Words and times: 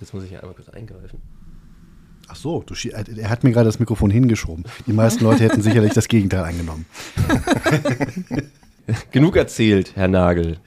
Jetzt 0.00 0.12
muss 0.14 0.24
ich 0.24 0.30
ja 0.30 0.40
einmal 0.40 0.54
kurz 0.54 0.68
eingreifen. 0.68 1.20
Ach 2.28 2.36
so, 2.36 2.62
du, 2.62 2.74
er 2.88 3.28
hat 3.28 3.44
mir 3.44 3.52
gerade 3.52 3.66
das 3.66 3.78
Mikrofon 3.78 4.10
hingeschoben. 4.10 4.64
Die 4.86 4.92
meisten 4.92 5.24
Leute 5.24 5.44
hätten 5.44 5.60
sicherlich 5.60 5.92
das 5.92 6.08
Gegenteil 6.08 6.44
angenommen. 6.44 6.86
Genug 9.10 9.36
erzählt, 9.36 9.92
Herr 9.94 10.08
Nagel. 10.08 10.58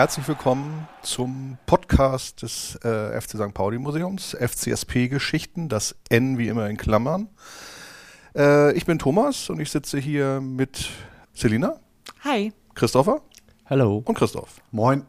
Herzlich 0.00 0.26
willkommen 0.28 0.88
zum 1.02 1.58
Podcast 1.66 2.40
des 2.40 2.74
äh, 2.76 3.20
FC 3.20 3.32
St. 3.32 3.52
Pauli 3.52 3.78
Museums, 3.78 4.34
FCSP 4.34 5.08
Geschichten, 5.08 5.68
das 5.68 5.94
N 6.08 6.38
wie 6.38 6.48
immer 6.48 6.70
in 6.70 6.78
Klammern. 6.78 7.28
Äh, 8.34 8.72
ich 8.72 8.86
bin 8.86 8.98
Thomas 8.98 9.50
und 9.50 9.60
ich 9.60 9.70
sitze 9.70 9.98
hier 9.98 10.40
mit 10.40 10.88
Selina. 11.34 11.80
Hi. 12.24 12.50
Christopher. 12.74 13.20
Hallo. 13.66 14.02
Und 14.06 14.14
Christoph. 14.14 14.62
Moin. 14.70 15.04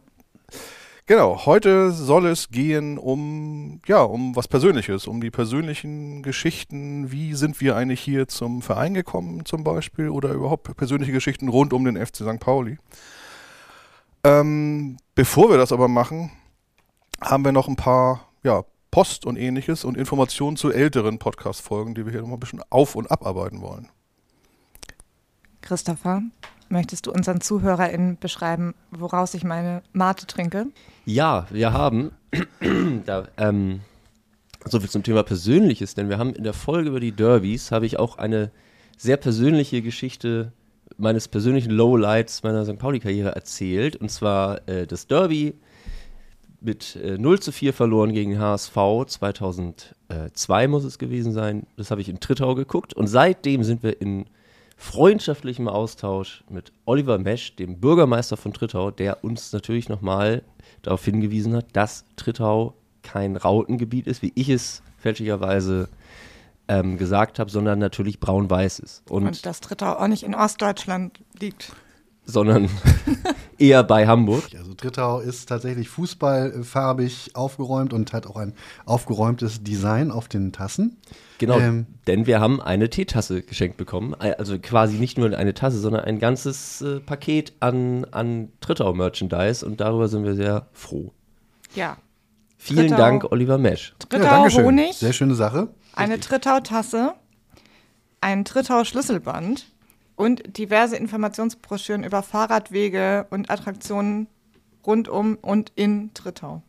Genau, 1.06 1.46
heute 1.46 1.92
soll 1.92 2.26
es 2.26 2.50
gehen 2.50 2.98
um, 2.98 3.80
ja, 3.88 4.02
um 4.02 4.36
was 4.36 4.50
Persönliches, 4.50 5.08
um 5.08 5.22
die 5.22 5.32
persönlichen 5.32 6.22
Geschichten. 6.22 7.14
Wie 7.14 7.34
sind 7.36 7.62
wir 7.62 7.78
eigentlich 7.78 8.02
hier 8.02 8.28
zum 8.28 8.62
Verein 8.62 8.94
gekommen 8.94 9.46
zum 9.46 9.64
Beispiel 9.64 10.10
oder 10.10 10.32
überhaupt 10.32 10.76
persönliche 10.76 11.14
Geschichten 11.14 11.48
rund 11.48 11.72
um 11.72 11.86
den 11.86 11.96
FC 11.96 12.18
St. 12.18 12.42
Pauli. 12.42 12.78
Ähm, 14.24 14.98
bevor 15.16 15.50
wir 15.50 15.58
das 15.58 15.72
aber 15.72 15.88
machen, 15.88 16.32
haben 17.22 17.46
wir 17.46 17.52
noch 17.52 17.68
ein 17.68 17.76
paar, 17.76 18.30
ja, 18.44 18.64
Post 18.92 19.26
und 19.26 19.38
ähnliches 19.38 19.86
und 19.86 19.96
Informationen 19.96 20.58
zu 20.58 20.72
älteren 20.72 21.18
Podcast-Folgen, 21.18 21.96
die 21.96 22.06
wir 22.06 22.12
hier 22.12 22.22
noch 22.22 22.28
mal 22.28 22.36
ein 22.36 22.42
bisschen 22.42 22.62
auf- 22.70 22.96
und 22.96 23.10
abarbeiten 23.10 23.62
wollen. 23.62 23.90
Christopher, 25.62 26.24
Möchtest 26.72 27.06
du 27.06 27.12
unseren 27.12 27.42
ZuhörerInnen 27.42 28.18
beschreiben, 28.18 28.74
woraus 28.92 29.34
ich 29.34 29.44
meine 29.44 29.84
Mate 29.92 30.26
trinke? 30.26 30.68
Ja, 31.04 31.46
wir 31.50 31.74
haben 31.74 32.12
da, 33.06 33.28
ähm, 33.36 33.82
so 34.64 34.80
viel 34.80 34.90
zum 34.90 35.04
Thema 35.04 35.24
Persönliches, 35.24 35.96
denn 35.96 36.08
wir 36.08 36.18
haben 36.18 36.34
in 36.34 36.46
der 36.46 36.54
Folge 36.54 36.88
über 36.88 37.02
die 37.02 37.12
Derbys 37.12 37.74
habe 37.74 37.86
ich 37.86 38.00
auch 38.00 38.18
eine 38.18 38.52
sehr 38.98 39.18
persönliche 39.18 39.82
Geschichte 39.82 40.54
meines 41.02 41.28
persönlichen 41.28 41.72
Lowlights 41.72 42.44
meiner 42.44 42.64
St. 42.66 42.78
Pauli-Karriere 42.78 43.36
erzählt. 43.36 43.96
Und 43.96 44.10
zwar 44.10 44.68
äh, 44.68 44.88
das 44.88 45.08
Derby 45.08 45.56
mit 46.62 46.96
äh, 46.96 47.18
0 47.18 47.40
zu 47.40 47.52
4 47.52 47.74
verloren 47.74 48.14
gegen 48.14 48.40
HSV 48.40 48.76
2002 49.08 50.68
muss 50.68 50.84
es 50.84 51.00
gewesen 51.00 51.34
sein. 51.34 51.66
Das 51.76 51.92
habe 51.92 52.02
ich 52.02 52.10
in 52.10 52.20
Trittau 52.20 52.56
geguckt. 52.56 52.94
Und 52.94 53.08
seitdem 53.08 53.64
sind 53.64 53.84
wir 53.84 54.00
in 54.00 54.26
freundschaftlichem 54.78 55.68
Austausch 55.68 56.44
mit 56.50 56.72
Oliver 56.86 57.18
Mesch, 57.18 57.56
dem 57.56 57.80
Bürgermeister 57.80 58.38
von 58.38 58.54
Trittau, 58.54 58.92
der 58.92 59.24
uns 59.24 59.54
natürlich 59.54 59.90
nochmal 59.90 60.44
darauf 60.82 61.04
hingewiesen 61.06 61.56
hat, 61.56 61.68
dass 61.74 62.06
Trittau 62.16 62.76
kein 63.04 63.36
Rautengebiet 63.36 64.08
ist, 64.08 64.22
wie 64.22 64.32
ich 64.36 64.50
es 64.50 64.82
fälschlicherweise 64.98 65.90
ähm, 66.72 66.98
gesagt 66.98 67.38
habe, 67.38 67.52
sondern 67.52 67.80
natürlich 67.80 68.20
braun-weiß 68.20 68.80
ist. 68.80 69.04
Und, 69.12 69.28
Und 69.28 69.46
dass 69.46 69.60
Trittau 69.60 69.98
auch 69.98 70.08
nicht 70.08 70.24
in 70.24 70.34
Ostdeutschland 70.34 71.20
liegt 71.40 71.72
sondern 72.24 72.70
eher 73.58 73.84
bei 73.84 74.08
Hamburg. 74.08 74.44
Also 74.58 74.74
Trittau 74.74 75.20
ist 75.20 75.50
tatsächlich 75.50 75.90
fußballfarbig 75.90 77.32
aufgeräumt 77.34 77.94
und 77.94 78.14
hat 78.14 78.28
auch 78.28 78.38
ein 78.38 78.54
aufgeräumtes 78.86 79.64
Design 79.64 80.12
auf 80.12 80.28
den 80.28 80.52
Tassen. 80.52 80.98
Genau, 81.40 81.60
ähm, 81.60 81.88
denn 82.08 82.28
wir 82.28 82.40
haben 82.40 82.62
eine 82.62 82.90
Teetasse 82.90 83.42
geschenkt 83.42 83.78
bekommen. 83.78 84.14
Also 84.14 84.60
quasi 84.60 84.98
nicht 84.98 85.18
nur 85.18 85.36
eine 85.36 85.54
Tasse, 85.54 85.80
sondern 85.80 86.06
ein 86.06 86.20
ganzes 86.20 86.82
äh, 86.82 87.00
Paket 87.00 87.54
an, 87.60 88.06
an 88.06 88.50
Trittau-Merchandise 88.62 89.66
und 89.66 89.82
darüber 89.82 90.08
sind 90.08 90.24
wir 90.24 90.36
sehr 90.36 90.68
froh. 90.74 91.12
Ja. 91.76 91.98
Vielen 92.58 92.90
Trittau, 92.90 92.98
Dank, 92.98 93.32
Oliver 93.32 93.58
Mesch. 93.58 93.96
Trittau 93.98 94.48
ja, 94.48 94.64
Honig. 94.64 94.94
Sehr 94.94 95.14
schöne 95.14 95.34
Sache. 95.34 95.70
Eine 95.94 96.20
Trittau-Tasse, 96.20 97.14
ein 98.22 98.46
Trittau-Schlüsselband 98.46 99.66
und 100.16 100.58
diverse 100.58 100.96
Informationsbroschüren 100.96 102.04
über 102.04 102.24
Fahrradwege 102.24 103.28
und 103.30 103.50
Attraktionen 103.50 104.28
rund 104.86 105.10
um 105.10 105.36
und 105.42 105.72
in 105.76 106.14
Trittau. 106.14 106.62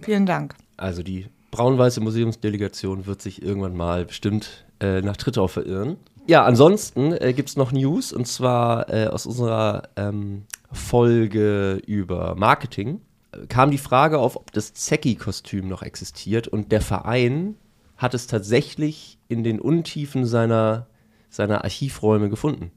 Vielen 0.00 0.26
Dank. 0.26 0.54
Also 0.76 1.02
die 1.02 1.26
braun-weiße 1.50 2.00
Museumsdelegation 2.00 3.06
wird 3.06 3.22
sich 3.22 3.42
irgendwann 3.42 3.76
mal 3.76 4.04
bestimmt 4.04 4.66
äh, 4.80 5.00
nach 5.00 5.16
Trittau 5.16 5.48
verirren. 5.48 5.96
Ja, 6.26 6.44
ansonsten 6.44 7.12
äh, 7.12 7.32
gibt 7.32 7.48
es 7.48 7.56
noch 7.56 7.72
News 7.72 8.12
und 8.12 8.26
zwar 8.26 8.92
äh, 8.92 9.06
aus 9.06 9.24
unserer 9.26 9.88
ähm, 9.96 10.44
Folge 10.70 11.80
über 11.86 12.34
Marketing 12.36 13.00
äh, 13.32 13.46
kam 13.46 13.70
die 13.70 13.78
Frage 13.78 14.18
auf, 14.18 14.36
ob 14.36 14.52
das 14.52 14.74
Zecki-Kostüm 14.74 15.66
noch 15.66 15.82
existiert 15.82 16.46
und 16.46 16.70
der 16.70 16.82
Verein 16.82 17.56
hat 17.98 18.14
es 18.14 18.26
tatsächlich 18.26 19.18
in 19.28 19.44
den 19.44 19.60
Untiefen 19.60 20.24
seiner, 20.24 20.86
seiner 21.28 21.64
Archivräume 21.64 22.30
gefunden. 22.30 22.70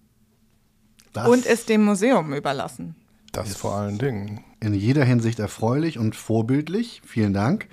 Das 1.13 1.27
und 1.27 1.45
es 1.45 1.65
dem 1.65 1.85
Museum 1.85 2.33
überlassen. 2.33 2.95
Das 3.31 3.55
vor 3.55 3.75
allen 3.75 3.97
Dingen. 3.97 4.43
In 4.59 4.73
jeder 4.73 5.05
Hinsicht 5.05 5.39
erfreulich 5.39 5.97
und 5.97 6.15
vorbildlich. 6.15 7.01
Vielen 7.05 7.33
Dank. 7.33 7.67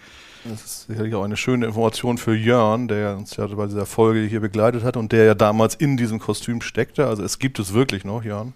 Das 0.44 0.64
ist 0.64 0.86
sicherlich 0.86 1.14
auch 1.14 1.24
eine 1.24 1.36
schöne 1.36 1.66
Information 1.66 2.16
für 2.16 2.34
Jörn, 2.34 2.86
der 2.86 3.16
uns 3.16 3.36
ja 3.36 3.46
bei 3.46 3.66
dieser 3.66 3.86
Folge 3.86 4.20
hier 4.20 4.40
begleitet 4.40 4.84
hat 4.84 4.96
und 4.96 5.10
der 5.10 5.24
ja 5.24 5.34
damals 5.34 5.74
in 5.74 5.96
diesem 5.96 6.20
Kostüm 6.20 6.60
steckte. 6.60 7.06
Also 7.06 7.24
es 7.24 7.38
gibt 7.38 7.58
es 7.58 7.74
wirklich 7.74 8.04
noch, 8.04 8.22
Jörn. 8.22 8.54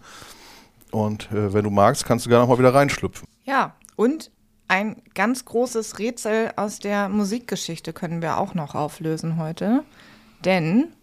Und 0.90 1.30
äh, 1.32 1.52
wenn 1.52 1.64
du 1.64 1.70
magst, 1.70 2.04
kannst 2.04 2.26
du 2.26 2.30
gerne 2.30 2.44
noch 2.44 2.48
mal 2.48 2.58
wieder 2.58 2.72
reinschlüpfen. 2.72 3.26
Ja, 3.44 3.74
und 3.96 4.30
ein 4.72 4.96
ganz 5.12 5.44
großes 5.44 5.98
Rätsel 5.98 6.50
aus 6.56 6.78
der 6.78 7.10
Musikgeschichte 7.10 7.92
können 7.92 8.22
wir 8.22 8.38
auch 8.38 8.54
noch 8.54 8.74
auflösen 8.74 9.36
heute. 9.36 9.84
Denn 10.46 10.94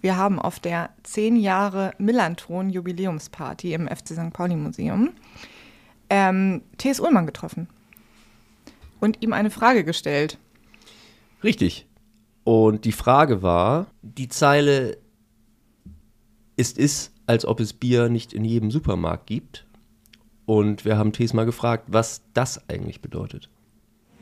wir 0.00 0.16
haben 0.16 0.40
auf 0.40 0.58
der 0.58 0.90
10 1.04 1.36
Jahre 1.36 1.92
Millanton 1.98 2.70
Jubiläumsparty 2.70 3.72
im 3.72 3.86
FC 3.86 4.08
St. 4.08 4.32
Pauli 4.32 4.56
Museum 4.56 5.10
ähm, 6.10 6.62
T.S. 6.76 6.98
Ullmann 6.98 7.24
getroffen 7.24 7.68
und 8.98 9.22
ihm 9.22 9.32
eine 9.32 9.50
Frage 9.50 9.84
gestellt. 9.84 10.38
Richtig. 11.44 11.86
Und 12.42 12.84
die 12.84 12.90
Frage 12.90 13.42
war, 13.42 13.86
die 14.02 14.28
Zeile 14.28 14.98
ist 16.56 16.78
es, 16.78 17.12
als 17.26 17.44
ob 17.44 17.60
es 17.60 17.74
Bier 17.74 18.08
nicht 18.08 18.32
in 18.32 18.44
jedem 18.44 18.72
Supermarkt 18.72 19.28
gibt. 19.28 19.66
Und 20.46 20.84
wir 20.84 20.98
haben 20.98 21.12
T.S. 21.12 21.32
mal 21.32 21.46
gefragt, 21.46 21.84
was 21.88 22.22
das 22.34 22.60
eigentlich 22.68 23.00
bedeutet. 23.00 23.48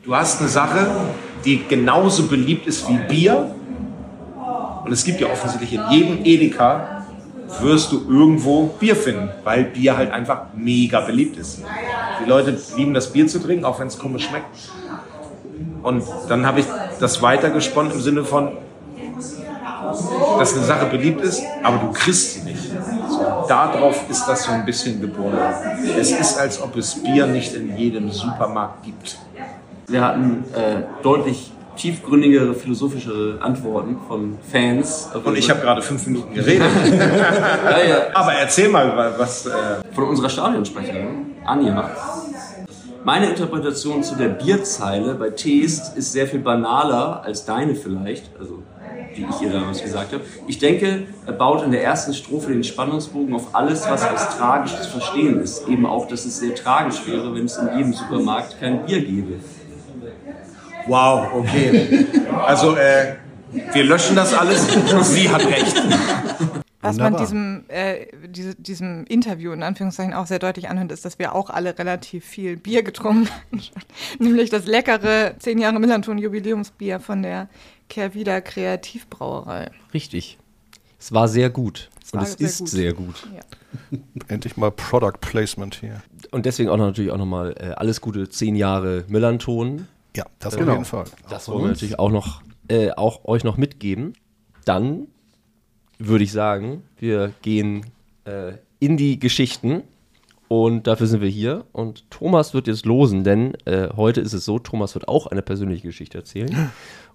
Du 0.03 0.15
hast 0.15 0.39
eine 0.39 0.49
Sache, 0.49 0.87
die 1.45 1.65
genauso 1.67 2.27
beliebt 2.27 2.67
ist 2.67 2.87
wie 2.89 2.97
Bier, 2.97 3.55
und 4.83 4.91
es 4.91 5.03
gibt 5.05 5.21
ja 5.21 5.27
offensichtlich 5.27 5.73
in 5.73 5.81
jedem 5.89 6.25
Edeka 6.25 7.05
wirst 7.61 7.91
du 7.91 8.01
irgendwo 8.09 8.67
Bier 8.79 8.95
finden, 8.95 9.29
weil 9.43 9.65
Bier 9.65 9.95
halt 9.95 10.11
einfach 10.11 10.47
mega 10.55 11.01
beliebt 11.01 11.37
ist. 11.37 11.61
Die 12.23 12.29
Leute 12.29 12.57
lieben 12.75 12.93
das 12.93 13.11
Bier 13.11 13.27
zu 13.27 13.39
trinken, 13.39 13.63
auch 13.65 13.79
wenn 13.79 13.87
es 13.87 13.97
komisch 13.97 14.27
schmeckt. 14.27 14.45
Und 15.83 16.03
dann 16.27 16.45
habe 16.45 16.61
ich 16.61 16.65
das 16.99 17.21
weitergesponnen 17.21 17.91
im 17.91 18.01
Sinne 18.01 18.23
von, 18.23 18.57
dass 20.39 20.55
eine 20.55 20.65
Sache 20.65 20.85
beliebt 20.87 21.21
ist, 21.21 21.43
aber 21.63 21.77
du 21.77 21.91
kriegst 21.91 22.33
sie 22.33 22.41
nicht. 22.41 22.71
Darauf 23.47 24.09
ist 24.09 24.25
das 24.25 24.43
so 24.43 24.51
ein 24.51 24.65
bisschen 24.65 25.01
geboren. 25.01 25.37
Es 25.97 26.11
ist, 26.11 26.37
als 26.37 26.61
ob 26.61 26.75
es 26.75 27.01
Bier 27.03 27.27
nicht 27.27 27.53
in 27.53 27.77
jedem 27.77 28.09
Supermarkt 28.11 28.83
gibt. 28.83 29.17
Wir 29.87 30.01
hatten 30.01 30.45
äh, 30.55 30.83
deutlich 31.01 31.51
tiefgründigere 31.75 32.53
philosophische 32.53 33.37
Antworten 33.41 33.97
von 34.07 34.37
Fans. 34.51 35.09
Und 35.23 35.37
ich 35.37 35.49
habe 35.49 35.61
gerade 35.61 35.81
fünf 35.81 36.05
Minuten 36.05 36.33
geredet. 36.33 36.67
ja, 37.65 37.83
ja. 37.83 37.97
Aber 38.13 38.33
erzähl 38.33 38.69
mal, 38.69 39.13
was. 39.17 39.45
Äh 39.45 39.51
von 39.93 40.05
unserer 40.05 40.29
Stadionsprecherin, 40.29 41.35
Anja. 41.45 41.89
Meine 43.03 43.29
Interpretation 43.29 44.01
zu 44.01 44.15
der 44.15 44.29
Bierzeile 44.29 45.15
bei 45.15 45.29
Teest 45.29 45.97
ist 45.97 46.13
sehr 46.13 46.27
viel 46.27 46.39
banaler 46.39 47.21
als 47.23 47.45
deine 47.45 47.75
vielleicht, 47.75 48.31
also 48.39 48.63
die 49.15 49.25
ich 49.29 49.41
ihr 49.41 49.51
damals 49.51 49.81
gesagt 49.81 50.13
habe. 50.13 50.23
Ich 50.47 50.59
denke, 50.59 51.07
er 51.25 51.33
baut 51.33 51.63
in 51.63 51.71
der 51.71 51.83
ersten 51.83 52.13
Strophe 52.13 52.51
den 52.51 52.63
Spannungsbogen 52.63 53.33
auf 53.35 53.53
alles, 53.53 53.87
was 53.89 54.03
als 54.03 54.37
tragisch 54.37 54.75
zu 54.81 54.89
verstehen 54.89 55.41
ist. 55.41 55.67
Eben 55.67 55.85
auch, 55.85 56.07
dass 56.07 56.25
es 56.25 56.39
sehr 56.39 56.55
tragisch 56.55 57.05
wäre, 57.07 57.33
wenn 57.35 57.45
es 57.45 57.57
in 57.57 57.77
jedem 57.77 57.93
Supermarkt 57.93 58.59
kein 58.59 58.85
Bier 58.85 59.01
gäbe. 59.01 59.39
Wow, 60.87 61.27
okay. 61.33 62.05
Also, 62.45 62.75
äh, 62.75 63.15
wir 63.73 63.83
löschen 63.83 64.15
das 64.15 64.33
alles. 64.33 64.67
Sie 65.03 65.29
hat 65.29 65.45
recht. 65.45 65.81
Was 66.83 66.97
man 66.97 67.15
diesem, 67.15 67.63
äh, 67.69 68.07
diese, 68.27 68.55
diesem 68.55 69.05
Interview 69.05 69.53
in 69.53 69.63
Anführungszeichen 69.63 70.13
auch 70.13 70.25
sehr 70.25 70.39
deutlich 70.39 70.67
anhört, 70.67 70.91
ist, 70.91 71.05
dass 71.05 71.17
wir 71.17 71.33
auch 71.33 71.49
alle 71.49 71.79
relativ 71.79 72.25
viel 72.25 72.57
Bier 72.57 72.83
getrunken 72.83 73.29
haben. 73.51 73.61
Nämlich 74.19 74.49
das 74.49 74.65
leckere 74.65 75.35
10 75.39 75.59
Jahre 75.59 75.79
Millanton 75.79 76.17
Jubiläumsbier 76.17 76.99
von 76.99 77.23
der 77.23 77.47
Kehrwieder 77.89 78.41
Kreativbrauerei. 78.41 79.71
Richtig. 79.93 80.37
Es 80.99 81.11
war 81.11 81.27
sehr 81.27 81.49
gut. 81.49 81.89
Es 82.01 82.13
Und 82.13 82.21
es 82.21 82.33
sehr 82.33 82.47
ist 82.47 82.59
gut. 82.59 82.69
sehr 82.69 82.93
gut. 82.93 83.27
Endlich 84.27 84.57
mal 84.57 84.71
Product 84.71 85.19
Placement 85.19 85.75
hier. 85.75 86.01
Und 86.31 86.45
deswegen 86.45 86.69
auch 86.69 86.77
noch, 86.77 86.85
natürlich 86.85 87.11
auch 87.11 87.17
nochmal 87.17 87.55
äh, 87.59 87.71
alles 87.71 88.01
Gute, 88.01 88.29
zehn 88.29 88.55
Jahre 88.55 89.03
Millanton. 89.07 89.87
Ja, 90.15 90.25
das 90.39 90.55
Genau. 90.55 90.71
auf 90.71 90.77
jeden 90.77 90.85
Fall. 90.85 91.05
Das 91.29 91.47
wollen 91.49 91.63
wir 91.63 91.67
natürlich 91.69 91.99
auch 91.99 92.11
noch, 92.11 92.41
äh, 92.69 92.91
auch 92.91 93.25
euch 93.25 93.43
noch 93.43 93.57
mitgeben. 93.57 94.13
Dann 94.65 95.07
würde 95.99 96.23
ich 96.23 96.31
sagen, 96.31 96.83
wir 96.97 97.33
gehen 97.41 97.85
äh, 98.25 98.53
in 98.79 98.95
die 98.97 99.19
Geschichten 99.19 99.83
und 100.47 100.87
dafür 100.87 101.07
sind 101.07 101.21
wir 101.21 101.29
hier. 101.29 101.65
Und 101.71 102.09
Thomas 102.11 102.53
wird 102.53 102.67
jetzt 102.67 102.85
losen, 102.85 103.23
denn 103.23 103.55
äh, 103.65 103.89
heute 103.95 104.21
ist 104.21 104.33
es 104.33 104.45
so, 104.45 104.59
Thomas 104.59 104.93
wird 104.95 105.07
auch 105.07 105.27
eine 105.27 105.41
persönliche 105.41 105.87
Geschichte 105.87 106.17
erzählen. 106.19 106.71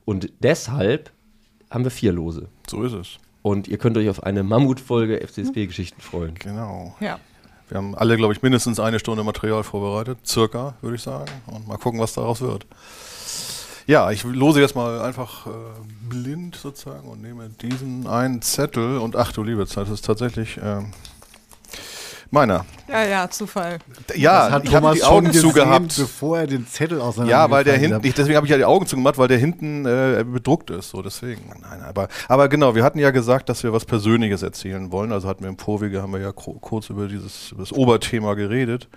Und 0.09 0.33
deshalb 0.39 1.11
haben 1.71 1.85
wir 1.85 1.91
vier 1.91 2.13
Lose. 2.13 2.49
So 2.67 2.83
ist 2.83 2.95
es. 2.95 3.19
Und 3.43 3.69
ihr 3.69 3.77
könnt 3.77 3.95
euch 3.99 4.09
auf 4.09 4.23
eine 4.23 4.43
Mammutfolge 4.43 5.21
FCSP-Geschichten 5.21 6.01
freuen. 6.01 6.35
Genau. 6.37 6.97
Ja. 6.99 7.21
Wir 7.69 7.77
haben 7.77 7.95
alle, 7.95 8.17
glaube 8.17 8.33
ich, 8.33 8.41
mindestens 8.41 8.81
eine 8.81 9.01
Stunde 9.01 9.23
Material 9.23 9.65
vorbereitet. 9.65 10.27
Circa, 10.27 10.77
würde 10.81 10.97
ich 10.97 11.03
sagen. 11.03 11.31
Und 11.45 11.69
mal 11.69 11.77
gucken, 11.77 12.01
was 12.01 12.15
daraus 12.15 12.41
wird. 12.41 12.65
Ja, 13.87 14.11
ich 14.11 14.25
lose 14.25 14.63
jetzt 14.63 14.75
mal 14.75 15.03
einfach 15.03 15.47
äh, 15.47 15.51
blind 16.09 16.57
sozusagen 16.57 17.07
und 17.07 17.21
nehme 17.21 17.51
diesen 17.61 18.07
einen 18.07 18.41
Zettel 18.41 18.97
und 18.97 19.15
ach 19.15 19.33
du 19.33 19.43
liebe 19.43 19.67
Zeit, 19.67 19.89
das 19.89 19.91
ist 19.91 20.07
tatsächlich 20.07 20.59
ähm, 20.63 20.93
meiner. 22.31 22.65
Ja, 22.89 23.05
ja, 23.05 23.31
Zufall. 23.31 23.79
Ja, 24.15 24.45
Das 24.45 24.53
hat 24.53 24.65
ich 24.65 24.75
habe 24.75 24.95
die 24.95 25.03
Augen 25.05 25.33
zugehabt. 25.33 25.97
bevor 25.97 26.39
er 26.39 26.47
den 26.47 26.67
Zettel 26.67 27.01
auseinander 27.01 27.31
Ja, 27.31 27.51
weil 27.51 27.65
der 27.65 27.77
hinten, 27.77 28.07
ich, 28.07 28.15
deswegen 28.15 28.37
habe 28.37 28.47
ich 28.47 28.51
ja 28.51 28.57
die 28.57 28.65
Augen 28.65 28.87
zugemacht, 28.87 29.19
weil 29.19 29.29
der 29.29 29.39
hinten 29.39 29.85
äh, 29.87 30.25
bedruckt 30.27 30.71
ist, 30.71 30.91
so 30.91 31.03
deswegen. 31.03 31.49
Nein, 31.61 31.83
aber, 31.83 32.09
aber 32.29 32.49
genau, 32.49 32.75
wir 32.75 32.85
hatten 32.85 32.99
ja 32.99 33.11
gesagt, 33.11 33.49
dass 33.49 33.63
wir 33.63 33.73
was 33.73 33.85
Persönliches 33.85 34.43
erzählen 34.43 34.91
wollen. 34.93 35.13
Also 35.13 35.29
hatten 35.29 35.43
wir 35.43 35.51
im 35.51 35.59
Vorwege, 35.59 36.03
haben 36.03 36.13
wir 36.13 36.21
ja 36.21 36.33
kurz 36.33 36.91
über 36.91 37.09
dieses 37.09 37.53
über 37.53 37.63
das 37.63 37.73
Oberthema 37.73 38.35
geredet. 38.35 38.89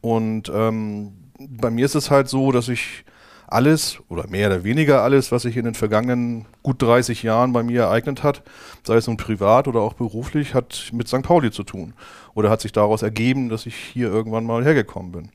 Und 0.00 0.50
ähm, 0.54 1.12
bei 1.38 1.70
mir 1.70 1.84
ist 1.86 1.94
es 1.94 2.10
halt 2.10 2.28
so, 2.28 2.52
dass 2.52 2.68
ich 2.68 3.04
alles 3.46 3.98
oder 4.08 4.28
mehr 4.28 4.48
oder 4.48 4.64
weniger 4.64 5.02
alles, 5.02 5.32
was 5.32 5.42
sich 5.42 5.56
in 5.56 5.64
den 5.64 5.74
vergangenen 5.74 6.46
gut 6.62 6.80
30 6.80 7.22
Jahren 7.22 7.52
bei 7.52 7.62
mir 7.62 7.82
ereignet 7.82 8.22
hat, 8.22 8.42
sei 8.84 8.96
es 8.96 9.06
nun 9.06 9.16
privat 9.16 9.68
oder 9.68 9.80
auch 9.80 9.94
beruflich, 9.94 10.54
hat 10.54 10.90
mit 10.92 11.08
St. 11.08 11.22
Pauli 11.22 11.50
zu 11.50 11.62
tun. 11.62 11.94
Oder 12.34 12.50
hat 12.50 12.60
sich 12.60 12.72
daraus 12.72 13.02
ergeben, 13.02 13.48
dass 13.48 13.66
ich 13.66 13.76
hier 13.76 14.08
irgendwann 14.08 14.44
mal 14.44 14.64
hergekommen 14.64 15.12
bin. 15.12 15.30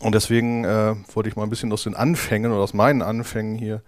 Und 0.00 0.14
deswegen 0.14 0.64
äh, 0.64 0.94
wollte 1.12 1.28
ich 1.28 1.36
mal 1.36 1.42
ein 1.42 1.50
bisschen 1.50 1.72
aus 1.72 1.82
den 1.82 1.94
Anfängen 1.94 2.52
oder 2.52 2.62
aus 2.62 2.74
meinen 2.74 3.02
Anfängen 3.02 3.56
hier 3.56 3.82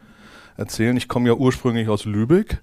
erzählen. 0.56 0.96
Ich 0.96 1.08
komme 1.08 1.28
ja 1.28 1.34
ursprünglich 1.34 1.88
aus 1.88 2.04
Lübeck 2.04 2.62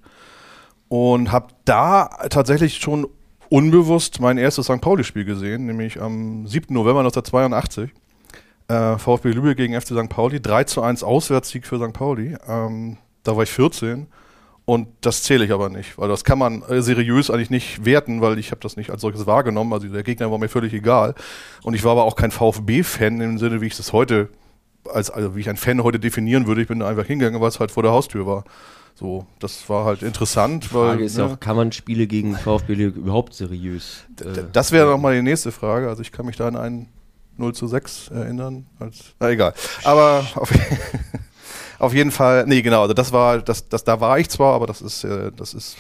und 0.90 1.32
habe 1.32 1.48
da 1.66 2.08
tatsächlich 2.30 2.78
schon 2.78 3.08
unbewusst 3.50 4.20
mein 4.20 4.38
erstes 4.38 4.66
St. 4.66 4.82
Pauli-Spiel 4.82 5.26
gesehen, 5.26 5.66
nämlich 5.66 6.02
am 6.02 6.48
7. 6.48 6.74
November 6.74 7.00
1982. 7.00 7.92
Äh, 8.68 8.98
VfB 8.98 9.32
Lübeck 9.32 9.58
gegen 9.58 9.80
FC 9.80 9.88
St. 9.90 10.10
Pauli, 10.10 10.42
3 10.42 10.66
zu 10.66 10.82
1 10.82 11.04
Auswärtssieg 11.04 11.66
für 11.66 11.78
St. 11.80 11.94
Pauli. 11.94 12.36
Ähm, 12.48 12.98
da 13.24 13.36
war 13.36 13.44
ich 13.44 13.50
14 13.50 14.08
und 14.66 14.90
das 15.00 15.24
zähle 15.24 15.46
ich 15.46 15.52
aber 15.54 15.70
nicht, 15.70 15.98
weil 15.98 16.10
das 16.10 16.26
kann 16.26 16.38
man 16.38 16.62
äh, 16.64 16.82
seriös 16.82 17.30
eigentlich 17.30 17.50
nicht 17.50 17.86
werten, 17.86 18.20
weil 18.20 18.38
ich 18.38 18.52
habe 18.52 18.60
das 18.60 18.76
nicht 18.76 18.90
als 18.90 19.00
solches 19.02 19.26
wahrgenommen. 19.26 19.72
Also 19.72 19.88
der 19.88 20.04
Gegner 20.04 20.30
war 20.30 20.38
mir 20.38 20.50
völlig 20.50 20.74
egal. 20.74 21.16
Und 21.64 21.74
ich 21.74 21.86
war 21.86 21.94
aber 21.94 22.04
auch 22.04 22.18
kein 22.18 22.32
VfB-Fan 22.32 23.22
im 23.22 23.38
Sinne, 23.38 23.62
wie 23.62 23.68
ich 23.68 23.78
das 23.78 23.94
heute, 23.94 24.28
als, 24.94 25.10
also 25.10 25.38
wie 25.38 25.40
ich 25.40 25.48
einen 25.48 25.58
Fan 25.58 25.84
heute 25.84 26.00
definieren 26.02 26.48
würde. 26.48 26.62
Ich 26.62 26.68
bin 26.68 26.80
da 26.80 26.90
einfach 26.90 27.06
hingegangen, 27.06 27.40
weil 27.40 27.48
es 27.48 27.62
halt 27.62 27.72
vor 27.72 27.84
der 27.84 27.94
Haustür 27.94 28.28
war. 28.28 28.44
So, 28.96 29.26
das 29.40 29.70
war 29.70 29.86
halt 29.86 30.02
interessant. 30.02 30.66
Die 30.66 30.68
Frage 30.70 31.00
weil, 31.00 31.06
ist 31.06 31.18
ja 31.18 31.28
ne, 31.28 31.34
auch, 31.34 31.40
kann 31.40 31.56
man 31.56 31.72
Spiele 31.72 32.08
gegen 32.08 32.36
VfB 32.36 32.74
überhaupt 32.74 33.36
seriös? 33.36 34.04
Äh, 34.20 34.44
Das 34.52 34.74
wäre 34.74 34.90
nochmal 34.90 35.16
die 35.16 35.22
nächste 35.22 35.54
Frage. 35.54 35.88
Also 35.88 36.02
ich 36.02 36.12
kann 36.12 36.26
mich 36.26 36.36
da 36.36 36.48
an 36.48 36.58
einen 36.58 36.90
0 37.40 37.54
zu 37.54 37.68
6 37.68 38.10
erinnern. 38.10 38.66
Als, 38.80 39.14
na 39.20 39.30
egal. 39.30 39.54
Aber 39.84 40.26
auf, 40.36 40.52
auf 41.80 41.94
jeden 41.94 42.12
Fall, 42.12 42.46
nee, 42.48 42.62
genau, 42.62 42.82
also 42.82 42.94
das 42.94 43.12
war, 43.12 43.40
das, 43.40 43.70
das, 43.70 43.84
da 43.84 44.00
war 44.00 44.20
ich 44.20 44.30
zwar, 44.30 44.54
aber 44.54 44.68
das 44.68 44.82
ist, 44.82 45.04
äh, 45.04 45.32
das 45.36 45.54
ist 45.54 45.78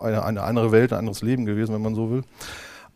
eine, 0.00 0.24
eine 0.24 0.42
andere 0.42 0.72
Welt, 0.72 0.92
ein 0.92 0.98
anderes 0.98 1.22
Leben 1.22 1.46
gewesen, 1.46 1.74
wenn 1.74 1.82
man 1.82 1.94
so 1.94 2.10
will. 2.10 2.22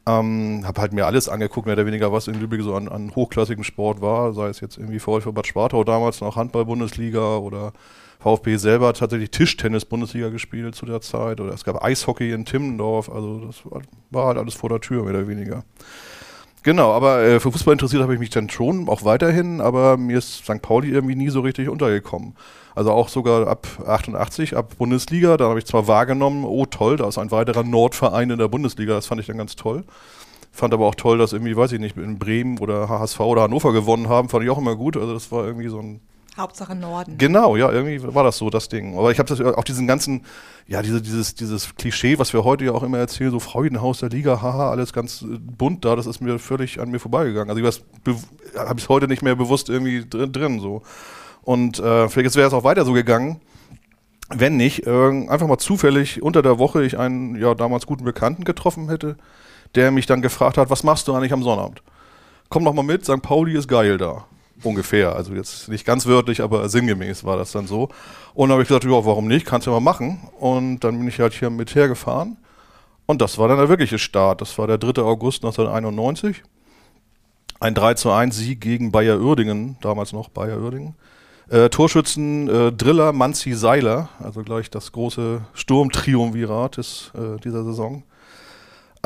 Ähm, 0.08 0.62
habe 0.64 0.80
halt 0.80 0.92
mir 0.92 1.06
alles 1.06 1.28
angeguckt, 1.28 1.66
mehr 1.66 1.74
oder 1.74 1.86
weniger, 1.86 2.12
was 2.12 2.28
in 2.28 2.38
Lübeck 2.38 2.62
so 2.62 2.76
an, 2.76 2.88
an 2.88 3.12
hochklassigem 3.14 3.64
Sport 3.64 4.00
war, 4.00 4.32
sei 4.32 4.48
es 4.48 4.60
jetzt 4.60 4.78
irgendwie 4.78 5.00
VfB 5.00 5.32
Bad 5.32 5.48
Spartau 5.48 5.82
damals 5.82 6.20
noch 6.20 6.36
Handball-Bundesliga 6.36 7.38
oder 7.38 7.72
VfB 8.20 8.56
selber 8.56 8.88
hat 8.88 8.98
tatsächlich 8.98 9.30
Tischtennis-Bundesliga 9.30 10.30
gespielt 10.30 10.74
zu 10.74 10.86
der 10.86 11.00
Zeit 11.00 11.40
oder 11.40 11.52
es 11.52 11.64
gab 11.64 11.82
Eishockey 11.82 12.32
in 12.32 12.44
Timmendorf, 12.44 13.10
also 13.10 13.46
das 13.46 13.64
war, 13.64 13.82
war 14.10 14.26
halt 14.28 14.38
alles 14.38 14.54
vor 14.54 14.68
der 14.68 14.80
Tür, 14.80 15.02
mehr 15.02 15.14
oder 15.14 15.28
weniger. 15.28 15.64
Genau, 16.66 16.90
aber 16.90 17.22
äh, 17.22 17.38
für 17.38 17.52
Fußball 17.52 17.74
interessiert 17.74 18.02
habe 18.02 18.14
ich 18.14 18.18
mich 18.18 18.30
dann 18.30 18.50
schon, 18.50 18.88
auch 18.88 19.04
weiterhin, 19.04 19.60
aber 19.60 19.96
mir 19.96 20.18
ist 20.18 20.38
St. 20.38 20.60
Pauli 20.62 20.88
irgendwie 20.88 21.14
nie 21.14 21.28
so 21.28 21.42
richtig 21.42 21.68
untergekommen. 21.68 22.34
Also 22.74 22.90
auch 22.90 23.08
sogar 23.08 23.46
ab 23.46 23.68
88, 23.86 24.56
ab 24.56 24.76
Bundesliga, 24.76 25.36
da 25.36 25.48
habe 25.48 25.60
ich 25.60 25.64
zwar 25.64 25.86
wahrgenommen, 25.86 26.44
oh 26.44 26.66
toll, 26.66 26.96
da 26.96 27.06
ist 27.06 27.18
ein 27.18 27.30
weiterer 27.30 27.62
Nordverein 27.62 28.30
in 28.30 28.38
der 28.40 28.48
Bundesliga, 28.48 28.94
das 28.94 29.06
fand 29.06 29.20
ich 29.20 29.28
dann 29.28 29.38
ganz 29.38 29.54
toll. 29.54 29.84
Fand 30.50 30.74
aber 30.74 30.86
auch 30.86 30.96
toll, 30.96 31.18
dass 31.18 31.32
irgendwie, 31.32 31.56
weiß 31.56 31.70
ich 31.70 31.78
nicht, 31.78 31.96
in 31.96 32.18
Bremen 32.18 32.58
oder 32.58 32.88
HSV 32.88 33.20
oder 33.20 33.42
Hannover 33.42 33.72
gewonnen 33.72 34.08
haben, 34.08 34.28
fand 34.28 34.42
ich 34.42 34.50
auch 34.50 34.58
immer 34.58 34.74
gut. 34.74 34.96
Also 34.96 35.14
das 35.14 35.30
war 35.30 35.46
irgendwie 35.46 35.68
so 35.68 35.78
ein 35.78 36.00
Hauptsache 36.36 36.74
Norden. 36.74 37.16
Genau, 37.18 37.56
ja, 37.56 37.70
irgendwie 37.70 38.02
war 38.14 38.24
das 38.24 38.36
so 38.36 38.50
das 38.50 38.68
Ding. 38.68 38.98
Aber 38.98 39.10
ich 39.10 39.18
habe 39.18 39.28
das 39.28 39.40
auch 39.40 39.64
diesen 39.64 39.86
ganzen, 39.86 40.24
ja, 40.66 40.82
diese, 40.82 41.00
dieses, 41.00 41.34
dieses 41.34 41.74
Klischee, 41.76 42.18
was 42.18 42.32
wir 42.32 42.44
heute 42.44 42.64
ja 42.64 42.72
auch 42.72 42.82
immer 42.82 42.98
erzählen, 42.98 43.30
so 43.30 43.40
Freudenhaus 43.40 44.00
der 44.00 44.10
Liga, 44.10 44.42
haha, 44.42 44.70
alles 44.70 44.92
ganz 44.92 45.22
äh, 45.22 45.38
bunt 45.38 45.84
da, 45.84 45.96
das 45.96 46.06
ist 46.06 46.20
mir 46.20 46.38
völlig 46.38 46.80
an 46.80 46.90
mir 46.90 46.98
vorbeigegangen. 46.98 47.48
Also 47.48 47.64
ich 47.64 48.18
habe 48.56 48.80
es 48.80 48.88
heute 48.88 49.08
nicht 49.08 49.22
mehr 49.22 49.34
bewusst 49.34 49.68
irgendwie 49.68 50.04
drin, 50.08 50.32
drin 50.32 50.60
so. 50.60 50.82
Und 51.42 51.78
äh, 51.78 52.08
vielleicht 52.08 52.36
wäre 52.36 52.48
es 52.48 52.54
auch 52.54 52.64
weiter 52.64 52.84
so 52.84 52.92
gegangen, 52.92 53.40
wenn 54.28 54.56
nicht 54.56 54.86
äh, 54.86 55.28
einfach 55.28 55.46
mal 55.46 55.58
zufällig 55.58 56.22
unter 56.22 56.42
der 56.42 56.58
Woche 56.58 56.84
ich 56.84 56.98
einen 56.98 57.36
ja 57.36 57.54
damals 57.54 57.86
guten 57.86 58.04
Bekannten 58.04 58.44
getroffen 58.44 58.88
hätte, 58.88 59.16
der 59.74 59.90
mich 59.90 60.06
dann 60.06 60.22
gefragt 60.22 60.58
hat, 60.58 60.70
was 60.70 60.82
machst 60.82 61.08
du 61.08 61.14
eigentlich 61.14 61.32
am 61.32 61.42
Sonnabend? 61.42 61.82
Komm 62.48 62.64
doch 62.64 62.72
mal 62.72 62.82
mit, 62.82 63.04
St. 63.04 63.22
Pauli 63.22 63.56
ist 63.56 63.68
geil 63.68 63.98
da. 63.98 64.24
Ungefähr, 64.66 65.14
also 65.14 65.32
jetzt 65.32 65.68
nicht 65.68 65.86
ganz 65.86 66.06
wörtlich, 66.06 66.40
aber 66.40 66.68
sinngemäß 66.68 67.22
war 67.22 67.36
das 67.36 67.52
dann 67.52 67.68
so. 67.68 67.88
Und 68.34 68.48
dann 68.48 68.54
habe 68.54 68.62
ich 68.62 68.68
gesagt, 68.68 68.84
ja, 68.84 68.90
warum 68.90 69.28
nicht, 69.28 69.46
kannst 69.46 69.68
du 69.68 69.70
ja 69.70 69.78
mal 69.78 69.92
machen. 69.92 70.28
Und 70.40 70.80
dann 70.80 70.98
bin 70.98 71.06
ich 71.06 71.20
halt 71.20 71.34
hier 71.34 71.50
mit 71.50 71.74
hergefahren. 71.76 72.36
Und 73.06 73.22
das 73.22 73.38
war 73.38 73.46
dann 73.46 73.58
der 73.58 73.68
wirkliche 73.68 74.00
Start. 74.00 74.40
Das 74.40 74.58
war 74.58 74.66
der 74.66 74.78
3. 74.78 75.02
August 75.02 75.44
1991. 75.44 76.42
Ein 77.60 77.74
3 77.76 77.94
zu 77.94 78.10
1 78.10 78.36
Sieg 78.36 78.60
gegen 78.60 78.90
Bayer 78.90 79.20
Uerdingen, 79.20 79.76
damals 79.82 80.12
noch 80.12 80.30
Bayer 80.30 80.58
Uerdingen. 80.60 80.96
Äh, 81.48 81.68
Torschützen 81.68 82.48
äh, 82.48 82.72
Driller, 82.72 83.12
Manzi, 83.12 83.52
Seiler, 83.52 84.08
also 84.18 84.42
gleich 84.42 84.68
das 84.68 84.90
große 84.90 85.42
Sturmtriumvirat 85.54 86.78
des, 86.78 87.12
äh, 87.14 87.40
dieser 87.40 87.62
Saison. 87.62 88.02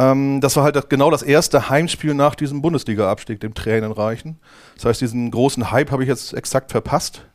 Ähm, 0.00 0.40
das 0.40 0.56
war 0.56 0.64
halt 0.64 0.88
genau 0.88 1.10
das 1.10 1.22
erste 1.22 1.68
Heimspiel 1.68 2.14
nach 2.14 2.34
diesem 2.34 2.62
Bundesliga-Abstieg, 2.62 3.40
dem 3.40 3.52
Tränenreichen. 3.52 4.38
Das 4.76 4.86
heißt, 4.86 5.00
diesen 5.02 5.30
großen 5.30 5.70
Hype 5.70 5.90
habe 5.90 6.02
ich 6.02 6.08
jetzt 6.08 6.32
exakt 6.32 6.70
verpasst. 6.70 7.26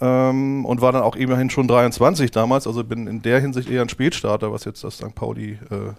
Ähm, 0.00 0.64
und 0.64 0.80
war 0.80 0.90
dann 0.92 1.02
auch 1.02 1.16
immerhin 1.16 1.50
schon 1.50 1.68
23 1.68 2.30
damals, 2.30 2.66
also 2.66 2.82
bin 2.82 3.06
in 3.06 3.20
der 3.22 3.40
Hinsicht 3.40 3.68
eher 3.70 3.82
ein 3.82 3.88
Spätstarter, 3.90 4.50
was 4.52 4.64
jetzt 4.64 4.82
das 4.82 4.94
St. 4.94 5.14
Pauli, 5.14 5.58
äh, 5.70 5.92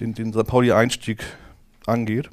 den, 0.00 0.14
den 0.14 0.32
St. 0.32 0.46
Pauli-Einstieg 0.46 1.22
angeht. 1.86 2.30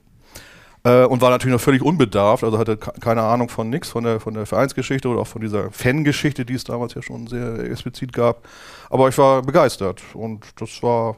Äh, 0.83 1.03
und 1.05 1.21
war 1.21 1.29
natürlich 1.29 1.53
noch 1.53 1.61
völlig 1.61 1.83
unbedarft, 1.83 2.43
also 2.43 2.57
hatte 2.57 2.77
ke- 2.77 2.93
keine 2.99 3.21
Ahnung 3.21 3.49
von 3.49 3.69
nix, 3.69 3.89
von 3.89 4.03
der, 4.03 4.19
von 4.19 4.33
der 4.33 4.47
Vereinsgeschichte 4.47 5.07
oder 5.09 5.21
auch 5.21 5.27
von 5.27 5.41
dieser 5.41 5.69
Fangeschichte, 5.71 6.45
die 6.45 6.55
es 6.55 6.63
damals 6.63 6.95
ja 6.95 7.03
schon 7.03 7.27
sehr 7.27 7.59
explizit 7.59 8.13
gab. 8.13 8.47
Aber 8.89 9.09
ich 9.09 9.17
war 9.19 9.43
begeistert 9.43 10.01
und 10.15 10.45
das 10.59 10.81
war 10.81 11.17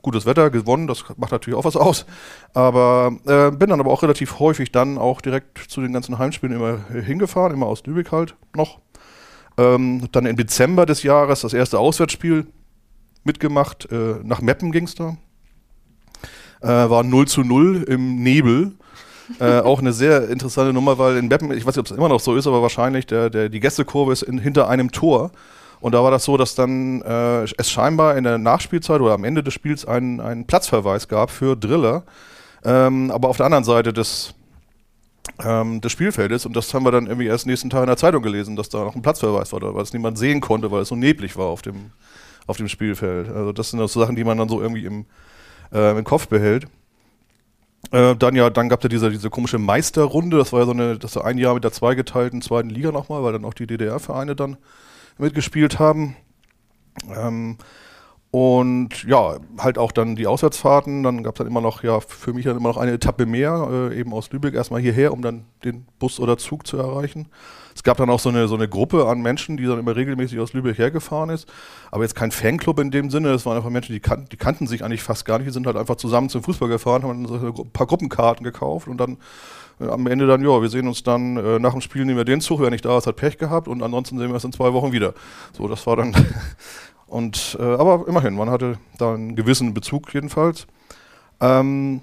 gutes 0.00 0.26
Wetter, 0.26 0.50
gewonnen, 0.50 0.86
das 0.86 1.04
macht 1.16 1.32
natürlich 1.32 1.58
auch 1.58 1.64
was 1.64 1.76
aus. 1.76 2.06
Aber 2.54 3.12
äh, 3.26 3.50
bin 3.50 3.70
dann 3.70 3.80
aber 3.80 3.90
auch 3.90 4.02
relativ 4.02 4.38
häufig 4.38 4.72
dann 4.72 4.98
auch 4.98 5.20
direkt 5.20 5.58
zu 5.70 5.80
den 5.80 5.92
ganzen 5.92 6.18
Heimspielen 6.18 6.56
immer 6.56 6.78
hingefahren, 6.88 7.52
immer 7.52 7.66
aus 7.66 7.84
Lübeck 7.84 8.12
halt 8.12 8.34
noch. 8.54 8.80
Ähm, 9.58 10.08
dann 10.12 10.26
im 10.26 10.36
Dezember 10.36 10.86
des 10.86 11.02
Jahres 11.02 11.42
das 11.42 11.52
erste 11.52 11.78
Auswärtsspiel 11.78 12.46
mitgemacht. 13.24 13.90
Äh, 13.90 14.16
nach 14.22 14.40
Meppen 14.40 14.72
ging 14.72 14.84
es 14.84 14.94
da. 14.94 15.16
Äh, 16.60 16.68
war 16.68 17.02
0 17.02 17.26
zu 17.26 17.42
0 17.42 17.84
im 17.88 18.22
Nebel. 18.22 18.72
äh, 19.40 19.60
auch 19.60 19.80
eine 19.80 19.92
sehr 19.92 20.28
interessante 20.28 20.72
Nummer, 20.72 20.98
weil 20.98 21.16
in 21.16 21.28
Meppen, 21.28 21.50
ich 21.52 21.66
weiß 21.66 21.76
nicht, 21.76 21.78
ob 21.78 21.86
es 21.86 21.96
immer 21.96 22.08
noch 22.08 22.20
so 22.20 22.34
ist, 22.36 22.46
aber 22.46 22.62
wahrscheinlich, 22.62 23.06
der, 23.06 23.30
der, 23.30 23.48
die 23.48 23.60
Gästekurve 23.60 24.12
ist 24.12 24.22
in, 24.22 24.38
hinter 24.38 24.68
einem 24.68 24.90
Tor. 24.90 25.32
Und 25.82 25.96
da 25.96 26.04
war 26.04 26.12
das 26.12 26.24
so, 26.24 26.36
dass 26.36 26.54
dann 26.54 27.02
äh, 27.02 27.42
es 27.42 27.68
scheinbar 27.68 28.16
in 28.16 28.22
der 28.22 28.38
Nachspielzeit 28.38 29.00
oder 29.00 29.14
am 29.14 29.24
Ende 29.24 29.42
des 29.42 29.52
Spiels 29.52 29.84
einen, 29.84 30.20
einen 30.20 30.46
Platzverweis 30.46 31.08
gab 31.08 31.28
für 31.28 31.56
Driller, 31.56 32.04
ähm, 32.64 33.10
aber 33.10 33.28
auf 33.28 33.36
der 33.36 33.46
anderen 33.46 33.64
Seite 33.64 33.92
des, 33.92 34.32
ähm, 35.44 35.80
des 35.80 35.90
Spielfeldes. 35.90 36.46
Und 36.46 36.54
das 36.54 36.72
haben 36.72 36.84
wir 36.84 36.92
dann 36.92 37.08
irgendwie 37.08 37.26
erst 37.26 37.48
nächsten 37.48 37.68
Tag 37.68 37.80
in 37.80 37.88
der 37.88 37.96
Zeitung 37.96 38.22
gelesen, 38.22 38.54
dass 38.54 38.68
da 38.68 38.84
noch 38.84 38.94
ein 38.94 39.02
Platzverweis 39.02 39.52
war, 39.52 39.74
weil 39.74 39.82
es 39.82 39.92
niemand 39.92 40.18
sehen 40.18 40.40
konnte, 40.40 40.70
weil 40.70 40.82
es 40.82 40.88
so 40.88 40.94
neblig 40.94 41.36
war 41.36 41.46
auf 41.46 41.62
dem, 41.62 41.90
auf 42.46 42.58
dem 42.58 42.68
Spielfeld. 42.68 43.28
Also 43.28 43.50
das 43.50 43.70
sind 43.70 43.80
so 43.80 43.88
Sachen, 43.88 44.14
die 44.14 44.22
man 44.22 44.38
dann 44.38 44.48
so 44.48 44.62
irgendwie 44.62 44.84
im, 44.84 45.04
äh, 45.72 45.98
im 45.98 46.04
Kopf 46.04 46.28
behält. 46.28 46.68
Äh, 47.90 48.14
dann 48.14 48.36
ja, 48.36 48.50
dann 48.50 48.68
gab 48.68 48.78
es 48.78 48.84
ja 48.84 48.88
diese, 48.88 49.10
diese 49.10 49.30
komische 49.30 49.58
Meisterrunde, 49.58 50.38
das 50.38 50.52
war 50.52 50.60
ja 50.60 50.66
so 50.66 50.72
eine, 50.72 50.96
das 50.96 51.16
war 51.16 51.24
ein 51.24 51.38
Jahr 51.38 51.54
mit 51.54 51.64
der 51.64 51.72
zweigeteilten 51.72 52.40
zweiten 52.40 52.70
Liga 52.70 52.92
nochmal, 52.92 53.24
weil 53.24 53.32
dann 53.32 53.44
auch 53.44 53.54
die 53.54 53.66
DDR-Vereine 53.66 54.36
dann 54.36 54.58
mitgespielt 55.18 55.78
haben. 55.78 56.16
Ähm, 57.14 57.58
und 58.32 59.04
ja, 59.04 59.36
halt 59.58 59.76
auch 59.76 59.92
dann 59.92 60.16
die 60.16 60.26
Auswärtsfahrten. 60.26 61.02
Dann 61.02 61.22
gab 61.22 61.34
es 61.34 61.38
dann 61.38 61.46
immer 61.46 61.60
noch, 61.60 61.82
ja, 61.82 62.00
für 62.00 62.32
mich 62.32 62.46
dann 62.46 62.56
immer 62.56 62.70
noch 62.70 62.78
eine 62.78 62.92
Etappe 62.92 63.26
mehr, 63.26 63.68
äh, 63.70 63.98
eben 63.98 64.14
aus 64.14 64.32
Lübeck 64.32 64.54
erstmal 64.54 64.80
hierher, 64.80 65.12
um 65.12 65.20
dann 65.20 65.44
den 65.64 65.84
Bus 65.98 66.18
oder 66.18 66.38
Zug 66.38 66.66
zu 66.66 66.78
erreichen. 66.78 67.28
Es 67.74 67.82
gab 67.82 67.98
dann 67.98 68.08
auch 68.08 68.20
so 68.20 68.30
eine, 68.30 68.48
so 68.48 68.54
eine 68.54 68.70
Gruppe 68.70 69.06
an 69.06 69.20
Menschen, 69.20 69.58
die 69.58 69.66
dann 69.66 69.78
immer 69.78 69.94
regelmäßig 69.94 70.40
aus 70.40 70.54
Lübeck 70.54 70.78
hergefahren 70.78 71.28
ist. 71.28 71.46
Aber 71.90 72.04
jetzt 72.04 72.14
kein 72.14 72.30
Fanclub 72.30 72.80
in 72.80 72.90
dem 72.90 73.10
Sinne. 73.10 73.28
Es 73.32 73.44
waren 73.44 73.58
einfach 73.58 73.68
Menschen, 73.68 73.92
die, 73.92 74.00
kan 74.00 74.24
die 74.32 74.38
kannten 74.38 74.66
sich 74.66 74.82
eigentlich 74.82 75.02
fast 75.02 75.26
gar 75.26 75.36
nicht. 75.36 75.48
Die 75.48 75.52
sind 75.52 75.66
halt 75.66 75.76
einfach 75.76 75.96
zusammen 75.96 76.30
zum 76.30 76.42
Fußball 76.42 76.70
gefahren, 76.70 77.02
haben 77.02 77.24
dann 77.24 77.40
so 77.54 77.62
ein 77.64 77.70
paar 77.70 77.86
Gruppenkarten 77.86 78.44
gekauft 78.44 78.88
und 78.88 78.96
dann 78.96 79.18
am 79.88 80.06
Ende 80.06 80.26
dann, 80.26 80.42
ja, 80.42 80.60
wir 80.60 80.68
sehen 80.68 80.86
uns 80.86 81.02
dann 81.02 81.36
äh, 81.36 81.58
nach 81.58 81.72
dem 81.72 81.80
Spiel, 81.80 82.04
nehmen 82.04 82.16
wir 82.16 82.24
den 82.24 82.40
Zug, 82.40 82.60
wer 82.60 82.70
nicht 82.70 82.84
da 82.84 82.98
ist, 82.98 83.06
hat 83.06 83.16
Pech 83.16 83.38
gehabt 83.38 83.68
und 83.68 83.82
ansonsten 83.82 84.18
sehen 84.18 84.28
wir 84.28 84.34
uns 84.34 84.44
in 84.44 84.52
zwei 84.52 84.72
Wochen 84.72 84.92
wieder. 84.92 85.14
So, 85.56 85.68
das 85.68 85.86
war 85.86 85.96
dann. 85.96 86.14
und, 87.06 87.56
äh, 87.60 87.62
aber 87.62 88.06
immerhin, 88.08 88.34
man 88.34 88.50
hatte 88.50 88.78
da 88.98 89.14
einen 89.14 89.36
gewissen 89.36 89.74
Bezug 89.74 90.12
jedenfalls. 90.14 90.66
Ähm, 91.40 92.02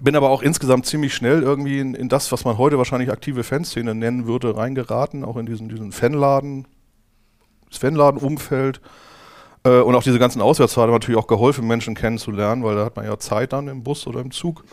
bin 0.00 0.16
aber 0.16 0.30
auch 0.30 0.42
insgesamt 0.42 0.86
ziemlich 0.86 1.14
schnell 1.14 1.42
irgendwie 1.42 1.78
in, 1.78 1.94
in, 1.94 2.08
das, 2.08 2.32
was 2.32 2.44
man 2.44 2.56
heute 2.56 2.78
wahrscheinlich 2.78 3.10
aktive 3.10 3.44
Fanszene 3.44 3.94
nennen 3.94 4.26
würde, 4.26 4.56
reingeraten, 4.56 5.24
auch 5.24 5.36
in 5.36 5.46
diesen, 5.46 5.68
diesen 5.68 5.92
Fanladen, 5.92 6.66
das 7.68 7.78
Fanladen-Umfeld. 7.78 8.80
Äh, 9.64 9.80
und 9.80 9.94
auch 9.94 10.02
diese 10.02 10.18
ganzen 10.18 10.40
Auswärtsfahrten 10.40 10.92
haben 10.92 11.00
natürlich 11.00 11.20
auch 11.20 11.26
geholfen, 11.26 11.66
Menschen 11.66 11.94
kennenzulernen, 11.94 12.64
weil 12.64 12.76
da 12.76 12.84
hat 12.84 12.96
man 12.96 13.04
ja 13.04 13.18
Zeit 13.18 13.52
dann 13.52 13.68
im 13.68 13.82
Bus 13.82 14.06
oder 14.06 14.20
im 14.20 14.30
Zug. 14.30 14.64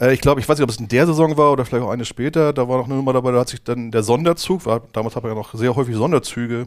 Äh, 0.00 0.12
ich 0.12 0.20
glaube, 0.20 0.40
ich 0.40 0.48
weiß 0.48 0.58
nicht, 0.58 0.64
ob 0.64 0.70
es 0.70 0.78
in 0.78 0.88
der 0.88 1.06
Saison 1.06 1.36
war 1.36 1.52
oder 1.52 1.64
vielleicht 1.64 1.84
auch 1.84 1.90
eine 1.90 2.04
später, 2.04 2.52
da 2.52 2.68
war 2.68 2.78
noch 2.78 2.86
eine 2.86 2.94
Nummer 2.94 3.12
dabei, 3.12 3.32
da 3.32 3.40
hat 3.40 3.48
sich 3.48 3.62
dann 3.62 3.90
der 3.90 4.02
Sonderzug, 4.02 4.66
war, 4.66 4.82
damals 4.92 5.16
hat 5.16 5.22
man 5.22 5.32
ja 5.32 5.38
noch 5.38 5.54
sehr 5.54 5.74
häufig 5.74 5.96
Sonderzüge 5.96 6.66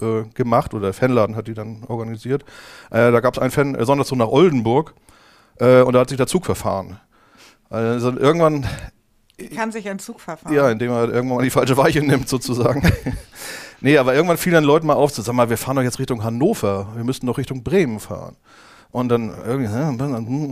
äh, 0.00 0.22
gemacht 0.34 0.74
oder 0.74 0.86
der 0.86 0.94
Fanladen 0.94 1.36
hat 1.36 1.48
die 1.48 1.54
dann 1.54 1.84
organisiert. 1.86 2.44
Äh, 2.90 3.10
da 3.12 3.20
gab 3.20 3.34
es 3.34 3.40
einen 3.40 3.50
Fan, 3.50 3.74
äh, 3.74 3.84
Sonderzug 3.84 4.18
nach 4.18 4.28
Oldenburg 4.28 4.94
äh, 5.58 5.82
und 5.82 5.92
da 5.92 6.00
hat 6.00 6.08
sich 6.08 6.18
der 6.18 6.26
Zug 6.26 6.44
verfahren. 6.44 6.98
Also 7.68 8.16
irgendwann. 8.16 8.66
Kann 9.54 9.72
sich 9.72 9.88
ein 9.88 9.98
Zug 9.98 10.20
verfahren. 10.20 10.54
Ja, 10.54 10.70
indem 10.70 10.90
er 10.90 11.08
irgendwann 11.08 11.38
mal 11.38 11.44
die 11.44 11.50
falsche 11.50 11.76
Weiche 11.76 12.00
nimmt, 12.00 12.28
sozusagen. 12.28 12.82
nee, 13.80 13.96
aber 13.96 14.14
irgendwann 14.14 14.36
fiel 14.36 14.52
dann 14.52 14.64
Leuten 14.64 14.86
mal 14.86 14.94
auf, 14.94 15.12
zu 15.12 15.22
sagen 15.22 15.36
mal, 15.36 15.48
wir 15.48 15.56
fahren 15.56 15.76
doch 15.76 15.82
jetzt 15.82 15.98
Richtung 15.98 16.22
Hannover, 16.22 16.88
wir 16.94 17.04
müssten 17.04 17.26
doch 17.26 17.38
Richtung 17.38 17.62
Bremen 17.62 18.00
fahren. 18.00 18.36
Und 18.92 19.08
dann 19.08 19.32
irgendwie, 19.46 19.68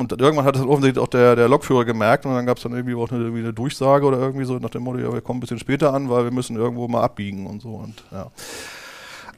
und 0.00 0.12
irgendwann 0.12 0.44
hat 0.44 0.54
das 0.54 0.62
offensichtlich 0.62 1.02
auch 1.02 1.08
der, 1.08 1.34
der 1.34 1.48
Lokführer 1.48 1.84
gemerkt 1.84 2.24
und 2.24 2.34
dann 2.34 2.46
gab 2.46 2.58
es 2.58 2.62
dann 2.62 2.72
irgendwie 2.72 2.94
auch 2.94 3.10
eine, 3.10 3.24
irgendwie 3.24 3.40
eine, 3.42 3.52
Durchsage 3.52 4.06
oder 4.06 4.18
irgendwie 4.18 4.44
so 4.44 4.58
nach 4.58 4.70
dem 4.70 4.84
Motto, 4.84 4.98
ja, 4.98 5.12
wir 5.12 5.20
kommen 5.20 5.38
ein 5.38 5.40
bisschen 5.40 5.58
später 5.58 5.92
an, 5.92 6.08
weil 6.08 6.24
wir 6.24 6.30
müssen 6.30 6.56
irgendwo 6.56 6.86
mal 6.86 7.02
abbiegen 7.02 7.46
und 7.46 7.60
so. 7.62 7.70
Und 7.70 8.04
ja. 8.12 8.30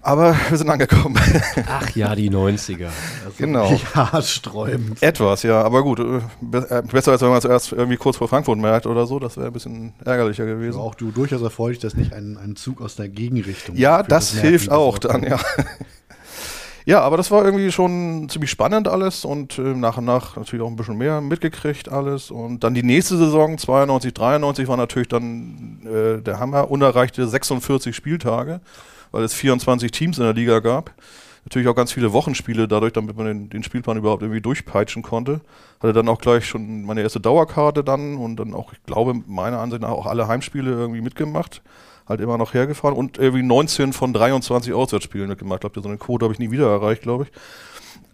Aber 0.02 0.35
wir 0.49 0.57
sind 0.57 0.69
angekommen. 0.69 1.19
Ach 1.66 1.90
ja, 1.90 2.14
die 2.14 2.30
90er. 2.30 2.87
Also 3.25 3.37
genau. 3.37 3.78
Ja, 3.95 4.23
sträubend. 4.23 5.02
Etwas, 5.02 5.42
ja. 5.42 5.62
Aber 5.62 5.83
gut, 5.83 6.00
äh, 6.00 6.19
äh, 6.57 6.83
besser 6.83 7.12
als 7.12 7.21
wenn 7.21 7.28
man 7.28 7.38
es 7.38 7.45
erst 7.45 7.73
irgendwie 7.73 7.97
kurz 7.97 8.16
vor 8.16 8.28
Frankfurt 8.28 8.59
merkt 8.59 8.87
oder 8.87 9.07
so. 9.07 9.19
Das 9.19 9.37
wäre 9.37 9.49
ein 9.49 9.52
bisschen 9.52 9.92
ärgerlicher 10.04 10.47
gewesen. 10.47 10.78
Aber 10.78 10.85
auch 10.85 10.95
du 10.95 11.11
durchaus 11.11 11.42
erfreulich, 11.42 11.78
dass 11.78 11.95
nicht 11.95 12.12
ein, 12.14 12.38
ein 12.38 12.57
Zug 12.57 12.80
aus 12.80 12.97
der 12.97 13.09
Gegenrichtung. 13.09 13.76
Ja, 13.76 14.02
das, 14.02 14.33
das 14.33 14.40
hilft 14.40 14.71
auch 14.71 14.99
dann, 14.99 15.23
ja. 15.23 15.38
ja, 16.91 17.01
aber 17.01 17.17
das 17.17 17.31
war 17.31 17.45
irgendwie 17.45 17.71
schon 17.73 18.29
ziemlich 18.29 18.51
spannend 18.51 18.89
alles 18.89 19.25
und 19.25 19.59
äh, 19.59 19.63
nach 19.63 19.99
und 19.99 20.05
nach 20.05 20.37
natürlich 20.37 20.65
auch 20.65 20.69
ein 20.69 20.77
bisschen 20.77 20.99
mehr 20.99 21.21
mitgekriegt 21.21 21.89
alles. 21.89 22.31
Und 22.31 22.65
dann 22.65 22.75
die 22.75 22.83
nächste 22.83 23.17
Saison, 23.17 23.59
92, 23.59 24.13
93, 24.13 24.69
war 24.69 24.77
natürlich 24.77 25.09
dann 25.09 25.81
äh, 25.85 26.23
der 26.23 26.39
Hammer, 26.39 26.71
unerreichte 26.71 27.27
46 27.27 27.95
Spieltage 27.95 28.61
weil 29.13 29.25
es 29.25 29.35
24 29.35 29.91
Teams 29.91 30.19
in 30.19 30.25
der 30.25 30.35
Liga 30.35 30.61
gab. 30.61 30.95
Natürlich 31.45 31.69
auch 31.69 31.75
ganz 31.75 31.93
viele 31.93 32.13
Wochenspiele 32.13 32.69
dadurch, 32.69 32.93
damit 32.93 33.17
man 33.17 33.27
den, 33.27 33.51
den 33.51 33.63
Spielplan 33.63 33.97
überhaupt 33.97 34.23
irgendwie 34.23 34.43
durchpeitschen 34.43 35.03
konnte. 35.03 35.41
Hatte 35.81 35.95
dann 35.95 36.09
auch 36.09 36.21
gleich 36.21 36.47
schon 36.47 36.83
meine 36.83 37.01
erste 37.01 37.19
Dauerkarte 37.19 37.83
dann 37.83 38.17
und 38.17 38.37
dann 38.37 38.53
auch, 38.53 38.73
ich 38.73 38.83
glaube, 38.85 39.15
meiner 39.27 39.59
Ansicht 39.59 39.81
nach 39.81 39.89
auch 39.91 40.07
alle 40.07 40.29
Heimspiele 40.29 40.71
irgendwie 40.71 41.01
mitgemacht. 41.01 41.63
Halt 42.09 42.21
immer 42.21 42.38
noch 42.38 42.54
hergefahren 42.54 42.97
und 42.97 43.19
irgendwie 43.19 43.42
19 43.42 43.92
von 43.92 44.12
23 44.12 44.73
Auswärtsspielen 44.73 45.28
mitgemacht. 45.28 45.59
Ich 45.59 45.61
glaube, 45.61 45.80
so 45.80 45.88
eine 45.88 45.99
Quote 45.99 46.25
habe 46.25 46.33
ich 46.33 46.40
nie 46.40 46.50
wieder 46.50 46.69
erreicht, 46.69 47.02
glaube 47.02 47.25
ich. 47.25 47.30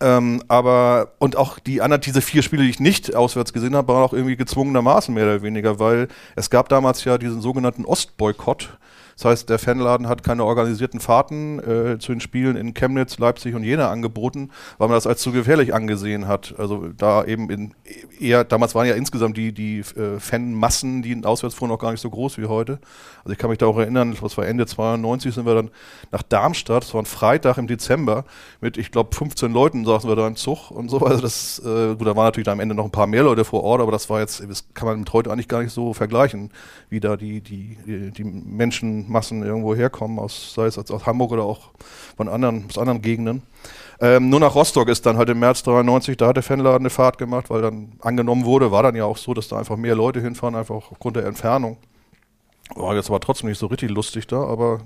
Ähm, 0.00 0.42
aber, 0.48 1.12
und 1.18 1.36
auch 1.36 1.58
die 1.58 1.80
anderen, 1.80 2.02
diese 2.02 2.20
vier 2.20 2.42
Spiele, 2.42 2.64
die 2.64 2.70
ich 2.70 2.80
nicht 2.80 3.14
auswärts 3.14 3.52
gesehen 3.52 3.74
habe, 3.74 3.88
waren 3.88 4.02
auch 4.02 4.12
irgendwie 4.12 4.36
gezwungenermaßen 4.36 5.14
mehr 5.14 5.24
oder 5.24 5.42
weniger, 5.42 5.78
weil 5.78 6.08
es 6.34 6.50
gab 6.50 6.68
damals 6.68 7.04
ja 7.04 7.16
diesen 7.16 7.40
sogenannten 7.40 7.84
Ostboykott 7.84 8.76
das 9.16 9.24
heißt, 9.24 9.48
der 9.48 9.58
Fanladen 9.58 10.08
hat 10.08 10.22
keine 10.22 10.44
organisierten 10.44 11.00
Fahrten 11.00 11.58
äh, 11.58 11.98
zu 11.98 12.12
den 12.12 12.20
Spielen 12.20 12.54
in 12.54 12.74
Chemnitz, 12.74 13.18
Leipzig 13.18 13.54
und 13.54 13.64
Jena 13.64 13.90
angeboten, 13.90 14.50
weil 14.76 14.88
man 14.88 14.96
das 14.96 15.06
als 15.06 15.22
zu 15.22 15.32
gefährlich 15.32 15.72
angesehen 15.72 16.28
hat. 16.28 16.54
Also 16.58 16.88
da 16.94 17.24
eben 17.24 17.48
in 17.48 17.74
eher, 18.20 18.44
damals 18.44 18.74
waren 18.74 18.86
ja 18.86 18.94
insgesamt 18.94 19.38
die, 19.38 19.52
die 19.52 19.78
äh, 19.78 20.20
Fanmassen, 20.20 21.00
die 21.00 21.24
auswärts 21.24 21.54
fuhren, 21.54 21.70
noch 21.70 21.78
gar 21.78 21.92
nicht 21.92 22.02
so 22.02 22.10
groß 22.10 22.36
wie 22.36 22.44
heute. 22.44 22.78
Also 23.24 23.32
ich 23.32 23.38
kann 23.38 23.48
mich 23.48 23.58
da 23.58 23.66
auch 23.66 23.78
erinnern, 23.78 24.14
das 24.20 24.36
war 24.36 24.46
Ende 24.46 24.66
92, 24.66 25.34
sind 25.34 25.46
wir 25.46 25.54
dann 25.54 25.70
nach 26.12 26.22
Darmstadt, 26.22 26.84
das 26.84 26.92
war 26.92 27.00
ein 27.00 27.06
Freitag 27.06 27.56
im 27.56 27.66
Dezember, 27.66 28.24
mit, 28.60 28.76
ich 28.76 28.92
glaube, 28.92 29.16
15 29.16 29.50
Leuten 29.50 29.86
saßen 29.86 30.10
wir 30.10 30.16
da 30.16 30.26
im 30.26 30.36
Zug 30.36 30.70
und 30.70 30.90
so. 30.90 30.98
Also 30.98 31.22
das, 31.22 31.58
äh, 31.60 31.94
gut, 31.94 32.06
da 32.06 32.16
waren 32.16 32.26
natürlich 32.26 32.48
am 32.48 32.60
Ende 32.60 32.74
noch 32.74 32.84
ein 32.84 32.90
paar 32.90 33.06
mehr 33.06 33.22
Leute 33.22 33.46
vor 33.46 33.62
Ort, 33.62 33.80
aber 33.80 33.92
das 33.92 34.10
war 34.10 34.20
jetzt, 34.20 34.44
das 34.46 34.66
kann 34.74 34.86
man 34.86 34.98
mit 34.98 35.12
heute 35.14 35.32
eigentlich 35.32 35.48
gar 35.48 35.62
nicht 35.62 35.72
so 35.72 35.94
vergleichen, 35.94 36.50
wie 36.90 37.00
da 37.00 37.16
die, 37.16 37.40
die, 37.40 37.78
die, 37.86 38.10
die 38.10 38.24
Menschen 38.24 39.05
Massen 39.08 39.42
irgendwo 39.42 39.74
herkommen, 39.74 40.18
aus, 40.18 40.54
sei 40.54 40.66
es 40.66 40.78
aus 40.78 41.06
Hamburg 41.06 41.32
oder 41.32 41.44
auch 41.44 41.70
von 42.16 42.28
anderen, 42.28 42.66
aus 42.68 42.78
anderen 42.78 43.02
Gegenden. 43.02 43.42
Ähm, 44.00 44.28
nur 44.28 44.40
nach 44.40 44.54
Rostock 44.54 44.88
ist 44.88 45.06
dann 45.06 45.16
halt 45.16 45.30
im 45.30 45.38
März 45.38 45.62
93, 45.62 46.16
da 46.16 46.28
hat 46.28 46.36
der 46.36 46.42
Fanladen 46.42 46.82
eine 46.82 46.90
Fahrt 46.90 47.18
gemacht, 47.18 47.48
weil 47.48 47.62
dann 47.62 47.92
angenommen 48.00 48.44
wurde, 48.44 48.70
war 48.70 48.82
dann 48.82 48.94
ja 48.94 49.04
auch 49.04 49.16
so, 49.16 49.32
dass 49.32 49.48
da 49.48 49.58
einfach 49.58 49.76
mehr 49.76 49.94
Leute 49.94 50.20
hinfahren, 50.20 50.54
einfach 50.54 50.74
aufgrund 50.74 51.16
der 51.16 51.24
Entfernung. 51.24 51.78
War 52.74 52.94
jetzt 52.94 53.08
aber 53.08 53.20
trotzdem 53.20 53.48
nicht 53.48 53.58
so 53.58 53.66
richtig 53.66 53.90
lustig 53.90 54.26
da, 54.26 54.42
aber 54.42 54.80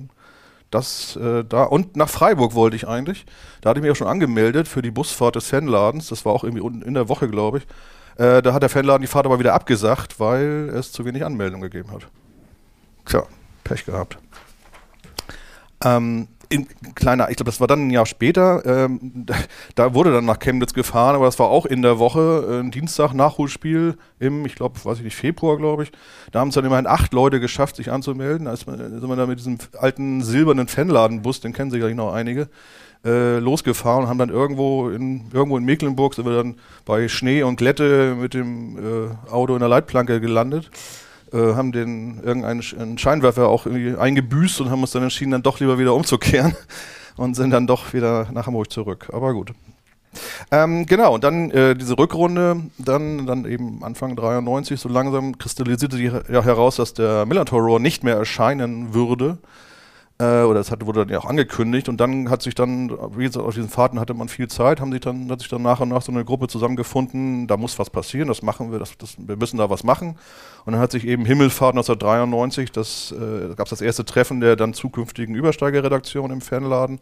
das 0.71 1.17
äh, 1.17 1.45
da 1.45 1.65
und 1.65 1.97
nach 1.97 2.09
Freiburg 2.09 2.55
wollte 2.55 2.77
ich 2.77 2.87
eigentlich. 2.87 3.27
Da 3.61 3.71
hatte 3.71 3.81
ich 3.81 3.83
mich 3.83 3.91
auch 3.91 3.97
schon 3.97 4.07
angemeldet 4.07 4.69
für 4.69 4.83
die 4.83 4.93
Busfahrt 4.93 5.35
des 5.35 5.49
Fanladens. 5.49 6.09
Das 6.09 6.25
war 6.25 6.33
auch 6.33 6.45
irgendwie 6.45 6.65
in 6.87 6.95
der 6.95 7.09
Woche, 7.09 7.29
glaube 7.29 7.59
ich. 7.59 7.67
Äh, 8.17 8.43
da 8.43 8.53
hat 8.53 8.63
der 8.63 8.69
Fanladen 8.69 9.03
die 9.03 9.09
Fahrt 9.09 9.27
aber 9.27 9.39
wieder 9.39 9.55
abgesagt, 9.55 10.21
weil 10.21 10.71
es 10.75 10.93
zu 10.93 11.05
wenig 11.05 11.25
Anmeldungen 11.25 11.63
gegeben 11.63 11.91
hat. 11.91 12.07
Tja, 13.07 13.25
Pech 13.65 13.85
gehabt. 13.85 14.19
Ähm, 15.85 16.29
in 16.51 16.67
kleiner, 16.97 17.31
ich 17.31 17.37
glaube, 17.37 17.49
das 17.51 17.61
war 17.61 17.69
dann 17.69 17.87
ein 17.87 17.91
Jahr 17.91 18.07
später, 18.07 18.67
ähm, 18.67 19.25
da 19.77 19.95
wurde 19.95 20.13
dann 20.13 20.25
nach 20.25 20.41
Chemnitz 20.41 20.75
gefahren, 20.75 21.15
aber 21.15 21.27
das 21.27 21.39
war 21.39 21.49
auch 21.49 21.65
in 21.65 21.81
der 21.81 22.01
Woche, 22.01 22.45
äh, 22.51 22.61
ein 22.61 22.73
Dienstag 22.73 23.15
Nachholspiel 23.15 23.97
im, 24.19 24.45
ich 24.45 24.57
glaube, 24.57 24.85
weiß 24.85 24.99
ich 24.99 25.05
nicht, 25.05 25.17
Februar, 25.17 25.57
glaube 25.57 25.85
ich. 25.85 25.93
Da 26.33 26.41
haben 26.41 26.49
es 26.49 26.57
dann 26.57 26.65
immerhin 26.65 26.89
acht 26.89 27.13
Leute 27.13 27.39
geschafft, 27.39 27.77
sich 27.77 27.93
anzumelden. 27.93 28.47
Da 28.47 28.53
ist 28.53 28.67
man, 28.67 28.79
sind 28.79 29.09
wir 29.09 29.17
da 29.17 29.27
mit 29.27 29.39
diesem 29.39 29.59
alten 29.79 30.23
silbernen 30.23 30.67
Fanladenbus, 30.67 31.41
den 31.41 31.53
kennen 31.53 31.71
sicherlich 31.71 31.97
noch 31.97 32.13
einige, 32.13 32.49
äh, 33.05 33.39
losgefahren 33.39 34.03
und 34.03 34.09
haben 34.11 34.19
dann 34.19 34.31
irgendwo 34.31 34.91
in, 34.91 35.31
irgendwo 35.33 35.57
in 35.57 35.65
Mecklenburg, 35.65 36.15
sind 36.15 36.27
wir 36.27 36.37
dann 36.37 36.57
bei 36.85 37.07
Schnee 37.07 37.45
und 37.45 37.57
Glätte 37.57 38.17
mit 38.21 38.35
dem 38.35 38.77
äh, 38.77 39.31
Auto 39.31 39.55
in 39.55 39.61
der 39.61 39.69
Leitplanke 39.69 40.21
gelandet 40.21 40.69
haben 41.39 41.73
den 41.73 42.21
irgendeinen 42.23 42.99
Scheinwerfer 42.99 43.49
auch 43.49 43.67
irgendwie 43.67 43.97
eingebüßt 43.97 44.61
und 44.61 44.71
haben 44.71 44.81
uns 44.81 44.93
dann 44.93 45.03
entschieden, 45.03 45.31
dann 45.31 45.43
doch 45.43 45.61
lieber 45.61 45.79
wieder 45.79 45.95
umzukehren 45.95 46.57
und 47.17 47.35
sind 47.35 47.51
dann 47.51 47.67
doch 47.67 47.93
wieder 47.93 48.29
nach 48.33 48.47
Hamburg 48.47 48.71
zurück. 48.71 49.09
Aber 49.13 49.33
gut. 49.33 49.53
Ähm, 50.51 50.87
genau, 50.87 51.15
und 51.15 51.25
dann 51.25 51.51
äh, 51.53 51.77
diese 51.77 51.97
Rückrunde, 51.97 52.63
dann, 52.79 53.27
dann 53.27 53.45
eben 53.45 53.85
Anfang 53.85 54.17
93, 54.17 54.81
so 54.81 54.89
langsam 54.89 55.39
kristallisierte 55.39 55.97
sich 55.97 56.11
ja 56.13 56.43
heraus, 56.43 56.77
dass 56.77 56.95
der 56.95 57.27
Millantor 57.27 57.61
Roar 57.61 57.79
nicht 57.79 58.03
mehr 58.03 58.17
erscheinen 58.17 58.93
würde. 58.93 59.39
Äh, 60.21 60.43
oder 60.43 60.55
das 60.61 60.71
hat, 60.71 60.85
wurde 60.85 61.01
dann 61.01 61.09
ja 61.09 61.19
auch 61.19 61.25
angekündigt 61.25 61.89
und 61.89 61.97
dann 61.99 62.29
hat 62.29 62.43
sich 62.43 62.55
dann, 62.55 62.91
wie 63.17 63.25
gesagt, 63.25 63.45
auf 63.47 63.55
diesen 63.55 63.71
Fahrten 63.71 63.99
hatte 63.99 64.13
man 64.13 64.29
viel 64.29 64.49
Zeit, 64.49 64.79
haben 64.79 64.93
sich 64.93 65.01
dann, 65.01 65.31
hat 65.31 65.41
sich 65.41 65.49
dann 65.49 65.63
nach 65.63 65.81
und 65.81 65.89
nach 65.89 66.03
so 66.03 66.13
eine 66.13 66.27
Gruppe 66.27 66.47
zusammengefunden, 66.47 67.47
da 67.47 67.57
muss 67.57 67.79
was 67.79 67.89
passieren, 67.89 68.29
das 68.29 68.43
machen 68.43 68.71
wir, 68.71 68.79
das, 68.79 68.99
das, 68.99 69.17
wir 69.19 69.37
müssen 69.37 69.57
da 69.57 69.71
was 69.71 69.83
machen. 69.83 70.19
Und 70.67 70.75
dann 70.75 70.81
hat 70.83 70.93
sich 70.93 71.07
eben 71.07 71.25
Himmelfahrt 71.25 71.73
1993, 71.73 72.71
das 72.71 73.13
äh, 73.13 73.55
gab 73.55 73.67
es 73.67 73.71
das 73.71 73.81
erste 73.81 74.05
Treffen 74.05 74.41
der 74.41 74.57
dann 74.57 74.75
zukünftigen 74.75 75.35
Übersteigerredaktion 75.35 76.31
im 76.31 76.43
Fernladen. 76.43 77.01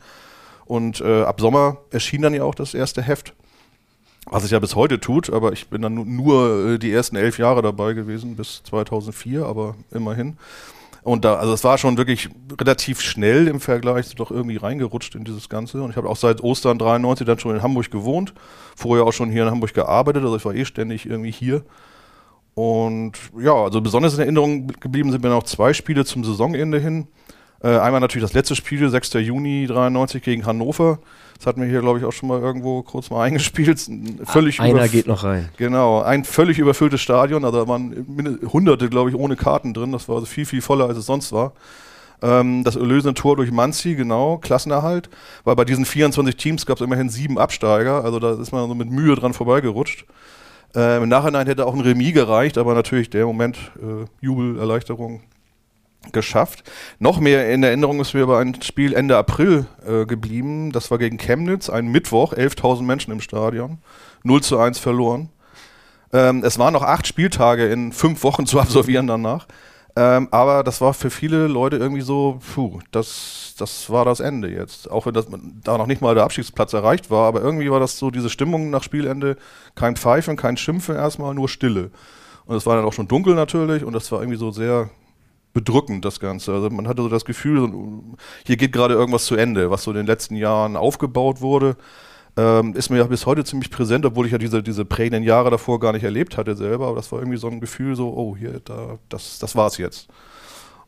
Und 0.66 1.00
äh, 1.00 1.22
ab 1.22 1.40
Sommer 1.40 1.78
erschien 1.90 2.22
dann 2.22 2.34
ja 2.34 2.44
auch 2.44 2.54
das 2.54 2.72
erste 2.72 3.02
Heft. 3.02 3.34
Was 4.30 4.44
es 4.44 4.50
ja 4.50 4.58
bis 4.60 4.76
heute 4.76 5.00
tut, 5.00 5.32
aber 5.32 5.52
ich 5.52 5.68
bin 5.68 5.80
dann 5.82 5.94
nu- 5.94 6.04
nur 6.04 6.74
äh, 6.74 6.78
die 6.78 6.92
ersten 6.92 7.16
elf 7.16 7.38
Jahre 7.38 7.62
dabei 7.62 7.94
gewesen, 7.94 8.36
bis 8.36 8.62
2004, 8.64 9.44
aber 9.46 9.74
immerhin. 9.90 10.36
Und 11.08 11.24
da, 11.24 11.36
also 11.36 11.54
es 11.54 11.64
war 11.64 11.78
schon 11.78 11.96
wirklich 11.96 12.28
relativ 12.60 13.00
schnell 13.00 13.48
im 13.48 13.60
Vergleich 13.60 14.14
doch 14.14 14.30
irgendwie 14.30 14.58
reingerutscht 14.58 15.14
in 15.14 15.24
dieses 15.24 15.48
Ganze. 15.48 15.82
Und 15.82 15.90
ich 15.90 15.96
habe 15.96 16.06
auch 16.06 16.16
seit 16.16 16.42
Ostern 16.42 16.78
93 16.78 17.26
dann 17.26 17.38
schon 17.38 17.56
in 17.56 17.62
Hamburg 17.62 17.90
gewohnt, 17.90 18.34
vorher 18.76 19.06
auch 19.06 19.12
schon 19.14 19.30
hier 19.30 19.44
in 19.44 19.50
Hamburg 19.50 19.72
gearbeitet, 19.72 20.22
also 20.22 20.36
ich 20.36 20.44
war 20.44 20.54
eh 20.54 20.66
ständig 20.66 21.06
irgendwie 21.06 21.30
hier. 21.30 21.64
Und 22.52 23.12
ja, 23.40 23.54
also 23.54 23.80
besonders 23.80 24.14
in 24.14 24.20
Erinnerung 24.20 24.66
geblieben 24.66 25.10
sind 25.10 25.22
mir 25.24 25.30
noch 25.30 25.44
zwei 25.44 25.72
Spiele 25.72 26.04
zum 26.04 26.24
Saisonende 26.24 26.78
hin. 26.78 27.08
Äh, 27.62 27.76
einmal 27.78 28.00
natürlich 28.00 28.24
das 28.24 28.34
letzte 28.34 28.54
Spiel, 28.54 28.88
6. 28.88 29.14
Juni 29.14 29.66
93 29.66 30.22
gegen 30.22 30.46
Hannover. 30.46 31.00
Das 31.38 31.46
hatten 31.46 31.60
wir 31.60 31.68
hier, 31.68 31.80
glaube 31.80 31.98
ich, 31.98 32.04
auch 32.04 32.12
schon 32.12 32.28
mal 32.28 32.40
irgendwo 32.40 32.82
kurz 32.82 33.10
mal 33.10 33.22
eingespielt. 33.26 33.86
Ein 33.88 34.20
Völlig 34.24 34.60
Einer 34.60 34.84
überf- 34.84 34.90
geht 34.92 35.06
noch 35.08 35.24
rein. 35.24 35.48
Genau, 35.56 36.02
ein 36.02 36.24
völlig 36.24 36.58
überfülltes 36.58 37.00
Stadion, 37.00 37.44
also 37.44 37.60
da 37.64 37.68
waren 37.68 38.38
Hunderte, 38.52 38.88
glaube 38.88 39.10
ich, 39.10 39.16
ohne 39.16 39.34
Karten 39.36 39.74
drin. 39.74 39.90
Das 39.92 40.08
war 40.08 40.16
also 40.16 40.26
viel, 40.26 40.46
viel 40.46 40.62
voller, 40.62 40.86
als 40.86 40.98
es 40.98 41.06
sonst 41.06 41.32
war. 41.32 41.52
Ähm, 42.22 42.64
das 42.64 42.74
erlösende 42.76 43.14
Tor 43.14 43.36
durch 43.36 43.50
Manzi, 43.52 43.94
genau, 43.94 44.38
Klassenerhalt. 44.38 45.08
Weil 45.44 45.56
bei 45.56 45.64
diesen 45.64 45.84
24 45.84 46.36
Teams 46.36 46.66
gab 46.66 46.76
es 46.78 46.84
immerhin 46.84 47.08
sieben 47.08 47.38
Absteiger, 47.38 48.04
also 48.04 48.18
da 48.20 48.32
ist 48.40 48.52
man 48.52 48.68
so 48.68 48.74
mit 48.74 48.90
Mühe 48.90 49.14
dran 49.16 49.34
vorbeigerutscht. 49.34 50.04
Ähm, 50.74 51.04
Im 51.04 51.08
Nachhinein 51.08 51.46
hätte 51.46 51.64
auch 51.66 51.74
ein 51.74 51.80
Remis 51.80 52.14
gereicht, 52.14 52.58
aber 52.58 52.74
natürlich 52.74 53.08
der 53.10 53.24
Moment 53.26 53.56
äh, 53.78 54.04
Jubel, 54.20 54.58
Erleichterung 54.58 55.22
geschafft. 56.12 56.64
Noch 56.98 57.20
mehr 57.20 57.50
in 57.52 57.62
Erinnerung 57.62 58.00
ist 58.00 58.14
mir 58.14 58.22
aber 58.22 58.38
ein 58.38 58.60
Spiel 58.62 58.94
Ende 58.94 59.16
April 59.16 59.66
äh, 59.86 60.06
geblieben. 60.06 60.72
Das 60.72 60.90
war 60.90 60.98
gegen 60.98 61.18
Chemnitz, 61.18 61.70
ein 61.70 61.88
Mittwoch, 61.88 62.32
11.000 62.32 62.82
Menschen 62.82 63.12
im 63.12 63.20
Stadion, 63.20 63.78
0 64.22 64.42
zu 64.42 64.58
1 64.58 64.78
verloren. 64.78 65.30
Ähm, 66.12 66.42
es 66.44 66.58
waren 66.58 66.72
noch 66.72 66.82
acht 66.82 67.06
Spieltage 67.06 67.66
in 67.66 67.92
fünf 67.92 68.22
Wochen 68.22 68.46
zu 68.46 68.60
absolvieren 68.60 69.06
danach. 69.06 69.46
Ähm, 69.96 70.28
aber 70.30 70.62
das 70.62 70.80
war 70.80 70.94
für 70.94 71.10
viele 71.10 71.48
Leute 71.48 71.76
irgendwie 71.76 72.02
so, 72.02 72.38
puh, 72.54 72.78
das, 72.92 73.54
das 73.58 73.90
war 73.90 74.04
das 74.04 74.20
Ende 74.20 74.48
jetzt. 74.48 74.88
Auch 74.90 75.06
wenn 75.06 75.14
das, 75.14 75.26
da 75.64 75.76
noch 75.76 75.86
nicht 75.86 76.00
mal 76.00 76.14
der 76.14 76.22
Abstiegsplatz 76.24 76.72
erreicht 76.72 77.10
war, 77.10 77.26
aber 77.26 77.42
irgendwie 77.42 77.70
war 77.70 77.80
das 77.80 77.98
so 77.98 78.10
diese 78.10 78.30
Stimmung 78.30 78.70
nach 78.70 78.84
Spielende, 78.84 79.36
kein 79.74 79.96
Pfeifen, 79.96 80.36
kein 80.36 80.56
Schimpfen 80.56 80.94
erstmal, 80.94 81.34
nur 81.34 81.48
Stille. 81.48 81.90
Und 82.46 82.56
es 82.56 82.64
war 82.64 82.76
dann 82.76 82.84
auch 82.84 82.92
schon 82.92 83.08
dunkel 83.08 83.34
natürlich 83.34 83.84
und 83.84 83.92
das 83.92 84.10
war 84.12 84.20
irgendwie 84.20 84.38
so 84.38 84.52
sehr 84.52 84.88
bedrückend, 85.58 86.04
das 86.04 86.20
Ganze. 86.20 86.52
Also 86.52 86.70
man 86.70 86.86
hatte 86.86 87.02
so 87.02 87.08
das 87.08 87.24
Gefühl, 87.24 87.72
hier 88.46 88.56
geht 88.56 88.72
gerade 88.72 88.94
irgendwas 88.94 89.26
zu 89.26 89.34
Ende, 89.34 89.70
was 89.70 89.82
so 89.82 89.90
in 89.90 89.96
den 89.96 90.06
letzten 90.06 90.36
Jahren 90.36 90.76
aufgebaut 90.76 91.40
wurde. 91.40 91.76
Ähm, 92.36 92.74
ist 92.74 92.90
mir 92.90 92.98
ja 92.98 93.04
bis 93.04 93.26
heute 93.26 93.42
ziemlich 93.42 93.70
präsent, 93.70 94.06
obwohl 94.06 94.26
ich 94.26 94.32
ja 94.32 94.38
diese, 94.38 94.62
diese 94.62 94.84
prägenden 94.84 95.24
Jahre 95.24 95.50
davor 95.50 95.80
gar 95.80 95.92
nicht 95.92 96.04
erlebt 96.04 96.36
hatte 96.36 96.54
selber. 96.54 96.86
Aber 96.86 96.96
das 96.96 97.10
war 97.10 97.18
irgendwie 97.18 97.38
so 97.38 97.48
ein 97.48 97.58
Gefühl, 97.58 97.96
so, 97.96 98.14
oh, 98.16 98.36
hier, 98.36 98.60
da, 98.64 98.98
das, 99.08 99.40
das 99.40 99.56
war's 99.56 99.78
jetzt. 99.78 100.08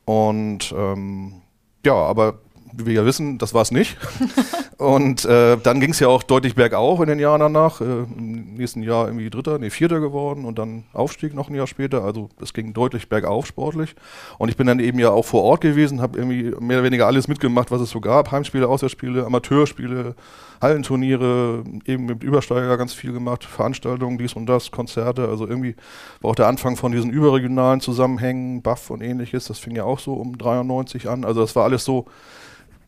Und 0.05 0.73
ähm, 0.77 1.43
ja, 1.85 1.95
aber 1.95 2.39
wie 2.73 2.87
wir 2.87 2.95
ja 2.95 3.05
wissen, 3.05 3.39
das 3.39 3.55
war's 3.55 3.71
nicht. 3.71 3.97
Und 4.81 5.27
äh, 5.27 5.59
dann 5.59 5.79
ging 5.79 5.91
es 5.91 6.01
ja 6.01 6.09
auch 6.09 6.23
deutlich 6.23 6.55
bergauf 6.55 7.01
in 7.01 7.07
den 7.07 7.19
Jahren 7.19 7.41
danach. 7.41 7.83
Äh, 7.83 7.85
Im 7.85 8.55
nächsten 8.55 8.83
Jahr 8.83 9.09
irgendwie 9.09 9.29
Dritter, 9.29 9.59
nee, 9.59 9.69
Vierter 9.69 10.01
geworden 10.01 10.47
und 10.47 10.59
dann 10.59 10.85
Aufstieg 10.95 11.35
noch 11.35 11.51
ein 11.51 11.55
Jahr 11.55 11.67
später. 11.67 12.03
Also 12.03 12.31
es 12.41 12.55
ging 12.55 12.73
deutlich 12.73 13.11
bergauf 13.11 13.47
sportlich. 13.47 13.95
Und 14.39 14.49
ich 14.49 14.57
bin 14.57 14.67
dann 14.67 14.81
eben 14.81 14.99
ja 14.99 15.11
auch 15.11 15.27
vor 15.27 15.43
Ort 15.43 15.61
gewesen, 15.61 16.01
habe 16.01 16.19
irgendwie 16.19 16.45
mehr 16.61 16.79
oder 16.79 16.85
weniger 16.85 17.07
alles 17.07 17.29
mitgemacht, 17.29 17.71
was 17.71 17.83
es 17.83 17.91
so 17.91 18.01
gab. 18.01 18.33
Heimspiele, 18.33 18.67
Auswärtsspiele, 18.67 19.27
Amateurspiele, 19.27 20.15
Hallenturniere, 20.63 21.63
eben 21.85 22.07
mit 22.07 22.23
Übersteiger 22.23 22.79
ganz 22.79 22.95
viel 22.95 23.13
gemacht, 23.13 23.45
Veranstaltungen, 23.45 24.17
dies 24.17 24.33
und 24.33 24.47
das, 24.47 24.71
Konzerte. 24.71 25.29
Also 25.29 25.47
irgendwie 25.47 25.75
war 26.23 26.31
auch 26.31 26.37
der 26.37 26.47
Anfang 26.47 26.77
von 26.77 26.93
diesen 26.93 27.11
überregionalen 27.11 27.83
Zusammenhängen, 27.83 28.63
Buff 28.63 28.89
und 28.89 29.03
ähnliches. 29.03 29.45
Das 29.45 29.59
fing 29.59 29.77
ja 29.77 29.85
auch 29.85 29.99
so 29.99 30.15
um 30.15 30.39
93 30.39 31.07
an. 31.07 31.27
Also 31.27 31.43
das 31.43 31.55
war 31.55 31.65
alles 31.65 31.85
so 31.85 32.07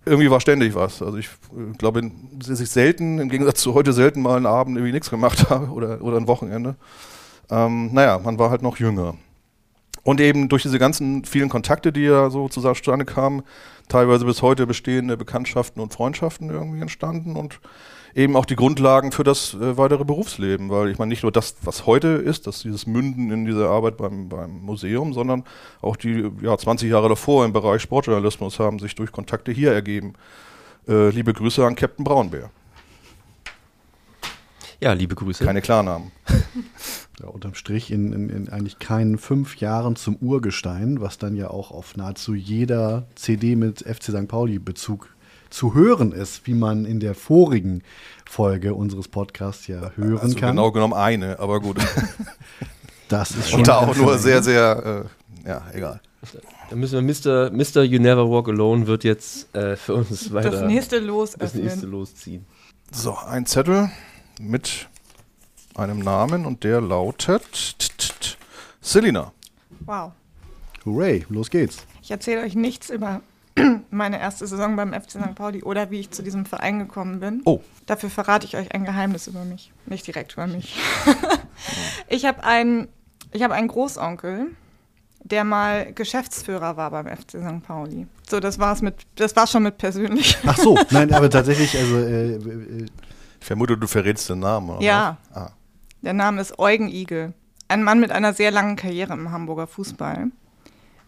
irgendwie 0.04 0.30
war 0.30 0.40
ständig 0.40 0.74
was. 0.74 1.02
Also 1.02 1.18
ich 1.18 1.26
äh, 1.26 1.76
glaube, 1.76 2.10
dass 2.32 2.60
ich 2.60 2.70
selten, 2.70 3.18
im 3.18 3.28
Gegensatz 3.28 3.60
zu 3.60 3.74
heute 3.74 3.92
selten 3.92 4.22
mal 4.22 4.36
einen 4.36 4.46
Abend 4.46 4.76
irgendwie 4.76 4.92
nichts 4.92 5.10
gemacht 5.10 5.50
habe 5.50 5.68
oder, 5.68 6.02
oder 6.02 6.16
ein 6.16 6.26
Wochenende. 6.26 6.76
Ähm, 7.50 7.92
naja, 7.92 8.18
man 8.18 8.38
war 8.38 8.50
halt 8.50 8.62
noch 8.62 8.78
jünger. 8.78 9.14
Und 10.04 10.20
eben 10.20 10.48
durch 10.48 10.62
diese 10.62 10.80
ganzen 10.80 11.24
vielen 11.24 11.48
Kontakte, 11.48 11.92
die 11.92 12.02
ja 12.02 12.28
so 12.28 12.48
zustande 12.48 13.04
kamen, 13.04 13.42
teilweise 13.88 14.24
bis 14.24 14.42
heute 14.42 14.66
bestehende 14.66 15.16
Bekanntschaften 15.16 15.80
und 15.80 15.92
Freundschaften 15.92 16.50
irgendwie 16.50 16.80
entstanden 16.80 17.36
und 17.36 17.60
eben 18.14 18.36
auch 18.36 18.44
die 18.44 18.56
Grundlagen 18.56 19.12
für 19.12 19.24
das 19.24 19.54
äh, 19.54 19.76
weitere 19.76 20.04
Berufsleben, 20.04 20.70
weil 20.70 20.90
ich 20.90 20.98
meine 20.98 21.08
nicht 21.08 21.22
nur 21.22 21.32
das, 21.32 21.56
was 21.62 21.86
heute 21.86 22.08
ist, 22.08 22.46
dass 22.46 22.62
dieses 22.62 22.86
Münden 22.86 23.30
in 23.30 23.44
dieser 23.44 23.70
Arbeit 23.70 23.96
beim, 23.96 24.28
beim 24.28 24.60
Museum, 24.60 25.12
sondern 25.12 25.44
auch 25.80 25.96
die 25.96 26.30
ja, 26.42 26.56
20 26.56 26.90
Jahre 26.90 27.08
davor 27.08 27.44
im 27.44 27.52
Bereich 27.52 27.82
Sportjournalismus 27.82 28.58
haben 28.58 28.78
sich 28.78 28.94
durch 28.94 29.12
Kontakte 29.12 29.52
hier 29.52 29.72
ergeben. 29.72 30.14
Äh, 30.88 31.10
liebe 31.10 31.32
Grüße 31.32 31.64
an 31.64 31.74
Captain 31.74 32.04
Braunbär. 32.04 32.50
Ja, 34.80 34.92
liebe 34.94 35.14
Grüße. 35.14 35.44
Keine 35.44 35.62
Klarnamen. 35.62 36.10
Ja, 37.20 37.28
unterm 37.28 37.54
Strich 37.54 37.90
in, 37.90 38.12
in, 38.12 38.30
in 38.30 38.48
eigentlich 38.48 38.78
keinen 38.78 39.18
fünf 39.18 39.58
Jahren 39.58 39.96
zum 39.96 40.16
Urgestein, 40.16 41.00
was 41.00 41.18
dann 41.18 41.36
ja 41.36 41.50
auch 41.50 41.70
auf 41.70 41.96
nahezu 41.96 42.34
jeder 42.34 43.06
CD 43.14 43.54
mit 43.54 43.80
FC 43.80 44.04
St. 44.04 44.28
Pauli 44.28 44.58
Bezug 44.58 45.11
zu 45.52 45.74
hören 45.74 46.12
ist, 46.12 46.46
wie 46.46 46.54
man 46.54 46.84
in 46.84 46.98
der 47.00 47.14
vorigen 47.14 47.82
Folge 48.24 48.74
unseres 48.74 49.08
Podcasts 49.08 49.66
ja 49.66 49.92
hören 49.96 50.18
Also 50.18 50.36
kann. 50.36 50.50
genau 50.56 50.72
genommen 50.72 50.94
eine, 50.94 51.38
aber 51.38 51.60
gut. 51.60 51.76
Das 53.08 53.32
ist 53.32 53.50
schon 53.50 53.58
Und 53.60 53.68
da 53.68 53.76
auch 53.76 53.94
nur 53.94 54.16
sehr, 54.16 54.42
sehr, 54.42 55.04
äh, 55.44 55.48
ja, 55.48 55.62
egal. 55.74 56.00
Da 56.70 56.76
müssen 56.76 56.94
wir 56.94 57.02
Mr. 57.02 57.50
Mr. 57.50 57.82
You 57.82 58.00
Never 58.00 58.30
Walk 58.30 58.48
Alone 58.48 58.86
wird 58.86 59.04
jetzt 59.04 59.54
äh, 59.54 59.76
für 59.76 59.96
uns 59.96 60.32
weiter 60.32 60.50
Das 60.50 60.62
nächste 60.62 60.98
Los 60.98 61.32
das 61.38 61.52
nächste 61.52 61.84
losziehen. 61.84 62.46
So, 62.90 63.14
ein 63.18 63.44
Zettel 63.44 63.90
mit 64.40 64.88
einem 65.74 65.98
Namen 65.98 66.46
und 66.46 66.64
der 66.64 66.80
lautet 66.80 68.38
Selina. 68.80 69.32
Wow. 69.80 70.12
Hooray, 70.86 71.26
los 71.28 71.50
geht's. 71.50 71.84
Ich 72.00 72.10
erzähle 72.10 72.40
euch 72.42 72.54
nichts 72.54 72.88
über 72.88 73.20
meine 73.90 74.20
erste 74.20 74.46
Saison 74.46 74.76
beim 74.76 74.92
FC 74.92 75.12
St. 75.12 75.34
Pauli 75.34 75.62
oder 75.62 75.90
wie 75.90 76.00
ich 76.00 76.10
zu 76.10 76.22
diesem 76.22 76.46
Verein 76.46 76.78
gekommen 76.78 77.20
bin. 77.20 77.42
Oh. 77.44 77.60
Dafür 77.86 78.10
verrate 78.10 78.46
ich 78.46 78.56
euch 78.56 78.74
ein 78.74 78.84
Geheimnis 78.84 79.26
über 79.26 79.44
mich. 79.44 79.72
Nicht 79.86 80.06
direkt 80.06 80.32
über 80.34 80.46
mich. 80.46 80.78
ich 82.08 82.24
habe 82.24 82.44
einen, 82.44 82.88
ich 83.32 83.42
hab 83.42 83.50
einen 83.50 83.68
Großonkel, 83.68 84.48
der 85.24 85.44
mal 85.44 85.92
Geschäftsführer 85.92 86.76
war 86.76 86.90
beim 86.90 87.06
FC 87.06 87.30
St. 87.30 87.62
Pauli. 87.62 88.06
So, 88.28 88.40
das 88.40 88.58
war's 88.58 88.82
mit, 88.82 88.94
das 89.16 89.36
war 89.36 89.46
schon 89.46 89.62
mit 89.64 89.78
persönlich. 89.78 90.38
Ach 90.46 90.56
so, 90.56 90.78
nein, 90.90 91.12
aber 91.12 91.30
tatsächlich, 91.30 91.76
also 91.76 91.96
äh, 91.96 92.34
äh, 92.36 92.86
Ich 93.40 93.46
vermute, 93.46 93.76
du 93.76 93.86
verrätst 93.86 94.28
den 94.30 94.40
Namen. 94.40 94.70
Oder 94.70 94.82
Ja. 94.82 95.16
Ah. 95.32 95.50
Der 96.00 96.14
Name 96.14 96.40
ist 96.40 96.58
Eugen 96.58 96.88
Igel. 96.88 97.32
Ein 97.68 97.84
Mann 97.84 98.00
mit 98.00 98.10
einer 98.10 98.34
sehr 98.34 98.50
langen 98.50 98.76
Karriere 98.76 99.12
im 99.12 99.30
Hamburger 99.30 99.66
Fußball. 99.66 100.30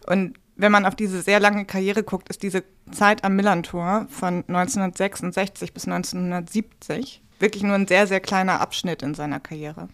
Und 0.07 0.37
wenn 0.55 0.71
man 0.71 0.85
auf 0.85 0.95
diese 0.95 1.21
sehr 1.21 1.39
lange 1.39 1.65
Karriere 1.65 2.03
guckt, 2.03 2.29
ist 2.29 2.43
diese 2.43 2.63
Zeit 2.91 3.23
am 3.23 3.35
Millantor 3.35 4.07
von 4.09 4.43
1966 4.47 5.73
bis 5.73 5.85
1970 5.85 7.21
wirklich 7.39 7.63
nur 7.63 7.75
ein 7.75 7.87
sehr, 7.87 8.07
sehr 8.07 8.21
kleiner 8.21 8.61
Abschnitt 8.61 9.01
in 9.01 9.13
seiner 9.13 9.39
Karriere. 9.39 9.89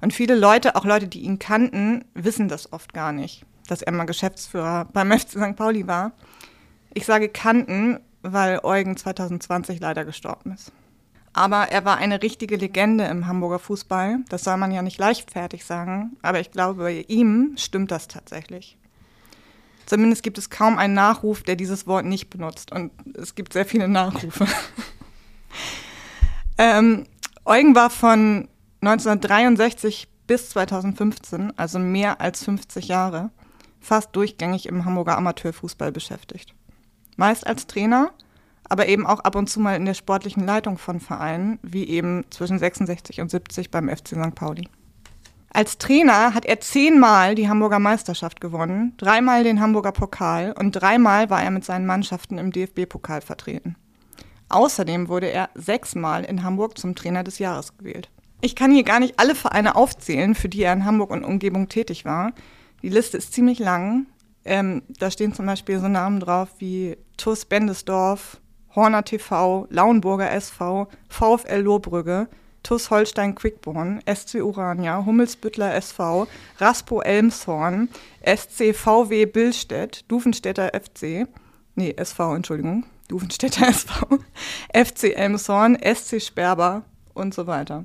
Und 0.00 0.12
viele 0.12 0.34
Leute, 0.34 0.76
auch 0.76 0.84
Leute, 0.84 1.06
die 1.08 1.20
ihn 1.20 1.38
kannten, 1.38 2.04
wissen 2.14 2.48
das 2.48 2.72
oft 2.72 2.92
gar 2.92 3.12
nicht, 3.12 3.44
dass 3.68 3.82
er 3.82 3.92
mal 3.92 4.04
Geschäftsführer 4.04 4.86
beim 4.92 5.10
FC 5.18 5.30
St. 5.30 5.56
Pauli 5.56 5.86
war. 5.86 6.12
Ich 6.92 7.06
sage 7.06 7.28
kannten, 7.28 8.00
weil 8.22 8.60
Eugen 8.62 8.96
2020 8.96 9.80
leider 9.80 10.04
gestorben 10.04 10.52
ist. 10.52 10.72
Aber 11.32 11.70
er 11.70 11.84
war 11.84 11.98
eine 11.98 12.22
richtige 12.22 12.56
Legende 12.56 13.04
im 13.04 13.26
Hamburger 13.26 13.58
Fußball. 13.58 14.20
Das 14.30 14.42
soll 14.42 14.56
man 14.56 14.72
ja 14.72 14.80
nicht 14.80 14.98
leichtfertig 14.98 15.66
sagen. 15.66 16.16
Aber 16.22 16.40
ich 16.40 16.50
glaube, 16.50 16.90
ihm 16.90 17.54
stimmt 17.58 17.90
das 17.90 18.08
tatsächlich. 18.08 18.78
Zumindest 19.86 20.24
gibt 20.24 20.36
es 20.36 20.50
kaum 20.50 20.78
einen 20.78 20.94
Nachruf, 20.94 21.42
der 21.42 21.56
dieses 21.56 21.86
Wort 21.86 22.04
nicht 22.04 22.28
benutzt. 22.28 22.72
Und 22.72 22.90
es 23.14 23.34
gibt 23.36 23.52
sehr 23.52 23.64
viele 23.64 23.88
Nachrufe. 23.88 24.46
ähm, 26.58 27.04
Eugen 27.44 27.74
war 27.76 27.90
von 27.90 28.48
1963 28.82 30.08
bis 30.26 30.50
2015, 30.50 31.56
also 31.56 31.78
mehr 31.78 32.20
als 32.20 32.44
50 32.44 32.88
Jahre, 32.88 33.30
fast 33.80 34.14
durchgängig 34.16 34.66
im 34.66 34.84
Hamburger 34.84 35.16
Amateurfußball 35.16 35.92
beschäftigt. 35.92 36.52
Meist 37.16 37.46
als 37.46 37.68
Trainer, 37.68 38.10
aber 38.68 38.88
eben 38.88 39.06
auch 39.06 39.20
ab 39.20 39.36
und 39.36 39.48
zu 39.48 39.60
mal 39.60 39.76
in 39.76 39.84
der 39.84 39.94
sportlichen 39.94 40.44
Leitung 40.44 40.78
von 40.78 40.98
Vereinen, 40.98 41.60
wie 41.62 41.88
eben 41.88 42.24
zwischen 42.30 42.58
66 42.58 43.20
und 43.20 43.30
70 43.30 43.70
beim 43.70 43.88
FC 43.88 44.08
St. 44.08 44.34
Pauli. 44.34 44.68
Als 45.50 45.78
Trainer 45.78 46.34
hat 46.34 46.44
er 46.44 46.60
zehnmal 46.60 47.34
die 47.34 47.48
Hamburger 47.48 47.78
Meisterschaft 47.78 48.40
gewonnen, 48.40 48.92
dreimal 48.98 49.44
den 49.44 49.60
Hamburger 49.60 49.92
Pokal 49.92 50.52
und 50.52 50.72
dreimal 50.72 51.30
war 51.30 51.42
er 51.42 51.50
mit 51.50 51.64
seinen 51.64 51.86
Mannschaften 51.86 52.38
im 52.38 52.52
DFB-Pokal 52.52 53.20
vertreten. 53.22 53.76
Außerdem 54.48 55.08
wurde 55.08 55.30
er 55.30 55.48
sechsmal 55.54 56.24
in 56.24 56.42
Hamburg 56.42 56.78
zum 56.78 56.94
Trainer 56.94 57.24
des 57.24 57.38
Jahres 57.38 57.76
gewählt. 57.78 58.10
Ich 58.40 58.54
kann 58.54 58.70
hier 58.70 58.84
gar 58.84 59.00
nicht 59.00 59.18
alle 59.18 59.34
Vereine 59.34 59.76
aufzählen, 59.76 60.34
für 60.34 60.48
die 60.48 60.62
er 60.62 60.72
in 60.72 60.84
Hamburg 60.84 61.10
und 61.10 61.24
Umgebung 61.24 61.68
tätig 61.68 62.04
war. 62.04 62.32
Die 62.82 62.90
Liste 62.90 63.16
ist 63.16 63.32
ziemlich 63.32 63.58
lang. 63.58 64.06
Ähm, 64.44 64.82
da 64.98 65.10
stehen 65.10 65.32
zum 65.32 65.46
Beispiel 65.46 65.80
so 65.80 65.88
Namen 65.88 66.20
drauf 66.20 66.48
wie 66.58 66.96
TuS 67.16 67.46
Bendesdorf, 67.46 68.40
Horner 68.74 69.04
TV, 69.04 69.66
Lauenburger 69.70 70.30
SV, 70.30 70.86
VfL 71.08 71.60
Lohbrügge, 71.60 72.28
TuS 72.66 72.90
Holstein 72.90 73.36
Quickborn, 73.36 74.00
SC 74.12 74.42
Urania, 74.42 75.04
Hummelsbüttler 75.06 75.76
SV, 75.76 76.26
Raspo 76.58 77.00
Elmshorn, 77.00 77.88
SC 78.24 78.74
VW 78.74 79.26
Billstedt, 79.26 80.04
Dufenstädter 80.08 80.72
FC, 80.74 81.28
nee, 81.76 81.94
SV, 81.96 82.34
Entschuldigung, 82.34 82.84
Dufenstädter 83.06 83.68
SV, 83.68 84.18
FC 84.74 85.14
Elmshorn, 85.14 85.78
SC 85.80 86.20
Sperber 86.20 86.82
und 87.14 87.34
so 87.34 87.46
weiter. 87.46 87.84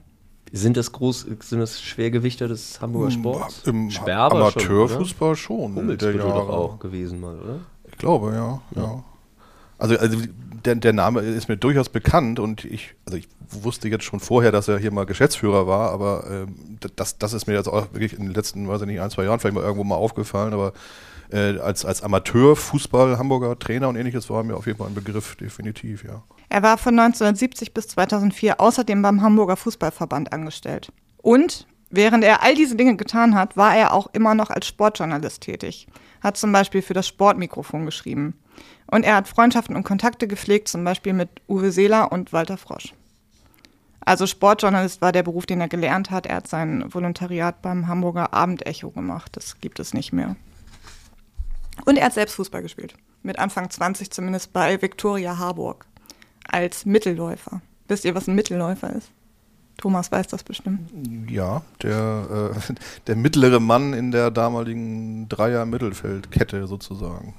Sind 0.52 0.78
das 0.78 0.92
groß, 0.92 1.28
sind 1.42 1.60
das 1.60 1.80
Schwergewichter 1.80 2.48
des 2.48 2.82
Hamburger 2.82 3.12
Sports? 3.12 3.62
Im 3.68 3.92
Sperber 3.92 4.48
Amateurfußball 4.48 5.36
schon. 5.36 5.58
schon 5.58 5.76
Hummelsbüttel 5.76 6.18
doch 6.18 6.50
auch 6.50 6.80
gewesen 6.80 7.22
mal, 7.22 7.40
oder? 7.40 7.60
Ich 7.88 7.98
glaube, 8.00 8.34
ja. 8.34 8.62
ja. 8.82 9.04
Also, 9.82 9.98
also 9.98 10.18
der, 10.64 10.76
der 10.76 10.94
Name 10.94 11.22
ist 11.22 11.50
mir 11.50 11.58
durchaus 11.58 11.90
bekannt 11.90 12.40
und 12.40 12.66
ich, 12.66 12.94
also 13.06 13.18
ich 13.18 13.28
wusste 13.50 13.90
jetzt 13.90 14.04
schon 14.04 14.20
vorher, 14.20 14.52
dass 14.52 14.68
er 14.68 14.78
hier 14.78 14.92
mal 14.92 15.08
Geschäftsführer 15.08 15.66
war, 15.66 15.92
aber 15.92 16.24
ähm, 16.30 16.78
das, 16.96 17.18
das 17.18 17.34
ist 17.34 17.48
mir 17.48 17.54
jetzt 17.54 17.68
auch 17.68 17.92
wirklich 17.94 18.14
in 18.14 18.26
den 18.26 18.34
letzten, 18.34 18.68
weiß 18.68 18.82
ich 18.82 18.88
nicht, 18.88 19.02
ein, 19.02 19.10
zwei 19.10 19.24
Jahren 19.24 19.40
vielleicht 19.40 19.56
mal 19.56 19.64
irgendwo 19.64 19.84
mal 19.84 19.96
aufgefallen, 19.96 20.54
aber 20.54 20.74
äh, 21.32 21.58
als, 21.58 21.84
als 21.84 22.04
Amateur-Fußball 22.04 23.18
Hamburger 23.18 23.58
Trainer 23.58 23.90
und 23.90 23.96
ähnliches 23.96 24.30
war 24.30 24.44
mir 24.44 24.56
auf 24.56 24.68
jeden 24.68 24.78
Fall 24.78 24.88
ein 24.88 24.94
Begriff, 24.94 25.36
definitiv, 25.36 26.04
ja. 26.04 26.22
Er 26.50 26.62
war 26.62 26.78
von 26.78 27.00
1970 27.00 27.74
bis 27.74 27.88
2004 27.88 28.62
außerdem 28.62 29.02
beim 29.02 29.24
Hamburger 29.24 29.56
Fußballverband 29.56 30.32
angestellt. 30.32 30.92
Und 31.18 31.66
während 31.90 32.24
er 32.24 32.44
all 32.44 32.54
diese 32.54 32.76
Dinge 32.76 32.98
getan 32.98 33.34
hat, 33.34 33.58
war 33.58 33.76
er 33.76 33.94
auch 33.94 34.14
immer 34.14 34.36
noch 34.36 34.52
als 34.52 34.68
Sportjournalist 34.68 35.42
tätig. 35.42 35.88
Hat 36.22 36.38
zum 36.38 36.52
Beispiel 36.52 36.84
für 36.84 36.94
das 36.94 37.08
Sportmikrofon 37.08 37.86
geschrieben. 37.86 38.36
Und 38.92 39.04
er 39.04 39.16
hat 39.16 39.28
Freundschaften 39.28 39.76
und 39.76 39.84
Kontakte 39.84 40.28
gepflegt, 40.28 40.68
zum 40.68 40.84
Beispiel 40.84 41.14
mit 41.14 41.30
Uwe 41.48 41.72
Seeler 41.72 42.12
und 42.12 42.34
Walter 42.34 42.58
Frosch. 42.58 42.94
Also 44.02 44.28
Sportjournalist 44.28 45.02
war 45.02 45.12
der 45.12 45.24
Beruf, 45.24 45.46
den 45.46 45.62
er 45.62 45.70
gelernt 45.70 46.12
hat. 46.12 46.26
Er 46.26 46.38
hat 46.38 46.48
sein 46.48 46.84
Volontariat 46.94 47.62
beim 47.62 47.88
Hamburger 47.88 48.34
Abendecho 48.34 48.92
gemacht. 48.92 49.36
Das 49.36 49.60
gibt 49.62 49.80
es 49.80 49.94
nicht 49.94 50.12
mehr. 50.12 50.36
Und 51.86 51.98
er 51.98 52.06
hat 52.06 52.14
selbst 52.14 52.36
Fußball 52.36 52.62
gespielt. 52.62 52.96
Mit 53.24 53.40
Anfang 53.40 53.70
20 53.70 54.12
zumindest 54.12 54.54
bei 54.54 54.82
Viktoria 54.82 55.38
Harburg. 55.38 55.86
Als 56.44 56.86
Mittelläufer. 56.86 57.62
Wisst 57.88 58.04
ihr, 58.04 58.16
was 58.16 58.28
ein 58.28 58.36
Mittelläufer 58.36 58.94
ist? 58.94 59.12
Thomas 59.78 60.12
weiß 60.12 60.28
das 60.28 60.44
bestimmt. 60.44 60.92
Ja, 61.30 61.62
der, 61.82 62.54
äh, 62.56 62.74
der 63.08 63.16
mittlere 63.16 63.60
Mann 63.60 63.94
in 63.94 64.12
der 64.12 64.32
damaligen 64.32 65.30
Dreier-Mittelfeldkette 65.30 66.68
sozusagen. 66.68 67.36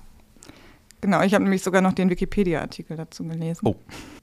Genau, 1.02 1.20
ich 1.22 1.34
habe 1.34 1.42
nämlich 1.42 1.64
sogar 1.64 1.82
noch 1.82 1.92
den 1.92 2.10
Wikipedia-Artikel 2.10 2.96
dazu 2.96 3.24
gelesen. 3.24 3.66
Oh. 3.66 3.74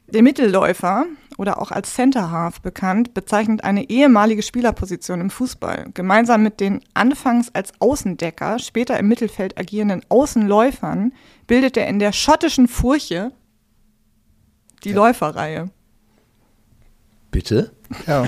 Der 0.07 0.23
Mittelläufer 0.23 1.05
oder 1.37 1.61
auch 1.61 1.71
als 1.71 1.93
Center 1.93 2.31
Half 2.31 2.61
bekannt, 2.61 3.13
bezeichnet 3.13 3.65
eine 3.65 3.89
ehemalige 3.89 4.41
Spielerposition 4.41 5.19
im 5.19 5.29
Fußball. 5.29 5.89
Gemeinsam 5.93 6.41
mit 6.41 6.61
den 6.61 6.81
anfangs 6.93 7.53
als 7.53 7.73
Außendecker, 7.79 8.59
später 8.59 8.97
im 8.97 9.09
Mittelfeld 9.09 9.59
agierenden 9.59 10.01
Außenläufern 10.07 11.13
bildet 11.47 11.75
er 11.75 11.87
in 11.87 11.99
der 11.99 12.13
schottischen 12.13 12.69
Furche 12.69 13.33
die 14.85 14.91
ja. 14.91 14.95
Läuferreihe. 14.95 15.69
Bitte? 17.29 17.73
Ja. 18.07 18.25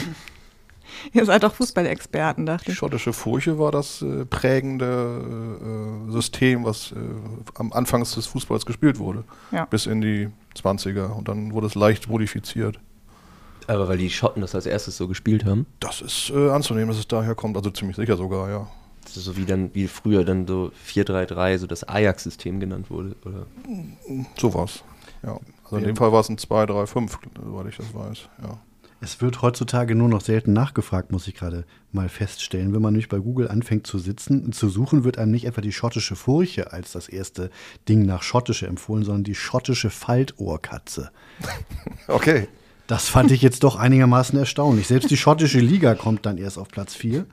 Ihr 1.13 1.25
seid 1.25 1.43
doch 1.43 1.53
Fußballexperten, 1.53 2.45
dachte 2.45 2.63
ich. 2.63 2.73
Die 2.73 2.77
schottische 2.77 3.13
Furche 3.13 3.59
war 3.59 3.71
das 3.71 4.01
äh, 4.01 4.25
prägende 4.25 6.07
äh, 6.07 6.11
System, 6.11 6.63
was 6.65 6.91
äh, 6.91 6.95
am 7.55 7.73
Anfang 7.73 8.01
des 8.01 8.27
Fußballs 8.27 8.65
gespielt 8.65 8.99
wurde. 8.99 9.23
Ja. 9.51 9.65
Bis 9.65 9.85
in 9.85 10.01
die 10.01 10.29
20er. 10.55 11.11
Und 11.11 11.27
dann 11.27 11.53
wurde 11.53 11.67
es 11.67 11.75
leicht 11.75 12.09
modifiziert. 12.09 12.79
Aber 13.67 13.87
weil 13.87 13.97
die 13.97 14.09
Schotten 14.09 14.41
das 14.41 14.55
als 14.55 14.65
erstes 14.65 14.97
so 14.97 15.07
gespielt 15.07 15.45
haben? 15.45 15.65
Das 15.79 16.01
ist 16.01 16.31
äh, 16.35 16.49
anzunehmen, 16.49 16.89
dass 16.89 16.97
es 16.97 17.07
daher 17.07 17.35
kommt. 17.35 17.55
Also 17.57 17.69
ziemlich 17.69 17.95
sicher 17.95 18.17
sogar, 18.17 18.49
ja. 18.49 18.67
Das 19.03 19.17
ist 19.17 19.25
so 19.25 19.37
wie 19.37 19.45
dann, 19.45 19.73
wie 19.73 19.87
früher 19.87 20.23
dann 20.23 20.47
so 20.47 20.71
4-3-3, 20.87 21.57
so 21.57 21.67
das 21.67 21.87
Ajax-System 21.87 22.59
genannt 22.59 22.89
wurde, 22.89 23.15
oder? 23.25 23.45
So 24.37 24.53
war's, 24.53 24.83
ja. 25.23 25.39
Also 25.63 25.77
in 25.77 25.83
dem 25.85 25.95
Fall 25.95 26.11
war 26.11 26.19
es 26.19 26.29
ein 26.29 26.37
2-3-5, 26.37 27.17
soweit 27.43 27.67
ich 27.67 27.77
das 27.77 27.93
weiß, 27.93 28.29
ja. 28.43 28.59
Es 29.03 29.19
wird 29.19 29.41
heutzutage 29.41 29.95
nur 29.95 30.07
noch 30.07 30.21
selten 30.21 30.53
nachgefragt, 30.53 31.11
muss 31.11 31.27
ich 31.27 31.33
gerade 31.33 31.65
mal 31.91 32.07
feststellen. 32.07 32.71
Wenn 32.71 32.83
man 32.83 32.93
nämlich 32.93 33.09
bei 33.09 33.17
Google 33.17 33.47
anfängt 33.47 33.87
zu 33.87 33.97
sitzen, 33.97 34.53
zu 34.53 34.69
suchen, 34.69 35.03
wird 35.03 35.17
einem 35.17 35.31
nicht 35.31 35.45
etwa 35.45 35.61
die 35.61 35.71
schottische 35.71 36.15
Furche 36.15 36.71
als 36.71 36.91
das 36.91 37.09
erste 37.09 37.49
Ding 37.89 38.05
nach 38.05 38.21
schottische 38.21 38.67
empfohlen, 38.67 39.03
sondern 39.03 39.23
die 39.23 39.35
schottische 39.35 39.89
Faltohrkatze. 39.89 41.11
Okay. 42.07 42.47
Das 42.87 43.07
fand 43.07 43.31
ich 43.31 43.41
jetzt 43.41 43.63
doch 43.63 43.77
einigermaßen 43.77 44.37
erstaunlich. 44.37 44.87
Selbst 44.87 45.09
die 45.09 45.15
schottische 45.15 45.59
Liga 45.59 45.95
kommt 45.95 46.25
dann 46.25 46.37
erst 46.37 46.57
auf 46.57 46.67
Platz 46.67 46.93
4. 46.93 47.25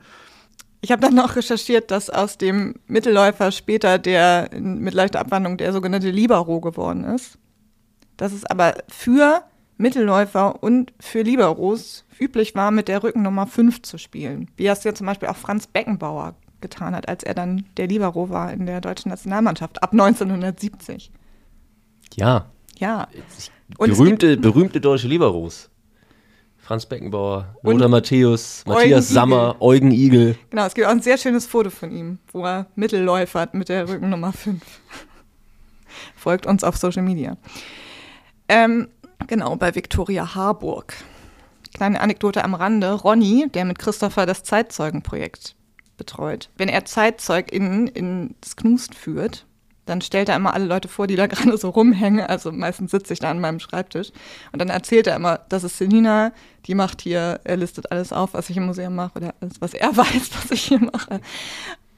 Ich 0.79 0.91
habe 0.91 1.01
dann 1.01 1.15
noch 1.15 1.35
recherchiert, 1.35 1.91
dass 1.91 2.09
aus 2.09 2.37
dem 2.37 2.75
Mittelläufer 2.87 3.51
später 3.51 3.99
der 3.99 4.49
mit 4.57 4.93
leichter 4.93 5.19
Abwandlung 5.19 5.57
der 5.57 5.73
sogenannte 5.73 6.11
Libero 6.11 6.61
geworden 6.61 7.03
ist. 7.03 7.37
Das 8.15 8.31
ist 8.31 8.49
aber 8.49 8.75
für 8.87 9.43
Mittelläufer 9.79 10.61
und 10.61 10.93
für 10.99 11.21
Liberos 11.21 12.03
üblich 12.19 12.53
war, 12.53 12.69
mit 12.69 12.89
der 12.89 13.01
Rückennummer 13.01 13.47
5 13.47 13.81
zu 13.81 13.97
spielen. 13.97 14.51
Wie 14.57 14.65
das 14.65 14.83
ja 14.83 14.93
zum 14.93 15.07
Beispiel 15.07 15.29
auch 15.29 15.37
Franz 15.37 15.67
Beckenbauer 15.67 16.35
getan 16.59 16.93
hat, 16.93 17.07
als 17.07 17.23
er 17.23 17.33
dann 17.33 17.65
der 17.77 17.87
Libero 17.87 18.29
war 18.29 18.51
in 18.51 18.65
der 18.65 18.81
deutschen 18.81 19.09
Nationalmannschaft 19.09 19.81
ab 19.81 19.93
1970. 19.93 21.11
Ja. 22.15 22.47
Ja. 22.77 23.07
Und 23.77 23.91
berühmte, 23.91 24.35
berühmte 24.35 24.81
deutsche 24.81 25.07
Liberos. 25.07 25.69
Franz 26.57 26.85
Beckenbauer, 26.85 27.55
Lothar 27.63 27.87
Matthäus, 27.87 28.63
Matthias 28.67 28.85
Eugen 28.85 29.01
Sammer, 29.01 29.49
Igel. 29.55 29.61
Eugen 29.61 29.91
Igel. 29.91 30.35
Genau, 30.49 30.65
es 30.65 30.73
gibt 30.73 30.87
auch 30.87 30.91
ein 30.91 31.01
sehr 31.01 31.17
schönes 31.17 31.47
Foto 31.47 31.69
von 31.69 31.89
ihm, 31.89 32.19
wo 32.33 32.45
er 32.45 32.67
Mittelläufert 32.75 33.53
mit 33.53 33.69
der 33.69 33.87
Rückennummer 33.87 34.33
5. 34.33 34.61
Folgt 36.15 36.45
uns 36.45 36.65
auf 36.65 36.75
Social 36.75 37.01
Media. 37.01 37.37
Ähm, 38.49 38.89
Genau, 39.27 39.55
bei 39.55 39.75
Viktoria 39.75 40.35
Harburg. 40.35 40.93
Kleine 41.73 42.01
Anekdote 42.01 42.43
am 42.43 42.53
Rande. 42.53 42.93
Ronny, 42.93 43.47
der 43.53 43.65
mit 43.65 43.79
Christopher 43.79 44.25
das 44.25 44.43
Zeitzeugenprojekt 44.43 45.55
betreut, 45.97 46.49
wenn 46.57 46.69
er 46.69 46.85
ZeitzeugInnen 46.85 47.87
ins 47.87 48.55
Knust 48.55 48.95
führt, 48.95 49.45
dann 49.85 50.01
stellt 50.01 50.29
er 50.29 50.35
immer 50.35 50.53
alle 50.53 50.65
Leute 50.65 50.87
vor, 50.87 51.07
die 51.07 51.15
da 51.15 51.27
gerade 51.27 51.57
so 51.57 51.69
rumhängen. 51.69 52.25
Also 52.25 52.51
meistens 52.51 52.91
sitze 52.91 53.13
ich 53.13 53.19
da 53.19 53.29
an 53.29 53.39
meinem 53.39 53.59
Schreibtisch. 53.59 54.11
Und 54.51 54.59
dann 54.59 54.69
erzählt 54.69 55.07
er 55.07 55.15
immer, 55.15 55.39
das 55.49 55.63
ist 55.63 55.77
Selina, 55.77 56.31
die 56.65 56.75
macht 56.75 57.01
hier, 57.01 57.41
er 57.43 57.57
listet 57.57 57.91
alles 57.91 58.13
auf, 58.13 58.33
was 58.33 58.49
ich 58.49 58.57
im 58.57 58.65
Museum 58.65 58.95
mache 58.95 59.17
oder 59.17 59.35
alles, 59.41 59.61
was 59.61 59.73
er 59.73 59.95
weiß, 59.97 60.31
was 60.41 60.51
ich 60.51 60.61
hier 60.61 60.79
mache. 60.79 61.21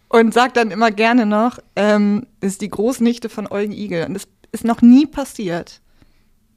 Und 0.09 0.33
sagt 0.33 0.57
dann 0.57 0.71
immer 0.71 0.91
gerne 0.91 1.25
noch, 1.25 1.59
ähm, 1.75 2.27
ist 2.41 2.61
die 2.61 2.69
Großnichte 2.69 3.29
von 3.29 3.47
Eugen 3.49 3.71
Igel. 3.71 4.05
Und 4.05 4.15
es 4.15 4.27
ist 4.51 4.65
noch 4.65 4.81
nie 4.81 5.05
passiert, 5.05 5.79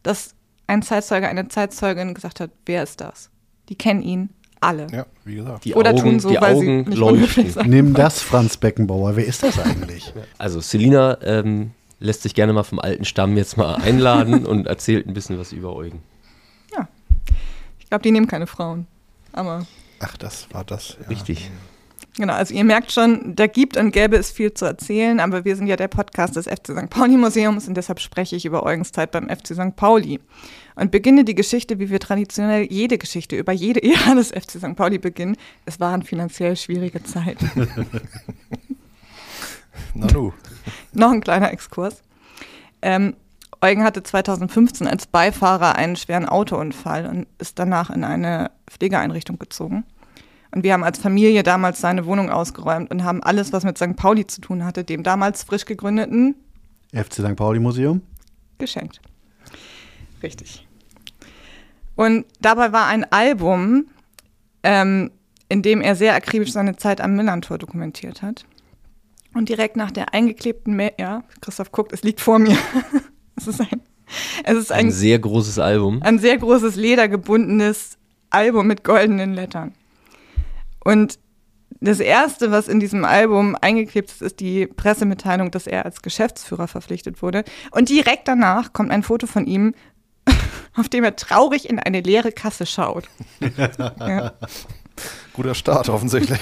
dass 0.03 0.34
ein 0.67 0.83
Zeitzeuge, 0.83 1.29
eine 1.29 1.49
Zeitzeugin 1.49 2.15
gesagt 2.15 2.41
hat, 2.41 2.51
wer 2.67 2.83
ist 2.83 3.01
das? 3.01 3.31
Die 3.69 3.77
kennen 3.77 4.03
ihn 4.03 4.31
alle. 4.61 4.87
Ja, 4.91 5.07
wie 5.25 5.37
gesagt. 5.37 5.65
Die 5.65 5.75
Oder 5.75 5.91
Augen, 5.91 6.01
tun 6.01 6.21
so, 6.21 6.31
die 6.31 6.41
weil 6.41 6.55
Augen 6.55 6.87
sie 6.91 6.97
leuchten. 6.97 7.71
Nimm 7.71 7.95
das, 7.95 8.21
Franz 8.21 8.57
Beckenbauer. 8.57 9.17
Wer 9.17 9.27
ist 9.27 9.43
das 9.43 9.59
eigentlich? 9.59 10.13
Also 10.39 10.61
Selina 10.61 11.19
ähm, 11.23 11.73
lässt 12.01 12.23
sich 12.23 12.35
gerne 12.35 12.53
mal 12.53 12.63
vom 12.63 12.79
alten 12.79 13.05
Stamm 13.05 13.37
jetzt 13.37 13.57
mal 13.57 13.77
einladen 13.77 14.47
und 14.47 14.67
erzählt 14.67 15.07
ein 15.07 15.15
bisschen 15.15 15.39
was 15.39 15.53
über 15.53 15.75
Eugen. 15.75 16.03
Ja. 16.77 16.89
Ich 17.79 17.89
glaube, 17.89 18.03
die 18.03 18.11
nehmen 18.11 18.27
keine 18.27 18.47
Frauen. 18.47 18.87
Aber. 19.33 19.67
Ach, 20.01 20.17
das 20.17 20.49
war 20.53 20.65
das. 20.65 20.97
Ja. 21.01 21.09
Richtig. 21.09 21.51
Genau, 22.17 22.35
also 22.35 22.55
ihr 22.55 22.63
merkt 22.63 22.93
schon, 22.93 23.35
da 23.35 23.49
gibt 23.49 23.77
und 23.77 23.91
gäbe 23.91 24.17
es 24.17 24.31
viel 24.31 24.55
zu 24.55 24.65
erzählen, 24.67 25.19
aber 25.19 25.45
wir 25.45 25.57
sind 25.57 25.67
ja 25.67 25.75
der 25.75 25.89
Podcast 25.89 26.37
des 26.37 26.47
FC 26.47 26.69
St. 26.69 26.89
Pauli 26.89 27.17
Museums 27.17 27.67
und 27.67 27.75
deshalb 27.75 27.99
spreche 27.99 28.37
ich 28.37 28.45
über 28.45 28.63
Eugens 28.63 28.93
Zeit 28.93 29.11
beim 29.11 29.29
FC 29.29 29.49
St. 29.49 29.75
Pauli 29.75 30.21
und 30.77 30.93
beginne 30.93 31.25
die 31.25 31.35
Geschichte, 31.35 31.81
wie 31.81 31.91
wir 31.91 31.99
traditionell 31.99 32.69
jede 32.71 32.99
Geschichte 32.99 33.35
über 33.37 33.53
jede 33.53 33.83
Ära 33.83 34.15
des 34.15 34.29
FC 34.29 34.53
St. 34.53 34.77
Pauli 34.77 34.99
beginnen. 34.99 35.37
Es 35.67 35.81
waren 35.81 36.05
finanziell 36.05 36.57
schwierige 36.57 37.03
Zeiten. 37.03 37.51
Na 39.95 40.07
du. 40.07 40.33
Noch 40.93 41.11
ein 41.11 41.21
kleiner 41.21 41.53
Exkurs. 41.53 42.01
Ähm, 42.81 43.15
Eugen 43.61 43.83
hatte 43.83 44.03
2015 44.03 44.87
als 44.87 45.07
Beifahrer 45.07 45.75
einen 45.75 45.97
schweren 45.97 46.29
Autounfall 46.29 47.07
und 47.07 47.27
ist 47.39 47.59
danach 47.59 47.91
in 47.91 48.05
eine 48.05 48.51
Pflegeeinrichtung 48.71 49.39
gezogen. 49.39 49.85
Und 50.55 50.63
wir 50.63 50.73
haben 50.73 50.85
als 50.85 50.99
Familie 51.01 51.43
damals 51.43 51.81
seine 51.81 52.07
Wohnung 52.07 52.31
ausgeräumt 52.31 52.89
und 52.93 53.03
haben 53.03 53.21
alles, 53.25 53.53
was 53.53 53.65
mit 53.65 53.77
St. 53.77 53.97
Pauli 53.97 54.25
zu 54.25 54.41
tun 54.41 54.65
hatte, 54.65 54.85
dem 54.85 55.03
damals 55.03 55.43
frisch 55.43 55.65
gegründeten 55.65 56.37
FC 56.93 57.15
St. 57.15 57.35
Pauli 57.35 57.59
Museum. 57.59 58.03
geschenkt. 58.59 59.01
Richtig. 60.23 60.65
Und 61.97 62.25
dabei 62.41 62.73
war 62.73 62.87
ein 62.87 63.05
Album, 63.11 63.87
ähm, 64.63 65.11
in 65.49 65.63
dem 65.63 65.81
er 65.81 65.97
sehr 65.97 66.15
akribisch 66.15 66.53
seine 66.53 66.77
Zeit 66.77 67.01
am 67.01 67.17
Millantor 67.17 67.59
dokumentiert 67.59 68.23
hat. 68.23 68.47
Und 69.35 69.49
direkt 69.49 69.77
nach 69.77 69.91
der 69.91 70.15
eingeklebten 70.15 70.77
Mail, 70.77 70.93
ja, 71.01 71.25
Christoph 71.41 71.73
guckt, 71.73 71.93
es 71.93 72.05
liegt 72.05 72.21
vor 72.21 72.39
mir. 72.39 72.57
es 73.37 73.49
ist 73.49 73.61
ein, 73.61 73.81
es 74.45 74.57
ist 74.57 74.71
Ein 74.71 74.87
ein, 74.87 74.93
sehr 74.93 75.19
großes 75.19 75.59
Album. 75.59 76.01
ein 76.03 76.21
sehr 76.21 76.39
großes 76.39 76.77
ledergebundenes 76.77 77.99
Album 78.31 78.69
mit 78.69 78.85
goldenen 78.85 79.35
Lettern. 79.35 79.75
Und 80.85 81.19
das 81.81 82.01
erste, 82.01 82.51
was 82.51 82.69
in 82.69 82.81
diesem 82.81 83.05
Album 83.05 83.57
eingeklebt 83.61 84.11
ist, 84.11 84.23
ist 84.23 84.41
die 84.41 84.67
Pressemitteilung, 84.67 85.51
dass 85.51 85.67
er 85.67 85.85
als 85.85 86.03
Geschäftsführer 86.03 86.69
verpflichtet 86.69 87.21
wurde. 87.21 87.45
Und 87.73 87.89
direkt 87.89 88.29
danach 88.29 88.73
kommt 88.73 88.91
ein 88.91 89.03
Foto 89.03 89.27
von 89.27 89.47
ihm, 89.47 89.75
auf 90.75 90.89
dem 90.89 91.05
er 91.05 91.17
traurig 91.17 91.69
in 91.69 91.79
eine 91.79 92.01
leere 92.01 92.33
Kasse 92.33 92.67
schaut. 92.67 93.05
ja. 94.01 94.33
Guter 95.35 95.55
Start 95.55 95.89
offensichtlich. 95.89 96.41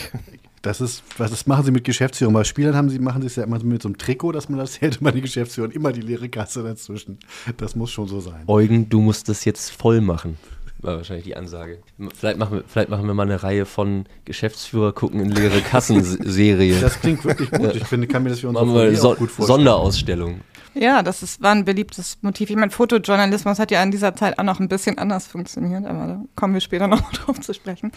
Das 0.61 0.81
ist, 0.81 1.03
was 1.19 1.33
das 1.33 1.47
machen 1.49 1.65
sie 1.65 1.73
mit 1.73 1.83
Geschäftsführern. 1.83 2.35
Bei 2.35 2.45
Spielern 2.45 2.77
haben 2.77 2.89
sie, 2.89 3.01
machen 3.01 3.23
sie 3.23 3.27
es 3.27 3.35
ja 3.35 3.43
immer 3.43 3.59
mit 3.65 3.83
so 3.83 3.89
einem 3.89 3.99
Trikot, 3.99 4.31
dass 4.31 4.49
man 4.49 4.61
das 4.61 4.81
hält, 4.81 5.01
immer 5.01 5.11
die 5.11 5.23
Geschäftsführer 5.23 5.67
und 5.67 5.75
immer 5.75 5.93
die 5.93 6.03
leere 6.03 6.29
Kasse 6.29 6.63
dazwischen. 6.63 7.19
Das 7.57 7.75
muss 7.75 7.91
schon 7.91 8.07
so 8.07 8.21
sein. 8.21 8.45
Eugen, 8.47 8.89
du 8.89 9.01
musst 9.01 9.29
das 9.29 9.45
jetzt 9.45 9.71
voll 9.71 10.01
machen. 10.01 10.39
War 10.83 10.97
wahrscheinlich 10.97 11.27
die 11.27 11.37
Ansage. 11.37 11.79
Vielleicht 12.13 12.39
machen 12.39 12.59
wir, 12.59 12.65
vielleicht 12.67 12.89
machen 12.89 13.07
wir 13.07 13.15
mal 13.15 13.23
eine 13.23 13.41
Reihe 13.41 13.67
von 13.67 14.05
Geschäftsführer 14.25 14.93
gucken 14.93 15.21
in 15.21 15.31
leere 15.31 15.61
Kassen-Serie. 15.61 16.81
Das 16.81 17.01
klingt 17.01 17.25
wirklich 17.25 17.53
gut. 17.53 17.77
Ich 17.77 17.85
finde, 17.85 18.09
kann 18.09 18.25
mir 18.25 18.31
das 18.31 18.41
für 18.41 18.49
unsere 18.49 18.67
Familie 18.67 18.97
so 18.97 19.13
auch 19.13 19.17
gut 19.17 19.31
vorstellen. 19.31 19.59
Sonderausstellung. 19.59 20.41
ja, 20.75 21.05
das 21.05 21.23
ist, 21.23 21.41
war 21.41 21.53
ein 21.53 21.65
beliebtes 21.65 22.19
Motiv. 22.23 22.51
Ich 22.51 22.57
meine, 22.57 22.73
Fotojournalismus 22.73 23.61
hat 23.61 23.71
ja 23.71 23.81
in 23.81 23.93
dieser 23.93 24.17
Zeit 24.17 24.41
auch 24.41 24.43
noch 24.43 24.59
ein 24.59 24.69
bisschen 24.69 24.99
anders 24.99 25.29
funktioniert, 25.29 25.87
aber 25.87 26.07
da 26.07 26.21
kommen 26.35 26.55
wir 26.55 26.61
später 26.61 26.87
noch 26.89 27.01
mal 27.01 27.13
drauf 27.13 27.41
zu 27.41 27.55
sprechen. 27.55 27.93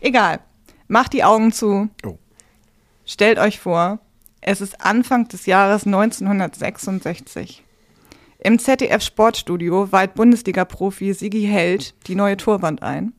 Egal. 0.00 0.38
Macht 0.86 1.14
die 1.14 1.24
Augen 1.24 1.50
zu. 1.50 1.88
Oh. 2.06 2.18
Stellt 3.04 3.38
euch 3.40 3.58
vor, 3.58 3.98
es 4.40 4.60
ist 4.60 4.80
Anfang 4.80 5.26
des 5.26 5.46
Jahres 5.46 5.86
1966. 5.86 7.64
Im 8.40 8.60
ZDF 8.60 9.02
Sportstudio 9.02 9.90
weiht 9.90 10.14
Bundesliga-Profi 10.14 11.12
Sigi 11.12 11.42
Held 11.42 11.94
die 12.06 12.14
neue 12.14 12.36
Torwand 12.36 12.82
ein. 12.84 13.12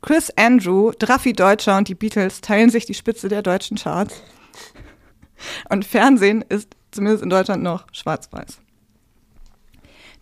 Chris 0.00 0.32
Andrew, 0.36 0.92
Draffi 0.98 1.34
Deutscher 1.34 1.76
und 1.76 1.88
die 1.88 1.94
Beatles 1.94 2.40
teilen 2.40 2.70
sich 2.70 2.86
die 2.86 2.94
Spitze 2.94 3.28
der 3.28 3.42
deutschen 3.42 3.76
Charts. 3.76 4.22
Und 5.68 5.84
Fernsehen 5.84 6.42
ist 6.48 6.74
zumindest 6.90 7.22
in 7.22 7.28
Deutschland 7.28 7.62
noch 7.62 7.86
schwarz-weiß. 7.92 8.60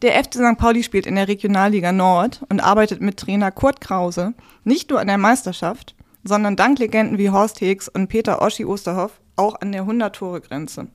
Der 0.03 0.25
FC 0.25 0.35
St. 0.35 0.59
Pauli 0.59 0.83
spielt 0.83 1.07
in 1.07 1.15
der 1.15 1.29
Regionalliga 1.29 1.93
Nord 1.93 2.43
und 2.49 2.61
arbeitet 2.61 3.01
mit 3.01 3.19
Trainer 3.19 3.53
Kurt 3.53 3.81
Krause 3.81 4.35
nicht 4.65 4.91
nur 4.91 4.99
an 4.99 5.07
der 5.07 5.19
Meisterschaft, 5.19 5.95
sondern 6.25 6.57
dank 6.57 6.79
Legenden 6.81 7.19
wie 7.19 7.31
Horst 7.31 7.61
Heggs 7.61 7.89
und 7.89 8.09
Peter 8.09 8.43
Oschi 8.43 8.65
Osterhoff 8.65 9.21
auch 9.37 9.61
an 9.61 9.71
der 9.71 9.85
100-Tore-Grenze. 9.85 10.89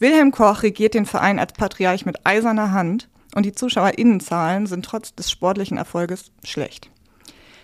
Wilhelm 0.00 0.32
Koch 0.32 0.62
regiert 0.62 0.94
den 0.94 1.04
Verein 1.06 1.38
als 1.38 1.52
Patriarch 1.52 2.06
mit 2.06 2.26
eiserner 2.26 2.72
Hand 2.72 3.08
und 3.34 3.44
die 3.44 3.52
ZuschauerInnenzahlen 3.52 4.66
sind 4.66 4.84
trotz 4.84 5.14
des 5.14 5.30
sportlichen 5.30 5.76
Erfolges 5.76 6.32
schlecht. 6.42 6.90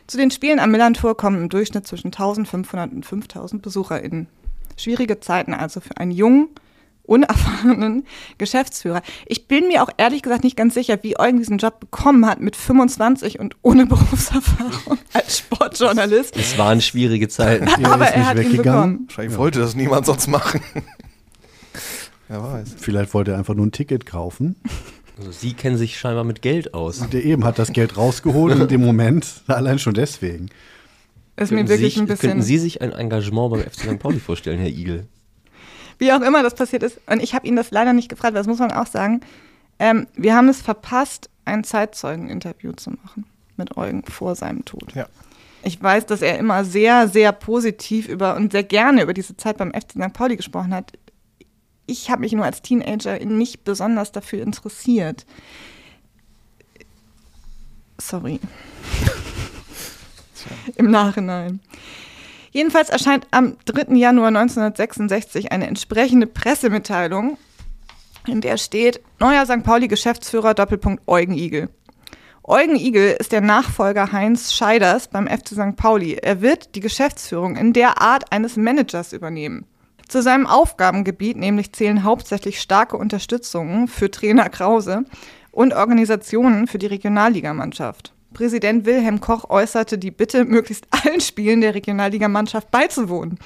Zu 0.06 0.18
den 0.18 0.30
Spielen 0.30 0.60
am 0.60 0.70
Millantor 0.70 1.16
kommen 1.16 1.42
im 1.42 1.48
Durchschnitt 1.48 1.88
zwischen 1.88 2.08
1500 2.08 2.92
und 2.92 3.04
5000 3.06 3.62
BesucherInnen. 3.62 4.28
Schwierige 4.76 5.18
Zeiten 5.18 5.54
also 5.54 5.80
für 5.80 5.96
einen 5.96 6.10
jungen, 6.12 6.48
unerfahrenen 7.04 8.04
Geschäftsführer. 8.36 9.00
Ich 9.24 9.48
bin 9.48 9.68
mir 9.68 9.82
auch 9.82 9.88
ehrlich 9.96 10.22
gesagt 10.22 10.44
nicht 10.44 10.56
ganz 10.56 10.74
sicher, 10.74 10.98
wie 11.02 11.18
Eugen 11.18 11.38
diesen 11.38 11.56
Job 11.58 11.80
bekommen 11.80 12.26
hat 12.26 12.40
mit 12.40 12.54
25 12.54 13.40
und 13.40 13.56
ohne 13.62 13.86
Berufserfahrung 13.86 14.98
als 15.14 15.38
Sportjournalist. 15.38 16.36
Es 16.36 16.58
waren 16.58 16.80
schwierige 16.82 17.28
Zeiten. 17.28 17.66
Er 17.82 17.92
Aber 17.92 18.04
ist 18.04 18.12
er 18.12 18.18
nicht 18.18 18.26
hat 18.28 18.36
ihn 18.36 18.44
weggegangen. 18.44 18.62
bekommen. 18.92 19.04
Wahrscheinlich 19.08 19.38
wollte 19.38 19.58
das 19.60 19.74
niemand 19.74 20.04
sonst 20.06 20.26
machen. 20.26 20.60
Wer 22.28 22.42
weiß. 22.42 22.74
Vielleicht 22.78 23.14
wollte 23.14 23.32
er 23.32 23.38
einfach 23.38 23.54
nur 23.54 23.66
ein 23.66 23.72
Ticket 23.72 24.06
kaufen. 24.06 24.56
Also, 25.18 25.30
Sie 25.32 25.54
kennen 25.54 25.76
sich 25.76 25.98
scheinbar 25.98 26.24
mit 26.24 26.42
Geld 26.42 26.74
aus. 26.74 27.00
Und 27.00 27.12
der 27.12 27.24
eben 27.24 27.44
hat 27.44 27.58
das 27.58 27.72
Geld 27.72 27.96
rausgeholt 27.96 28.58
in 28.58 28.68
dem 28.68 28.84
Moment. 28.84 29.42
Allein 29.46 29.78
schon 29.78 29.94
deswegen. 29.94 30.50
Ist 31.36 31.50
mir 31.50 31.58
Könnten 31.58 31.70
wirklich 31.70 31.94
Sie, 31.94 32.00
ein 32.00 32.06
bisschen. 32.06 32.30
könnten 32.30 32.42
Sie 32.42 32.58
sich 32.58 32.82
ein 32.82 32.92
Engagement 32.92 33.50
beim 33.50 33.60
FC 33.60 33.80
St. 33.80 33.98
Pauli 33.98 34.18
vorstellen, 34.20 34.58
Herr 34.58 34.68
Igel? 34.68 35.06
Wie 35.98 36.12
auch 36.12 36.20
immer 36.20 36.42
das 36.42 36.54
passiert 36.54 36.82
ist. 36.82 37.00
Und 37.06 37.22
ich 37.22 37.34
habe 37.34 37.46
ihn 37.46 37.56
das 37.56 37.70
leider 37.70 37.92
nicht 37.92 38.08
gefragt, 38.08 38.34
weil 38.34 38.40
das 38.40 38.46
muss 38.46 38.58
man 38.58 38.72
auch 38.72 38.86
sagen. 38.86 39.20
Ähm, 39.78 40.06
wir 40.16 40.34
haben 40.34 40.48
es 40.48 40.60
verpasst, 40.62 41.30
ein 41.44 41.62
Zeitzeugen-Interview 41.64 42.72
zu 42.72 42.90
machen 42.90 43.24
mit 43.56 43.76
Eugen 43.76 44.02
vor 44.04 44.34
seinem 44.34 44.64
Tod. 44.64 44.94
Ja. 44.94 45.06
Ich 45.62 45.82
weiß, 45.82 46.06
dass 46.06 46.22
er 46.22 46.38
immer 46.38 46.64
sehr, 46.64 47.08
sehr 47.08 47.32
positiv 47.32 48.08
über 48.08 48.36
und 48.36 48.52
sehr 48.52 48.62
gerne 48.62 49.02
über 49.02 49.14
diese 49.14 49.36
Zeit 49.36 49.56
beim 49.58 49.72
FC 49.72 49.92
St. 49.92 50.12
Pauli 50.12 50.36
gesprochen 50.36 50.74
hat. 50.74 50.92
Ich 51.86 52.10
habe 52.10 52.20
mich 52.20 52.32
nur 52.32 52.44
als 52.44 52.62
Teenager 52.62 53.18
nicht 53.24 53.64
besonders 53.64 54.12
dafür 54.12 54.42
interessiert. 54.42 55.24
Sorry. 57.98 58.40
Im 60.76 60.90
Nachhinein. 60.90 61.60
Jedenfalls 62.50 62.88
erscheint 62.88 63.26
am 63.30 63.56
3. 63.66 63.94
Januar 63.96 64.28
1966 64.28 65.52
eine 65.52 65.66
entsprechende 65.66 66.26
Pressemitteilung, 66.26 67.38
in 68.26 68.40
der 68.40 68.56
steht, 68.56 69.00
neuer 69.20 69.44
St. 69.44 69.62
Pauli-Geschäftsführer 69.62 70.54
Doppelpunkt 70.54 71.02
Eugen 71.06 71.34
Igel. 71.34 71.68
Eugen 72.42 72.76
Igel 72.76 73.16
ist 73.18 73.32
der 73.32 73.40
Nachfolger 73.40 74.12
Heinz 74.12 74.52
Scheiders 74.52 75.08
beim 75.08 75.26
FC 75.26 75.48
St. 75.48 75.76
Pauli. 75.76 76.14
Er 76.14 76.40
wird 76.40 76.74
die 76.76 76.80
Geschäftsführung 76.80 77.56
in 77.56 77.72
der 77.72 78.00
Art 78.00 78.32
eines 78.32 78.56
Managers 78.56 79.12
übernehmen. 79.12 79.66
Zu 80.08 80.22
seinem 80.22 80.46
Aufgabengebiet 80.46 81.36
nämlich 81.36 81.72
zählen 81.72 82.04
hauptsächlich 82.04 82.60
starke 82.60 82.96
Unterstützungen 82.96 83.88
für 83.88 84.10
Trainer 84.10 84.48
Krause 84.48 85.04
und 85.50 85.74
Organisationen 85.74 86.68
für 86.68 86.78
die 86.78 86.86
Regionalligamannschaft. 86.86 88.12
Präsident 88.32 88.86
Wilhelm 88.86 89.20
Koch 89.20 89.48
äußerte 89.50 89.98
die 89.98 90.10
Bitte, 90.10 90.44
möglichst 90.44 90.86
allen 90.90 91.20
Spielen 91.20 91.60
der 91.60 91.74
Regionalligamannschaft 91.74 92.70
beizuwohnen. 92.70 93.38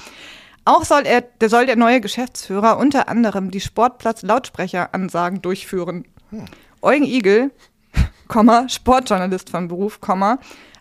Auch 0.64 0.84
soll, 0.84 1.06
er, 1.06 1.22
der, 1.22 1.48
soll 1.48 1.64
der 1.64 1.76
neue 1.76 2.00
Geschäftsführer 2.00 2.76
unter 2.76 3.08
anderem 3.08 3.50
die 3.50 3.60
Sportplatz-Lautsprecheransagen 3.60 5.40
durchführen. 5.40 6.04
Eugen 6.82 7.04
Igel, 7.04 7.50
Sportjournalist 8.68 9.48
von 9.48 9.68
Beruf, 9.68 10.00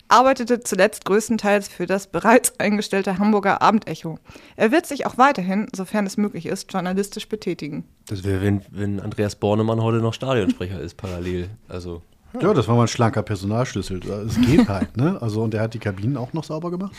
arbeitete 0.09 0.59
zuletzt 0.59 1.05
größtenteils 1.05 1.67
für 1.69 1.85
das 1.85 2.07
bereits 2.07 2.59
eingestellte 2.59 3.17
Hamburger 3.19 3.61
Abendecho. 3.61 4.19
Er 4.55 4.71
wird 4.71 4.85
sich 4.85 5.05
auch 5.05 5.17
weiterhin, 5.17 5.67
sofern 5.73 6.05
es 6.05 6.17
möglich 6.17 6.45
ist, 6.47 6.71
journalistisch 6.73 7.29
betätigen. 7.29 7.85
Das 8.07 8.23
wäre, 8.23 8.41
wenn, 8.41 8.61
wenn 8.71 8.99
Andreas 8.99 9.35
Bornemann 9.35 9.81
heute 9.81 9.97
noch 9.99 10.13
Stadionsprecher 10.13 10.79
ist, 10.81 10.97
parallel. 10.97 11.49
Also, 11.67 12.01
Ja, 12.39 12.53
das 12.53 12.67
war 12.67 12.75
mal 12.75 12.83
ein 12.83 12.87
schlanker 12.87 13.23
Personalschlüssel. 13.23 14.01
Es 14.27 14.39
geht 14.41 14.67
halt, 14.67 14.97
ne? 14.97 15.17
Also, 15.21 15.43
und 15.43 15.53
der 15.53 15.61
hat 15.61 15.73
die 15.73 15.79
Kabinen 15.79 16.17
auch 16.17 16.33
noch 16.33 16.43
sauber 16.43 16.71
gemacht. 16.71 16.93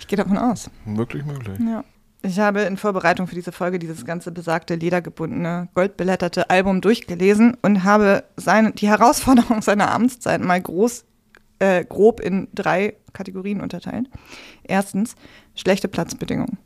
Ich 0.00 0.06
gehe 0.06 0.16
davon 0.16 0.38
aus. 0.38 0.70
Möglich, 0.84 1.24
möglich. 1.24 1.58
Ja. 1.60 1.84
Ich 2.22 2.40
habe 2.40 2.62
in 2.62 2.76
Vorbereitung 2.76 3.28
für 3.28 3.34
diese 3.36 3.52
Folge 3.52 3.78
dieses 3.78 4.04
ganze 4.04 4.32
besagte 4.32 4.74
ledergebundene, 4.74 5.68
goldbeletterte 5.74 6.50
Album 6.50 6.80
durchgelesen 6.80 7.56
und 7.62 7.84
habe 7.84 8.24
seine, 8.36 8.72
die 8.72 8.88
Herausforderung 8.88 9.62
seiner 9.62 9.92
Amtszeit 9.92 10.40
mal 10.40 10.60
groß, 10.60 11.04
äh, 11.58 11.84
grob 11.84 12.20
in 12.20 12.48
drei 12.54 12.96
Kategorien 13.12 13.60
unterteilt. 13.60 14.08
Erstens, 14.64 15.14
schlechte 15.54 15.88
Platzbedingungen. 15.88 16.58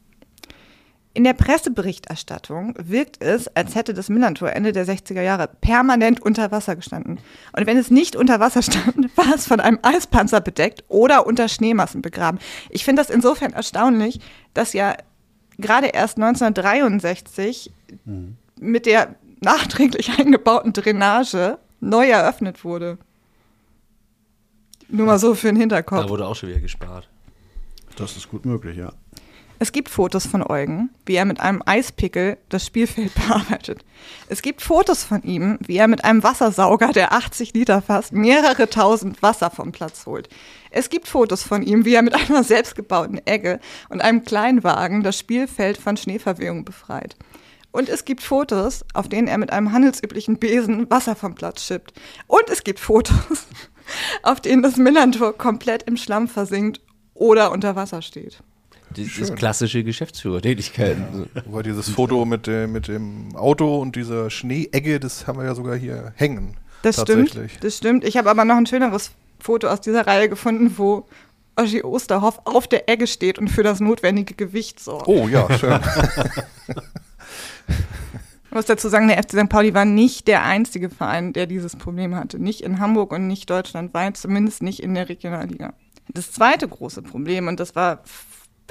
In 1.13 1.25
der 1.25 1.33
Presseberichterstattung 1.33 2.75
wirkt 2.79 3.21
es, 3.21 3.49
als 3.57 3.75
hätte 3.75 3.95
das 3.95 4.09
Millantor 4.09 4.51
Ende 4.51 4.71
der 4.71 4.87
60er 4.87 5.23
Jahre 5.23 5.49
permanent 5.49 6.21
unter 6.21 6.53
Wasser 6.53 6.77
gestanden. 6.77 7.19
Und 7.57 7.67
wenn 7.67 7.77
es 7.77 7.91
nicht 7.91 8.15
unter 8.15 8.39
Wasser 8.39 8.63
stand, 8.63 9.11
war 9.17 9.35
es 9.35 9.47
von 9.47 9.59
einem 9.59 9.81
Eispanzer 9.83 10.41
bedeckt 10.41 10.85
oder 10.87 11.27
unter 11.27 11.49
Schneemassen 11.49 12.01
begraben. 12.01 12.39
Ich 12.69 12.85
finde 12.85 13.03
das 13.03 13.11
insofern 13.11 13.53
erstaunlich, 13.53 14.21
dass 14.55 14.73
ja 14.73 14.95
gerade 15.59 15.89
erst 15.89 16.17
1963 16.17 17.73
mit 18.61 18.87
der 18.87 19.17
nachträglich 19.41 20.11
eingebauten 20.19 20.73
Drainage 20.73 21.59
neu 21.81 22.09
eröffnet 22.09 22.65
wurde. 22.65 22.99
Nur 24.91 25.07
mal 25.07 25.19
so 25.19 25.35
für 25.35 25.49
den 25.49 25.57
Hinterkopf. 25.57 26.03
da 26.03 26.09
wurde 26.09 26.27
auch 26.27 26.37
schon 26.37 26.49
wieder 26.49 26.61
gespart. 26.61 27.09
Das 27.97 28.17
ist 28.17 28.29
gut 28.29 28.45
möglich, 28.45 28.77
ja. 28.77 28.93
Es 29.63 29.73
gibt 29.73 29.91
Fotos 29.91 30.27
von 30.27 30.43
Eugen, 30.43 30.89
wie 31.05 31.17
er 31.17 31.27
mit 31.27 31.41
einem 31.41 31.63
Eispickel 31.67 32.39
das 32.49 32.65
Spielfeld 32.65 33.13
bearbeitet. 33.29 33.85
Es 34.29 34.41
gibt 34.41 34.63
Fotos 34.63 35.05
von 35.05 35.23
ihm, 35.23 35.59
wie 35.67 35.77
er 35.77 35.87
mit 35.87 36.03
einem 36.03 36.23
Wassersauger, 36.23 36.93
der 36.93 37.13
80 37.13 37.53
Liter 37.53 37.83
fasst, 37.83 38.15
mehrere 38.15 38.71
tausend 38.71 39.23
Wasser 39.23 39.51
vom 39.51 39.71
Platz 39.71 40.07
holt. 40.07 40.31
Es 40.71 40.89
gibt 40.89 41.09
Fotos 41.09 41.43
von 41.43 41.63
ihm, 41.63 41.85
wie 41.85 41.95
er 41.95 42.01
mit 42.01 42.15
einer 42.15 42.43
selbstgebauten 42.43 43.21
Egge 43.27 43.61
und 43.91 44.01
einem 44.01 44.25
Kleinwagen 44.25 45.03
das 45.03 45.19
Spielfeld 45.19 45.77
von 45.77 45.99
Schneeverwehung 45.99 46.65
befreit. 46.65 47.17
Und 47.71 47.91
es 47.91 48.07
gibt 48.07 48.23
Fotos, 48.23 48.85
auf 48.95 49.11
denen 49.11 49.29
er 49.29 49.37
mit 49.37 49.53
einem 49.53 49.73
handelsüblichen 49.73 50.39
Besen 50.39 50.91
Wasser 50.91 51.15
vom 51.15 51.35
Platz 51.35 51.63
schippt. 51.65 51.93
Und 52.27 52.49
es 52.49 52.65
gibt 52.65 52.81
Fotos, 52.81 53.47
auf 54.23 54.41
denen 54.41 54.63
das 54.63 54.77
Millantor 54.77 55.37
komplett 55.37 55.85
im 55.85 55.97
Schlamm 55.97 56.29
versinkt 56.29 56.81
oder 57.15 57.53
unter 57.53 57.77
Wasser 57.77 58.03
steht. 58.03 58.43
Das 58.97 59.19
ist 59.19 59.37
klassische 59.37 59.85
Geschäftsführertätigkeiten. 59.85 61.31
Aber 61.47 61.63
dieses 61.63 61.89
Foto 61.89 62.25
mit 62.25 62.49
dem, 62.49 62.73
mit 62.73 62.89
dem 62.89 63.37
Auto 63.37 63.79
und 63.81 63.95
dieser 63.95 64.31
Schneeegge, 64.31 64.99
das 64.99 65.27
haben 65.27 65.39
wir 65.39 65.45
ja 65.45 65.55
sogar 65.55 65.77
hier 65.77 66.13
hängen. 66.17 66.57
Das 66.83 67.01
stimmt. 67.01 67.39
Das 67.61 67.77
stimmt. 67.77 68.05
Ich 68.05 68.17
habe 68.17 68.31
aber 68.31 68.45
noch 68.45 68.57
ein 68.57 68.67
schöneres 68.67 69.13
Foto 69.39 69.69
aus 69.69 69.81
dieser 69.81 70.07
Reihe 70.07 70.29
gefunden, 70.29 70.75
wo 70.77 71.07
Oschi 71.57 71.83
Osterhoff 71.83 72.41
auf 72.45 72.67
der 72.67 72.89
Egge 72.89 73.07
steht 73.07 73.39
und 73.39 73.49
für 73.49 73.63
das 73.63 73.81
notwendige 73.81 74.35
Gewicht 74.35 74.81
sorgt. 74.81 75.07
Oh 75.07 75.29
ja, 75.29 75.47
schön. 75.59 75.79
Ich 78.51 78.55
muss 78.57 78.67
dazu 78.67 78.89
sagen, 78.89 79.07
der 79.07 79.23
FC 79.23 79.31
St. 79.31 79.49
Pauli 79.49 79.75
war 79.75 79.85
nicht 79.85 80.27
der 80.27 80.43
einzige 80.43 80.91
Verein, 80.91 81.33
der 81.33 81.47
dieses 81.47 81.77
Problem 81.77 82.17
hatte. 82.17 82.41
Nicht 82.41 82.63
in 82.63 82.81
Hamburg 82.81 83.13
und 83.13 83.29
nicht 83.29 83.49
deutschlandweit, 83.49 84.17
zumindest 84.17 84.61
nicht 84.61 84.81
in 84.81 84.93
der 84.93 85.09
Regionalliga. 85.09 85.73
Das 86.09 86.33
zweite 86.33 86.67
große 86.67 87.01
Problem, 87.03 87.47
und 87.47 87.61
das 87.61 87.77
war 87.77 88.03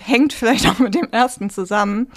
hängt 0.02 0.34
vielleicht 0.34 0.68
auch 0.68 0.80
mit 0.80 0.96
dem 0.96 1.08
ersten 1.12 1.50
zusammen. 1.50 2.12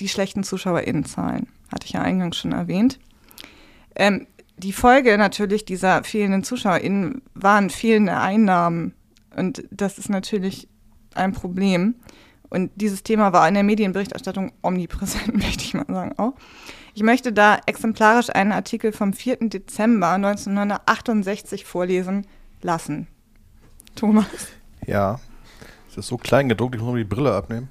Die 0.00 0.08
schlechten 0.08 0.42
ZuschauerInnenzahlen, 0.42 1.48
hatte 1.70 1.84
ich 1.84 1.92
ja 1.92 2.00
eingangs 2.00 2.38
schon 2.38 2.52
erwähnt. 2.52 2.98
Ähm, 3.94 4.26
die 4.56 4.72
Folge 4.72 5.18
natürlich 5.18 5.66
dieser 5.66 6.02
fehlenden 6.02 6.44
ZuschauerInnen 6.44 7.20
waren 7.34 7.68
fehlende 7.68 8.16
Einnahmen. 8.16 8.94
Und 9.36 9.64
das 9.70 9.98
ist 9.98 10.08
natürlich 10.08 10.66
ein 11.14 11.32
Problem. 11.32 11.96
Und 12.54 12.70
dieses 12.76 13.02
Thema 13.02 13.32
war 13.32 13.48
in 13.48 13.54
der 13.54 13.64
Medienberichterstattung 13.64 14.52
omnipräsent, 14.62 15.34
möchte 15.42 15.64
ich 15.64 15.74
mal 15.74 15.86
sagen 15.88 16.14
auch. 16.18 16.34
Ich 16.94 17.02
möchte 17.02 17.32
da 17.32 17.58
exemplarisch 17.66 18.30
einen 18.30 18.52
Artikel 18.52 18.92
vom 18.92 19.12
4. 19.12 19.48
Dezember 19.48 20.10
1968 20.10 21.64
vorlesen 21.64 22.28
lassen. 22.62 23.08
Thomas. 23.96 24.26
Ja, 24.86 25.18
es 25.90 25.96
ist 25.96 26.06
so 26.06 26.16
klein 26.16 26.48
gedruckt, 26.48 26.76
ich 26.76 26.80
muss 26.80 26.92
mal 26.92 26.98
die 26.98 27.04
Brille 27.04 27.34
abnehmen. 27.34 27.68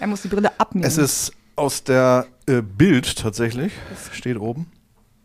Er 0.00 0.06
muss 0.06 0.20
die 0.20 0.28
Brille 0.28 0.50
abnehmen. 0.60 0.84
Es 0.86 0.98
ist 0.98 1.32
aus 1.56 1.84
der 1.84 2.26
äh, 2.44 2.60
Bild 2.60 3.16
tatsächlich, 3.16 3.72
steht 4.12 4.36
oben. 4.36 4.70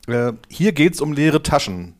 Äh, 0.08 0.32
hier 0.48 0.72
geht 0.72 0.94
es 0.94 1.02
um 1.02 1.12
leere 1.12 1.44
Taschen. 1.44 1.96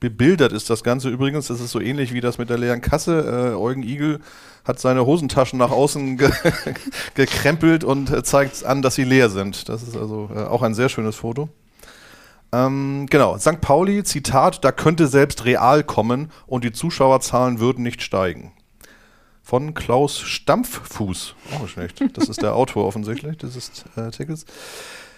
Bebildert 0.00 0.52
ist 0.52 0.70
das 0.70 0.82
Ganze 0.82 1.10
übrigens. 1.10 1.48
Das 1.48 1.60
ist 1.60 1.70
so 1.70 1.80
ähnlich 1.80 2.12
wie 2.12 2.20
das 2.20 2.38
mit 2.38 2.50
der 2.50 2.58
leeren 2.58 2.80
Kasse. 2.80 3.52
Äh, 3.52 3.56
Eugen 3.56 3.82
Igel 3.82 4.20
hat 4.64 4.80
seine 4.80 5.06
Hosentaschen 5.06 5.58
nach 5.58 5.70
außen 5.70 6.16
ge 6.16 6.30
gekrempelt 7.14 7.84
und 7.84 8.10
äh, 8.10 8.22
zeigt 8.22 8.64
an, 8.64 8.82
dass 8.82 8.94
sie 8.94 9.04
leer 9.04 9.30
sind. 9.30 9.68
Das 9.68 9.82
ist 9.82 9.96
also 9.96 10.30
äh, 10.34 10.40
auch 10.40 10.62
ein 10.62 10.74
sehr 10.74 10.88
schönes 10.88 11.16
Foto. 11.16 11.48
Ähm, 12.52 13.06
genau, 13.08 13.38
St. 13.38 13.60
Pauli, 13.60 14.02
Zitat, 14.02 14.64
da 14.64 14.72
könnte 14.72 15.06
selbst 15.06 15.44
real 15.44 15.84
kommen 15.84 16.32
und 16.46 16.64
die 16.64 16.72
Zuschauerzahlen 16.72 17.60
würden 17.60 17.84
nicht 17.84 18.02
steigen 18.02 18.52
von 19.50 19.74
Klaus 19.74 20.20
Stampffuß. 20.20 21.34
Nicht 21.60 21.70
schlecht. 21.70 22.16
Das 22.16 22.28
ist 22.28 22.40
der 22.40 22.54
Autor 22.54 22.86
offensichtlich 22.86 23.36
dieses 23.36 23.84
äh, 23.96 24.02
Artikels. 24.02 24.44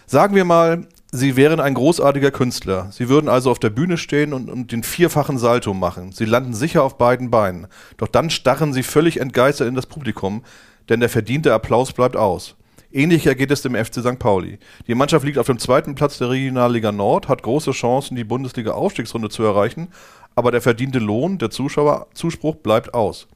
Sagen 0.07 0.35
wir 0.35 0.47
mal, 0.47 0.88
Sie 1.14 1.37
wären 1.37 1.61
ein 1.61 1.75
großartiger 1.75 2.31
Künstler. 2.31 2.88
Sie 2.90 3.11
würden 3.11 3.29
also 3.29 3.51
auf 3.51 3.59
der 3.59 3.68
Bühne 3.68 3.98
stehen 3.98 4.33
und, 4.33 4.48
und, 4.48 4.72
den 4.72 4.83
vierfachen 4.83 5.37
Salto 5.37 5.75
machen. 5.75 6.11
Sie 6.11 6.25
landen 6.25 6.55
sicher 6.55 6.83
auf 6.83 6.96
beiden 6.96 7.31
Beinen. 7.31 7.66
Doch 7.98 8.09
dann 8.09 8.31
starren 8.31 8.72
Sie 8.72 8.83
völlig 8.83 9.20
entgeistert 9.20 9.68
in 9.68 9.75
das 9.75 9.85
Publikum, 9.85 10.42
denn 10.88 11.01
der 11.01 11.11
verdiente 11.11 11.53
Applaus 11.53 11.92
bleibt 11.92 12.16
aus. 12.16 12.57
Ähnlicher 12.90 13.35
geht 13.35 13.51
es 13.51 13.61
dem 13.61 13.75
FC 13.75 13.96
St. 13.96 14.18
Pauli. 14.18 14.59
Die 14.87 14.94
Mannschaft 14.94 15.27
liegt 15.27 15.37
auf 15.37 15.46
dem 15.46 15.59
zweiten 15.59 15.94
Platz 15.94 16.16
der 16.16 16.31
Regionalliga 16.31 16.92
Nord, 16.92 17.29
hat 17.29 17.42
große 17.42 17.72
Chancen, 17.72 18.16
die 18.16 18.25
Bundesliga-Aufstiegsrunde 18.25 19.29
zu 19.29 19.42
erreichen, 19.42 19.88
aber 20.35 20.51
der 20.51 20.62
verdiente 20.62 20.98
Lohn, 20.98 21.37
der 21.37 21.51
Zuschauerzuspruch 21.51 22.57
bleibt 22.57 22.94
aus. 22.94 23.29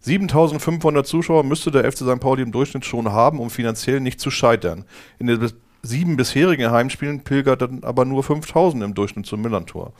7500 0.00 1.06
Zuschauer 1.06 1.42
müsste 1.44 1.70
der 1.70 1.90
FC 1.90 2.00
St. 2.00 2.20
Pauli 2.20 2.42
im 2.42 2.52
Durchschnitt 2.52 2.84
schon 2.84 3.10
haben, 3.12 3.40
um 3.40 3.48
finanziell 3.48 4.00
nicht 4.00 4.20
zu 4.20 4.30
scheitern. 4.30 4.84
In 5.18 5.26
den 5.26 5.40
sieben 5.84 6.16
bisherigen 6.16 6.70
Heimspielen 6.70 7.20
pilgerten 7.20 7.84
aber 7.84 8.04
nur 8.04 8.22
5000 8.22 8.82
im 8.82 8.94
Durchschnitt 8.94 9.26
zum 9.26 9.42
Millantor. 9.42 9.92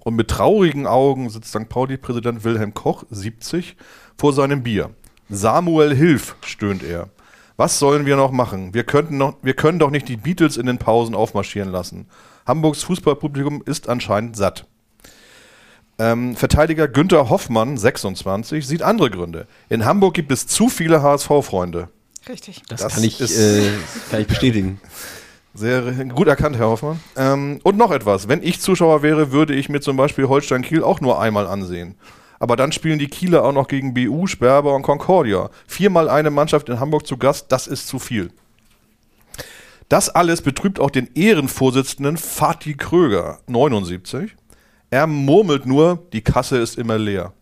Und 0.00 0.16
mit 0.16 0.28
traurigen 0.28 0.86
Augen 0.86 1.30
sitzt 1.30 1.50
St. 1.50 1.68
Pauli-Präsident 1.68 2.44
Wilhelm 2.44 2.74
Koch, 2.74 3.04
70, 3.10 3.76
vor 4.16 4.32
seinem 4.32 4.62
Bier. 4.62 4.90
Samuel, 5.28 5.94
hilf, 5.94 6.36
stöhnt 6.44 6.82
er. 6.82 7.08
Was 7.56 7.78
sollen 7.78 8.06
wir 8.06 8.16
noch 8.16 8.30
machen? 8.30 8.74
Wir, 8.74 8.84
könnten 8.84 9.16
noch, 9.16 9.36
wir 9.42 9.54
können 9.54 9.78
doch 9.78 9.90
nicht 9.90 10.08
die 10.08 10.16
Beatles 10.16 10.56
in 10.56 10.66
den 10.66 10.78
Pausen 10.78 11.14
aufmarschieren 11.14 11.72
lassen. 11.72 12.06
Hamburgs 12.46 12.82
Fußballpublikum 12.84 13.62
ist 13.64 13.88
anscheinend 13.88 14.36
satt. 14.36 14.66
Ähm, 15.98 16.36
Verteidiger 16.36 16.88
Günther 16.88 17.30
Hoffmann, 17.30 17.78
26, 17.78 18.66
sieht 18.66 18.82
andere 18.82 19.10
Gründe. 19.10 19.46
In 19.70 19.86
Hamburg 19.86 20.14
gibt 20.14 20.30
es 20.30 20.46
zu 20.46 20.68
viele 20.68 21.02
HSV-Freunde. 21.02 21.88
Richtig. 22.28 22.62
Das, 22.68 22.82
das 22.82 22.94
kann, 22.94 23.04
ich, 23.04 23.20
äh, 23.20 23.70
kann 24.10 24.20
ich 24.20 24.26
bestätigen. 24.26 24.80
Sehr 25.56 25.80
gut 26.04 26.28
erkannt, 26.28 26.58
Herr 26.58 26.68
Hoffmann. 26.68 27.00
Ähm, 27.16 27.60
und 27.62 27.78
noch 27.78 27.90
etwas. 27.90 28.28
Wenn 28.28 28.42
ich 28.42 28.60
Zuschauer 28.60 29.02
wäre, 29.02 29.32
würde 29.32 29.54
ich 29.54 29.70
mir 29.70 29.80
zum 29.80 29.96
Beispiel 29.96 30.28
Holstein 30.28 30.60
Kiel 30.60 30.82
auch 30.82 31.00
nur 31.00 31.18
einmal 31.18 31.46
ansehen. 31.46 31.94
Aber 32.38 32.56
dann 32.56 32.72
spielen 32.72 32.98
die 32.98 33.06
Kieler 33.08 33.42
auch 33.42 33.52
noch 33.52 33.66
gegen 33.66 33.94
BU, 33.94 34.26
Sperber 34.26 34.74
und 34.74 34.82
Concordia. 34.82 35.48
Viermal 35.66 36.10
eine 36.10 36.30
Mannschaft 36.30 36.68
in 36.68 36.78
Hamburg 36.78 37.06
zu 37.06 37.16
Gast, 37.16 37.46
das 37.52 37.66
ist 37.66 37.88
zu 37.88 37.98
viel. 37.98 38.30
Das 39.88 40.10
alles 40.10 40.42
betrübt 40.42 40.78
auch 40.78 40.90
den 40.90 41.08
Ehrenvorsitzenden 41.14 42.18
Fatih 42.18 42.74
Kröger, 42.74 43.38
79. 43.46 44.36
Er 44.90 45.06
murmelt 45.06 45.64
nur, 45.64 46.06
die 46.12 46.20
Kasse 46.20 46.58
ist 46.58 46.76
immer 46.76 46.98
leer. 46.98 47.32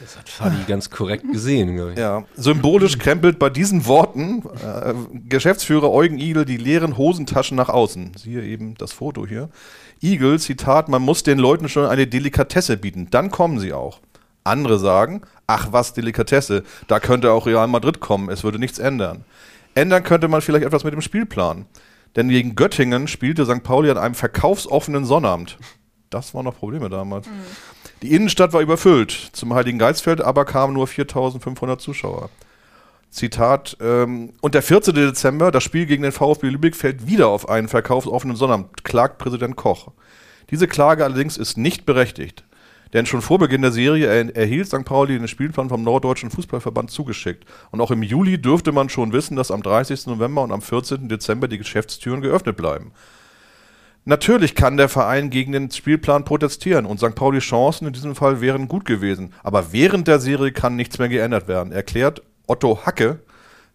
Das 0.00 0.16
hat 0.16 0.28
Fadi 0.28 0.64
ganz 0.66 0.90
korrekt 0.90 1.24
gesehen, 1.32 1.74
glaube 1.74 1.92
ich. 1.92 1.98
Ja, 1.98 2.24
symbolisch 2.36 2.98
krempelt 2.98 3.38
bei 3.38 3.50
diesen 3.50 3.86
Worten 3.86 4.42
äh, 4.64 4.94
Geschäftsführer 5.28 5.90
Eugen 5.90 6.18
Igel 6.18 6.44
die 6.44 6.56
leeren 6.56 6.96
Hosentaschen 6.96 7.56
nach 7.56 7.68
außen. 7.68 8.12
Siehe 8.16 8.42
eben 8.42 8.74
das 8.76 8.92
Foto 8.92 9.26
hier. 9.26 9.48
Igel, 10.00 10.38
Zitat, 10.38 10.88
man 10.88 11.02
muss 11.02 11.22
den 11.22 11.38
Leuten 11.38 11.68
schon 11.68 11.86
eine 11.86 12.06
Delikatesse 12.06 12.76
bieten, 12.76 13.08
dann 13.10 13.30
kommen 13.30 13.58
sie 13.58 13.72
auch. 13.72 14.00
Andere 14.44 14.78
sagen, 14.78 15.22
ach 15.46 15.68
was 15.72 15.92
Delikatesse, 15.92 16.62
da 16.86 17.00
könnte 17.00 17.32
auch 17.32 17.46
Real 17.46 17.66
Madrid 17.68 18.00
kommen, 18.00 18.30
es 18.30 18.44
würde 18.44 18.58
nichts 18.58 18.78
ändern. 18.78 19.24
Ändern 19.74 20.02
könnte 20.02 20.28
man 20.28 20.40
vielleicht 20.40 20.64
etwas 20.64 20.84
mit 20.84 20.92
dem 20.92 21.02
Spielplan. 21.02 21.66
Denn 22.16 22.28
gegen 22.30 22.56
Göttingen 22.56 23.06
spielte 23.06 23.44
St. 23.44 23.62
Pauli 23.62 23.90
an 23.90 23.98
einem 23.98 24.14
verkaufsoffenen 24.14 25.04
Sonnabend. 25.04 25.58
Das 26.10 26.34
waren 26.34 26.44
noch 26.44 26.56
Probleme 26.56 26.88
damals. 26.88 27.26
Mhm. 27.26 27.32
Die 28.02 28.14
Innenstadt 28.14 28.52
war 28.52 28.60
überfüllt. 28.60 29.10
Zum 29.32 29.54
Heiligen 29.54 29.78
Geistfeld 29.78 30.20
aber 30.20 30.44
kamen 30.44 30.74
nur 30.74 30.86
4500 30.86 31.80
Zuschauer. 31.80 32.30
Zitat, 33.10 33.76
ähm, 33.80 34.34
und 34.40 34.54
der 34.54 34.62
14. 34.62 34.94
Dezember, 34.94 35.50
das 35.50 35.64
Spiel 35.64 35.86
gegen 35.86 36.02
den 36.02 36.12
VfB 36.12 36.48
Lübeck 36.50 36.76
fällt 36.76 37.06
wieder 37.06 37.28
auf 37.28 37.48
einen 37.48 37.68
verkaufsoffenen 37.68 38.36
Sonnabend, 38.36 38.84
klagt 38.84 39.18
Präsident 39.18 39.56
Koch. 39.56 39.92
Diese 40.50 40.68
Klage 40.68 41.04
allerdings 41.04 41.36
ist 41.36 41.56
nicht 41.56 41.86
berechtigt. 41.86 42.44
Denn 42.92 43.04
schon 43.04 43.20
vor 43.20 43.38
Beginn 43.38 43.62
der 43.62 43.72
Serie 43.72 44.06
er 44.06 44.34
erhielt 44.34 44.66
St. 44.66 44.84
Pauli 44.84 45.18
den 45.18 45.28
Spielplan 45.28 45.68
vom 45.68 45.82
Norddeutschen 45.82 46.30
Fußballverband 46.30 46.90
zugeschickt. 46.90 47.44
Und 47.70 47.80
auch 47.80 47.90
im 47.90 48.02
Juli 48.02 48.40
dürfte 48.40 48.72
man 48.72 48.88
schon 48.88 49.12
wissen, 49.12 49.36
dass 49.36 49.50
am 49.50 49.62
30. 49.62 50.06
November 50.06 50.42
und 50.42 50.52
am 50.52 50.62
14. 50.62 51.08
Dezember 51.08 51.48
die 51.48 51.58
Geschäftstüren 51.58 52.22
geöffnet 52.22 52.56
bleiben. 52.56 52.92
Natürlich 54.08 54.54
kann 54.54 54.78
der 54.78 54.88
Verein 54.88 55.28
gegen 55.28 55.52
den 55.52 55.70
Spielplan 55.70 56.24
protestieren 56.24 56.86
und 56.86 56.98
St. 56.98 57.14
Paulis 57.14 57.44
Chancen 57.44 57.86
in 57.88 57.92
diesem 57.92 58.14
Fall 58.14 58.40
wären 58.40 58.66
gut 58.66 58.86
gewesen. 58.86 59.34
Aber 59.42 59.70
während 59.74 60.08
der 60.08 60.18
Serie 60.18 60.50
kann 60.50 60.76
nichts 60.76 60.98
mehr 60.98 61.10
geändert 61.10 61.46
werden, 61.46 61.74
erklärt 61.74 62.22
Otto 62.46 62.86
Hacke, 62.86 63.20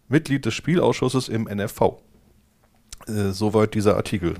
Mitglied 0.08 0.44
des 0.44 0.54
Spielausschusses 0.54 1.28
im 1.28 1.44
NFV. 1.44 2.00
Äh, 3.06 3.30
soweit 3.30 3.74
dieser 3.74 3.94
Artikel. 3.94 4.34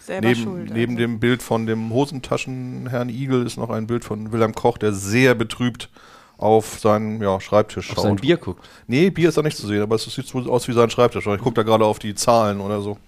Selber 0.00 0.28
neben, 0.28 0.42
schuld, 0.42 0.74
neben 0.74 0.92
also. 0.92 1.06
dem 1.06 1.20
Bild 1.20 1.42
von 1.42 1.64
dem 1.64 1.88
Hosentaschenherrn 1.88 3.08
Igel 3.08 3.46
ist 3.46 3.56
noch 3.56 3.70
ein 3.70 3.86
Bild 3.86 4.04
von 4.04 4.32
Wilhelm 4.32 4.54
Koch, 4.54 4.76
der 4.76 4.92
sehr 4.92 5.34
betrübt 5.34 5.88
auf 6.36 6.80
seinen 6.80 7.22
ja, 7.22 7.40
Schreibtisch 7.40 7.88
Auf 7.88 7.96
schaut. 7.96 8.04
sein 8.04 8.16
Bier 8.16 8.36
guckt. 8.36 8.68
Nee, 8.86 9.08
Bier 9.08 9.30
ist 9.30 9.38
da 9.38 9.42
nicht 9.42 9.56
zu 9.56 9.66
sehen, 9.66 9.80
aber 9.80 9.94
es 9.94 10.04
sieht 10.04 10.26
so 10.26 10.38
aus 10.52 10.68
wie 10.68 10.74
sein 10.74 10.90
Schreibtisch. 10.90 11.26
Ich 11.26 11.38
gucke 11.38 11.54
da 11.54 11.62
gerade 11.62 11.86
auf 11.86 11.98
die 11.98 12.14
Zahlen 12.14 12.60
oder 12.60 12.82
so. 12.82 12.98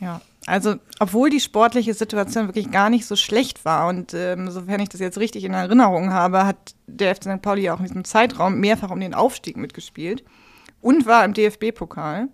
Ja, 0.00 0.20
also 0.46 0.76
obwohl 1.00 1.28
die 1.28 1.40
sportliche 1.40 1.92
Situation 1.92 2.46
wirklich 2.46 2.70
gar 2.70 2.88
nicht 2.88 3.04
so 3.04 3.16
schlecht 3.16 3.64
war 3.64 3.88
und 3.88 4.14
ähm, 4.14 4.50
sofern 4.50 4.80
ich 4.80 4.88
das 4.88 5.00
jetzt 5.00 5.18
richtig 5.18 5.44
in 5.44 5.54
Erinnerung 5.54 6.12
habe, 6.12 6.46
hat 6.46 6.74
der 6.86 7.14
FC 7.14 7.24
St. 7.24 7.42
Pauli 7.42 7.68
auch 7.68 7.80
in 7.80 7.86
diesem 7.86 8.04
Zeitraum 8.04 8.60
mehrfach 8.60 8.90
um 8.90 9.00
den 9.00 9.14
Aufstieg 9.14 9.56
mitgespielt. 9.56 10.24
und 10.80 11.04
war 11.04 11.24
im 11.24 11.34
DFB-Pokal. 11.34 12.28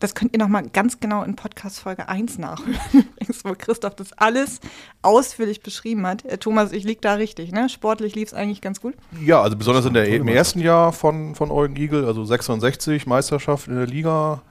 Das 0.00 0.14
könnt 0.14 0.32
ihr 0.32 0.38
nochmal 0.38 0.68
ganz 0.68 1.00
genau 1.00 1.24
in 1.24 1.34
Podcast 1.34 1.80
Folge 1.80 2.08
1 2.08 2.38
nachhören, 2.38 2.78
wo 3.44 3.54
Christoph 3.56 3.96
das 3.96 4.12
alles 4.12 4.60
ausführlich 5.02 5.60
beschrieben 5.62 6.06
hat. 6.06 6.24
Äh, 6.24 6.38
Thomas, 6.38 6.72
ich 6.72 6.84
lieg 6.84 7.02
da 7.02 7.14
richtig, 7.14 7.52
ne? 7.52 7.68
Sportlich 7.68 8.14
lief 8.14 8.28
es 8.28 8.34
eigentlich 8.34 8.60
ganz 8.60 8.80
gut. 8.80 8.94
Ja, 9.20 9.42
also 9.42 9.56
besonders 9.56 9.86
in 9.86 9.94
der, 9.94 10.08
im 10.08 10.28
ersten 10.28 10.60
Jahr 10.60 10.92
von, 10.92 11.34
von 11.34 11.50
Eugen 11.50 11.74
Giegel, 11.74 12.04
also 12.04 12.24
66, 12.24 13.06
Meisterschaft 13.06 13.66
in 13.66 13.74
der 13.74 13.86
Liga, 13.86 14.42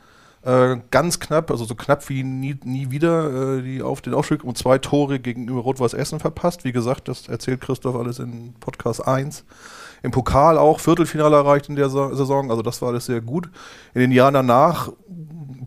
äh, 0.47 0.77
ganz 0.91 1.19
knapp, 1.19 1.51
also 1.51 1.65
so 1.65 1.75
knapp 1.75 2.07
wie 2.09 2.23
nie, 2.23 2.57
nie 2.63 2.89
wieder 2.89 3.57
äh, 3.57 3.61
die 3.61 3.81
auf 3.81 4.01
den 4.01 4.13
Aufstieg 4.13 4.43
und 4.43 4.57
zwei 4.57 4.77
Tore 4.77 5.19
gegenüber 5.19 5.59
Rot-Weiß 5.59 5.93
Essen 5.93 6.19
verpasst. 6.19 6.63
Wie 6.63 6.71
gesagt, 6.71 7.07
das 7.09 7.27
erzählt 7.27 7.59
Christoph 7.61 7.95
alles 7.95 8.19
in 8.19 8.53
Podcast 8.59 9.05
1. 9.05 9.43
Im 10.03 10.11
Pokal 10.11 10.57
auch 10.57 10.79
Viertelfinale 10.79 11.35
erreicht 11.35 11.67
in 11.69 11.75
der 11.75 11.89
Sa- 11.89 12.15
Saison, 12.15 12.49
also 12.49 12.61
das 12.61 12.81
war 12.81 12.89
alles 12.89 13.07
sehr 13.07 13.19
gut. 13.19 13.49
In 13.93 14.01
den 14.01 14.11
Jahren 14.11 14.35
danach 14.35 14.89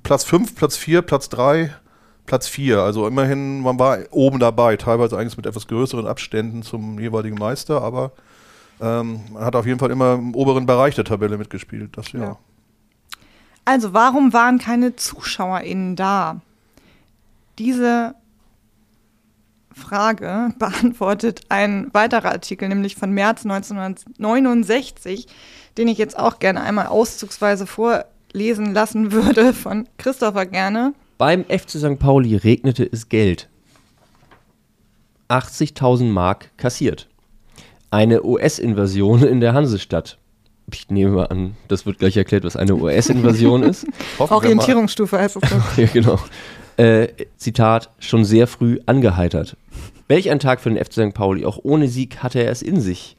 Platz 0.02 0.24
5, 0.24 0.54
Platz 0.54 0.76
4, 0.76 1.02
Platz 1.02 1.28
3, 1.28 1.74
Platz 2.26 2.46
4. 2.48 2.78
Also 2.80 3.06
immerhin, 3.06 3.60
man 3.60 3.78
war 3.78 3.98
oben 4.12 4.38
dabei, 4.38 4.76
teilweise 4.76 5.18
eigentlich 5.18 5.36
mit 5.36 5.46
etwas 5.46 5.66
größeren 5.66 6.06
Abständen 6.06 6.62
zum 6.62 6.98
jeweiligen 7.00 7.36
Meister, 7.36 7.82
aber 7.82 8.12
ähm, 8.80 9.20
man 9.32 9.44
hat 9.44 9.56
auf 9.56 9.66
jeden 9.66 9.78
Fall 9.78 9.90
immer 9.90 10.14
im 10.14 10.34
oberen 10.34 10.64
Bereich 10.64 10.94
der 10.94 11.04
Tabelle 11.04 11.36
mitgespielt. 11.36 11.98
Das 11.98 12.12
ja. 12.12 12.20
Ja. 12.20 12.38
Also, 13.64 13.92
warum 13.92 14.32
waren 14.32 14.58
keine 14.58 14.96
ZuschauerInnen 14.96 15.96
da? 15.96 16.40
Diese 17.58 18.14
Frage 19.72 20.54
beantwortet 20.58 21.42
ein 21.48 21.88
weiterer 21.92 22.32
Artikel, 22.32 22.68
nämlich 22.68 22.96
von 22.96 23.10
März 23.10 23.44
1969, 23.44 25.26
den 25.78 25.88
ich 25.88 25.98
jetzt 25.98 26.18
auch 26.18 26.38
gerne 26.38 26.60
einmal 26.60 26.86
auszugsweise 26.86 27.66
vorlesen 27.66 28.72
lassen 28.72 29.12
würde 29.12 29.52
von 29.52 29.88
Christopher 29.98 30.46
gerne. 30.46 30.94
Beim 31.18 31.44
FC 31.44 31.70
St. 31.72 31.98
Pauli 31.98 32.36
regnete 32.36 32.88
es 32.90 33.08
Geld. 33.08 33.48
80.000 35.28 36.04
Mark 36.04 36.50
kassiert. 36.56 37.08
Eine 37.90 38.24
US-Invasion 38.24 39.22
in 39.22 39.40
der 39.40 39.52
Hansestadt. 39.52 40.18
Ich 40.72 40.90
nehme 40.90 41.12
mal 41.12 41.26
an, 41.26 41.56
das 41.68 41.86
wird 41.86 41.98
gleich 41.98 42.16
erklärt, 42.16 42.44
was 42.44 42.56
eine 42.56 42.74
US-Invasion 42.74 43.62
ist. 43.62 43.86
Orientierungsstufe 44.18 45.18
heißt 45.18 45.38
es 45.42 45.50
so. 45.50 45.80
ja, 45.80 45.88
genau. 45.92 46.18
Äh, 46.76 47.08
Zitat, 47.36 47.90
schon 47.98 48.24
sehr 48.24 48.46
früh 48.46 48.78
angeheitert. 48.86 49.56
Welch 50.08 50.30
ein 50.30 50.38
Tag 50.38 50.60
für 50.60 50.70
den 50.70 50.82
FC 50.82 50.94
St. 50.94 51.14
Pauli. 51.14 51.44
Auch 51.44 51.58
ohne 51.62 51.88
Sieg 51.88 52.18
hatte 52.22 52.42
er 52.42 52.50
es 52.50 52.62
in 52.62 52.80
sich. 52.80 53.16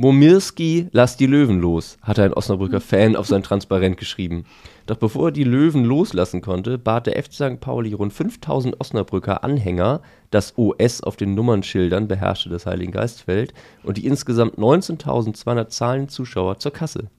Momirski, 0.00 0.86
lass 0.92 1.16
die 1.16 1.26
Löwen 1.26 1.58
los, 1.58 1.98
hatte 2.02 2.22
ein 2.22 2.32
Osnabrücker 2.32 2.80
Fan 2.80 3.16
auf 3.16 3.26
sein 3.26 3.42
Transparent 3.42 3.96
geschrieben. 3.96 4.44
Doch 4.86 4.94
bevor 4.94 5.26
er 5.26 5.32
die 5.32 5.42
Löwen 5.42 5.84
loslassen 5.84 6.40
konnte, 6.40 6.78
bat 6.78 7.08
der 7.08 7.20
FC 7.20 7.32
St. 7.32 7.58
Pauli 7.58 7.94
rund 7.94 8.12
5000 8.12 8.80
Osnabrücker 8.80 9.42
Anhänger, 9.42 10.00
das 10.30 10.56
OS 10.56 11.02
auf 11.02 11.16
den 11.16 11.34
Nummernschildern 11.34 12.06
beherrschte 12.06 12.48
das 12.48 12.64
Heiligen 12.64 12.92
Geistfeld 12.92 13.52
und 13.82 13.96
die 13.96 14.06
insgesamt 14.06 14.54
19.200 14.54 15.66
zahlenden 15.66 16.08
Zuschauer 16.08 16.60
zur 16.60 16.72
Kasse. 16.72 17.10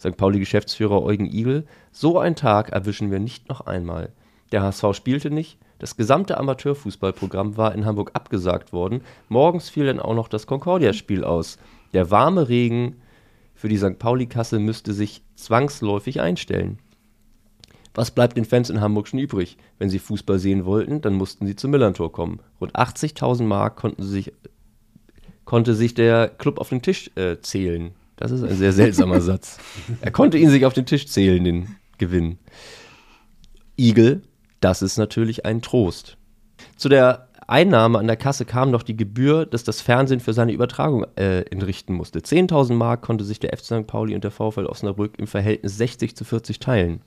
St. 0.00 0.16
Pauli-Geschäftsführer 0.16 1.04
Eugen 1.04 1.32
Igel, 1.32 1.68
so 1.92 2.18
einen 2.18 2.34
Tag 2.34 2.70
erwischen 2.70 3.12
wir 3.12 3.20
nicht 3.20 3.48
noch 3.48 3.60
einmal. 3.60 4.10
Der 4.50 4.62
HSV 4.62 4.86
spielte 4.94 5.30
nicht, 5.30 5.56
das 5.78 5.96
gesamte 5.96 6.36
Amateurfußballprogramm 6.36 7.56
war 7.56 7.76
in 7.76 7.84
Hamburg 7.84 8.10
abgesagt 8.14 8.72
worden, 8.72 9.02
morgens 9.28 9.68
fiel 9.68 9.86
dann 9.86 10.00
auch 10.00 10.14
noch 10.16 10.26
das 10.26 10.48
Concordia-Spiel 10.48 11.22
aus. 11.22 11.58
Der 11.94 12.10
warme 12.10 12.48
Regen 12.48 12.96
für 13.54 13.68
die 13.68 13.78
St. 13.78 13.98
Pauli-Kasse 13.98 14.58
müsste 14.58 14.92
sich 14.92 15.22
zwangsläufig 15.36 16.20
einstellen. 16.20 16.78
Was 17.94 18.10
bleibt 18.10 18.36
den 18.36 18.44
Fans 18.44 18.70
in 18.70 18.80
Hamburg 18.80 19.06
schon 19.06 19.20
übrig? 19.20 19.56
Wenn 19.78 19.88
sie 19.88 20.00
Fußball 20.00 20.40
sehen 20.40 20.64
wollten, 20.64 21.00
dann 21.00 21.14
mussten 21.14 21.46
sie 21.46 21.54
zum 21.54 21.70
Millantor 21.70 22.10
kommen. 22.10 22.40
Rund 22.60 22.74
80.000 22.74 23.44
Mark 23.44 23.76
konnten 23.76 24.02
sich, 24.02 24.32
konnte 25.44 25.74
sich 25.74 25.94
der 25.94 26.28
Club 26.28 26.58
auf 26.58 26.70
den 26.70 26.82
Tisch 26.82 27.12
äh, 27.14 27.38
zählen. 27.40 27.92
Das 28.16 28.32
ist 28.32 28.42
ein 28.42 28.56
sehr 28.56 28.72
seltsamer 28.72 29.20
Satz. 29.22 29.58
Er 30.00 30.10
konnte 30.10 30.38
ihn 30.38 30.50
sich 30.50 30.66
auf 30.66 30.72
den 30.72 30.86
Tisch 30.86 31.06
zählen, 31.06 31.44
den 31.44 31.76
Gewinn. 31.98 32.38
Igel, 33.78 34.22
das 34.60 34.82
ist 34.82 34.98
natürlich 34.98 35.46
ein 35.46 35.62
Trost. 35.62 36.16
Zu 36.76 36.88
der 36.88 37.28
Einnahme 37.46 37.98
an 37.98 38.06
der 38.06 38.16
Kasse 38.16 38.44
kam 38.44 38.70
noch 38.70 38.82
die 38.82 38.96
Gebühr, 38.96 39.46
dass 39.46 39.64
das 39.64 39.80
Fernsehen 39.80 40.20
für 40.20 40.32
seine 40.32 40.52
Übertragung 40.52 41.06
äh, 41.16 41.42
entrichten 41.50 41.94
musste. 41.94 42.20
10.000 42.20 42.74
Mark 42.74 43.02
konnte 43.02 43.24
sich 43.24 43.40
der 43.40 43.56
FC 43.56 43.64
St. 43.64 43.86
Pauli 43.86 44.14
und 44.14 44.24
der 44.24 44.30
VfL 44.30 44.66
Osnabrück 44.66 45.18
im 45.18 45.26
Verhältnis 45.26 45.76
60 45.76 46.16
zu 46.16 46.24
40 46.24 46.58
teilen. 46.58 47.02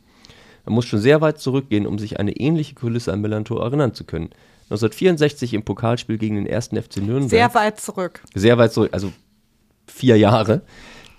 Man 0.65 0.75
muss 0.75 0.85
schon 0.85 0.99
sehr 0.99 1.21
weit 1.21 1.39
zurückgehen, 1.39 1.87
um 1.87 1.97
sich 1.97 2.19
eine 2.19 2.33
ähnliche 2.33 2.75
Kulisse 2.75 3.13
am 3.13 3.21
Millantor 3.21 3.63
erinnern 3.63 3.93
zu 3.93 4.03
können. 4.03 4.29
1964 4.65 5.53
im 5.53 5.63
Pokalspiel 5.63 6.17
gegen 6.17 6.35
den 6.35 6.53
1. 6.53 6.67
FC 6.67 6.97
Nürnberg. 6.97 7.29
Sehr 7.29 7.53
weit 7.53 7.79
zurück. 7.79 8.21
sehr 8.35 8.57
weit 8.57 8.73
zurück, 8.73 8.89
also 8.91 9.13
vier 9.87 10.17
Jahre. 10.17 10.61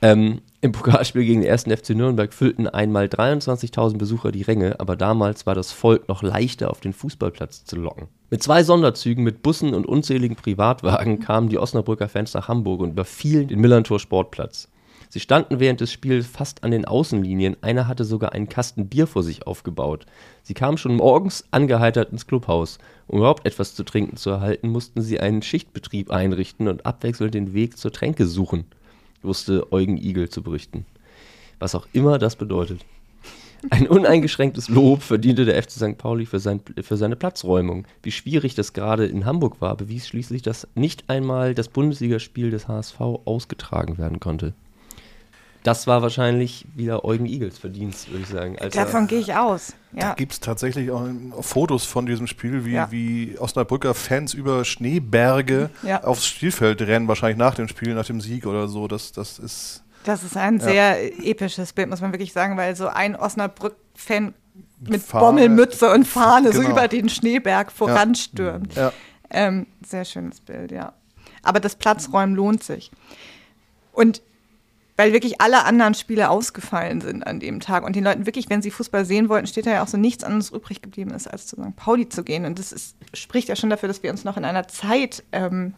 Ähm, 0.03 0.43
Im 0.61 0.73
Pokalspiel 0.73 1.25
gegen 1.25 1.43
den 1.43 1.53
1. 1.53 1.65
FC 1.65 1.91
Nürnberg 1.91 2.35
füllten 2.35 2.67
einmal 2.67 3.07
23.000 3.07 3.97
Besucher 3.97 4.33
die 4.33 4.43
Ränge, 4.43 4.81
aber 4.81 4.97
damals 4.97 5.47
war 5.47 5.55
das 5.55 5.71
Volk 5.71 6.09
noch 6.09 6.25
leichter 6.25 6.71
auf 6.71 6.81
den 6.81 6.93
Fußballplatz 6.93 7.65
zu 7.65 7.77
locken. 7.77 8.09
Mit 8.29 8.43
zwei 8.43 8.65
Sonderzügen 8.65 9.23
mit 9.23 9.41
Bussen 9.45 9.73
und 9.73 9.87
unzähligen 9.87 10.35
Privatwagen 10.35 11.21
kamen 11.21 11.49
die 11.49 11.59
Osnabrücker 11.59 12.09
Fans 12.09 12.35
nach 12.35 12.49
Hamburg 12.49 12.81
und 12.81 12.91
überfielen 12.91 13.47
den 13.47 13.61
Millantor 13.61 14.01
Sportplatz. 14.01 14.69
Sie 15.11 15.21
standen 15.21 15.61
während 15.61 15.81
des 15.81 15.93
Spiels 15.93 16.27
fast 16.27 16.65
an 16.65 16.73
den 16.73 16.85
Außenlinien, 16.85 17.57
einer 17.63 17.87
hatte 17.87 18.05
sogar 18.05 18.33
einen 18.33 18.49
Kasten 18.49 18.89
Bier 18.89 19.07
vor 19.07 19.23
sich 19.23 19.47
aufgebaut. 19.47 20.07
Sie 20.43 20.55
kamen 20.55 20.77
schon 20.77 20.97
morgens 20.97 21.45
angeheitert 21.53 22.11
ins 22.11 22.27
Clubhaus. 22.27 22.79
Um 23.07 23.21
überhaupt 23.21 23.47
etwas 23.47 23.77
zu 23.77 23.85
trinken 23.85 24.17
zu 24.17 24.31
erhalten, 24.31 24.69
mussten 24.69 25.03
sie 25.03 25.21
einen 25.21 25.41
Schichtbetrieb 25.41 26.11
einrichten 26.11 26.67
und 26.67 26.85
abwechselnd 26.85 27.33
den 27.33 27.55
Weg 27.55 27.79
zur 27.79 27.93
Tränke 27.93 28.27
suchen, 28.27 28.67
wusste 29.23 29.73
Eugen 29.73 29.97
Igel 29.97 30.29
zu 30.29 30.43
berichten. 30.43 30.87
Was 31.59 31.75
auch 31.75 31.87
immer 31.93 32.19
das 32.19 32.37
bedeutet. 32.37 32.85
Ein 33.71 33.89
uneingeschränktes 33.89 34.69
Lob 34.69 35.03
verdiente 35.03 35.45
der 35.45 35.61
FC 35.61 35.73
St. 35.73 35.99
Pauli 35.99 36.27
für, 36.27 36.39
sein, 36.39 36.61
für 36.81 36.97
seine 36.97 37.17
Platzräumung. 37.17 37.87
Wie 38.03 38.13
schwierig 38.13 38.55
das 38.55 38.73
gerade 38.73 39.07
in 39.07 39.25
Hamburg 39.25 39.61
war, 39.61 39.77
bewies 39.77 40.07
schließlich, 40.07 40.43
dass 40.43 40.69
nicht 40.77 41.11
einmal 41.11 41.55
das 41.55 41.69
Bundesligaspiel 41.69 42.51
des 42.51 42.69
HSV 42.69 43.01
ausgetragen 43.01 43.99
werden 43.99 44.21
konnte. 44.21 44.55
Das 45.65 45.87
war 45.87 46.03
wahrscheinlich 46.03 46.67
wieder 46.75 47.05
Eugen 47.05 47.27
Igels 47.27 47.59
Verdienst, 47.59 48.11
würde 48.11 48.23
ich 48.23 48.29
sagen. 48.29 48.57
als 48.59 48.75
er- 48.77 48.85
Davon 48.85 49.07
gehe 49.09 49.19
ich 49.19 49.35
aus. 49.35 49.75
Da 49.93 50.01
Ja. 50.09 50.15
gibt 50.15 50.33
es 50.33 50.41
tatsächlich 50.41 50.91
auch 50.91 51.05
Fotos 51.41 51.85
von 51.85 52.07
diesem 52.07 52.27
Spiel, 52.27 52.65
wie, 52.65 52.73
Ja. 52.75 52.91
wie 52.91 53.37
Osnabrücker 53.39 53.95
Fans 53.95 54.35
über 54.35 54.65
Schneeberge 54.65 55.71
Ja. 55.83 56.05
aufs 56.05 56.27
Spielfeld 56.27 56.81
rennen, 56.83 57.09
wahrscheinlich 57.09 57.39
nach 57.39 57.55
dem 57.55 57.69
Spiel, 57.69 57.95
nach 57.95 58.07
dem 58.07 58.21
Sieg 58.21 58.47
oder 58.47 58.69
so. 58.69 58.87
Das, 58.89 59.13
das 59.13 59.39
ist. 59.39 59.83
Das 60.05 60.23
ist 60.23 60.37
ein 60.37 60.61
sehr 60.61 61.19
episches 61.27 61.73
Bild, 61.73 61.91
muss 61.91 62.01
man 62.01 62.13
wirklich 62.13 62.33
sagen, 62.33 62.57
weil 62.57 62.77
so 62.77 62.87
ein 62.89 63.17
Osnabrück-Fan 63.17 64.33
mit 64.81 65.03
Fahne. 65.03 65.25
Bommelmütze 65.27 65.91
und 65.93 66.07
Fahne 66.07 66.53
so 66.53 66.61
Genau. 66.61 66.71
über 66.73 66.89
den 66.89 67.09
Schneeberg 67.09 67.73
voranstürmt. 67.73 68.75
Ja. 68.75 68.93
Ähm, 69.31 69.67
sehr 69.85 70.05
schönes 70.05 70.41
Bild, 70.41 70.71
ja. 70.71 70.93
Aber 71.43 71.61
das 71.61 71.75
Platzräumen 71.77 72.35
lohnt 72.37 72.63
sich. 72.63 72.91
Und 73.93 74.23
weil 74.99 75.13
wirklich 75.13 75.41
alle 75.41 75.65
anderen 75.65 75.95
Spiele 75.95 76.29
ausgefallen 76.29 77.01
sind 77.01 77.25
an 77.25 77.39
dem 77.39 77.61
Tag 77.61 77.87
und 77.87 77.95
den 77.95 78.03
Leuten 78.03 78.27
wirklich, 78.27 78.51
wenn 78.51 78.63
sie 78.63 78.73
Fußball 78.73 79.05
sehen 79.05 79.29
wollten, 79.29 79.47
steht 79.47 79.67
da 79.67 79.71
ja 79.71 79.85
auch 79.85 79.89
so 79.89 79.97
nichts 79.97 80.25
anderes 80.25 80.51
übrig 80.51 80.83
geblieben 80.83 81.13
ist, 81.13 81.29
als 81.29 81.47
zu 81.47 81.55
St. 81.55 81.77
Pauli 81.77 82.09
zu 82.09 82.25
gehen. 82.25 82.45
Und 82.45 82.59
das 82.59 82.73
ist, 82.73 82.97
spricht 83.15 83.49
ja 83.49 83.55
schon 83.55 83.71
dafür, 83.71 83.87
dass 83.87 84.03
wir 84.03 84.11
uns 84.11 84.25
noch 84.25 84.37
in 84.37 84.45
einer 84.45 84.67
Zeit 84.67 85.23
ähm, 85.31 85.75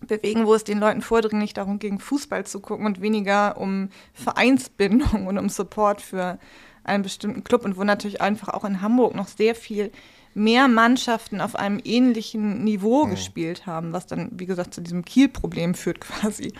bewegen, 0.00 0.44
wo 0.44 0.54
es 0.54 0.64
den 0.64 0.80
Leuten 0.80 1.02
vordringlich 1.02 1.54
darum 1.54 1.78
ging, 1.78 2.00
Fußball 2.00 2.44
zu 2.44 2.58
gucken 2.58 2.84
und 2.84 3.00
weniger 3.00 3.58
um 3.58 3.90
Vereinsbindung 4.12 5.28
und 5.28 5.38
um 5.38 5.48
Support 5.48 6.02
für 6.02 6.40
einen 6.82 7.04
bestimmten 7.04 7.44
Club 7.44 7.64
und 7.64 7.76
wo 7.76 7.84
natürlich 7.84 8.20
einfach 8.20 8.48
auch 8.48 8.64
in 8.64 8.82
Hamburg 8.82 9.14
noch 9.14 9.28
sehr 9.28 9.54
viel 9.54 9.92
mehr 10.34 10.66
Mannschaften 10.66 11.40
auf 11.40 11.54
einem 11.54 11.80
ähnlichen 11.84 12.64
Niveau 12.64 13.06
gespielt 13.06 13.66
haben, 13.66 13.92
was 13.92 14.08
dann, 14.08 14.30
wie 14.32 14.46
gesagt, 14.46 14.74
zu 14.74 14.80
diesem 14.80 15.04
Kiel-Problem 15.04 15.74
führt 15.74 16.00
quasi. 16.00 16.52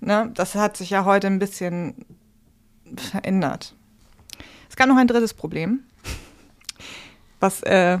Ne? 0.00 0.30
Das 0.34 0.54
hat 0.54 0.76
sich 0.76 0.90
ja 0.90 1.04
heute 1.04 1.26
ein 1.26 1.38
bisschen 1.38 2.06
verändert. 2.96 3.74
Es 4.68 4.76
gab 4.76 4.88
noch 4.88 4.96
ein 4.96 5.08
drittes 5.08 5.34
Problem, 5.34 5.80
was 7.40 7.62
äh, 7.62 7.98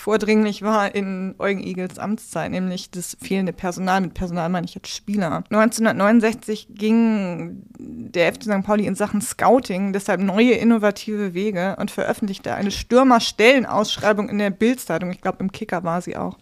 vordringlich 0.00 0.62
war 0.62 0.94
in 0.94 1.34
Eugen 1.38 1.60
Igels 1.60 1.98
Amtszeit, 1.98 2.50
nämlich 2.50 2.90
das 2.90 3.16
fehlende 3.20 3.52
Personal. 3.52 4.00
Mit 4.00 4.14
Personal 4.14 4.48
meine 4.48 4.66
ich 4.66 4.74
jetzt 4.74 4.88
Spieler. 4.88 5.44
1969 5.50 6.68
ging 6.70 7.62
der 7.78 8.32
FC 8.32 8.44
St. 8.44 8.62
Pauli 8.62 8.86
in 8.86 8.94
Sachen 8.94 9.20
Scouting 9.20 9.92
deshalb 9.92 10.20
neue 10.20 10.52
innovative 10.52 11.34
Wege 11.34 11.76
und 11.78 11.90
veröffentlichte 11.90 12.54
eine 12.54 12.70
Stürmerstellenausschreibung 12.70 14.28
in 14.28 14.38
der 14.38 14.50
Bildzeitung. 14.50 15.10
Ich 15.10 15.20
glaube, 15.20 15.38
im 15.40 15.52
Kicker 15.52 15.84
war 15.84 16.02
sie 16.02 16.16
auch. 16.16 16.38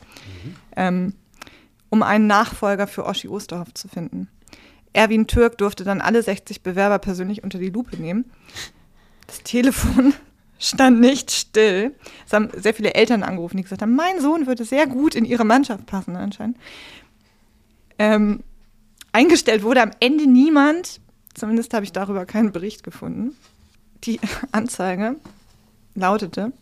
Ähm, 0.76 1.14
um 1.90 2.03
einen 2.03 2.26
Nachfolger 2.26 2.86
für 2.86 3.07
Oschi 3.07 3.28
Osterhoff 3.28 3.74
zu 3.74 3.88
finden. 3.88 4.28
Erwin 4.99 5.28
Türk 5.28 5.59
durfte 5.59 5.84
dann 5.84 6.01
alle 6.01 6.24
60 6.24 6.64
Bewerber 6.64 6.99
persönlich 6.99 7.44
unter 7.44 7.61
die 7.61 7.70
Lupe 7.70 7.96
nehmen. 7.96 8.24
Das 9.28 9.44
Telefon 9.44 10.12
stand 10.59 10.99
nicht 10.99 11.30
still. 11.30 11.94
Es 12.26 12.32
haben 12.32 12.49
sehr 12.57 12.74
viele 12.74 12.94
Eltern 12.94 13.22
angerufen, 13.22 13.59
die 13.59 13.62
gesagt 13.62 13.80
haben, 13.80 13.94
mein 13.94 14.20
Sohn 14.20 14.49
würde 14.49 14.64
sehr 14.64 14.88
gut 14.88 15.14
in 15.14 15.24
ihre 15.24 15.44
Mannschaft 15.44 15.86
passen 15.86 16.16
anscheinend. 16.16 16.57
Ähm, 18.01 18.42
eingestellt 19.12 19.62
wurde 19.62 19.82
am 19.82 19.92
Ende 20.01 20.26
niemand. 20.26 21.01
Zumindest 21.32 21.74
habe 21.74 21.84
ich 21.84 21.92
darüber 21.92 22.26
keinen 22.26 22.51
Bericht 22.51 22.82
gefunden. 22.82 23.36
Die 24.03 24.18
Anzeige 24.51 25.14
lautete, 25.94 26.53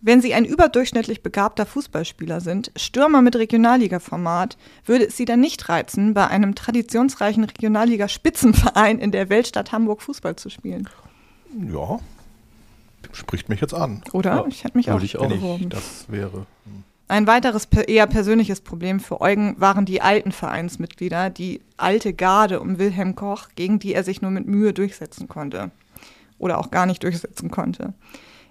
wenn 0.00 0.20
Sie 0.20 0.34
ein 0.34 0.44
überdurchschnittlich 0.44 1.22
begabter 1.22 1.66
Fußballspieler 1.66 2.40
sind, 2.40 2.70
Stürmer 2.76 3.20
mit 3.20 3.34
Regionalliga-Format, 3.36 4.56
würde 4.84 5.06
es 5.06 5.16
Sie 5.16 5.24
dann 5.24 5.40
nicht 5.40 5.68
reizen, 5.68 6.14
bei 6.14 6.28
einem 6.28 6.54
traditionsreichen 6.54 7.44
Regionalliga-Spitzenverein 7.44 8.98
in 8.98 9.10
der 9.10 9.28
Weltstadt 9.28 9.72
Hamburg 9.72 10.02
Fußball 10.02 10.36
zu 10.36 10.50
spielen? 10.50 10.88
Ja, 11.72 11.98
spricht 13.12 13.48
mich 13.48 13.60
jetzt 13.60 13.74
an. 13.74 14.02
Oder? 14.12 14.36
Ja, 14.36 14.46
ich 14.46 14.64
hätte 14.64 14.76
mich 14.76 14.90
auch, 14.90 15.02
ich 15.02 15.18
auch. 15.18 15.28
Beworben. 15.28 15.68
das 15.70 16.06
wäre. 16.08 16.46
Ein 17.08 17.26
weiteres 17.26 17.64
eher 17.64 18.06
persönliches 18.06 18.60
Problem 18.60 19.00
für 19.00 19.22
Eugen 19.22 19.58
waren 19.58 19.86
die 19.86 20.02
alten 20.02 20.30
Vereinsmitglieder, 20.30 21.30
die 21.30 21.62
alte 21.78 22.12
Garde 22.12 22.60
um 22.60 22.78
Wilhelm 22.78 23.14
Koch, 23.14 23.48
gegen 23.56 23.78
die 23.78 23.94
er 23.94 24.04
sich 24.04 24.20
nur 24.20 24.30
mit 24.30 24.46
Mühe 24.46 24.74
durchsetzen 24.74 25.26
konnte. 25.26 25.70
Oder 26.38 26.58
auch 26.58 26.70
gar 26.70 26.84
nicht 26.84 27.02
durchsetzen 27.02 27.50
konnte. 27.50 27.94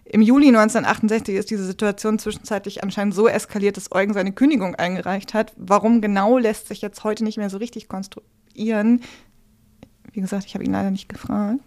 Im 0.10 0.22
Juli 0.22 0.48
1968 0.48 1.36
ist 1.36 1.50
diese 1.50 1.66
Situation 1.66 2.18
zwischenzeitlich 2.18 2.82
anscheinend 2.82 3.14
so 3.14 3.28
eskaliert, 3.28 3.76
dass 3.76 3.92
Eugen 3.92 4.14
seine 4.14 4.32
Kündigung 4.32 4.74
eingereicht 4.76 5.34
hat. 5.34 5.54
Warum 5.58 6.00
genau 6.00 6.38
lässt 6.38 6.70
sich 6.70 6.82
jetzt 6.82 7.04
heute 7.04 7.26
nicht 7.26 7.38
mehr 7.38 7.50
so 7.50 7.58
richtig 7.58 7.90
konstruieren? 7.90 9.02
Wie 10.14 10.22
gesagt, 10.22 10.46
ich 10.46 10.54
habe 10.54 10.64
ihn 10.64 10.72
leider 10.72 10.92
nicht 10.92 11.10
gefragt. 11.10 11.60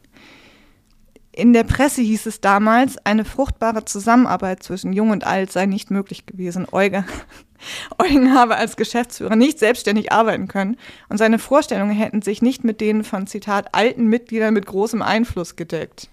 In 1.33 1.53
der 1.53 1.65
Presse 1.65 2.01
hieß 2.01 2.27
es 2.27 2.41
damals, 2.41 2.97
eine 3.05 3.25
fruchtbare 3.25 3.85
Zusammenarbeit 3.85 4.63
zwischen 4.63 4.93
Jung 4.93 5.11
und 5.11 5.25
Alt 5.25 5.53
sei 5.53 5.67
nicht 5.67 5.91
möglich 5.91 6.25
gewesen. 6.25 6.67
Eugen, 6.73 7.05
Eugen 7.99 8.35
habe 8.35 8.57
als 8.57 8.77
Geschäftsführer 8.77 9.37
nicht 9.37 9.59
selbstständig 9.59 10.13
arbeiten 10.13 10.49
können 10.49 10.77
und 11.11 11.19
seine 11.19 11.39
Vorstellungen 11.39 11.95
hätten 11.95 12.23
sich 12.23 12.41
nicht 12.41 12.65
mit 12.65 12.81
denen 12.81 13.05
von, 13.05 13.27
Zitat, 13.27 13.75
alten 13.75 14.07
Mitgliedern 14.07 14.55
mit 14.55 14.67
großem 14.67 15.03
Einfluss 15.03 15.57
gedeckt. 15.57 16.09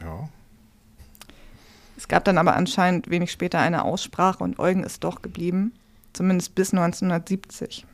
Ja. 0.00 0.28
Gab 2.12 2.26
dann 2.26 2.36
aber 2.36 2.54
anscheinend 2.56 3.08
wenig 3.08 3.32
später 3.32 3.58
eine 3.58 3.86
Aussprache 3.86 4.44
und 4.44 4.58
Eugen 4.58 4.84
ist 4.84 5.02
doch 5.02 5.22
geblieben, 5.22 5.72
zumindest 6.12 6.54
bis 6.54 6.74
1970. 6.74 7.86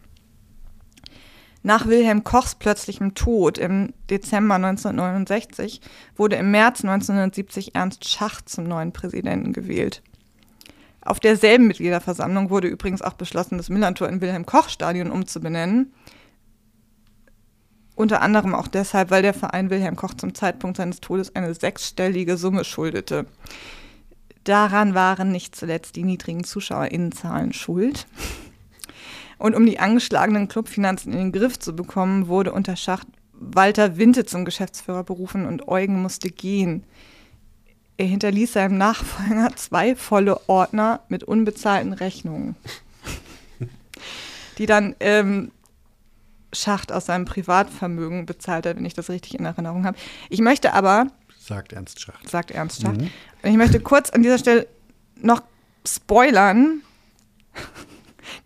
Nach 1.62 1.86
Wilhelm 1.86 2.24
Kochs 2.24 2.56
plötzlichem 2.56 3.14
Tod 3.14 3.58
im 3.58 3.92
Dezember 4.10 4.56
1969 4.56 5.80
wurde 6.16 6.34
im 6.34 6.50
März 6.50 6.80
1970 6.80 7.76
Ernst 7.76 8.08
Schacht 8.08 8.48
zum 8.48 8.64
neuen 8.64 8.90
Präsidenten 8.90 9.52
gewählt. 9.52 10.02
Auf 11.00 11.20
derselben 11.20 11.68
Mitgliederversammlung 11.68 12.50
wurde 12.50 12.66
übrigens 12.66 13.02
auch 13.02 13.14
beschlossen, 13.14 13.56
das 13.56 13.68
Millantor 13.68 14.08
in 14.08 14.20
Wilhelm-Koch-Stadion 14.20 15.12
umzubenennen. 15.12 15.92
Unter 17.94 18.20
anderem 18.20 18.56
auch 18.56 18.66
deshalb, 18.66 19.12
weil 19.12 19.22
der 19.22 19.34
Verein 19.34 19.70
Wilhelm 19.70 19.94
Koch 19.94 20.14
zum 20.14 20.34
Zeitpunkt 20.34 20.76
seines 20.76 21.00
Todes 21.00 21.36
eine 21.36 21.54
sechsstellige 21.54 22.36
Summe 22.36 22.64
schuldete. 22.64 23.26
Daran 24.48 24.94
waren 24.94 25.30
nicht 25.30 25.54
zuletzt 25.54 25.94
die 25.96 26.04
niedrigen 26.04 26.42
ZuschauerInnenzahlen 26.42 27.52
schuld. 27.52 28.06
Und 29.36 29.54
um 29.54 29.66
die 29.66 29.78
angeschlagenen 29.78 30.48
Clubfinanzen 30.48 31.12
in 31.12 31.18
den 31.18 31.32
Griff 31.32 31.58
zu 31.58 31.76
bekommen, 31.76 32.28
wurde 32.28 32.52
unter 32.52 32.74
Schacht 32.74 33.06
Walter 33.34 33.98
Winte 33.98 34.24
zum 34.24 34.46
Geschäftsführer 34.46 35.04
berufen 35.04 35.44
und 35.44 35.68
Eugen 35.68 36.00
musste 36.00 36.30
gehen. 36.30 36.84
Er 37.98 38.06
hinterließ 38.06 38.54
seinem 38.54 38.78
Nachfolger 38.78 39.50
zwei 39.56 39.94
volle 39.94 40.48
Ordner 40.48 41.00
mit 41.10 41.24
unbezahlten 41.24 41.92
Rechnungen, 41.92 42.56
die 44.56 44.64
dann 44.64 44.96
ähm, 45.00 45.52
Schacht 46.54 46.90
aus 46.90 47.04
seinem 47.04 47.26
Privatvermögen 47.26 48.24
bezahlt 48.24 48.64
hat, 48.64 48.76
wenn 48.78 48.86
ich 48.86 48.94
das 48.94 49.10
richtig 49.10 49.38
in 49.38 49.44
Erinnerung 49.44 49.84
habe. 49.84 49.98
Ich 50.30 50.40
möchte 50.40 50.72
aber 50.72 51.08
Sagt 51.48 51.72
Ernst 51.72 52.00
Schacht. 52.00 52.28
sagt 52.28 52.50
Ernst 52.50 52.82
Schacht. 52.82 53.00
Und 53.00 53.10
ich 53.42 53.56
möchte 53.56 53.80
kurz 53.80 54.10
an 54.10 54.22
dieser 54.22 54.36
Stelle 54.38 54.66
noch 55.20 55.42
spoilern, 55.86 56.82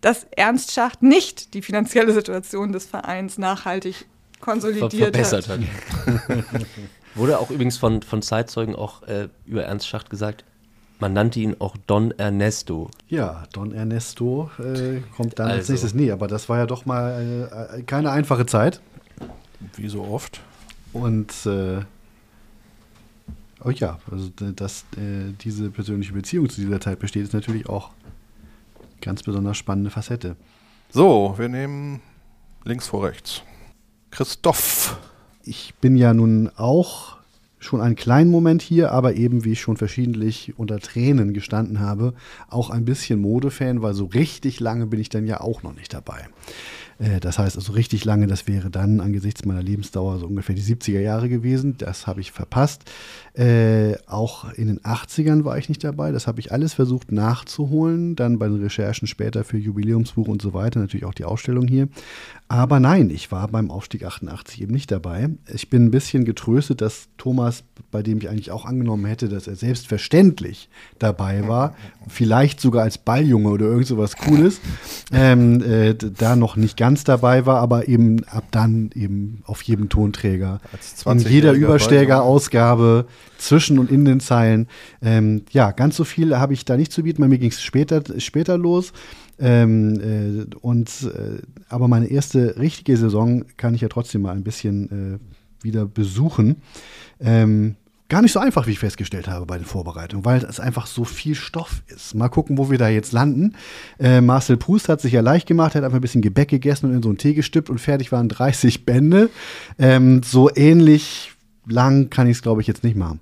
dass 0.01 0.25
Ernst 0.31 0.71
Schacht 0.71 1.03
nicht 1.03 1.53
die 1.53 1.61
finanzielle 1.61 2.13
Situation 2.13 2.71
des 2.71 2.85
Vereins 2.85 3.37
nachhaltig 3.37 3.95
ver 3.97 4.05
konsolidiert 4.39 5.15
verbessert 5.15 5.49
hat. 5.49 5.59
hat. 5.59 6.45
Wurde 7.15 7.39
auch 7.39 7.49
übrigens 7.51 7.77
von, 7.77 8.01
von 8.01 8.21
Zeitzeugen 8.21 8.75
auch 8.75 9.03
äh, 9.03 9.27
über 9.45 9.63
Ernst 9.63 9.87
Schacht 9.87 10.09
gesagt, 10.09 10.45
man 10.99 11.11
nannte 11.11 11.41
ihn 11.41 11.57
auch 11.59 11.75
Don 11.85 12.11
Ernesto. 12.11 12.89
Ja, 13.09 13.43
Don 13.51 13.73
Ernesto 13.73 14.49
äh, 14.59 15.01
kommt 15.15 15.39
dann 15.39 15.47
als 15.47 15.57
Also. 15.59 15.73
nächstes. 15.73 15.93
Nee, 15.93 16.11
aber 16.11 16.27
das 16.27 16.47
war 16.47 16.57
ja 16.59 16.65
doch 16.65 16.85
mal 16.85 17.69
äh, 17.77 17.81
keine 17.83 18.11
einfache 18.11 18.45
Zeit. 18.45 18.79
Wie 19.75 19.89
so 19.89 20.03
oft. 20.03 20.39
Und 20.93 21.31
äh, 21.45 21.81
oh 23.65 23.69
ja, 23.71 23.99
also 24.11 24.29
dass 24.29 24.85
äh, 24.97 25.33
diese 25.41 25.69
persönliche 25.69 26.13
Beziehung 26.13 26.49
zu 26.49 26.61
dieser 26.61 26.79
Zeit 26.81 26.99
besteht, 26.99 27.23
ist 27.23 27.33
natürlich 27.33 27.67
auch 27.67 27.91
ganz 29.01 29.23
besonders 29.23 29.57
spannende 29.57 29.89
Facette. 29.89 30.35
So, 30.89 31.35
wir 31.37 31.49
nehmen 31.49 32.01
links 32.63 32.87
vor 32.87 33.05
rechts. 33.05 33.41
Christoph. 34.11 34.97
Ich 35.43 35.73
bin 35.81 35.95
ja 35.95 36.13
nun 36.13 36.49
auch 36.55 37.17
schon 37.59 37.81
einen 37.81 37.95
kleinen 37.95 38.29
Moment 38.29 38.61
hier, 38.61 38.91
aber 38.91 39.15
eben, 39.15 39.43
wie 39.45 39.53
ich 39.53 39.61
schon 39.61 39.77
verschiedentlich 39.77 40.53
unter 40.57 40.79
Tränen 40.79 41.33
gestanden 41.33 41.79
habe, 41.79 42.13
auch 42.49 42.69
ein 42.69 42.85
bisschen 42.85 43.19
Modefan, 43.19 43.81
weil 43.81 43.93
so 43.93 44.05
richtig 44.05 44.59
lange 44.59 44.85
bin 44.85 44.99
ich 44.99 45.09
dann 45.09 45.25
ja 45.25 45.41
auch 45.41 45.63
noch 45.63 45.73
nicht 45.73 45.93
dabei. 45.93 46.27
Äh, 46.99 47.19
Das 47.19 47.39
heißt 47.39 47.55
also 47.55 47.73
richtig 47.73 48.05
lange, 48.05 48.27
das 48.27 48.47
wäre 48.47 48.69
dann 48.69 48.99
angesichts 48.99 49.45
meiner 49.45 49.63
Lebensdauer 49.63 50.19
so 50.19 50.27
ungefähr 50.27 50.55
die 50.55 50.61
70er 50.61 50.99
Jahre 50.99 51.29
gewesen. 51.29 51.75
Das 51.77 52.05
habe 52.07 52.21
ich 52.21 52.31
verpasst. 52.31 52.83
Äh, 53.35 53.95
auch 54.05 54.53
in 54.53 54.67
den 54.67 54.79
80ern 54.81 55.43
war 55.43 55.57
ich 55.57 55.67
nicht 55.67 55.83
dabei. 55.83 56.11
Das 56.11 56.27
habe 56.27 56.39
ich 56.39 56.51
alles 56.51 56.75
versucht 56.75 57.11
nachzuholen. 57.11 58.15
Dann 58.15 58.37
bei 58.37 58.47
den 58.47 58.61
Recherchen 58.61 59.07
später 59.07 59.43
für 59.43 59.57
Jubiläumsbuch 59.57 60.27
und 60.27 60.39
so 60.39 60.53
weiter. 60.53 60.79
Natürlich 60.79 61.05
auch 61.05 61.15
die 61.15 61.25
Ausstellung 61.25 61.67
hier. 61.67 61.87
Aber 62.47 62.79
nein, 62.79 63.09
ich 63.09 63.31
war 63.31 63.47
beim 63.47 63.71
Aufstieg 63.71 64.05
88 64.05 64.61
eben 64.61 64.73
nicht 64.73 64.91
dabei. 64.91 65.29
Ich 65.51 65.71
bin 65.71 65.85
ein 65.85 65.91
bisschen 65.91 66.25
getröstet, 66.25 66.81
dass 66.81 67.07
Thomas, 67.17 67.63
bei 67.89 68.03
dem 68.03 68.19
ich 68.19 68.29
eigentlich 68.29 68.51
auch 68.51 68.65
angenommen 68.65 69.05
hätte, 69.05 69.29
dass 69.29 69.47
er 69.47 69.55
selbstverständlich 69.55 70.69
dabei 70.99 71.47
war, 71.47 71.73
vielleicht 72.07 72.61
sogar 72.61 72.83
als 72.83 72.99
Balljunge 72.99 73.49
oder 73.49 73.65
irgend 73.65 73.87
so 73.87 73.97
was 73.97 74.15
Cooles, 74.15 74.61
ähm, 75.11 75.63
äh, 75.63 75.95
da 75.95 76.35
noch 76.35 76.55
nicht 76.55 76.77
ganz 76.77 77.03
dabei 77.03 77.47
war, 77.47 77.59
aber 77.59 77.87
eben 77.87 78.23
ab 78.25 78.43
dann 78.51 78.91
eben 78.93 79.41
auf 79.45 79.63
jedem 79.63 79.89
Tonträger. 79.89 80.61
In 81.05 81.17
jeder 81.17 81.53
20-jähriger 81.53 81.53
Übersteiger-Ausgabe 81.53 83.07
zwischen 83.37 83.79
und 83.79 83.91
in 83.91 84.05
den 84.05 84.19
Zeilen. 84.19 84.67
Ähm, 85.01 85.43
ja, 85.51 85.71
ganz 85.71 85.95
so 85.95 86.03
viel 86.03 86.37
habe 86.37 86.53
ich 86.53 86.65
da 86.65 86.77
nicht 86.77 86.91
zu 86.91 87.03
bieten. 87.03 87.21
Bei 87.21 87.27
mir 87.27 87.37
ging 87.37 87.51
es 87.51 87.61
später, 87.61 88.01
später 88.19 88.57
los. 88.57 88.93
Ähm, 89.39 89.99
äh, 89.99 90.55
und, 90.61 90.89
äh, 91.03 91.41
aber 91.69 91.87
meine 91.87 92.07
erste 92.07 92.57
richtige 92.57 92.97
Saison 92.97 93.45
kann 93.57 93.75
ich 93.75 93.81
ja 93.81 93.89
trotzdem 93.89 94.21
mal 94.21 94.35
ein 94.35 94.43
bisschen 94.43 95.19
äh, 95.19 95.63
wieder 95.63 95.85
besuchen. 95.85 96.57
Ähm, 97.19 97.75
gar 98.09 98.21
nicht 98.21 98.31
so 98.31 98.39
einfach, 98.39 98.67
wie 98.67 98.71
ich 98.71 98.79
festgestellt 98.79 99.27
habe 99.27 99.47
bei 99.47 99.57
den 99.57 99.65
Vorbereitungen, 99.65 100.23
weil 100.23 100.43
es 100.43 100.59
einfach 100.59 100.85
so 100.85 101.03
viel 101.03 101.33
Stoff 101.33 101.81
ist. 101.87 102.13
Mal 102.13 102.29
gucken, 102.29 102.59
wo 102.59 102.69
wir 102.69 102.77
da 102.77 102.89
jetzt 102.89 103.11
landen. 103.11 103.55
Äh, 103.99 104.21
Marcel 104.21 104.57
Proust 104.57 104.87
hat 104.87 105.01
sich 105.01 105.13
ja 105.13 105.21
leicht 105.21 105.47
gemacht, 105.47 105.73
hat 105.73 105.83
einfach 105.83 105.97
ein 105.97 106.01
bisschen 106.01 106.21
Gebäck 106.21 106.49
gegessen 106.49 106.87
und 106.89 106.95
in 106.95 107.01
so 107.01 107.09
einen 107.09 107.17
Tee 107.17 107.33
gestippt 107.33 107.71
und 107.71 107.79
fertig 107.79 108.11
waren 108.11 108.29
30 108.29 108.85
Bände. 108.85 109.29
Ähm, 109.79 110.21
so 110.23 110.49
ähnlich 110.55 111.32
lang 111.65 112.09
kann 112.09 112.27
ich 112.27 112.37
es, 112.37 112.41
glaube 112.41 112.61
ich, 112.61 112.67
jetzt 112.67 112.83
nicht 112.83 112.95
machen. 112.95 113.19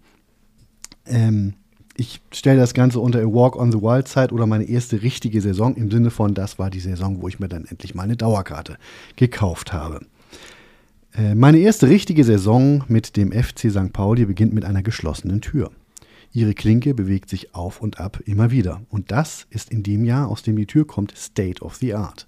Ähm, 1.05 1.53
ich 1.97 2.21
stelle 2.31 2.59
das 2.59 2.73
Ganze 2.73 2.99
unter 2.99 3.19
A 3.19 3.25
Walk 3.25 3.55
on 3.55 3.71
the 3.71 3.79
Wild 3.79 4.07
Side 4.07 4.33
oder 4.33 4.45
meine 4.47 4.63
erste 4.63 5.01
richtige 5.01 5.41
Saison 5.41 5.75
im 5.75 5.91
Sinne 5.91 6.09
von, 6.09 6.33
das 6.33 6.57
war 6.57 6.69
die 6.69 6.79
Saison, 6.79 7.21
wo 7.21 7.27
ich 7.27 7.39
mir 7.39 7.49
dann 7.49 7.65
endlich 7.65 7.95
mal 7.95 8.03
eine 8.03 8.17
Dauerkarte 8.17 8.77
gekauft 9.17 9.73
habe. 9.73 10.01
Äh, 11.13 11.35
Meine 11.35 11.59
erste 11.59 11.89
richtige 11.89 12.23
Saison 12.23 12.83
mit 12.87 13.17
dem 13.17 13.31
FC 13.31 13.69
St. 13.69 13.93
Pauli 13.93 14.25
beginnt 14.25 14.53
mit 14.53 14.65
einer 14.65 14.83
geschlossenen 14.83 15.41
Tür. 15.41 15.71
Ihre 16.33 16.53
Klinke 16.53 16.93
bewegt 16.93 17.29
sich 17.29 17.53
auf 17.53 17.81
und 17.81 17.99
ab 17.99 18.21
immer 18.25 18.51
wieder. 18.51 18.81
Und 18.89 19.11
das 19.11 19.47
ist 19.49 19.69
in 19.69 19.83
dem 19.83 20.05
Jahr, 20.05 20.29
aus 20.29 20.43
dem 20.43 20.55
die 20.55 20.65
Tür 20.65 20.87
kommt, 20.87 21.13
State 21.17 21.61
of 21.61 21.75
the 21.75 21.93
Art. 21.93 22.27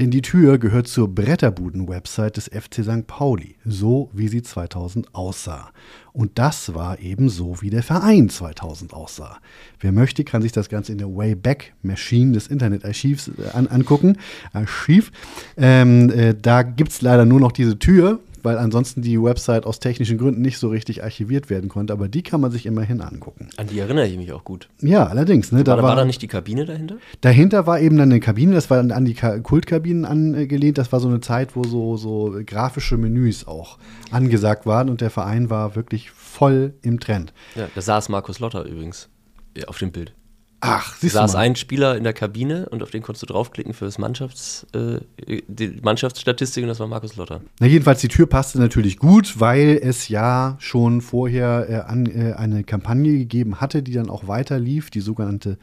Denn 0.00 0.10
die 0.10 0.22
Tür 0.22 0.56
gehört 0.56 0.88
zur 0.88 1.14
Bretterbuden-Website 1.14 2.38
des 2.38 2.48
FC 2.48 2.82
St. 2.82 3.06
Pauli, 3.06 3.56
so 3.66 4.08
wie 4.14 4.28
sie 4.28 4.40
2000 4.40 5.14
aussah. 5.14 5.72
Und 6.14 6.38
das 6.38 6.74
war 6.74 7.00
eben 7.00 7.28
so, 7.28 7.60
wie 7.60 7.68
der 7.68 7.82
Verein 7.82 8.30
2000 8.30 8.94
aussah. 8.94 9.38
Wer 9.78 9.92
möchte, 9.92 10.24
kann 10.24 10.40
sich 10.40 10.52
das 10.52 10.70
Ganze 10.70 10.92
in 10.92 10.98
der 10.98 11.08
Wayback 11.08 11.74
Machine 11.82 12.32
des 12.32 12.46
Internetarchivs 12.46 13.28
äh, 13.28 13.50
an, 13.52 13.66
angucken. 13.66 14.16
Archiv. 14.54 15.12
Ähm, 15.58 16.08
äh, 16.08 16.34
da 16.34 16.62
gibt 16.62 16.92
es 16.92 17.02
leider 17.02 17.26
nur 17.26 17.38
noch 17.38 17.52
diese 17.52 17.78
Tür, 17.78 18.20
weil 18.42 18.58
ansonsten 18.58 19.02
die 19.02 19.20
Website 19.22 19.66
aus 19.66 19.78
technischen 19.80 20.18
Gründen 20.18 20.40
nicht 20.42 20.58
so 20.58 20.68
richtig 20.68 21.02
archiviert 21.04 21.50
werden 21.50 21.68
konnte. 21.68 21.92
Aber 21.92 22.08
die 22.08 22.22
kann 22.22 22.40
man 22.40 22.50
sich 22.50 22.66
immerhin 22.66 23.00
angucken. 23.00 23.48
An 23.56 23.66
die 23.66 23.78
erinnere 23.78 24.06
ich 24.06 24.16
mich 24.16 24.32
auch 24.32 24.44
gut. 24.44 24.68
Ja, 24.80 25.06
allerdings. 25.06 25.52
Ne, 25.52 25.58
War, 25.58 25.64
da 25.64 25.76
war, 25.76 25.82
war 25.90 25.96
da 25.96 26.04
nicht 26.04 26.22
die 26.22 26.26
Kabine 26.28 26.64
dahinter? 26.64 26.96
Dahinter 27.20 27.66
war 27.66 27.80
eben 27.80 27.96
dann 27.96 28.10
eine 28.10 28.20
Kabine, 28.20 28.54
das 28.54 28.70
war 28.70 28.78
an- 28.78 29.04
die 29.04 29.14
Ka- 29.14 29.38
Kultkabinen 29.40 30.04
angelehnt. 30.04 30.78
Das 30.78 30.92
war 30.92 31.00
so 31.00 31.08
eine 31.08 31.20
Zeit, 31.20 31.56
wo 31.56 31.64
so, 31.64 31.96
so 31.96 32.36
grafische 32.46 32.96
Menüs 32.96 33.46
auch 33.46 33.78
angesagt 34.10 34.66
waren 34.66 34.88
und 34.88 35.00
der 35.00 35.10
Verein 35.10 35.50
war 35.50 35.76
wirklich 35.76 36.10
voll 36.10 36.74
im 36.82 37.00
Trend. 37.00 37.32
Ja, 37.56 37.68
da 37.74 37.80
saß 37.80 38.08
Markus 38.08 38.38
Lotter 38.40 38.64
übrigens 38.64 39.08
ja, 39.56 39.66
auf 39.66 39.78
dem 39.78 39.92
Bild. 39.92 40.14
Ach, 40.62 40.90
Da 40.90 40.96
siehst 41.00 41.14
du 41.14 41.18
saß 41.18 41.32
mal. 41.34 41.40
ein 41.40 41.56
Spieler 41.56 41.96
in 41.96 42.04
der 42.04 42.12
Kabine 42.12 42.68
und 42.68 42.82
auf 42.82 42.90
den 42.90 43.02
konntest 43.02 43.22
du 43.22 43.26
draufklicken 43.26 43.72
für 43.72 43.86
das 43.86 43.96
Mannschafts, 43.98 44.66
äh, 44.74 45.00
die 45.48 45.80
Mannschaftsstatistik 45.82 46.62
und 46.62 46.68
das 46.68 46.80
war 46.80 46.86
Markus 46.86 47.16
Lotter. 47.16 47.40
Na, 47.60 47.66
jedenfalls, 47.66 48.00
die 48.00 48.08
Tür 48.08 48.26
passte 48.26 48.58
natürlich 48.58 48.98
gut, 48.98 49.40
weil 49.40 49.80
es 49.82 50.08
ja 50.08 50.56
schon 50.58 51.00
vorher 51.00 51.66
äh, 51.68 51.74
an, 51.90 52.06
äh, 52.06 52.34
eine 52.34 52.62
Kampagne 52.64 53.12
gegeben 53.18 53.60
hatte, 53.60 53.82
die 53.82 53.92
dann 53.92 54.10
auch 54.10 54.28
weiter 54.28 54.58
lief, 54.58 54.90
die 54.90 55.00
sogenannte 55.00 55.56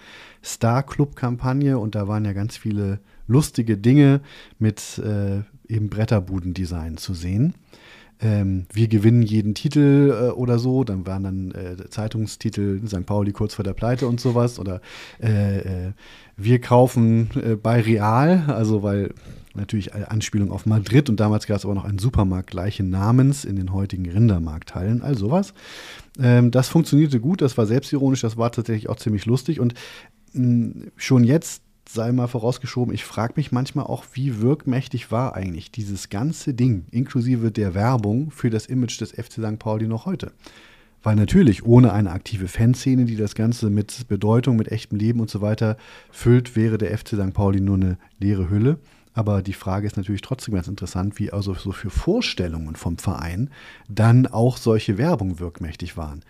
Star 0.44 0.82
Club-Kampagne. 0.84 1.78
Und 1.78 1.94
da 1.94 2.08
waren 2.08 2.26
ja 2.26 2.34
ganz 2.34 2.58
viele 2.58 3.00
lustige 3.28 3.78
Dinge 3.78 4.22
mit 4.58 4.98
äh, 5.00 5.42
eben 5.72 5.90
Bretterbudendesign 5.90 6.98
zu 6.98 7.14
sehen. 7.14 7.54
Ähm, 8.20 8.66
wir 8.74 8.88
gewinnen 8.88 9.22
jeden 9.22 9.54
Titel 9.54 10.12
äh, 10.12 10.32
oder 10.32 10.60
so. 10.60 10.84
Dann 10.84 11.06
waren 11.06 11.24
dann 11.24 11.52
äh, 11.52 11.90
Zeitungstitel 11.90 12.82
St. 12.88 13.06
Pauli 13.06 13.32
kurz 13.32 13.54
vor 13.54 13.64
der 13.64 13.74
Pleite 13.74 14.08
und 14.08 14.20
sowas. 14.20 14.60
Oder 14.60 14.82
äh, 15.22 15.60
äh, 15.60 15.92
wir 16.36 16.60
kaufen 16.60 17.30
äh, 17.36 17.56
bei 17.56 17.82
Real, 17.82 18.46
also 18.48 18.84
weil 18.84 19.14
natürlich 19.54 19.94
eine 19.94 20.10
Anspielung 20.12 20.52
auf 20.52 20.66
Madrid 20.66 21.10
und 21.10 21.20
damals 21.20 21.48
gab 21.48 21.58
es 21.58 21.66
aber 21.66 21.74
noch 21.74 21.86
einen 21.86 22.00
Supermarkt 22.00 22.52
gleichen 22.52 22.90
Namens 22.90 23.44
in 23.44 23.56
den 23.56 23.74
heutigen 23.74 24.10
Rindermarkthallen, 24.10 25.02
all 25.02 25.18
sowas. 25.18 25.54
Ähm, 26.20 26.52
das 26.52 26.70
funktionierte 26.70 27.20
gut, 27.20 27.42
das 27.42 27.58
war 27.58 27.66
selbstironisch, 27.66 28.22
das 28.22 28.38
war 28.38 28.52
tatsächlich 28.52 28.88
auch 28.90 28.98
ziemlich 28.98 29.26
lustig 29.26 29.60
und 29.60 29.74
mh, 30.34 30.92
schon 30.96 31.24
jetzt 31.24 31.64
sei 31.98 32.12
mal 32.12 32.28
vorausgeschoben, 32.28 32.94
ich 32.94 33.04
frage 33.04 33.34
mich 33.36 33.52
manchmal 33.52 33.86
auch, 33.86 34.06
wie 34.14 34.40
wirkmächtig 34.40 35.12
war 35.12 35.36
eigentlich 35.36 35.72
dieses 35.72 36.10
ganze 36.10 36.54
Ding, 36.54 36.86
inklusive 36.92 37.52
der 37.52 37.74
Werbung 37.74 38.30
für 38.30 38.52
das 38.52 38.68
Image 38.68 39.02
des 39.02 39.12
FC 39.12 39.34
St. 39.34 39.58
Pauli 39.58 39.88
noch 39.88 40.06
heute. 40.06 40.32
Weil 41.02 41.16
natürlich 41.16 41.66
ohne 41.66 41.92
eine 41.94 42.12
aktive 42.12 42.48
Fanszene, 42.48 43.06
die 43.06 43.16
das 43.16 43.34
Ganze 43.34 43.72
mit 43.72 44.08
Bedeutung, 44.08 44.58
mit 44.58 44.72
echtem 44.72 45.00
Leben 45.00 45.20
und 45.20 45.30
so 45.30 45.42
weiter 45.42 45.76
füllt, 46.12 46.56
wäre 46.56 46.78
der 46.78 46.96
FC 46.96 47.16
St. 47.16 47.34
Pauli 47.34 47.62
nur 47.62 47.76
eine 47.76 47.98
leere 48.20 48.50
Hülle. 48.50 48.78
Aber 49.14 49.42
die 49.42 49.54
Frage 49.54 49.88
ist 49.88 49.98
natürlich 49.98 50.22
trotzdem 50.22 50.54
ganz 50.54 50.68
interessant, 50.68 51.18
wie 51.18 51.32
also 51.32 51.56
so 51.56 51.72
für 51.72 51.90
Vorstellungen 51.90 52.76
vom 52.76 53.00
Verein 53.00 53.50
dann 53.90 54.28
auch 54.28 54.58
solche 54.58 55.00
Werbung 55.00 55.40
wirkmächtig 55.40 55.98
waren. 55.98 56.22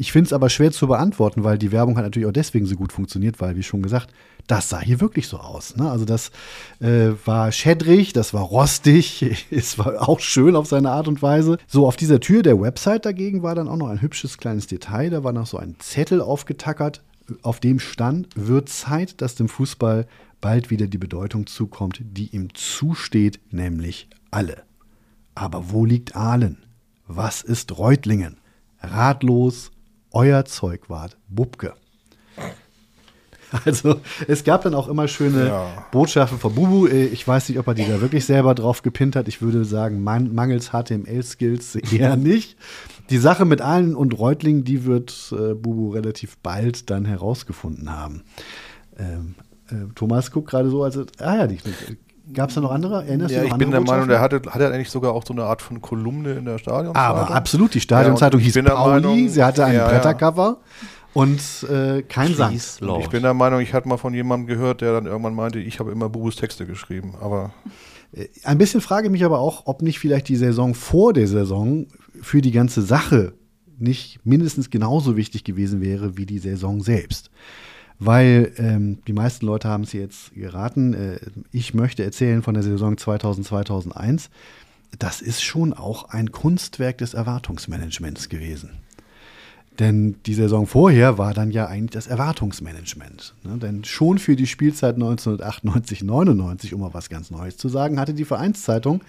Ich 0.00 0.12
finde 0.12 0.26
es 0.26 0.32
aber 0.32 0.48
schwer 0.48 0.70
zu 0.70 0.86
beantworten, 0.86 1.42
weil 1.42 1.58
die 1.58 1.72
Werbung 1.72 1.96
hat 1.96 2.04
natürlich 2.04 2.28
auch 2.28 2.32
deswegen 2.32 2.66
so 2.66 2.76
gut 2.76 2.92
funktioniert, 2.92 3.40
weil, 3.40 3.56
wie 3.56 3.64
schon 3.64 3.82
gesagt, 3.82 4.12
das 4.46 4.68
sah 4.68 4.80
hier 4.80 5.00
wirklich 5.00 5.26
so 5.26 5.38
aus. 5.38 5.74
Ne? 5.74 5.90
Also 5.90 6.04
das 6.04 6.30
äh, 6.78 7.10
war 7.24 7.50
schädrig, 7.50 8.12
das 8.12 8.32
war 8.32 8.42
rostig, 8.42 9.46
es 9.50 9.76
war 9.76 10.08
auch 10.08 10.20
schön 10.20 10.54
auf 10.54 10.68
seine 10.68 10.92
Art 10.92 11.08
und 11.08 11.20
Weise. 11.20 11.58
So, 11.66 11.84
auf 11.84 11.96
dieser 11.96 12.20
Tür 12.20 12.44
der 12.44 12.60
Website 12.60 13.06
dagegen 13.06 13.42
war 13.42 13.56
dann 13.56 13.66
auch 13.66 13.76
noch 13.76 13.88
ein 13.88 14.00
hübsches 14.00 14.38
kleines 14.38 14.68
Detail. 14.68 15.10
Da 15.10 15.24
war 15.24 15.32
noch 15.32 15.48
so 15.48 15.58
ein 15.58 15.74
Zettel 15.80 16.20
aufgetackert, 16.20 17.02
auf 17.42 17.58
dem 17.58 17.80
stand, 17.80 18.28
wird 18.36 18.68
Zeit, 18.68 19.20
dass 19.20 19.34
dem 19.34 19.48
Fußball 19.48 20.06
bald 20.40 20.70
wieder 20.70 20.86
die 20.86 20.98
Bedeutung 20.98 21.48
zukommt, 21.48 22.00
die 22.04 22.28
ihm 22.28 22.54
zusteht, 22.54 23.40
nämlich 23.50 24.08
alle. 24.30 24.62
Aber 25.34 25.72
wo 25.72 25.84
liegt 25.84 26.14
Ahlen? 26.14 26.58
Was 27.08 27.42
ist 27.42 27.76
Reutlingen? 27.78 28.36
Ratlos, 28.80 29.72
euer 30.18 30.44
Zeugwart 30.44 31.16
Bubke. 31.28 31.74
Also 33.64 34.00
es 34.26 34.44
gab 34.44 34.62
dann 34.62 34.74
auch 34.74 34.88
immer 34.88 35.08
schöne 35.08 35.46
Ja. 35.46 35.86
Botschaften 35.90 36.38
von 36.38 36.54
Bubu. 36.54 36.86
Äh, 36.86 37.06
Ich 37.06 37.26
weiß 37.26 37.48
nicht, 37.48 37.58
ob 37.58 37.66
er 37.68 37.74
die 37.74 37.86
da 37.86 38.00
wirklich 38.02 38.26
selber 38.26 38.54
drauf 38.54 38.82
gepinnt 38.82 39.16
hat. 39.16 39.26
Ich 39.28 39.40
würde 39.40 39.64
sagen, 39.64 40.02
man, 40.02 40.34
mangels 40.34 40.70
HTML-Skills 40.72 41.76
eher 41.76 42.16
nicht. 42.30 42.58
Die 43.08 43.16
Sache 43.16 43.46
mit 43.46 43.62
Ahlen 43.62 43.94
und 43.94 44.18
Reutlingen, 44.18 44.64
die 44.64 44.84
wird 44.84 45.32
äh, 45.32 45.54
Bubu 45.54 45.90
relativ 45.92 46.36
bald 46.38 46.90
dann 46.90 47.06
herausgefunden 47.06 47.90
haben. 47.90 48.22
Ähm, 48.98 49.34
äh, 49.70 49.86
Thomas 49.94 50.30
guckt 50.30 50.50
gerade 50.50 50.68
so, 50.68 50.82
als 50.82 50.98
ah 51.18 51.36
ja, 51.36 51.46
die, 51.46 51.58
gab 52.32 52.48
es 52.50 52.54
da 52.54 52.60
noch 52.60 52.70
andere? 52.70 53.04
Erinnerst 53.06 53.32
Ja, 53.34 53.40
du 53.40 53.46
ich 53.46 53.50
noch 53.52 53.58
bin 53.58 53.70
der 53.70 53.80
Meinung, 53.80 54.08
der 54.08 54.20
hatte, 54.20 54.42
hatte 54.50 54.72
eigentlich 54.72 54.90
sogar 54.90 55.12
auch 55.12 55.24
so 55.26 55.32
eine 55.32 55.44
Art 55.44 55.62
von 55.62 55.80
Kolumne 55.80 56.32
in 56.34 56.44
der 56.44 56.58
Stadion. 56.58 56.94
Aber 56.96 57.30
absolut, 57.30 57.74
die 57.74 57.80
Stadionzeitung 57.80 58.40
Ja, 58.40 58.42
ich 58.42 58.46
hieß 58.46 58.54
bin 58.54 58.64
der 58.66 58.72
Pauli, 58.72 58.92
Meinung- 59.06 59.28
sie 59.28 59.42
hatte 59.42 59.64
ein 59.64 59.74
Ja, 59.74 59.80
ja. 59.80 59.88
Brettercover 59.88 60.58
und 61.14 61.40
äh, 61.70 62.02
kein 62.02 62.34
Lord. 62.36 62.52
ich 63.02 63.08
bin 63.10 63.22
der 63.22 63.34
Meinung, 63.34 63.60
ich 63.60 63.72
hatte 63.74 63.88
mal 63.88 63.96
von 63.96 64.14
jemandem 64.14 64.46
gehört, 64.46 64.80
der 64.80 64.92
dann 64.92 65.06
irgendwann 65.06 65.34
meinte, 65.34 65.58
ich 65.58 65.80
habe 65.80 65.90
immer 65.90 66.08
Bubus 66.08 66.36
Texte 66.36 66.66
geschrieben. 66.66 67.14
Aber 67.20 67.52
Ein 68.44 68.58
bisschen 68.58 68.80
frage 68.80 69.06
ich 69.06 69.12
mich 69.12 69.24
aber 69.24 69.38
auch, 69.38 69.62
ob 69.66 69.82
nicht 69.82 69.98
vielleicht 69.98 70.28
die 70.28 70.36
Saison 70.36 70.74
vor 70.74 71.12
der 71.12 71.26
Saison 71.28 71.86
für 72.20 72.40
die 72.40 72.52
ganze 72.52 72.82
Sache 72.82 73.34
nicht 73.80 74.18
mindestens 74.24 74.70
genauso 74.70 75.16
wichtig 75.16 75.44
gewesen 75.44 75.80
wäre 75.80 76.16
wie 76.16 76.26
die 76.26 76.38
Saison 76.40 76.80
selbst. 76.80 77.30
Weil 78.00 78.52
ähm, 78.58 78.98
die 79.06 79.12
meisten 79.12 79.44
Leute 79.46 79.68
haben 79.68 79.82
es 79.82 79.92
jetzt 79.92 80.34
geraten. 80.34 80.94
Äh, 80.94 81.18
ich 81.50 81.74
möchte 81.74 82.04
erzählen 82.04 82.42
von 82.42 82.54
der 82.54 82.62
Saison 82.62 82.96
2000, 82.96 83.46
2001. 83.46 84.30
Das 84.98 85.20
ist 85.20 85.42
schon 85.42 85.72
auch 85.72 86.08
ein 86.10 86.32
Kunstwerk 86.32 86.98
des 86.98 87.14
Erwartungsmanagements 87.14 88.28
gewesen. 88.28 88.70
Denn 89.78 90.16
die 90.26 90.34
Saison 90.34 90.66
vorher 90.66 91.18
war 91.18 91.34
dann 91.34 91.52
ja 91.52 91.66
eigentlich 91.66 91.92
das 91.92 92.08
Erwartungsmanagement. 92.08 93.34
Ne? 93.44 93.58
Denn 93.58 93.84
schon 93.84 94.18
für 94.18 94.34
die 94.34 94.48
Spielzeit 94.48 94.94
1998, 94.94 96.02
99, 96.02 96.74
um 96.74 96.80
mal 96.80 96.94
was 96.94 97.08
ganz 97.08 97.30
Neues 97.30 97.56
zu 97.58 97.68
sagen, 97.68 98.00
hatte 98.00 98.14
die 98.14 98.24
Vereinszeitung, 98.24 99.02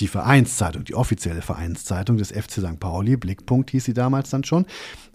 die 0.00 0.08
Vereinszeitung, 0.08 0.84
die 0.84 0.94
offizielle 0.94 1.42
Vereinszeitung 1.42 2.16
des 2.16 2.30
FC 2.30 2.52
St. 2.52 2.78
Pauli, 2.80 3.16
Blickpunkt 3.16 3.70
hieß 3.70 3.84
sie 3.84 3.94
damals 3.94 4.30
dann 4.30 4.44
schon, 4.44 4.66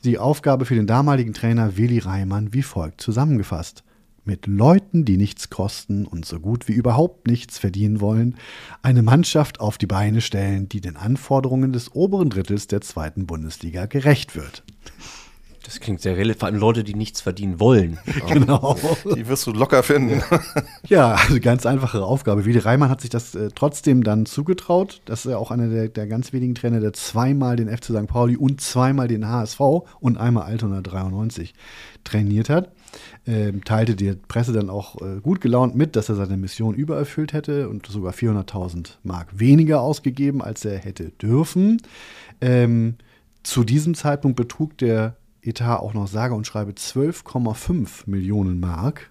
die 0.03 0.17
Aufgabe 0.17 0.65
für 0.65 0.75
den 0.75 0.87
damaligen 0.87 1.33
Trainer 1.33 1.77
Willi 1.77 1.99
Reimann 1.99 2.53
wie 2.53 2.63
folgt 2.63 3.01
zusammengefasst. 3.01 3.83
Mit 4.23 4.45
Leuten, 4.45 5.03
die 5.03 5.17
nichts 5.17 5.49
kosten 5.49 6.05
und 6.05 6.25
so 6.25 6.39
gut 6.39 6.67
wie 6.67 6.73
überhaupt 6.73 7.25
nichts 7.25 7.57
verdienen 7.57 8.01
wollen, 8.01 8.35
eine 8.83 9.01
Mannschaft 9.01 9.59
auf 9.59 9.79
die 9.79 9.87
Beine 9.87 10.21
stellen, 10.21 10.69
die 10.69 10.79
den 10.79 10.95
Anforderungen 10.95 11.73
des 11.73 11.95
oberen 11.95 12.29
Drittels 12.29 12.67
der 12.67 12.81
zweiten 12.81 13.25
Bundesliga 13.25 13.87
gerecht 13.87 14.35
wird. 14.35 14.63
Das 15.63 15.79
klingt 15.79 16.01
sehr 16.01 16.17
relevant. 16.17 16.39
Vor 16.39 16.47
allem 16.47 16.59
Leute, 16.59 16.83
die 16.83 16.95
nichts 16.95 17.21
verdienen 17.21 17.59
wollen. 17.59 17.99
Genau. 18.27 18.77
die 19.15 19.27
wirst 19.27 19.45
du 19.45 19.51
locker 19.51 19.83
finden. 19.83 20.21
Ja, 20.87 21.15
also 21.15 21.39
ganz 21.39 21.65
einfache 21.65 22.03
Aufgabe. 22.03 22.45
Willi 22.45 22.59
Reimann 22.59 22.89
hat 22.89 23.01
sich 23.01 23.09
das 23.09 23.35
äh, 23.35 23.49
trotzdem 23.53 24.03
dann 24.03 24.25
zugetraut. 24.25 25.01
Das 25.05 25.25
ist 25.25 25.31
ja 25.31 25.37
auch 25.37 25.51
einer 25.51 25.67
der, 25.67 25.89
der 25.89 26.07
ganz 26.07 26.33
wenigen 26.33 26.55
Trainer, 26.55 26.79
der 26.79 26.93
zweimal 26.93 27.55
den 27.55 27.67
FC 27.67 27.85
St. 27.85 28.07
Pauli 28.07 28.37
und 28.37 28.61
zweimal 28.61 29.07
den 29.07 29.27
HSV 29.27 29.59
und 29.99 30.17
einmal 30.17 30.43
Altona 30.43 30.81
93 30.81 31.53
trainiert 32.03 32.49
hat. 32.49 32.71
Ähm, 33.25 33.63
teilte 33.63 33.95
die 33.95 34.13
Presse 34.13 34.53
dann 34.53 34.69
auch 34.69 35.01
äh, 35.01 35.19
gut 35.21 35.41
gelaunt 35.41 35.75
mit, 35.75 35.95
dass 35.95 36.09
er 36.09 36.15
seine 36.15 36.37
Mission 36.37 36.73
übererfüllt 36.73 37.33
hätte 37.33 37.69
und 37.69 37.85
sogar 37.85 38.13
400.000 38.13 38.97
Mark 39.03 39.27
weniger 39.39 39.81
ausgegeben, 39.81 40.41
als 40.41 40.65
er 40.65 40.77
hätte 40.77 41.11
dürfen. 41.21 41.81
Ähm, 42.39 42.95
zu 43.43 43.63
diesem 43.63 43.95
Zeitpunkt 43.95 44.37
betrug 44.37 44.77
der 44.77 45.15
Etat 45.41 45.77
auch 45.77 45.93
noch 45.93 46.07
sage 46.07 46.33
und 46.33 46.45
schreibe 46.45 46.71
12,5 46.71 48.03
Millionen 48.05 48.59
Mark. 48.59 49.09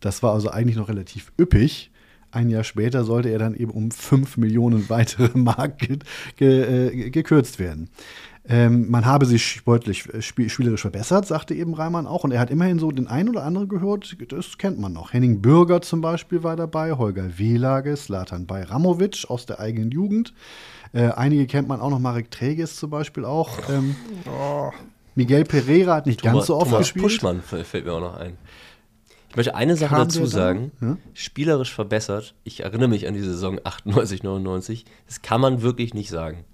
Das 0.00 0.22
war 0.22 0.32
also 0.32 0.50
eigentlich 0.50 0.76
noch 0.76 0.88
relativ 0.88 1.32
üppig. 1.38 1.90
Ein 2.32 2.48
Jahr 2.48 2.64
später 2.64 3.04
sollte 3.04 3.28
er 3.28 3.38
dann 3.38 3.54
eben 3.54 3.72
um 3.72 3.90
5 3.90 4.36
Millionen 4.36 4.88
weitere 4.88 5.30
Mark 5.38 5.78
ge 5.78 5.98
ge 6.36 7.06
äh, 7.06 7.10
gekürzt 7.10 7.58
werden. 7.58 7.90
Ähm, 8.48 8.90
man 8.90 9.04
habe 9.04 9.26
sich 9.26 9.44
sportlich, 9.46 10.12
äh, 10.14 10.22
spiel 10.22 10.48
spielerisch 10.48 10.80
verbessert, 10.80 11.26
sagte 11.26 11.54
eben 11.54 11.74
Reimann 11.74 12.06
auch. 12.06 12.24
Und 12.24 12.32
er 12.32 12.40
hat 12.40 12.50
immerhin 12.50 12.78
so 12.78 12.90
den 12.90 13.06
einen 13.06 13.28
oder 13.28 13.44
anderen 13.44 13.68
gehört, 13.68 14.16
das 14.28 14.58
kennt 14.58 14.78
man 14.78 14.92
noch. 14.92 15.12
Henning 15.12 15.42
Bürger 15.42 15.82
zum 15.82 16.00
Beispiel 16.00 16.42
war 16.42 16.56
dabei, 16.56 16.92
Holger 16.92 17.38
Wehlage, 17.38 17.96
Slatan 17.96 18.46
Bajramovic 18.46 19.26
aus 19.28 19.44
der 19.44 19.60
eigenen 19.60 19.90
Jugend. 19.90 20.32
Äh, 20.92 21.10
einige 21.10 21.46
kennt 21.46 21.68
man 21.68 21.80
auch 21.80 21.90
noch, 21.90 21.98
Marek 21.98 22.30
Treges 22.30 22.76
zum 22.76 22.90
Beispiel 22.90 23.24
auch. 23.24 23.58
Ähm, 23.68 23.94
Miguel 25.20 25.44
Pereira 25.44 25.96
hat 25.96 26.06
nicht 26.06 26.22
ganz 26.22 26.46
so 26.46 26.56
oft 26.56 26.70
Thomas 26.70 26.78
gespielt. 26.78 27.02
Puschmann 27.02 27.42
fällt 27.42 27.84
mir 27.84 27.92
auch 27.92 28.00
noch 28.00 28.16
ein. 28.16 28.38
Ich 29.28 29.36
möchte 29.36 29.54
eine 29.54 29.76
Sache 29.76 29.94
Kam 29.94 30.08
dazu 30.08 30.24
sagen. 30.24 30.72
Ja? 30.80 30.96
Spielerisch 31.12 31.74
verbessert. 31.74 32.34
Ich 32.42 32.60
erinnere 32.60 32.88
mich 32.88 33.06
an 33.06 33.12
die 33.12 33.20
Saison 33.20 33.60
98, 33.62 34.22
99. 34.22 34.86
Das 35.06 35.20
kann 35.20 35.42
man 35.42 35.60
wirklich 35.60 35.92
nicht 35.92 36.08
sagen. 36.08 36.44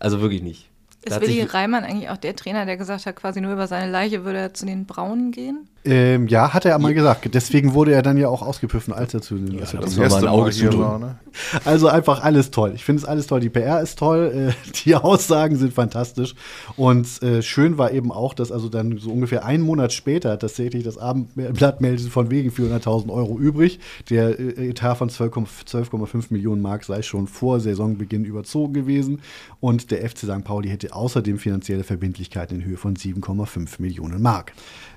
Also 0.00 0.22
wirklich 0.22 0.42
nicht. 0.42 0.70
Da 1.04 1.16
Ist 1.16 1.22
Willi 1.22 1.42
Reimann 1.42 1.84
eigentlich 1.84 2.08
auch 2.08 2.16
der 2.16 2.34
Trainer, 2.34 2.64
der 2.64 2.78
gesagt 2.78 3.04
hat, 3.04 3.14
quasi 3.14 3.42
nur 3.42 3.52
über 3.52 3.66
seine 3.66 3.92
Leiche 3.92 4.24
würde 4.24 4.38
er 4.38 4.54
zu 4.54 4.64
den 4.64 4.86
Braunen 4.86 5.30
gehen? 5.30 5.68
Ähm, 5.86 6.28
ja, 6.28 6.54
hat 6.54 6.64
er 6.64 6.74
einmal 6.74 6.94
gesagt. 6.94 7.28
Deswegen 7.34 7.74
wurde 7.74 7.92
er 7.92 8.00
dann 8.00 8.16
ja 8.16 8.28
auch 8.28 8.40
ausgepfiffen, 8.40 8.94
als 8.94 9.12
er 9.12 9.20
zu 9.20 9.36
den 9.36 9.58
das 9.58 9.72
ja, 9.72 9.80
ist 9.80 9.96
mal 9.98 10.14
ein 10.14 10.28
Auge 10.28 10.50
hier 10.50 10.70
zudrücken. 10.70 10.80
war, 10.80 10.98
ne? 10.98 11.18
Also 11.64 11.88
einfach 11.88 12.22
alles 12.22 12.50
toll. 12.50 12.72
Ich 12.74 12.84
finde 12.84 13.02
es 13.02 13.08
alles 13.08 13.26
toll. 13.26 13.40
Die 13.40 13.50
PR 13.50 13.82
ist 13.82 13.98
toll, 13.98 14.52
äh, 14.54 14.70
die 14.84 14.94
Aussagen 14.94 15.56
sind 15.56 15.74
fantastisch. 15.74 16.34
Und 16.76 17.22
äh, 17.22 17.42
schön 17.42 17.76
war 17.76 17.92
eben 17.92 18.12
auch, 18.12 18.32
dass 18.32 18.50
also 18.50 18.70
dann 18.70 18.96
so 18.98 19.10
ungefähr 19.10 19.44
einen 19.44 19.62
Monat 19.62 19.92
später 19.92 20.38
tatsächlich 20.38 20.84
das 20.84 20.96
Abendblatt 20.96 21.82
meldete 21.82 22.08
von 22.08 22.30
wegen 22.30 22.50
400.000 22.50 23.10
Euro 23.12 23.38
übrig. 23.38 23.78
Der 24.08 24.38
äh, 24.38 24.70
Etat 24.70 24.94
von 24.94 25.10
12,5 25.10 25.46
12,5 25.66 26.26
Millionen 26.30 26.62
Mark 26.62 26.84
sei 26.84 27.02
schon 27.02 27.26
vor 27.26 27.60
Saisonbeginn 27.60 28.24
überzogen 28.24 28.72
gewesen. 28.72 29.20
Und 29.60 29.90
der 29.90 30.08
FC 30.08 30.20
St. 30.20 30.44
Pauli 30.44 30.68
hätte 30.70 30.94
außerdem 30.94 31.38
finanzielle 31.38 31.84
Verbindlichkeiten 31.84 32.60
in 32.60 32.64
Höhe 32.64 32.76
von 32.78 32.96
7,5 32.96 33.80
Millionen 33.80 34.22
Mark. 34.22 34.52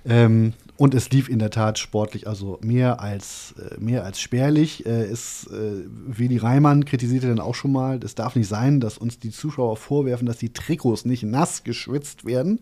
Ähm, 0.07 0.53
und 0.77 0.93
es 0.93 1.09
lief 1.09 1.27
in 1.27 1.39
der 1.39 1.49
Tat 1.49 1.79
sportlich 1.79 2.27
also 2.27 2.59
mehr 2.61 3.01
als, 3.01 3.55
äh, 3.57 3.79
mehr 3.79 4.03
als 4.03 4.21
spärlich. 4.21 4.85
Äh, 4.85 5.05
es, 5.05 5.47
äh, 5.47 5.83
Willi 6.05 6.37
Reimann 6.37 6.85
kritisierte 6.85 7.27
dann 7.27 7.39
auch 7.39 7.55
schon 7.55 7.71
mal, 7.71 7.99
es 8.03 8.13
darf 8.13 8.35
nicht 8.35 8.47
sein, 8.47 8.79
dass 8.79 8.97
uns 8.97 9.17
die 9.19 9.31
Zuschauer 9.31 9.75
vorwerfen, 9.75 10.27
dass 10.27 10.37
die 10.37 10.53
Trikots 10.53 11.05
nicht 11.05 11.23
nass 11.23 11.63
geschwitzt 11.63 12.25
werden. 12.25 12.59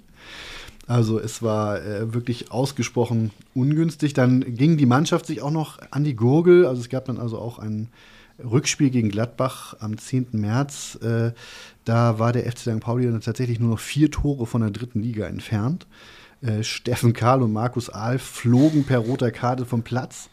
Also 0.88 1.20
es 1.20 1.42
war 1.42 1.84
äh, 1.84 2.14
wirklich 2.14 2.52
ausgesprochen 2.52 3.32
ungünstig. 3.54 4.14
Dann 4.14 4.56
ging 4.56 4.78
die 4.78 4.86
Mannschaft 4.86 5.26
sich 5.26 5.42
auch 5.42 5.52
noch 5.52 5.80
an 5.92 6.04
die 6.04 6.16
Gurgel. 6.16 6.66
Also 6.66 6.82
es 6.82 6.90
gab 6.90 7.06
dann 7.06 7.18
also 7.18 7.38
auch 7.38 7.60
ein 7.60 7.90
Rückspiel 8.44 8.92
gegen 8.92 9.10
Gladbach 9.10 9.76
am 9.80 9.98
10. 9.98 10.28
März. 10.34 11.00
Äh, 11.02 11.32
da 11.86 12.20
war 12.20 12.32
der 12.34 12.50
FC 12.50 12.60
St. 12.60 12.80
Pauli 12.80 13.06
dann 13.06 13.20
tatsächlich 13.22 13.60
nur 13.60 13.72
noch 13.72 13.80
vier 13.80 14.12
Tore 14.12 14.46
von 14.46 14.62
der 14.62 14.72
dritten 14.72 15.02
Liga 15.02 15.26
entfernt. 15.26 15.86
Äh, 16.46 16.64
Steffen 16.64 17.14
Karl 17.14 17.42
und 17.42 17.54
Markus 17.54 17.90
Ahl 17.90 18.20
flogen 18.20 18.84
per 18.84 19.00
roter 19.00 19.32
Karte 19.32 19.66
vom 19.66 19.84
Platz. 19.84 20.30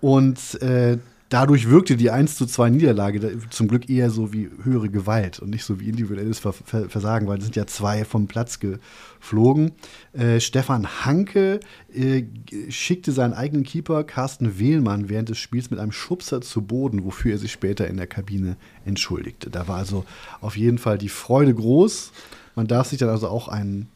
Und 0.00 0.60
äh, 0.62 0.98
dadurch 1.28 1.68
wirkte 1.68 1.96
die 1.96 2.10
1 2.10 2.36
zu 2.36 2.46
2 2.46 2.70
Niederlage 2.70 3.38
zum 3.50 3.68
Glück 3.68 3.90
eher 3.90 4.10
so 4.10 4.32
wie 4.32 4.48
höhere 4.62 4.88
Gewalt 4.88 5.40
und 5.40 5.50
nicht 5.50 5.64
so 5.64 5.80
wie 5.80 5.88
individuelles 5.88 6.38
Ver 6.38 6.52
Ver 6.52 6.88
Versagen, 6.88 7.26
weil 7.26 7.38
es 7.38 7.44
sind 7.44 7.56
ja 7.56 7.66
zwei 7.66 8.04
vom 8.04 8.28
Platz 8.28 8.60
geflogen. 8.60 9.72
Äh, 10.12 10.40
Stefan 10.40 11.04
Hanke 11.04 11.60
äh, 11.92 12.24
schickte 12.68 13.12
seinen 13.12 13.34
eigenen 13.34 13.64
Keeper 13.64 14.04
Carsten 14.04 14.58
Wehlmann 14.58 15.08
während 15.08 15.28
des 15.28 15.38
Spiels 15.38 15.70
mit 15.70 15.80
einem 15.80 15.92
Schubser 15.92 16.40
zu 16.40 16.62
Boden, 16.62 17.04
wofür 17.04 17.32
er 17.32 17.38
sich 17.38 17.52
später 17.52 17.88
in 17.88 17.96
der 17.96 18.06
Kabine 18.06 18.56
entschuldigte. 18.84 19.50
Da 19.50 19.68
war 19.68 19.76
also 19.76 20.04
auf 20.40 20.56
jeden 20.56 20.78
Fall 20.78 20.98
die 20.98 21.08
Freude 21.08 21.54
groß. 21.54 22.12
Man 22.54 22.66
darf 22.66 22.88
sich 22.88 22.98
dann 22.98 23.10
also 23.10 23.28
auch 23.28 23.48
einen 23.48 23.88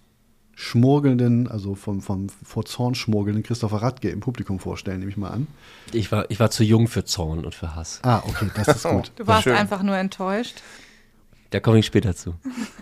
schmurgelnden, 0.61 1.49
also 1.49 1.75
vom, 1.75 2.03
vom 2.03 2.29
vor 2.29 2.67
Zorn 2.67 2.95
schmurgelnden 2.95 3.43
Christopher 3.43 3.79
Radke 3.79 4.11
im 4.11 4.21
Publikum 4.21 4.59
vorstellen, 4.59 4.99
nehme 4.99 5.11
ich 5.11 5.17
mal 5.17 5.31
an. 5.31 5.47
Ich 5.93 6.13
war, 6.13 6.31
ich 6.31 6.39
war 6.39 6.51
zu 6.51 6.63
jung 6.65 6.87
für 6.87 7.05
Zorn 7.05 7.45
und 7.47 7.55
für 7.55 7.75
Hass. 7.75 8.01
Ah, 8.03 8.23
okay, 8.27 8.51
das 8.55 8.69
ist 8.69 8.83
gut. 8.85 9.11
Du 9.17 9.27
warst 9.27 9.49
einfach 9.49 9.83
nur 9.83 9.97
enttäuscht. 9.97 10.63
Da 11.51 11.61
komme 11.61 11.79
ich 11.79 11.87
später 11.87 12.15
zu. 12.15 12.35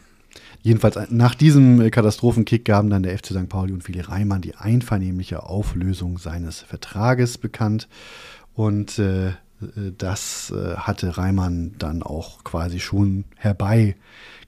Jedenfalls 0.63 0.97
äh, 0.97 1.07
nach 1.11 1.37
diesem 1.37 1.81
äh, 1.81 1.91
Katastrophenkick 1.91 2.65
gaben 2.65 2.91
dann 2.91 3.05
der 3.05 3.17
FC 3.17 3.27
St. 3.27 3.49
Pauli 3.49 3.73
und 3.73 3.87
Willi 3.87 4.01
Reimann 4.01 4.43
die 4.43 4.57
einvernehmliche 4.57 5.45
Auflösung 5.45 6.19
seines 6.19 6.61
Vertrages 6.61 7.39
bekannt. 7.39 7.89
Und 8.55 8.99
äh, 8.99 9.29
äh, 9.29 9.35
das 9.97 10.51
äh, 10.51 10.77
hatte 10.77 11.17
Reimann 11.17 11.77
dann 11.79 12.03
auch 12.03 12.43
quasi 12.43 12.81
schon 12.81 13.25
herbei 13.37 13.95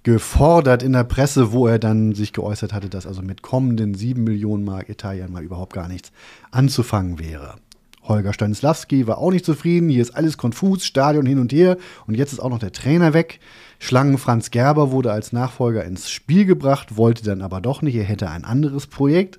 gefordert 0.02 0.82
in 0.82 0.92
der 0.92 1.04
Presse, 1.04 1.52
wo 1.52 1.66
er 1.66 1.78
dann 1.78 2.14
sich 2.14 2.32
geäußert 2.32 2.72
hatte, 2.72 2.88
dass 2.88 3.06
also 3.06 3.22
mit 3.22 3.42
kommenden 3.42 3.94
7 3.94 4.22
Millionen 4.24 4.64
Mark 4.64 4.88
Italien 4.88 5.32
mal 5.32 5.42
überhaupt 5.44 5.74
gar 5.74 5.88
nichts 5.88 6.10
anzufangen 6.50 7.18
wäre. 7.18 7.56
Holger 8.02 8.32
Stanislawski 8.32 9.06
war 9.06 9.18
auch 9.18 9.30
nicht 9.30 9.44
zufrieden. 9.44 9.88
Hier 9.88 10.02
ist 10.02 10.12
alles 10.12 10.38
konfus, 10.38 10.84
Stadion 10.84 11.26
hin 11.26 11.38
und 11.38 11.52
her. 11.52 11.76
Und 12.06 12.14
jetzt 12.14 12.32
ist 12.32 12.40
auch 12.40 12.48
noch 12.48 12.58
der 12.58 12.72
Trainer 12.72 13.12
weg. 13.12 13.40
Schlangen 13.78 14.18
Franz 14.18 14.50
Gerber 14.50 14.90
wurde 14.90 15.12
als 15.12 15.32
Nachfolger 15.32 15.84
ins 15.84 16.10
Spiel 16.10 16.46
gebracht, 16.46 16.96
wollte 16.96 17.22
dann 17.24 17.42
aber 17.42 17.60
doch 17.60 17.82
nicht. 17.82 17.94
Er 17.94 18.04
hätte 18.04 18.30
ein 18.30 18.44
anderes 18.44 18.86
Projekt. 18.86 19.38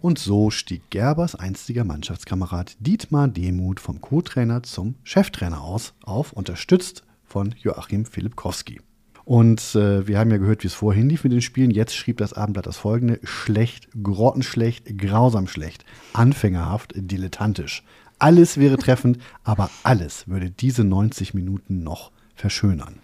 Und 0.00 0.18
so 0.18 0.50
stieg 0.50 0.82
Gerbers 0.90 1.34
einstiger 1.34 1.82
Mannschaftskamerad 1.82 2.76
Dietmar 2.78 3.26
Demuth 3.26 3.80
vom 3.80 4.00
Co-Trainer 4.00 4.62
zum 4.62 4.94
Cheftrainer 5.02 5.60
aus, 5.60 5.94
auf, 6.04 6.32
unterstützt 6.32 7.02
von 7.24 7.54
Joachim 7.58 8.04
Filipkowski. 8.04 8.80
Und 9.28 9.74
äh, 9.74 10.08
wir 10.08 10.18
haben 10.18 10.30
ja 10.30 10.38
gehört, 10.38 10.62
wie 10.62 10.68
es 10.68 10.72
vorhin 10.72 11.10
lief 11.10 11.22
mit 11.22 11.34
den 11.34 11.42
Spielen. 11.42 11.70
Jetzt 11.70 11.94
schrieb 11.94 12.16
das 12.16 12.32
Abendblatt 12.32 12.64
das 12.64 12.78
folgende: 12.78 13.20
schlecht, 13.24 13.86
grottenschlecht, 14.02 14.96
grausam 14.96 15.48
schlecht, 15.48 15.84
anfängerhaft, 16.14 16.94
dilettantisch. 16.96 17.82
Alles 18.18 18.56
wäre 18.56 18.78
treffend, 18.78 19.18
aber 19.44 19.68
alles 19.82 20.28
würde 20.28 20.48
diese 20.48 20.82
90 20.82 21.34
Minuten 21.34 21.82
noch 21.82 22.10
verschönern. 22.36 23.00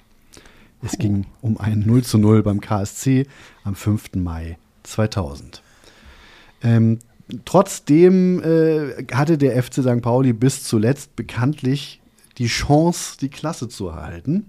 Es 0.83 0.97
ging 0.97 1.27
um 1.43 1.59
ein 1.59 1.81
0 1.81 2.05
zu 2.05 2.17
0 2.17 2.43
beim 2.43 2.63
KSC 2.63 3.27
am 3.63 3.75
5. 3.75 4.15
Mai 4.15 4.57
2000. 4.85 5.63
Ähm, 6.63 7.01
trotzdem 7.45 8.43
äh, 8.43 9.05
hatte 9.13 9.37
der 9.37 9.63
FC 9.63 9.83
St. 9.83 10.01
Pauli 10.01 10.33
bis 10.33 10.65
zuletzt 10.65 11.17
bekanntlich 11.17 12.01
die 12.39 12.47
Chance, 12.47 13.17
die 13.21 13.29
Klasse 13.29 13.69
zu 13.69 13.89
erhalten. 13.89 14.47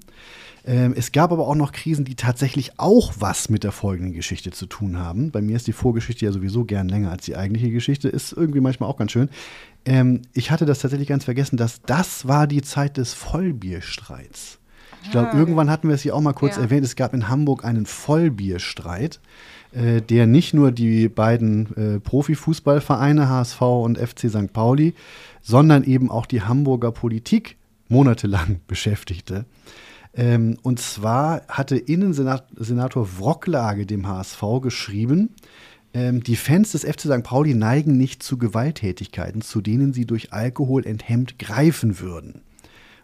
Ähm, 0.68 0.94
es 0.98 1.12
gab 1.12 1.32
aber 1.32 1.48
auch 1.48 1.56
noch 1.56 1.72
Krisen, 1.72 2.06
die 2.06 2.16
tatsächlich 2.16 2.80
auch 2.80 3.14
was 3.20 3.50
mit 3.50 3.64
der 3.64 3.72
folgenden 3.72 4.14
Geschichte 4.14 4.50
zu 4.52 4.66
tun 4.66 4.98
haben. 4.98 5.30
Bei 5.32 5.42
mir 5.42 5.56
ist 5.56 5.68
die 5.68 5.74
Vorgeschichte 5.74 6.26
ja 6.26 6.32
sowieso 6.32 6.66
gern 6.66 6.90
länger 6.90 7.12
als 7.12 7.26
die 7.26 7.36
eigentliche 7.36 7.70
Geschichte. 7.70 8.10
Ist 8.10 8.34
irgendwie 8.34 8.62
manchmal 8.62 8.90
auch 8.90 8.98
ganz 8.98 9.12
schön. 9.12 9.30
Ähm, 9.86 10.24
ich 10.34 10.50
hatte 10.50 10.66
das 10.66 10.80
tatsächlich 10.80 11.08
ganz 11.10 11.24
vergessen, 11.26 11.58
dass 11.58 11.82
das 11.84 12.28
war 12.28 12.48
die 12.48 12.64
Zeit 12.64 12.98
des 12.98 13.14
Vollbierstreits. 13.14 14.60
Ich 15.04 15.12
glaube, 15.12 15.38
irgendwann 15.38 15.70
hatten 15.70 15.88
wir 15.88 15.94
es 15.94 16.02
hier 16.02 16.16
auch 16.16 16.22
mal 16.22 16.34
kurz 16.34 16.56
Ja. 16.56 16.64
erwähnt. 16.64 16.84
Es 16.84 16.96
gab 16.96 17.14
in 17.14 17.30
Hamburg 17.30 17.64
einen 17.64 17.86
Vollbierstreit, 17.86 19.20
äh, 19.72 20.02
der 20.02 20.26
nicht 20.26 20.56
nur 20.56 20.72
die 20.72 21.10
beiden 21.10 21.96
äh, 21.96 22.00
Profifußballvereine 22.00 23.30
HSV 23.30 23.62
und 23.62 24.00
FC 24.00 24.30
St. 24.32 24.52
Pauli, 24.52 24.96
sondern 25.44 25.84
eben 25.84 26.10
auch 26.10 26.26
die 26.26 26.42
Hamburger 26.42 26.92
Politik 26.92 27.58
monatelang 27.88 28.62
beschäftigte. 28.68 29.46
Ähm, 30.14 30.58
und 30.62 30.80
zwar 30.80 31.42
hatte 31.48 31.78
Innensenator 31.78 33.20
Wrocklage 33.20 33.86
dem 33.86 34.08
HSV 34.08 34.42
geschrieben, 34.62 35.36
ähm, 35.94 36.24
die 36.24 36.36
Fans 36.36 36.72
des 36.74 36.84
FC 36.84 37.02
St. 37.02 37.24
Pauli 37.24 37.54
neigen 37.54 37.98
nicht 37.98 38.24
zu 38.24 38.38
Gewalttätigkeiten, 38.38 39.42
zu 39.42 39.62
denen 39.62 39.94
sie 39.94 40.06
durch 40.06 40.34
Alkohol 40.34 40.86
enthemmt 40.86 41.40
greifen 41.40 42.00
würden. 42.00 42.42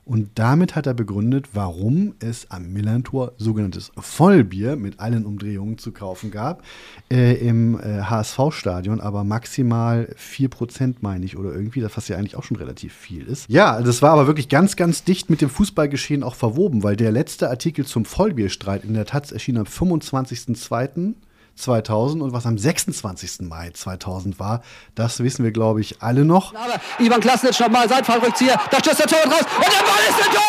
Und 0.04 0.32
damit 0.36 0.76
hat 0.76 0.88
er 0.88 0.96
begründet, 0.96 1.50
warum 1.54 2.16
es 2.20 2.50
am 2.50 2.74
Millantor 2.74 3.34
sogenanntes 3.38 3.92
Vollbier 3.98 4.76
mit 4.76 5.00
allen 5.00 5.26
Umdrehungen 5.26 5.78
zu 5.78 5.92
kaufen 5.92 6.32
gab, 6.32 6.64
äh, 7.12 7.36
im 7.36 7.80
äh, 7.80 8.02
HSV-Stadion, 8.02 9.00
aber 9.00 9.24
maximal 9.24 10.14
4% 10.18 10.96
meine 11.02 11.24
ich 11.24 11.38
oder 11.38 11.54
irgendwie, 11.54 11.82
das 11.82 11.96
was 11.98 12.08
ja 12.08 12.18
eigentlich 12.18 12.36
auch 12.36 12.44
schon 12.44 12.58
relativ 12.58 12.94
viel 12.94 13.28
ist. 13.28 13.48
Ja, 13.48 13.80
das 13.82 14.02
war 14.02 14.12
aber 14.12 14.26
wirklich 14.26 14.50
ganz, 14.50 14.76
ganz 14.76 15.04
dicht 15.04 15.30
mit 15.30 15.40
dem 15.40 15.50
Fußballgeschehen 15.50 16.24
auch 16.24 16.36
verwoben, 16.36 16.82
weil 16.82 16.96
der 16.96 17.12
letzte 17.12 17.50
Artikel 17.50 17.86
zum 17.86 18.04
Vollbierstreit 18.06 18.84
in 18.84 18.96
der 18.96 19.06
Taz 19.06 19.32
erschien 19.32 19.58
am 19.58 19.66
25.02. 19.66 21.14
2000 21.56 22.24
und 22.24 22.34
was 22.34 22.46
am 22.46 22.58
26. 22.58 23.42
Mai 23.42 23.72
2000 23.72 24.40
war, 24.40 24.62
das 24.96 25.20
wissen 25.24 25.44
wir, 25.44 25.52
glaube 25.52 25.82
ich, 25.82 26.02
alle 26.02 26.26
noch. 26.26 26.56
Aber 26.56 26.80
Ivan 27.00 27.20
Klasnitsch 27.20 27.60
nochmal, 27.60 27.88
sein 27.88 28.04
Fallrückzieher, 28.04 28.60
da 28.72 28.80
stößt 28.80 29.00
der 29.00 29.08
Tor 29.08 29.20
raus 29.26 29.46
und 29.58 29.66
der 29.66 29.86
Ball 29.86 30.04
ist 30.10 30.20
im 30.20 30.32
Tor! 30.34 30.42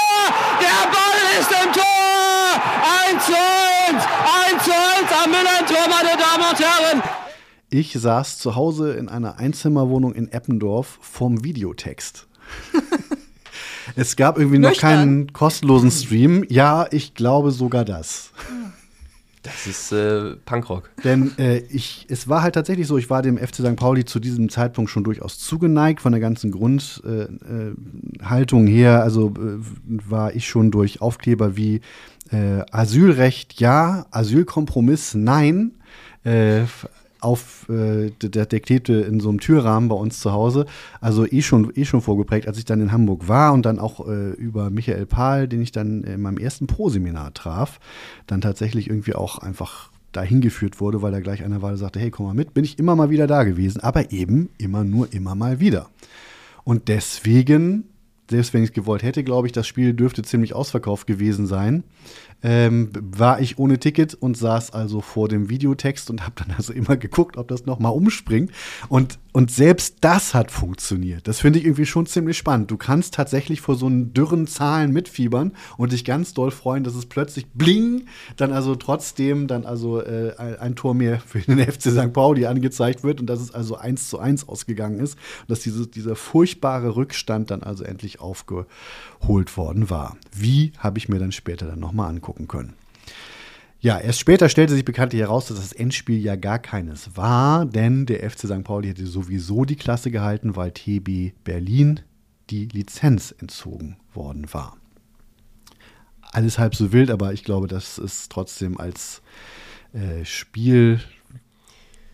Der 0.61 0.91
Ball 0.91 1.41
ist 1.41 1.51
im 1.51 1.73
Tor! 1.73 1.93
1 3.13 3.27
zu 3.27 3.33
1! 3.33 4.05
1 4.53 4.65
zu 4.65 4.71
1 4.71 5.25
am 5.25 5.31
Müller-Tor, 5.31 5.89
meine 5.89 6.17
Damen 6.17 6.51
und 6.51 6.59
Herren! 6.59 7.03
Ich 7.75 7.95
saß 7.95 8.37
zu 8.37 8.55
Hause 8.55 8.93
in 8.93 9.09
einer 9.09 9.39
Einzimmerwohnung 9.39 10.13
in 10.15 10.31
Eppendorf 10.31 10.99
vorm 11.01 11.43
Videotext. 11.43 12.27
es 13.97 14.17
gab 14.17 14.37
irgendwie 14.37 14.59
noch 14.59 14.71
Nüchtern. 14.71 14.91
keinen 14.91 15.33
kostenlosen 15.33 15.91
Stream. 15.91 16.45
Ja, 16.51 16.87
ich 16.91 17.15
glaube 17.15 17.51
sogar 17.51 17.87
das. 17.87 18.31
Das 19.43 19.67
ist 19.67 19.91
äh, 19.91 20.37
Punkrock. 20.45 20.91
Denn 21.03 21.37
äh, 21.37 21.59
ich, 21.59 22.07
es 22.09 22.29
war 22.29 22.43
halt 22.43 22.55
tatsächlich 22.55 22.87
so, 22.87 22.97
ich 22.97 23.11
war 23.11 23.23
dem 23.23 23.39
FC 23.39 23.57
St. 23.57 23.77
Pauli 23.77 24.05
zu 24.05 24.21
diesem 24.21 24.49
Zeitpunkt 24.49 24.91
schon 24.91 25.03
durchaus 25.03 25.39
zugeneigt 25.39 26.01
von 26.01 26.13
der 26.13 26.21
ganzen 26.21 26.53
Grundhaltung 26.53 27.75
äh, 28.21 28.25
Haltung 28.25 28.67
her. 28.69 29.03
Also 29.03 29.31
äh, 29.31 29.59
war 30.09 30.35
ich 30.35 30.47
schon 30.47 30.71
durch 30.71 31.01
Aufkleber 31.01 31.57
wie 31.57 31.81
äh, 32.31 32.63
Asylrecht 32.71 33.61
ja, 33.61 34.07
Asylkompromiss 34.11 35.15
nein. 35.15 35.73
Auf 37.23 37.69
äh, 37.69 38.11
der, 38.11 38.47
der 38.47 38.61
klebte 38.61 38.95
in 38.95 39.21
so 39.21 39.29
einem 39.29 39.41
Türrahmen 39.41 39.89
bei 39.89 39.95
uns 39.95 40.21
zu 40.21 40.33
Hause. 40.33 40.67
Also 41.01 41.25
eh 41.25 41.41
schon, 41.41 41.73
eh 41.75 41.85
schon 41.85 42.01
vorgeprägt, 42.01 42.49
als 42.49 42.59
ich 42.59 42.65
dann 42.65 42.81
in 42.81 42.93
Hamburg 42.93 43.29
war 43.29 43.53
und 43.53 43.65
dann 43.65 43.79
auch 43.79 44.09
äh, 44.09 44.31
über 44.33 44.71
Michael 44.71 45.07
Pahl, 45.07 45.47
den 45.47 45.63
ich 45.63 45.73
dann 45.73 46.03
in 46.03 46.21
meinem 46.21 46.39
ersten 46.39 46.67
Pro-Seminar 46.67 47.33
traf, 47.33 47.79
dann 48.27 48.41
tatsächlich 48.41 48.91
irgendwie 48.91 49.15
auch 49.15 49.39
einfach 49.39 49.91
dahin 50.13 50.41
geführt 50.41 50.81
wurde, 50.81 51.03
weil 51.03 51.13
da 51.13 51.21
gleich 51.21 51.43
einer 51.43 51.59
der 51.61 51.77
sagte, 51.77 52.01
hey, 52.01 52.11
komm 52.11 52.27
mal 52.27 52.35
mit, 52.35 52.55
bin 52.55 52.65
ich 52.65 52.79
immer 52.79 52.95
mal 52.97 53.11
wieder 53.11 53.27
da 53.27 53.45
gewesen, 53.45 53.81
aber 53.81 54.13
eben 54.13 54.51
immer 54.59 54.85
nur 54.85 55.13
immer 55.13 55.35
mal 55.35 55.61
wieder. 55.61 55.89
Und 56.65 56.89
deswegen, 56.89 57.85
selbst 58.31 58.53
wenn 58.55 58.63
ich 58.63 58.71
es 58.71 58.75
gewollt 58.75 59.03
hätte, 59.03 59.25
glaube 59.25 59.47
ich, 59.47 59.53
das 59.53 59.67
Spiel 59.67 59.95
dürfte 59.95 60.23
ziemlich 60.23 60.55
ausverkauft 60.55 61.07
gewesen 61.07 61.47
sein 61.47 61.85
ähm, 62.43 62.91
war 62.95 63.41
ich 63.41 63.59
ohne 63.59 63.79
Ticket 63.79 64.15
und 64.15 64.37
saß 64.37 64.73
also 64.73 65.01
vor 65.01 65.29
dem 65.29 65.49
Videotext 65.49 66.11
und 66.11 66.23
habe 66.23 66.35
dann 66.37 66.55
also 66.57 66.73
immer 66.73 66.97
geguckt, 66.97 67.37
ob 67.37 67.49
das 67.49 67.67
nochmal 67.67 67.93
umspringt. 67.93 68.51
Und, 68.89 69.19
und 69.33 69.51
selbst 69.51 69.99
das 70.01 70.35
hat 70.35 70.51
funktioniert. 70.51 71.29
Das 71.29 71.41
finde 71.41 71.59
ich 71.59 71.65
irgendwie 71.65 71.87
schon 71.87 72.07
ziemlich 72.07 72.37
spannend. 72.37 72.71
Du 72.71 72.77
kannst 72.77 73.15
tatsächlich 73.15 73.61
vor 73.61 73.77
so 73.77 73.87
einen 73.87 74.13
dürren 74.13 74.47
Zahlen 74.47 74.93
mitfiebern 74.93 75.53
und 75.77 75.93
dich 75.93 76.05
ganz 76.05 76.35
doll 76.35 76.51
freuen, 76.51 76.85
dass 76.85 76.95
es 76.95 77.07
plötzlich 77.07 77.47
bling, 77.55 78.07
dann 78.37 78.53
also 78.53 78.75
trotzdem 78.75 79.47
dann 79.47 79.65
also 79.65 80.01
äh, 80.01 80.35
ein 80.61 80.75
Tor 80.75 80.95
mehr 80.95 81.21
für 81.21 81.41
den 81.41 81.59
FC 81.73 81.91
St. 81.91 82.13
Pauli 82.13 82.47
angezeigt 82.47 83.05
wird 83.05 83.21
und 83.21 83.27
dass 83.27 83.41
es 83.41 83.53
also 83.53 83.77
eins 83.77 84.09
zu 84.09 84.19
eins 84.19 84.49
ausgegangen 84.49 84.99
ist 84.99 85.15
und 85.43 85.51
dass 85.51 85.61
diese, 85.61 85.87
dieser 85.87 86.17
furchtbare 86.17 86.97
Rückstand 86.97 87.51
dann 87.51 87.63
also 87.63 87.85
endlich 87.85 88.21
aufgeholt 89.23 89.57
worden 89.57 89.91
war. 89.91 90.17
Wie 90.35 90.73
habe 90.79 90.99
ich 90.99 91.09
mir 91.09 91.19
dann 91.19 91.33
später 91.33 91.67
dann 91.67 91.81
nochmal 91.81 92.09
angucken 92.09 92.23
angucken 92.43 92.49
können. 92.49 92.75
Ja, 93.81 93.99
erst 93.99 94.21
später 94.21 94.49
stellte 94.49 94.75
sich 94.75 94.85
bekanntlich 94.85 95.23
heraus, 95.23 95.47
dass 95.47 95.59
das 95.59 95.73
Endspiel 95.73 96.21
ja 96.21 96.37
gar 96.37 96.61
keines 96.61 97.17
war, 97.17 97.67
denn 97.67 98.07
der 98.07 98.29
FC 98.31 98.47
St. 98.47 98.63
Pauli 98.63 98.89
hätte 98.89 99.07
sowieso 99.07 99.65
die 99.65 99.75
Klasse 99.77 100.13
gehalten, 100.13 100.55
weil 100.55 100.71
TB 100.71 101.33
Berlin 101.43 102.01
die 102.51 102.67
Lizenz 102.67 103.35
entzogen 103.37 103.97
worden 104.15 104.47
war. 104.53 104.77
Alles 106.21 106.59
halb 106.59 106.77
so 106.77 106.93
wild, 106.93 107.11
aber 107.11 107.33
ich 107.33 107.43
glaube, 107.43 107.67
das 107.67 107.99
ist 107.99 108.31
trotzdem 108.31 108.79
als 108.79 109.21
äh, 109.93 110.25
Spiel 110.25 111.01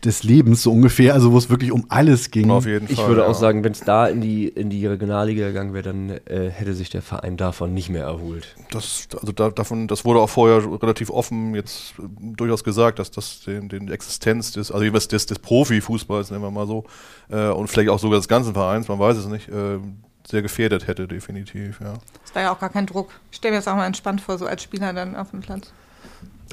des 0.05 0.23
Lebens 0.23 0.63
so 0.63 0.71
ungefähr, 0.71 1.13
also 1.13 1.31
wo 1.31 1.37
es 1.37 1.49
wirklich 1.49 1.71
um 1.71 1.85
alles 1.89 2.31
ging. 2.31 2.49
Auf 2.51 2.65
jeden 2.65 2.87
Fall. 2.87 2.93
Ich 2.93 3.07
würde 3.07 3.21
ja. 3.21 3.27
auch 3.27 3.33
sagen, 3.33 3.63
wenn 3.63 3.73
es 3.73 3.81
da 3.81 4.07
in 4.07 4.21
die, 4.21 4.47
in 4.47 4.69
die 4.69 4.85
Regionalliga 4.85 5.47
gegangen 5.47 5.73
wäre, 5.73 5.83
dann 5.83 6.09
äh, 6.09 6.49
hätte 6.49 6.73
sich 6.73 6.89
der 6.89 7.01
Verein 7.01 7.35
davon 7.37 7.73
nicht 7.73 7.89
mehr 7.89 8.03
erholt. 8.03 8.55
Das, 8.71 9.07
also 9.19 9.31
da, 9.33 9.49
davon, 9.49 9.87
das 9.87 10.05
wurde 10.05 10.21
auch 10.21 10.29
vorher 10.29 10.63
relativ 10.81 11.09
offen 11.09 11.53
jetzt 11.53 11.93
äh, 11.99 12.03
durchaus 12.35 12.63
gesagt, 12.63 12.99
dass 12.99 13.11
das 13.11 13.41
den, 13.41 13.67
den 13.67 13.89
Existenz 13.89 14.53
des, 14.53 14.71
also 14.71 14.89
des, 14.89 15.07
des, 15.07 15.25
des 15.25 15.39
Profifußballs, 15.39 16.31
nennen 16.31 16.43
wir 16.43 16.51
mal 16.51 16.67
so, 16.67 16.85
äh, 17.29 17.49
und 17.49 17.67
vielleicht 17.67 17.89
auch 17.89 17.99
sogar 17.99 18.19
des 18.19 18.27
ganzen 18.27 18.53
Vereins, 18.53 18.87
man 18.87 18.99
weiß 18.99 19.17
es 19.17 19.25
nicht, 19.27 19.49
äh, 19.49 19.79
sehr 20.25 20.41
gefährdet 20.41 20.87
hätte, 20.87 21.07
definitiv, 21.07 21.81
ja. 21.81 21.93
Es 22.23 22.33
war 22.35 22.41
ja 22.41 22.53
auch 22.53 22.59
gar 22.59 22.69
kein 22.69 22.85
Druck. 22.85 23.09
Ich 23.31 23.37
stelle 23.37 23.53
mir 23.53 23.57
jetzt 23.57 23.67
auch 23.67 23.75
mal 23.75 23.87
entspannt 23.87 24.21
vor, 24.21 24.37
so 24.37 24.45
als 24.45 24.63
Spieler 24.63 24.93
dann 24.93 25.15
auf 25.15 25.31
dem 25.31 25.41
Platz. 25.41 25.73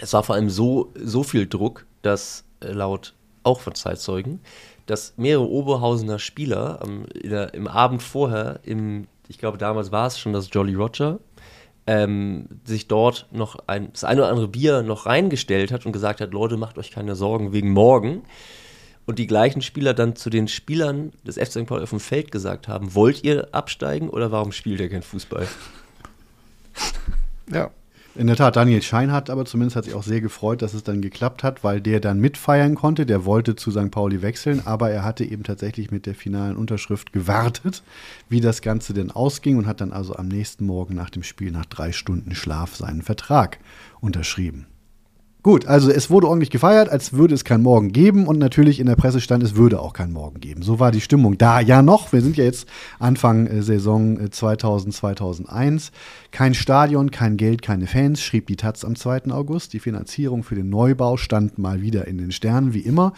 Es 0.01 0.13
war 0.13 0.23
vor 0.23 0.35
allem 0.35 0.51
so, 0.51 0.93
so 0.95 1.23
viel 1.23 1.47
Druck, 1.47 1.87
dass 2.03 2.45
äh, 2.61 2.73
laut 2.73 3.15
auch 3.47 3.61
von 3.61 3.75
Zeitzeugen, 3.75 4.41
dass 4.87 5.15
mehrere 5.17 5.49
Oberhausener 5.49 6.19
Spieler 6.19 6.81
ähm, 6.85 7.07
der, 7.15 7.55
im 7.55 7.69
Abend 7.69 8.03
vorher, 8.03 8.61
im, 8.65 9.07
ich 9.29 9.39
glaube 9.39 9.59
damals 9.59 9.93
war 9.93 10.07
es 10.07 10.19
schon 10.19 10.33
das 10.33 10.49
Jolly 10.53 10.75
Roger, 10.75 11.19
ähm, 11.87 12.47
sich 12.65 12.89
dort 12.89 13.27
noch 13.31 13.59
ein, 13.69 13.93
das 13.93 14.05
eine 14.05 14.23
oder 14.23 14.31
andere 14.31 14.49
Bier 14.49 14.83
noch 14.83 15.07
reingestellt 15.07 15.71
hat 15.71 15.87
und 15.87 15.93
gesagt 15.93 16.21
hat, 16.21 16.33
Leute, 16.33 16.57
macht 16.57 16.79
euch 16.79 16.91
keine 16.91 17.15
Sorgen 17.15 17.53
wegen 17.53 17.71
morgen. 17.71 18.23
Und 19.07 19.21
die 19.21 19.29
gleichen 19.29 19.63
Spieler 19.63 19.95
dann 19.95 20.17
zu 20.17 20.31
den 20.31 20.49
Spielern 20.49 21.13
des 21.25 21.37
FC 21.37 21.53
St. 21.53 21.67
Paul 21.67 21.83
auf 21.83 21.91
dem 21.91 22.01
Feld 22.01 22.33
gesagt 22.33 22.67
haben, 22.67 22.97
wollt 22.97 23.23
ihr 23.23 23.49
absteigen 23.53 24.11
oder 24.11 24.33
warum 24.33 24.51
spielt 24.51 24.81
ihr 24.81 24.89
kein 24.89 25.03
Fußball? 25.03 25.47
Ja, 27.53 27.71
in 28.19 28.27
der 28.27 28.37
Tat, 28.37 28.57
Daniel 28.57 28.83
Schein 28.83 29.13
hat 29.13 29.31
aber 29.31 29.45
zumindest 29.45 29.77
hat 29.77 29.85
sich 29.85 29.95
auch 29.95 30.03
sehr 30.03 30.21
gefreut, 30.21 30.63
dass 30.63 30.75
es 30.75 30.83
dann 30.83 31.03
geklappt 31.03 31.43
hat, 31.43 31.63
weil 31.63 31.81
der 31.81 32.01
dann 32.01 32.21
mitfeiern 32.21 32.75
konnte. 32.75 33.07
Der 33.07 33.25
wollte 33.25 33.57
zu 33.57 33.71
St. 33.71 33.91
Pauli 33.91 34.23
wechseln, 34.23 34.63
aber 34.65 34.91
er 34.91 35.05
hatte 35.05 35.25
eben 35.25 35.43
tatsächlich 35.43 35.91
mit 35.91 36.07
der 36.07 36.15
finalen 36.15 36.57
Unterschrift 36.57 37.13
gewartet, 37.13 37.83
wie 38.29 38.41
das 38.41 38.63
Ganze 38.63 38.95
denn 38.95 39.11
ausging 39.11 39.59
und 39.59 39.67
hat 39.67 39.81
dann 39.81 39.93
also 39.93 40.17
am 40.17 40.29
nächsten 40.29 40.67
Morgen 40.67 40.95
nach 40.95 41.11
dem 41.11 41.23
Spiel 41.23 41.51
nach 41.51 41.67
drei 41.67 41.93
Stunden 41.93 42.35
Schlaf 42.35 42.77
seinen 42.77 43.03
Vertrag 43.03 43.59
unterschrieben. 44.01 44.67
Gut, 45.47 45.69
also 45.69 45.93
es 45.93 46.11
wurde 46.11 46.27
ordentlich 46.27 46.51
gefeiert, 46.51 46.89
als 46.89 47.13
würde 47.13 47.33
es 47.33 47.45
kein 47.45 47.63
Morgen 47.63 47.93
geben 47.93 48.27
und 48.27 48.37
natürlich 48.37 48.81
in 48.81 48.87
der 48.87 48.97
Presse 48.97 49.21
stand, 49.21 49.45
es 49.45 49.55
würde 49.55 49.79
auch 49.79 49.93
kein 49.93 50.13
Morgen 50.13 50.41
geben. 50.41 50.63
So 50.63 50.81
war 50.81 50.91
die 50.91 51.01
Stimmung 51.01 51.39
da 51.39 51.61
ja 51.61 51.83
noch. 51.83 52.13
Wir 52.13 52.21
sind 52.21 52.37
ja 52.37 52.43
jetzt 52.43 52.67
Anfang 52.99 53.47
äh, 53.47 53.63
Saison 53.63 54.29
2000, 54.29 54.93
äh, 54.93 54.97
2001. 54.99 55.93
Kein 56.33 56.53
Stadion, 56.53 57.13
kein 57.13 57.37
Geld, 57.37 57.63
keine 57.63 57.87
Fans, 57.87 58.21
schrieb 58.23 58.49
die 58.49 58.57
Taz 58.57 58.85
am 58.85 58.97
2. 58.97 59.31
August. 59.31 59.73
Die 59.73 59.79
Finanzierung 59.79 60.43
für 60.43 60.57
den 60.57 60.69
Neubau 60.69 61.17
stand 61.17 61.59
mal 61.59 61.81
wieder 61.81 62.09
in 62.09 62.19
den 62.19 62.33
Sternen, 62.33 62.75
wie 62.75 62.81
immer. 62.81 63.13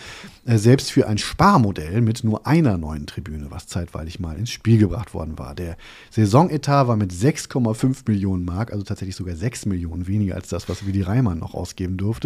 Äh, 0.44 0.58
selbst 0.58 0.92
für 0.92 1.08
ein 1.08 1.16
Sparmodell 1.16 2.02
mit 2.02 2.24
nur 2.24 2.46
einer 2.46 2.76
neuen 2.76 3.06
Tribüne, 3.06 3.46
was 3.48 3.68
zeitweilig 3.68 4.20
mal 4.20 4.36
ins 4.36 4.50
Spiel 4.50 4.76
gebracht 4.76 5.14
worden 5.14 5.38
war. 5.38 5.54
Der 5.54 5.78
Saisonetat 6.10 6.88
war 6.88 6.96
mit 6.96 7.10
6,5 7.10 8.02
Millionen 8.06 8.44
Mark, 8.44 8.70
also 8.70 8.84
tatsächlich 8.84 9.16
sogar 9.16 9.34
6 9.34 9.64
Millionen 9.64 10.06
weniger 10.06 10.34
als 10.34 10.48
das, 10.48 10.68
was 10.68 10.84
Willi 10.84 11.00
Reimann 11.00 11.38
noch 11.38 11.54
ausgeben 11.54 11.96
durfte. 11.96 12.17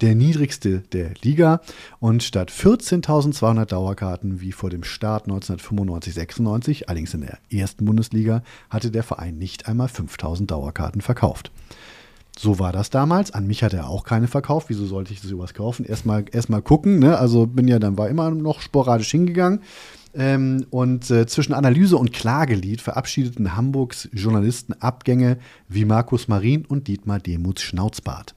Der 0.00 0.14
niedrigste 0.14 0.80
der 0.92 1.12
Liga. 1.22 1.60
Und 2.00 2.22
statt 2.22 2.50
14.200 2.50 3.66
Dauerkarten 3.66 4.40
wie 4.40 4.52
vor 4.52 4.70
dem 4.70 4.84
Start 4.84 5.28
1995-96, 5.28 6.84
allerdings 6.86 7.14
in 7.14 7.22
der 7.22 7.38
ersten 7.50 7.84
Bundesliga, 7.84 8.42
hatte 8.68 8.90
der 8.90 9.02
Verein 9.02 9.38
nicht 9.38 9.68
einmal 9.68 9.88
5.000 9.88 10.34
1000 10.34 10.50
Dauerkarten 10.50 11.00
verkauft. 11.00 11.50
So 12.36 12.58
war 12.58 12.72
das 12.72 12.90
damals. 12.90 13.30
An 13.30 13.46
mich 13.46 13.62
hat 13.62 13.74
er 13.74 13.88
auch 13.88 14.04
keine 14.04 14.26
verkauft. 14.26 14.68
Wieso 14.68 14.86
sollte 14.86 15.12
ich 15.12 15.20
sowas 15.20 15.54
kaufen? 15.54 15.84
Erstmal 15.84 16.24
erst 16.32 16.50
mal 16.50 16.62
gucken. 16.62 16.98
Ne? 16.98 17.16
Also 17.16 17.46
bin 17.46 17.68
ja 17.68 17.78
dann 17.78 17.96
war 17.96 18.08
immer 18.08 18.30
noch 18.30 18.60
sporadisch 18.60 19.10
hingegangen. 19.12 19.60
Ähm, 20.16 20.66
und 20.70 21.10
äh, 21.10 21.26
zwischen 21.26 21.54
Analyse 21.54 21.96
und 21.96 22.12
Klagelied 22.12 22.80
verabschiedeten 22.80 23.56
Hamburgs 23.56 24.08
Journalisten 24.12 24.72
Abgänge 24.74 25.38
wie 25.68 25.84
Markus 25.84 26.26
Marin 26.26 26.64
und 26.64 26.88
Dietmar 26.88 27.20
Demuths 27.20 27.62
Schnauzbart. 27.62 28.34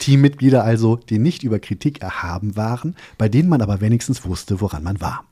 Teammitglieder 0.00 0.64
also, 0.64 0.96
die 0.96 1.18
nicht 1.18 1.42
über 1.42 1.58
Kritik 1.58 2.02
erhaben 2.02 2.56
waren, 2.56 2.96
bei 3.18 3.28
denen 3.28 3.48
man 3.48 3.62
aber 3.62 3.80
wenigstens 3.80 4.24
wusste, 4.24 4.60
woran 4.60 4.82
man 4.82 5.00
war. 5.00 5.24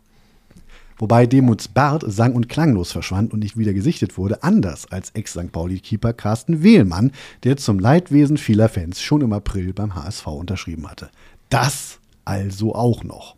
Wobei 1.00 1.26
Demuts 1.26 1.68
Bart 1.68 2.04
sang- 2.06 2.34
und 2.34 2.50
klanglos 2.50 2.92
verschwand 2.92 3.32
und 3.32 3.38
nicht 3.38 3.56
wieder 3.56 3.72
gesichtet 3.72 4.18
wurde, 4.18 4.42
anders 4.42 4.92
als 4.92 5.10
Ex-St. 5.10 5.50
Pauli-Keeper 5.50 6.12
Carsten 6.12 6.62
Wehlmann, 6.62 7.12
der 7.42 7.56
zum 7.56 7.78
Leidwesen 7.78 8.36
vieler 8.36 8.68
Fans 8.68 9.00
schon 9.00 9.22
im 9.22 9.32
April 9.32 9.72
beim 9.72 9.94
HSV 9.94 10.26
unterschrieben 10.26 10.90
hatte. 10.90 11.08
Das 11.48 12.00
also 12.26 12.74
auch 12.74 13.02
noch. 13.02 13.36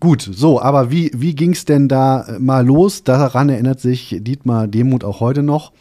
Gut, 0.00 0.28
so, 0.30 0.60
aber 0.60 0.90
wie, 0.90 1.10
wie 1.14 1.34
ging 1.34 1.52
es 1.52 1.64
denn 1.64 1.88
da 1.88 2.24
äh, 2.24 2.38
mal 2.38 2.66
los? 2.66 3.04
Daran 3.04 3.48
erinnert 3.48 3.80
sich 3.80 4.16
Dietmar 4.20 4.66
Demuth 4.66 5.04
auch 5.04 5.20
heute 5.20 5.42
noch. 5.42 5.72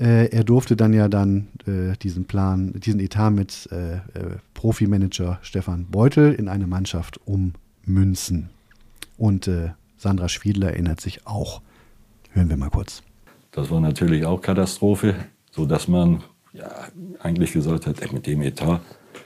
Äh, 0.00 0.30
er 0.30 0.44
durfte 0.44 0.76
dann 0.76 0.94
ja 0.94 1.08
dann 1.08 1.48
äh, 1.66 1.96
diesen 1.98 2.24
Plan, 2.24 2.72
diesen 2.72 3.00
Etat 3.00 3.30
mit 3.30 3.68
äh, 3.70 3.96
äh 3.96 4.00
Profimanager 4.54 5.38
Stefan 5.42 5.86
Beutel 5.90 6.32
in 6.34 6.48
eine 6.48 6.66
Mannschaft 6.66 7.20
ummünzen. 7.26 8.50
Und 9.18 9.46
äh, 9.46 9.70
Sandra 9.96 10.28
Schwiedler 10.28 10.70
erinnert 10.70 11.00
sich 11.00 11.26
auch. 11.26 11.60
Hören 12.32 12.48
wir 12.48 12.56
mal 12.56 12.70
kurz. 12.70 13.02
Das 13.52 13.70
war 13.70 13.80
natürlich 13.80 14.24
auch 14.24 14.40
Katastrophe, 14.40 15.14
sodass 15.50 15.88
man 15.88 16.22
ja, 16.52 16.70
eigentlich 17.20 17.52
gesagt 17.52 17.86
hat, 17.86 18.12
mit 18.12 18.26
dem 18.26 18.42
Etat, 18.42 18.80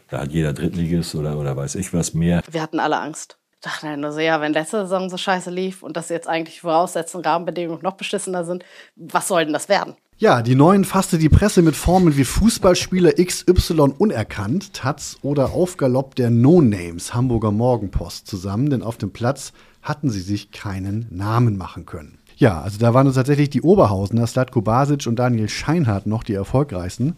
da 0.09 0.22
hat 0.22 0.33
jeder 0.33 0.53
Drittligist 0.53 1.14
oder, 1.14 1.39
oder 1.39 1.57
weiß 1.57 1.77
ich 1.77 1.93
was 1.93 2.14
mehr. 2.14 2.43
Wir 2.51 2.62
hatten 2.62 2.81
alle 2.81 2.99
Angst. 3.01 3.39
Ich 3.55 3.61
dachte 3.61 3.97
nur 3.97 4.12
so, 4.12 4.20
ja, 4.20 4.41
wenn 4.41 4.53
letzte 4.53 4.83
Saison 4.83 5.09
so 5.09 5.16
scheiße 5.16 5.51
lief 5.51 5.83
und 5.83 5.97
das 5.97 6.09
jetzt 6.09 6.29
eigentlich 6.29 6.61
voraussetzende 6.61 7.29
Rahmenbedingungen 7.29 7.83
noch 7.83 7.95
beschissener 7.95 8.45
sind, 8.45 8.64
was 8.97 9.29
soll 9.29 9.45
denn 9.45 9.55
das 9.55 9.68
werden? 9.68 9.95
Ja, 10.16 10.42
die 10.42 10.54
Neuen 10.54 10.84
fasste 10.84 11.18
die 11.18 11.28
Presse 11.28 11.60
mit 11.60 11.74
Formeln 11.74 12.16
wie 12.16 12.22
Fußballspieler 12.22 13.14
XY 13.14 13.94
unerkannt, 13.98 14.72
Taz 14.72 15.18
oder 15.22 15.50
Aufgalopp 15.50 16.14
der 16.14 16.30
No-Names 16.30 17.14
Hamburger 17.14 17.50
Morgenpost 17.50 18.28
zusammen, 18.28 18.70
denn 18.70 18.84
auf 18.84 18.96
dem 18.96 19.10
Platz 19.10 19.52
hatten 19.82 20.10
sie 20.10 20.20
sich 20.20 20.52
keinen 20.52 21.08
Namen 21.10 21.56
machen 21.56 21.84
können. 21.84 22.18
Ja, 22.36 22.60
also 22.60 22.78
da 22.78 22.94
waren 22.94 23.08
uns 23.08 23.16
tatsächlich 23.16 23.50
die 23.50 23.62
Oberhausener, 23.62 24.28
Slatko 24.28 24.60
Basic 24.62 25.04
und 25.08 25.18
Daniel 25.18 25.48
Scheinhardt 25.48 26.06
noch 26.06 26.22
die 26.22 26.34
erfolgreichsten, 26.34 27.16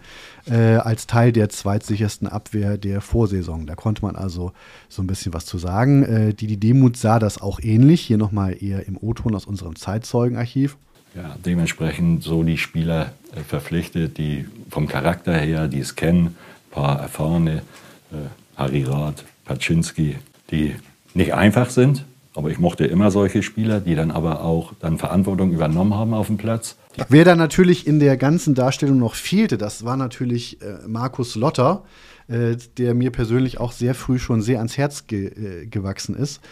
äh, 0.50 0.76
als 0.76 1.06
Teil 1.06 1.32
der 1.32 1.50
zweitsichersten 1.50 2.28
Abwehr 2.28 2.78
der 2.78 3.02
Vorsaison. 3.02 3.66
Da 3.66 3.74
konnte 3.74 4.06
man 4.06 4.16
also 4.16 4.52
so 4.88 5.02
ein 5.02 5.06
bisschen 5.06 5.34
was 5.34 5.44
zu 5.44 5.58
sagen. 5.58 6.02
Äh, 6.02 6.34
die, 6.34 6.46
die 6.46 6.58
Demut 6.60 6.96
sah 6.96 7.18
das 7.18 7.42
auch 7.42 7.60
ähnlich, 7.60 8.00
hier 8.00 8.16
nochmal 8.16 8.56
eher 8.58 8.86
im 8.86 8.96
O-Ton 8.96 9.34
aus 9.34 9.44
unserem 9.44 9.76
Zeitzeugenarchiv. 9.76 10.78
Ja, 11.16 11.34
dementsprechend 11.44 12.22
so 12.22 12.42
die 12.42 12.58
Spieler 12.58 13.12
äh, 13.34 13.40
verpflichtet, 13.40 14.18
die 14.18 14.46
vom 14.68 14.86
Charakter 14.86 15.34
her, 15.34 15.66
die 15.66 15.80
es 15.80 15.96
kennen, 15.96 16.26
ein 16.26 16.70
paar 16.70 17.00
erfahrene, 17.00 17.62
äh, 18.12 18.16
Harry 18.56 18.84
Rath, 18.84 19.24
Paczynski, 19.46 20.16
die 20.50 20.76
nicht 21.14 21.32
einfach 21.32 21.70
sind. 21.70 22.04
Aber 22.34 22.50
ich 22.50 22.58
mochte 22.58 22.84
immer 22.84 23.10
solche 23.10 23.42
Spieler, 23.42 23.80
die 23.80 23.94
dann 23.94 24.10
aber 24.10 24.42
auch 24.42 24.74
dann 24.78 24.98
Verantwortung 24.98 25.52
übernommen 25.52 25.94
haben 25.94 26.12
auf 26.12 26.26
dem 26.26 26.36
Platz. 26.36 26.76
Wer 27.08 27.24
da 27.24 27.34
natürlich 27.34 27.86
in 27.86 27.98
der 27.98 28.18
ganzen 28.18 28.54
Darstellung 28.54 28.98
noch 28.98 29.14
fehlte, 29.14 29.56
das 29.56 29.86
war 29.86 29.96
natürlich 29.96 30.60
äh, 30.60 30.86
Markus 30.86 31.34
Lotter, 31.34 31.84
äh, 32.28 32.56
der 32.76 32.92
mir 32.92 33.10
persönlich 33.10 33.58
auch 33.58 33.72
sehr 33.72 33.94
früh 33.94 34.18
schon 34.18 34.42
sehr 34.42 34.58
ans 34.58 34.76
Herz 34.76 35.06
ge 35.06 35.28
äh, 35.28 35.66
gewachsen 35.66 36.14
ist. 36.14 36.42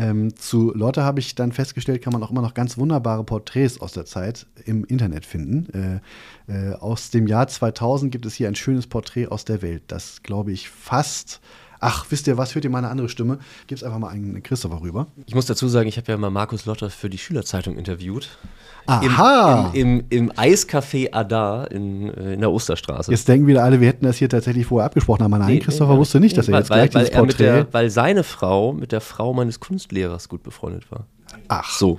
Ähm, 0.00 0.34
zu 0.34 0.72
Lotte 0.74 1.04
habe 1.04 1.20
ich 1.20 1.34
dann 1.34 1.52
festgestellt, 1.52 2.00
kann 2.02 2.12
man 2.14 2.22
auch 2.22 2.30
immer 2.30 2.40
noch 2.40 2.54
ganz 2.54 2.78
wunderbare 2.78 3.22
Porträts 3.22 3.80
aus 3.80 3.92
der 3.92 4.06
Zeit 4.06 4.46
im 4.64 4.84
Internet 4.84 5.26
finden. 5.26 6.00
Äh, 6.48 6.70
äh, 6.70 6.74
aus 6.74 7.10
dem 7.10 7.26
Jahr 7.26 7.48
2000 7.48 8.10
gibt 8.10 8.24
es 8.24 8.34
hier 8.34 8.48
ein 8.48 8.54
schönes 8.54 8.86
Porträt 8.86 9.26
aus 9.26 9.44
der 9.44 9.60
Welt, 9.60 9.82
das, 9.88 10.22
glaube 10.22 10.52
ich, 10.52 10.70
fast 10.70 11.40
Ach, 11.82 12.04
wisst 12.10 12.26
ihr 12.26 12.36
was, 12.36 12.54
hört 12.54 12.64
ihr 12.64 12.70
meine 12.70 12.90
andere 12.90 13.08
Stimme? 13.08 13.38
Gib's 13.66 13.82
einfach 13.82 13.98
mal 13.98 14.10
einen 14.10 14.42
Christopher 14.42 14.82
rüber. 14.82 15.06
Ich 15.24 15.34
muss 15.34 15.46
dazu 15.46 15.66
sagen, 15.66 15.88
ich 15.88 15.96
habe 15.96 16.12
ja 16.12 16.18
mal 16.18 16.30
Markus 16.30 16.66
Lotter 16.66 16.90
für 16.90 17.08
die 17.08 17.16
Schülerzeitung 17.16 17.78
interviewt. 17.78 18.38
Aha! 18.86 19.70
Im, 19.72 20.00
im, 20.00 20.04
im 20.08 20.32
Eiscafé 20.32 21.12
Adar 21.12 21.70
in, 21.70 22.12
äh, 22.14 22.34
in 22.34 22.40
der 22.40 22.50
Osterstraße. 22.50 23.10
Jetzt 23.10 23.28
denken 23.28 23.46
wieder 23.46 23.62
alle, 23.62 23.80
wir 23.80 23.88
hätten 23.88 24.04
das 24.04 24.16
hier 24.16 24.28
tatsächlich 24.28 24.66
vorher 24.66 24.86
abgesprochen, 24.86 25.22
aber 25.22 25.38
nein, 25.38 25.54
Nee, 25.54 25.58
Christopher 25.60 25.94
nee, 25.94 25.98
wusste 25.98 26.20
nicht, 26.20 26.36
dass 26.36 26.48
er 26.48 26.54
weil, 26.54 26.60
jetzt 26.60 26.68
gleich 26.68 26.94
weil, 26.94 27.04
dieses 27.04 27.10
mit 27.10 27.36
Porträt. 27.36 27.44
der, 27.44 27.72
weil 27.72 27.90
seine 27.90 28.24
Frau 28.24 28.72
mit 28.72 28.92
der 28.92 29.00
Frau 29.00 29.32
meines 29.32 29.60
Kunstlehrers 29.60 30.28
gut 30.28 30.42
befreundet 30.42 30.90
war. 30.90 31.06
Ach. 31.48 31.70
So. 31.70 31.98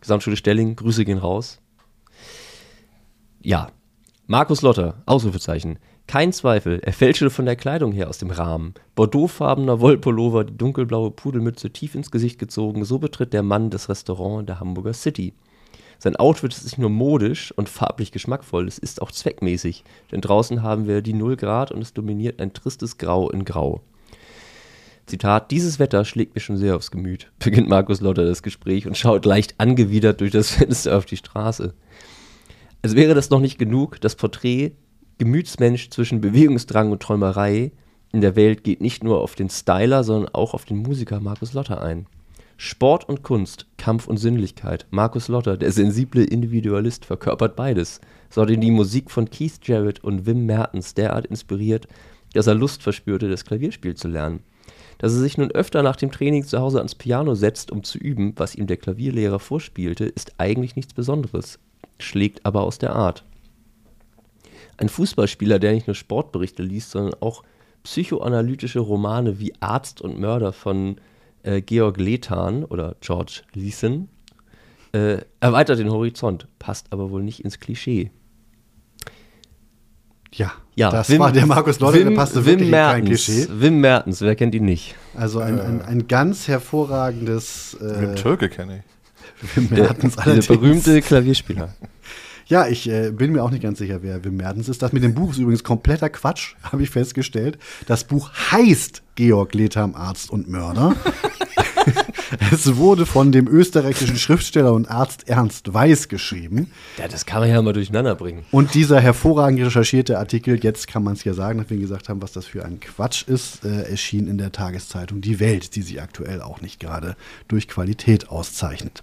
Gesamtschule 0.00 0.36
Stelling, 0.36 0.76
Grüße 0.76 1.04
gehen 1.04 1.18
raus. 1.18 1.60
Ja. 3.42 3.68
Markus 4.26 4.62
Lotter, 4.62 4.94
Ausrufezeichen. 5.06 5.78
Kein 6.06 6.32
Zweifel, 6.32 6.80
er 6.82 6.92
fälschte 6.94 7.28
von 7.28 7.44
der 7.44 7.56
Kleidung 7.56 7.92
her 7.92 8.08
aus 8.08 8.16
dem 8.16 8.30
Rahmen. 8.30 8.72
Bordeauxfarbener 8.94 9.80
Wollpullover, 9.80 10.44
die 10.44 10.56
dunkelblaue 10.56 11.10
Pudelmütze 11.10 11.70
tief 11.70 11.94
ins 11.94 12.10
Gesicht 12.10 12.38
gezogen, 12.38 12.84
so 12.84 12.98
betritt 12.98 13.34
der 13.34 13.42
Mann 13.42 13.68
das 13.68 13.90
Restaurant 13.90 14.40
in 14.40 14.46
der 14.46 14.58
Hamburger 14.60 14.94
City. 14.94 15.34
Sein 15.98 16.16
Outfit 16.16 16.52
ist 16.52 16.64
nicht 16.64 16.78
nur 16.78 16.90
modisch 16.90 17.52
und 17.56 17.68
farblich 17.68 18.12
geschmackvoll, 18.12 18.68
es 18.68 18.78
ist 18.78 19.02
auch 19.02 19.10
zweckmäßig, 19.10 19.82
denn 20.12 20.20
draußen 20.20 20.62
haben 20.62 20.86
wir 20.86 21.02
die 21.02 21.12
0 21.12 21.36
Grad 21.36 21.72
und 21.72 21.82
es 21.82 21.92
dominiert 21.92 22.40
ein 22.40 22.52
tristes 22.52 22.98
Grau 22.98 23.30
in 23.30 23.44
Grau. 23.44 23.80
Zitat, 25.06 25.50
dieses 25.50 25.78
Wetter 25.78 26.04
schlägt 26.04 26.34
mir 26.34 26.40
schon 26.40 26.56
sehr 26.56 26.76
aufs 26.76 26.90
Gemüt, 26.90 27.32
beginnt 27.40 27.68
Markus 27.68 28.00
Lotter 28.00 28.24
das 28.24 28.42
Gespräch 28.42 28.86
und 28.86 28.96
schaut 28.96 29.24
leicht 29.24 29.56
angewidert 29.58 30.20
durch 30.20 30.30
das 30.30 30.50
Fenster 30.52 30.96
auf 30.96 31.04
die 31.04 31.16
Straße. 31.16 31.74
Als 32.82 32.94
wäre 32.94 33.14
das 33.14 33.30
noch 33.30 33.40
nicht 33.40 33.58
genug, 33.58 34.00
das 34.00 34.14
Porträt 34.14 34.72
Gemütsmensch 35.18 35.90
zwischen 35.90 36.20
Bewegungsdrang 36.20 36.92
und 36.92 37.02
Träumerei 37.02 37.72
in 38.12 38.20
der 38.20 38.36
Welt 38.36 38.64
geht 38.64 38.80
nicht 38.80 39.02
nur 39.04 39.20
auf 39.20 39.34
den 39.34 39.50
Styler, 39.50 40.04
sondern 40.04 40.32
auch 40.34 40.54
auf 40.54 40.64
den 40.64 40.78
Musiker 40.78 41.20
Markus 41.20 41.52
Lotter 41.52 41.82
ein. 41.82 42.06
Sport 42.60 43.08
und 43.08 43.22
Kunst, 43.22 43.66
Kampf 43.76 44.08
und 44.08 44.16
Sinnlichkeit. 44.16 44.88
Markus 44.90 45.28
Lotter, 45.28 45.56
der 45.56 45.70
sensible 45.70 46.24
Individualist, 46.24 47.04
verkörpert 47.04 47.54
beides. 47.54 48.00
So 48.30 48.42
hat 48.42 48.50
ihn 48.50 48.60
die 48.60 48.72
Musik 48.72 49.12
von 49.12 49.30
Keith 49.30 49.60
Jarrett 49.62 50.02
und 50.02 50.26
Wim 50.26 50.44
Mertens 50.44 50.92
derart 50.92 51.26
inspiriert, 51.26 51.86
dass 52.32 52.48
er 52.48 52.56
Lust 52.56 52.82
verspürte, 52.82 53.30
das 53.30 53.44
Klavierspiel 53.44 53.94
zu 53.94 54.08
lernen. 54.08 54.40
Dass 54.98 55.12
er 55.12 55.20
sich 55.20 55.38
nun 55.38 55.52
öfter 55.52 55.84
nach 55.84 55.94
dem 55.94 56.10
Training 56.10 56.42
zu 56.42 56.58
Hause 56.58 56.78
ans 56.78 56.96
Piano 56.96 57.36
setzt, 57.36 57.70
um 57.70 57.84
zu 57.84 57.96
üben, 57.96 58.32
was 58.34 58.56
ihm 58.56 58.66
der 58.66 58.76
Klavierlehrer 58.76 59.38
vorspielte, 59.38 60.06
ist 60.06 60.32
eigentlich 60.38 60.74
nichts 60.74 60.94
Besonderes, 60.94 61.60
schlägt 62.00 62.44
aber 62.44 62.62
aus 62.62 62.78
der 62.78 62.96
Art. 62.96 63.24
Ein 64.78 64.88
Fußballspieler, 64.88 65.60
der 65.60 65.74
nicht 65.74 65.86
nur 65.86 65.94
Sportberichte 65.94 66.64
liest, 66.64 66.90
sondern 66.90 67.14
auch 67.20 67.44
psychoanalytische 67.84 68.80
Romane 68.80 69.38
wie 69.38 69.52
Arzt 69.60 70.00
und 70.00 70.18
Mörder 70.18 70.52
von 70.52 70.96
äh, 71.42 71.60
Georg 71.62 71.98
Lethan 71.98 72.64
oder 72.64 72.96
George 73.00 73.42
Leeson, 73.54 74.08
äh, 74.92 75.18
erweitert 75.40 75.78
den 75.78 75.90
Horizont, 75.90 76.48
passt 76.58 76.86
aber 76.92 77.10
wohl 77.10 77.22
nicht 77.22 77.40
ins 77.44 77.60
Klischee. 77.60 78.10
Ja, 80.32 80.52
Ja, 80.76 80.90
das 80.90 81.08
Wim- 81.10 81.18
war 81.20 81.32
der 81.32 81.46
Markus 81.46 81.80
Lotter, 81.80 81.98
der 81.98 82.06
Wim- 82.08 82.14
passte 82.14 82.40
Wim 82.44 82.46
wirklich 82.46 82.68
in 82.68 82.74
kein 82.74 83.02
Mertens. 83.04 83.24
Klischee. 83.24 83.46
Wim 83.50 83.80
Mertens, 83.80 84.20
wer 84.20 84.36
kennt 84.36 84.54
ihn 84.54 84.64
nicht? 84.66 84.94
Also 85.14 85.40
ein, 85.40 85.58
ein, 85.58 85.82
ein 85.82 86.06
ganz 86.06 86.48
hervorragendes 86.48 87.74
äh, 87.80 88.00
Den 88.00 88.16
Türke 88.16 88.48
kenne 88.50 88.82
ich. 89.42 89.56
Wim 89.56 89.68
Mertens 89.70 90.16
Der 90.16 90.24
allerdings. 90.26 90.46
berühmte 90.48 91.00
Klavierspieler. 91.02 91.74
Ja, 92.50 92.66
ich 92.66 92.88
äh, 92.88 93.10
bin 93.10 93.32
mir 93.32 93.44
auch 93.44 93.50
nicht 93.50 93.62
ganz 93.62 93.76
sicher, 93.76 93.98
wer 94.02 94.24
Wim 94.24 94.38
Mertens 94.38 94.70
ist. 94.70 94.80
Das 94.80 94.94
mit 94.94 95.02
dem 95.02 95.12
Buch 95.12 95.32
ist 95.32 95.36
übrigens 95.38 95.62
kompletter 95.62 96.08
Quatsch, 96.08 96.54
habe 96.62 96.82
ich 96.82 96.88
festgestellt. 96.88 97.58
Das 97.86 98.04
Buch 98.04 98.30
heißt 98.32 99.02
Georg 99.16 99.52
Letham, 99.52 99.94
Arzt 99.94 100.30
und 100.30 100.48
Mörder. 100.48 100.96
es 102.52 102.76
wurde 102.76 103.06
von 103.06 103.32
dem 103.32 103.46
österreichischen 103.46 104.16
Schriftsteller 104.16 104.72
und 104.72 104.90
Arzt 104.90 105.28
Ernst 105.28 105.72
Weiß 105.72 106.08
geschrieben. 106.08 106.70
Ja, 106.98 107.08
das 107.08 107.26
kann 107.26 107.40
man 107.40 107.50
ja 107.50 107.60
mal 107.62 107.72
durcheinander 107.72 108.14
bringen. 108.14 108.44
Und 108.50 108.74
dieser 108.74 109.00
hervorragend 109.00 109.60
recherchierte 109.60 110.18
Artikel, 110.18 110.62
jetzt 110.62 110.88
kann 110.88 111.02
man 111.02 111.14
es 111.14 111.24
ja 111.24 111.34
sagen, 111.34 111.58
nachdem 111.58 111.78
wir 111.78 111.86
gesagt 111.86 112.08
haben, 112.08 112.22
was 112.22 112.32
das 112.32 112.46
für 112.46 112.64
ein 112.64 112.80
Quatsch 112.80 113.26
ist, 113.26 113.64
äh, 113.64 113.90
erschien 113.90 114.28
in 114.28 114.38
der 114.38 114.52
Tageszeitung 114.52 115.20
Die 115.20 115.40
Welt, 115.40 115.74
die 115.76 115.82
sich 115.82 116.00
aktuell 116.00 116.42
auch 116.42 116.60
nicht 116.60 116.80
gerade 116.80 117.16
durch 117.48 117.68
Qualität 117.68 118.28
auszeichnet. 118.28 119.02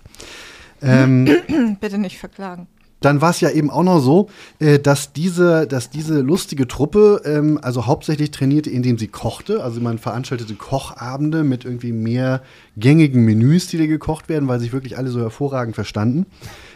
Ähm, 0.81 1.77
Bitte 1.79 1.97
nicht 1.97 2.17
verklagen. 2.19 2.67
Dann 3.05 3.21
war 3.21 3.29
es 3.29 3.39
ja 3.39 3.51
eben 3.51 3.69
auch 3.69 3.83
noch 3.83 3.99
so, 3.99 4.29
äh, 4.59 4.79
dass 4.79 5.13
diese, 5.13 5.67
dass 5.67 5.91
diese 5.91 6.21
lustige 6.21 6.67
Truppe 6.67 7.21
ähm, 7.23 7.59
also 7.61 7.85
hauptsächlich 7.85 8.31
trainierte, 8.31 8.69
indem 8.71 8.97
sie 8.97 9.07
kochte. 9.07 9.63
Also 9.63 9.79
man 9.79 9.99
veranstaltete 9.99 10.55
Kochabende 10.55 11.43
mit 11.43 11.65
irgendwie 11.65 11.91
mehr 11.91 12.41
gängigen 12.77 13.23
Menüs, 13.23 13.67
die 13.67 13.77
da 13.77 13.85
gekocht 13.85 14.27
werden, 14.27 14.47
weil 14.47 14.59
sich 14.59 14.73
wirklich 14.73 14.97
alle 14.97 15.09
so 15.09 15.19
hervorragend 15.19 15.75
verstanden. 15.75 16.25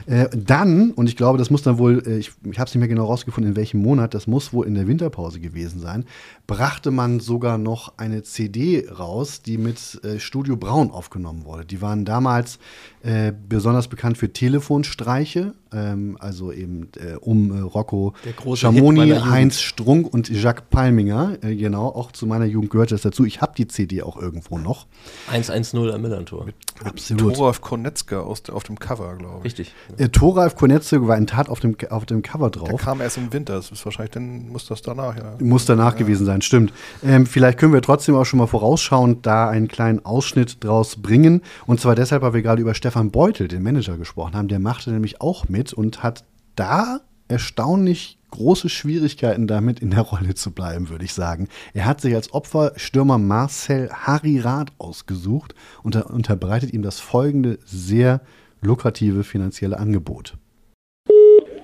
Äh, 0.06 0.30
dann, 0.36 0.92
und 0.92 1.10
ich 1.10 1.18
glaube, 1.18 1.38
das 1.38 1.50
muss 1.50 1.64
dann 1.64 1.78
wohl, 1.78 2.04
äh, 2.06 2.18
ich, 2.18 2.32
ich 2.50 2.60
habe 2.60 2.68
es 2.68 2.76
nicht 2.76 2.80
mehr 2.80 2.88
genau 2.88 3.06
rausgefunden, 3.06 3.54
in 3.54 3.58
welchem 3.58 3.82
Monat, 3.82 4.14
das 4.14 4.28
muss 4.28 4.54
wohl 4.54 4.68
in 4.68 4.76
der 4.76 4.88
Winterpause 4.88 5.40
gewesen 5.40 5.80
sein, 5.80 6.06
brachte 6.50 6.90
man 6.90 7.20
sogar 7.20 7.58
noch 7.60 7.94
eine 7.98 8.24
CD 8.24 8.88
raus, 8.90 9.42
die 9.44 9.58
mit 9.60 10.04
äh, 10.04 10.20
Studio 10.20 10.58
Braun 10.58 10.90
aufgenommen 10.90 11.46
wurde. 11.46 11.64
Die 11.64 11.80
waren 11.82 12.06
damals 12.06 12.58
äh, 13.04 13.32
besonders 13.48 13.88
bekannt 13.88 14.18
für 14.18 14.34
Telefonstreiche, 14.34 15.54
ähm, 15.72 16.18
also 16.20 16.52
eben 16.52 16.90
äh, 16.98 17.16
um 17.16 17.56
äh, 17.56 17.60
Rocco 17.62 18.14
Der 18.26 18.56
Schamoni. 18.56 19.12
Heinz 19.12 19.60
Strunk 19.62 20.12
und 20.12 20.30
Jacques 20.30 20.64
Palminger. 20.72 21.38
Äh, 21.42 21.56
genau, 21.56 21.88
auch 21.88 22.12
zu 22.12 22.26
meiner 22.26 22.46
Jugend 22.46 22.72
gehörte 22.72 22.96
das 22.96 23.04
dazu. 23.04 23.26
Ich 23.26 23.42
habe 23.42 23.54
die 23.56 23.68
CD 23.68 24.02
auch 24.02 24.18
irgendwo 24.18 24.58
noch. 24.58 24.88
1-1-0 25.32 25.92
am 25.94 26.02
Millantor. 26.02 26.48
Absolut. 26.84 27.36
Thoralf 27.36 27.62
Konetzka 27.62 28.22
aus, 28.22 28.42
der- 28.44 28.56
auf 28.56 28.64
dem 28.64 28.80
Cover, 28.80 29.16
glaube 29.18 29.40
ich. 29.40 29.46
Richtig. 29.46 29.74
Äh, 29.98 30.10
Thoralf 30.10 30.56
Konetze 30.56 31.08
war 31.08 31.18
in 31.18 31.28
Tat 31.28 31.48
auf 31.50 31.60
dem, 31.60 31.76
auf 31.90 32.06
dem 32.06 32.22
Cover 32.24 32.50
Der 32.50 32.64
drauf. 32.64 32.82
kam 32.82 33.02
erst 33.02 33.18
im 33.18 33.32
Winter, 33.32 33.54
das 33.56 33.72
ist 33.72 33.86
wahrscheinlich, 33.86 34.12
dann 34.12 34.50
muss 34.50 34.66
das 34.66 34.82
danach, 34.82 35.16
ja. 35.16 35.36
Muss 35.40 35.66
danach 35.66 35.96
gewesen 35.96 36.26
sein, 36.26 36.39
stimmt. 36.46 36.74
Ähm, 37.04 37.26
vielleicht 37.26 37.58
können 37.58 37.74
wir 37.74 37.82
trotzdem 37.82 38.16
auch 38.16 38.26
schon 38.26 38.40
mal 38.40 38.48
vorausschauend 38.48 39.26
da 39.26 39.50
einen 39.50 39.68
kleinen 39.68 40.06
Ausschnitt 40.06 40.64
draus 40.64 40.96
bringen. 40.96 41.42
Und 41.66 41.80
zwar 41.80 41.96
deshalb, 41.96 42.22
weil 42.22 42.34
wir 42.34 42.42
gerade 42.42 42.62
über 42.62 42.74
Stefan 42.74 43.12
Beutel, 43.12 43.48
den 43.48 43.64
Manager, 43.64 43.98
gesprochen 43.98 44.36
haben. 44.36 44.48
Der 44.48 44.60
machte 44.60 44.92
nämlich 44.92 45.22
auch 45.22 45.50
mit 45.50 45.74
und 45.74 46.04
hat 46.04 46.24
da 46.56 47.02
erstaunlich 47.28 48.20
große 48.32 48.70
Schwierigkeiten 48.70 49.48
damit 49.48 49.80
in 49.80 49.92
der 49.92 50.02
Rolle 50.02 50.36
zu 50.36 50.52
bleiben, 50.52 50.90
würde 50.90 51.06
ich 51.06 51.14
sagen. 51.14 51.48
Er 51.74 51.86
hat 51.86 52.02
sich 52.02 52.14
als 52.16 52.34
Opfer 52.34 52.74
Stürmer 52.76 53.18
Marcel 53.18 53.90
Harry 53.92 54.40
Rath 54.40 54.72
ausgesucht 54.78 55.56
und 55.84 55.96
er 55.96 56.10
unterbreitet 56.10 56.74
ihm 56.74 56.82
das 56.82 57.00
folgende 57.00 57.60
sehr 57.66 58.22
lukrative 58.62 59.24
finanzielle 59.24 59.80
Angebot. 59.80 60.38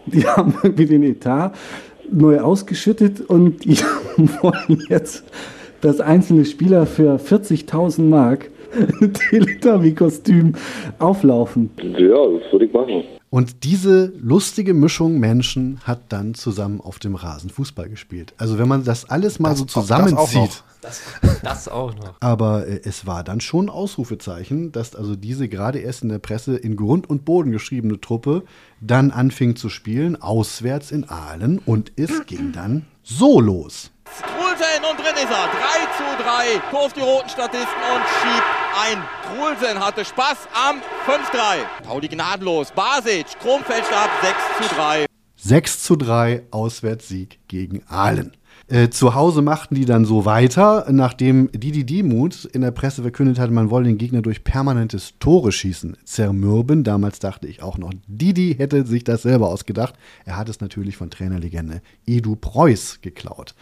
Die 0.07 0.25
haben 0.25 0.55
irgendwie 0.61 0.85
den 0.85 1.03
Etat 1.03 1.53
neu 2.11 2.39
ausgeschüttet 2.39 3.21
und 3.21 3.63
die 3.65 3.77
wollen 4.41 4.83
jetzt, 4.89 5.23
dass 5.81 5.99
einzelne 5.99 6.45
Spieler 6.45 6.85
für 6.85 7.15
40.000 7.15 8.01
Mark 8.01 8.49
Teletubby-Kostüm 9.29 10.53
auflaufen. 10.99 11.69
Ja, 11.97 12.27
das 12.27 12.51
würde 12.51 12.65
ich 12.65 12.73
machen. 12.73 13.03
Und 13.35 13.65
diese 13.65 14.13
lustige 14.17 14.73
Mischung 14.73 15.19
Menschen 15.19 15.81
hat 15.83 16.03
dann 16.13 16.35
zusammen 16.35 16.79
auf 16.79 16.99
dem 16.99 17.15
Rasen 17.15 17.49
Fußball 17.49 17.89
gespielt. 17.89 18.33
Also 18.37 18.57
wenn 18.57 18.69
man 18.69 18.85
das 18.85 19.09
alles 19.09 19.39
mal 19.39 19.57
so 19.57 19.65
das 19.65 19.75
auch 19.75 19.81
zusammenzieht. 19.81 20.35
noch. 20.35 20.63
Das, 20.79 21.01
das 21.43 21.67
auch 21.67 21.93
noch. 21.95 22.15
Aber 22.21 22.65
äh, 22.65 22.79
es 22.85 23.05
war 23.05 23.25
dann 23.25 23.41
schon 23.41 23.65
ein 23.65 23.69
Ausrufezeichen, 23.69 24.71
dass 24.71 24.95
also 24.95 25.17
diese 25.17 25.49
gerade 25.49 25.79
erst 25.79 26.03
in 26.03 26.07
der 26.07 26.19
Presse 26.19 26.55
in 26.55 26.77
Grund 26.77 27.09
und 27.09 27.25
Boden 27.25 27.51
geschriebene 27.51 27.99
Truppe 27.99 28.43
dann 28.79 29.11
anfing 29.11 29.57
zu 29.57 29.67
spielen, 29.67 30.15
auswärts 30.15 30.91
in 30.91 31.03
Aalen. 31.09 31.59
Und 31.59 31.91
es 31.97 32.25
ging 32.27 32.53
dann 32.53 32.85
so 33.03 33.41
los. 33.41 33.91
Trulsen 34.21 34.83
und 34.89 34.97
drin 34.99 35.15
ist 35.15 35.31
er. 35.31 35.49
3 35.49 35.85
zu 35.97 36.23
3. 36.23 36.59
Kurft 36.69 36.95
die 36.95 37.01
roten 37.01 37.29
Statisten 37.29 37.81
und 37.93 38.03
schiebt 38.21 38.47
ein. 38.79 39.03
Trulsen 39.23 39.79
hatte 39.79 40.05
Spaß 40.05 40.47
am 40.53 40.77
5-3. 41.05 41.85
Pauli 41.85 42.07
gnadenlos. 42.07 42.71
Basic, 42.71 43.27
Kronfeldstab 43.39 44.09
6 44.21 44.69
zu 44.69 44.75
3. 44.75 45.05
6 45.37 45.83
zu 45.83 45.95
3 45.95 46.43
Auswärtssieg 46.51 47.39
gegen 47.47 47.83
Aalen. 47.87 48.31
Äh, 48.67 48.89
zu 48.89 49.13
Hause 49.13 49.43
machten 49.43 49.75
die 49.75 49.85
dann 49.85 50.05
so 50.05 50.25
weiter, 50.25 50.87
nachdem 50.89 51.51
Didi 51.51 51.83
Diemut 51.83 52.45
in 52.45 52.61
der 52.61 52.71
Presse 52.71 53.03
verkündet 53.03 53.37
hatte, 53.37 53.53
man 53.53 53.69
wolle 53.69 53.85
den 53.85 53.99
Gegner 53.99 54.23
durch 54.23 54.43
permanentes 54.43 55.13
Tore 55.19 55.51
schießen. 55.51 55.97
Zermürben, 56.03 56.83
damals 56.83 57.19
dachte 57.19 57.47
ich 57.47 57.61
auch 57.61 57.77
noch, 57.77 57.91
Didi 58.07 58.55
hätte 58.57 58.85
sich 58.87 59.03
das 59.03 59.21
selber 59.21 59.49
ausgedacht. 59.49 59.93
Er 60.25 60.37
hat 60.37 60.49
es 60.49 60.61
natürlich 60.61 60.97
von 60.97 61.11
Trainerlegende 61.11 61.81
Edu 62.07 62.35
Preuß 62.37 63.01
geklaut 63.01 63.53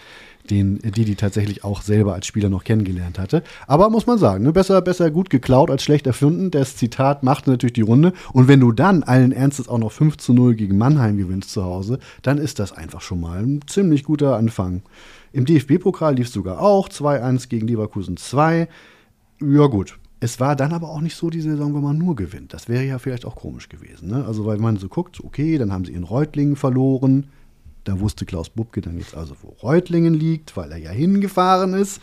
den 0.49 0.79
Didi 0.79 1.15
tatsächlich 1.15 1.63
auch 1.63 1.81
selber 1.81 2.13
als 2.13 2.27
Spieler 2.27 2.49
noch 2.49 2.63
kennengelernt 2.63 3.19
hatte. 3.19 3.43
Aber 3.67 3.89
muss 3.89 4.07
man 4.07 4.17
sagen, 4.17 4.43
ne, 4.43 4.51
besser, 4.51 4.81
besser 4.81 5.11
gut 5.11 5.29
geklaut 5.29 5.71
als 5.71 5.83
schlecht 5.83 6.05
erfunden. 6.07 6.51
Das 6.51 6.75
Zitat 6.75 7.23
machte 7.23 7.49
natürlich 7.49 7.73
die 7.73 7.81
Runde. 7.81 8.13
Und 8.33 8.47
wenn 8.47 8.59
du 8.59 8.71
dann 8.71 9.03
allen 9.03 9.31
Ernstes 9.31 9.67
auch 9.67 9.77
noch 9.77 9.91
5 9.91 10.17
zu 10.17 10.33
0 10.33 10.55
gegen 10.55 10.77
Mannheim 10.77 11.17
gewinnst 11.17 11.51
zu 11.51 11.63
Hause, 11.63 11.99
dann 12.21 12.37
ist 12.37 12.59
das 12.59 12.71
einfach 12.71 13.01
schon 13.01 13.21
mal 13.21 13.41
ein 13.41 13.61
ziemlich 13.67 14.03
guter 14.03 14.35
Anfang. 14.35 14.81
Im 15.31 15.45
DFB-Pokal 15.45 16.15
lief 16.15 16.27
es 16.27 16.33
sogar 16.33 16.59
auch 16.59 16.89
2-1 16.89 17.49
gegen 17.49 17.67
Leverkusen 17.67 18.17
2. 18.17 18.67
Ja, 19.41 19.65
gut. 19.67 19.97
Es 20.19 20.39
war 20.39 20.55
dann 20.55 20.71
aber 20.71 20.89
auch 20.89 21.01
nicht 21.01 21.17
so 21.17 21.29
die 21.29 21.41
Saison, 21.41 21.73
wo 21.73 21.79
man 21.79 21.97
nur 21.97 22.15
gewinnt. 22.15 22.53
Das 22.53 22.69
wäre 22.69 22.85
ja 22.85 22.97
vielleicht 22.97 23.25
auch 23.25 23.35
komisch 23.35 23.67
gewesen. 23.67 24.07
Ne? 24.07 24.23
Also, 24.25 24.45
weil 24.45 24.57
man 24.57 24.77
so 24.77 24.87
guckt, 24.87 25.21
okay, 25.21 25.57
dann 25.57 25.73
haben 25.73 25.83
sie 25.83 25.91
in 25.91 26.03
Reutlingen 26.03 26.55
verloren. 26.55 27.27
Da 27.83 27.99
wusste 27.99 28.25
Klaus 28.25 28.49
Bubke 28.49 28.81
dann 28.81 28.97
jetzt 28.97 29.15
also, 29.15 29.35
wo 29.41 29.49
Reutlingen 29.61 30.13
liegt, 30.13 30.55
weil 30.55 30.71
er 30.71 30.77
ja 30.77 30.91
hingefahren 30.91 31.73
ist. 31.73 32.01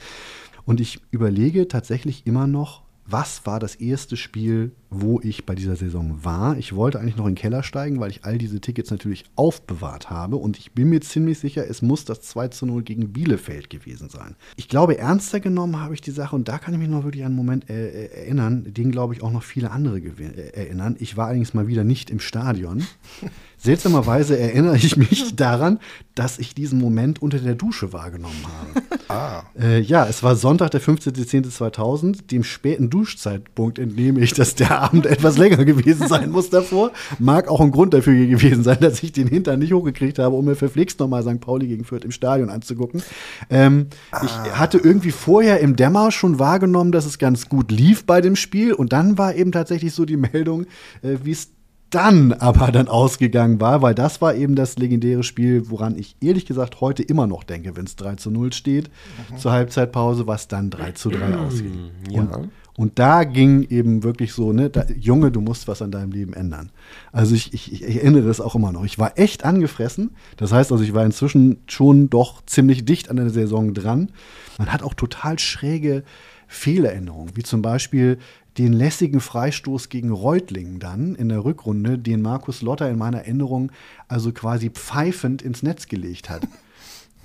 Und 0.64 0.80
ich 0.80 1.00
überlege 1.10 1.68
tatsächlich 1.68 2.26
immer 2.26 2.46
noch, 2.46 2.82
was 3.06 3.46
war 3.46 3.58
das 3.58 3.74
erste 3.74 4.16
Spiel, 4.16 4.72
wo 4.90 5.20
ich 5.22 5.46
bei 5.46 5.54
dieser 5.54 5.76
Saison 5.76 6.18
war. 6.22 6.58
Ich 6.58 6.74
wollte 6.74 6.98
eigentlich 6.98 7.16
noch 7.16 7.26
in 7.26 7.34
den 7.34 7.40
Keller 7.40 7.62
steigen, 7.62 8.00
weil 8.00 8.10
ich 8.10 8.24
all 8.24 8.38
diese 8.38 8.60
Tickets 8.60 8.90
natürlich 8.90 9.24
aufbewahrt 9.36 10.10
habe. 10.10 10.36
Und 10.36 10.58
ich 10.58 10.72
bin 10.72 10.88
mir 10.88 11.00
ziemlich 11.00 11.38
sicher, 11.38 11.64
es 11.68 11.80
muss 11.80 12.04
das 12.04 12.22
2 12.22 12.48
zu 12.48 12.66
0 12.66 12.82
gegen 12.82 13.12
Bielefeld 13.12 13.70
gewesen 13.70 14.08
sein. 14.10 14.34
Ich 14.56 14.68
glaube, 14.68 14.98
ernster 14.98 15.38
genommen 15.38 15.80
habe 15.80 15.94
ich 15.94 16.00
die 16.00 16.10
Sache, 16.10 16.34
und 16.34 16.48
da 16.48 16.58
kann 16.58 16.74
ich 16.74 16.80
mich 16.80 16.88
noch 16.88 17.04
wirklich 17.04 17.22
an 17.22 17.28
einen 17.28 17.36
Moment 17.36 17.70
äh, 17.70 18.06
erinnern, 18.06 18.64
den 18.66 18.90
glaube 18.90 19.14
ich 19.14 19.22
auch 19.22 19.30
noch 19.30 19.44
viele 19.44 19.70
andere 19.70 19.98
äh, 19.98 20.50
erinnern. 20.54 20.96
Ich 20.98 21.16
war 21.16 21.26
allerdings 21.26 21.54
mal 21.54 21.68
wieder 21.68 21.84
nicht 21.84 22.10
im 22.10 22.18
Stadion. 22.18 22.84
Seltsamerweise 23.62 24.38
erinnere 24.38 24.76
ich 24.76 24.96
mich 24.96 25.36
daran, 25.36 25.80
dass 26.14 26.38
ich 26.38 26.54
diesen 26.54 26.78
Moment 26.78 27.20
unter 27.20 27.38
der 27.38 27.54
Dusche 27.54 27.92
wahrgenommen 27.92 28.42
habe. 28.46 29.02
Ah. 29.08 29.42
Äh, 29.58 29.80
ja, 29.80 30.06
es 30.06 30.22
war 30.22 30.34
Sonntag, 30.34 30.70
der 30.70 30.80
15.10.2000. 30.80 32.26
Dem 32.28 32.42
späten 32.42 32.88
Duschzeitpunkt 32.88 33.78
entnehme 33.78 34.20
ich, 34.20 34.32
dass 34.32 34.54
der 34.54 34.79
Abend 34.80 35.06
etwas 35.06 35.38
länger 35.38 35.64
gewesen 35.64 36.08
sein 36.08 36.30
muss 36.30 36.50
davor. 36.50 36.92
Mag 37.18 37.48
auch 37.48 37.60
ein 37.60 37.70
Grund 37.70 37.94
dafür 37.94 38.26
gewesen 38.26 38.62
sein, 38.62 38.78
dass 38.80 39.02
ich 39.02 39.12
den 39.12 39.28
Hintern 39.28 39.58
nicht 39.58 39.72
hochgekriegt 39.72 40.18
habe, 40.18 40.34
um 40.36 40.44
mir 40.44 40.56
verflixt 40.56 41.00
nochmal 41.00 41.22
St. 41.22 41.40
Pauli 41.40 41.66
gegen 41.66 41.84
Fürth 41.84 42.04
im 42.04 42.10
Stadion 42.10 42.50
anzugucken. 42.50 43.02
Ähm, 43.48 43.86
ah. 44.10 44.22
Ich 44.24 44.32
hatte 44.32 44.78
irgendwie 44.78 45.10
vorher 45.10 45.60
im 45.60 45.76
Dämmer 45.76 46.10
schon 46.10 46.38
wahrgenommen, 46.38 46.92
dass 46.92 47.06
es 47.06 47.18
ganz 47.18 47.48
gut 47.48 47.70
lief 47.70 48.04
bei 48.06 48.20
dem 48.20 48.36
Spiel. 48.36 48.72
Und 48.72 48.92
dann 48.92 49.18
war 49.18 49.34
eben 49.34 49.52
tatsächlich 49.52 49.92
so 49.94 50.04
die 50.04 50.16
Meldung, 50.16 50.66
äh, 51.02 51.16
wie 51.22 51.32
es 51.32 51.50
dann 51.90 52.32
aber 52.32 52.70
dann 52.72 52.88
ausgegangen 52.88 53.60
war, 53.60 53.82
weil 53.82 53.94
das 53.94 54.22
war 54.22 54.34
eben 54.34 54.54
das 54.54 54.78
legendäre 54.78 55.22
Spiel, 55.22 55.68
woran 55.70 55.98
ich 55.98 56.16
ehrlich 56.20 56.46
gesagt 56.46 56.80
heute 56.80 57.02
immer 57.02 57.26
noch 57.26 57.44
denke, 57.44 57.76
wenn 57.76 57.84
es 57.84 57.96
3 57.96 58.14
zu 58.14 58.30
0 58.30 58.52
steht, 58.52 58.90
mhm. 59.30 59.36
zur 59.36 59.52
Halbzeitpause, 59.52 60.26
was 60.26 60.48
dann 60.48 60.70
3 60.70 60.92
zu 60.92 61.10
3 61.10 61.36
ausging. 61.36 61.90
Ja. 62.08 62.20
Und, 62.20 62.50
und, 62.80 62.98
da 62.98 63.24
ging 63.24 63.62
eben 63.70 64.02
wirklich 64.02 64.32
so, 64.32 64.52
ne, 64.52 64.70
da, 64.70 64.84
Junge, 64.98 65.30
du 65.30 65.40
musst 65.40 65.68
was 65.68 65.82
an 65.82 65.90
deinem 65.90 66.12
Leben 66.12 66.32
ändern. 66.32 66.70
Also 67.12 67.34
ich, 67.34 67.52
ich, 67.52 67.72
ich 67.72 67.96
erinnere 67.96 68.28
es 68.28 68.40
auch 68.40 68.54
immer 68.54 68.72
noch. 68.72 68.84
Ich 68.84 68.98
war 68.98 69.18
echt 69.18 69.44
angefressen. 69.44 70.10
Das 70.36 70.52
heißt 70.52 70.72
also, 70.72 70.82
ich 70.82 70.94
war 70.94 71.04
inzwischen 71.04 71.58
schon 71.66 72.10
doch 72.10 72.44
ziemlich 72.46 72.84
dicht 72.84 73.10
an 73.10 73.16
der 73.16 73.30
Saison 73.30 73.74
dran. 73.74 74.10
Man 74.58 74.72
hat 74.72 74.82
auch 74.82 74.94
total 74.94 75.38
schräge 75.38 76.04
Fehlerinnerungen, 76.48 77.36
wie 77.36 77.42
zum 77.42 77.62
Beispiel 77.62 78.18
den 78.58 78.72
lässigen 78.72 79.20
Freistoß 79.20 79.88
gegen 79.88 80.10
Reutlingen 80.10 80.80
dann 80.80 81.14
in 81.14 81.28
der 81.28 81.44
Rückrunde, 81.44 81.98
den 81.98 82.20
Markus 82.20 82.60
Lotter 82.60 82.90
in 82.90 82.98
meiner 82.98 83.18
Erinnerung 83.18 83.70
also 84.08 84.32
quasi 84.32 84.70
pfeifend 84.70 85.42
ins 85.42 85.62
Netz 85.62 85.86
gelegt 85.86 86.28
hat. 86.28 86.42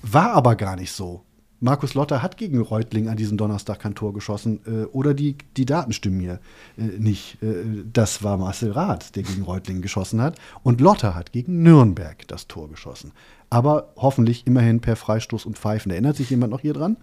War 0.02 0.34
aber 0.34 0.56
gar 0.56 0.76
nicht 0.76 0.92
so. 0.92 1.25
Markus 1.66 1.96
Lotter 1.96 2.22
hat 2.22 2.38
gegen 2.38 2.62
Reutling 2.62 3.10
an 3.10 3.18
diesem 3.18 3.38
Donnerstag 3.38 3.80
kein 3.80 3.96
Tor 3.96 4.14
geschossen 4.14 4.60
äh, 4.68 4.86
oder 4.86 5.16
die, 5.16 5.36
die 5.58 5.66
Daten 5.66 5.94
stimmen 5.94 6.18
mir 6.18 6.40
äh, 6.78 6.84
nicht. 7.00 7.42
Äh, 7.42 7.84
das 7.92 8.24
war 8.24 8.38
Marcel 8.38 8.72
Rath, 8.72 9.16
der 9.16 9.24
gegen 9.24 9.42
Reutling 9.42 9.82
geschossen 9.82 10.22
hat 10.22 10.38
und 10.62 10.80
Lotter 10.80 11.16
hat 11.16 11.32
gegen 11.32 11.64
Nürnberg 11.64 12.28
das 12.28 12.48
Tor 12.48 12.70
geschossen. 12.70 13.14
Aber 13.50 13.94
hoffentlich 13.96 14.46
immerhin 14.46 14.80
per 14.80 14.96
Freistoß 14.96 15.48
und 15.48 15.58
Pfeifen. 15.58 15.92
Erinnert 15.92 16.18
sich 16.18 16.30
jemand 16.30 16.52
noch 16.52 16.60
hier 16.60 16.74
dran? 16.74 16.98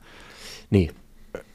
Nee. 0.71 0.93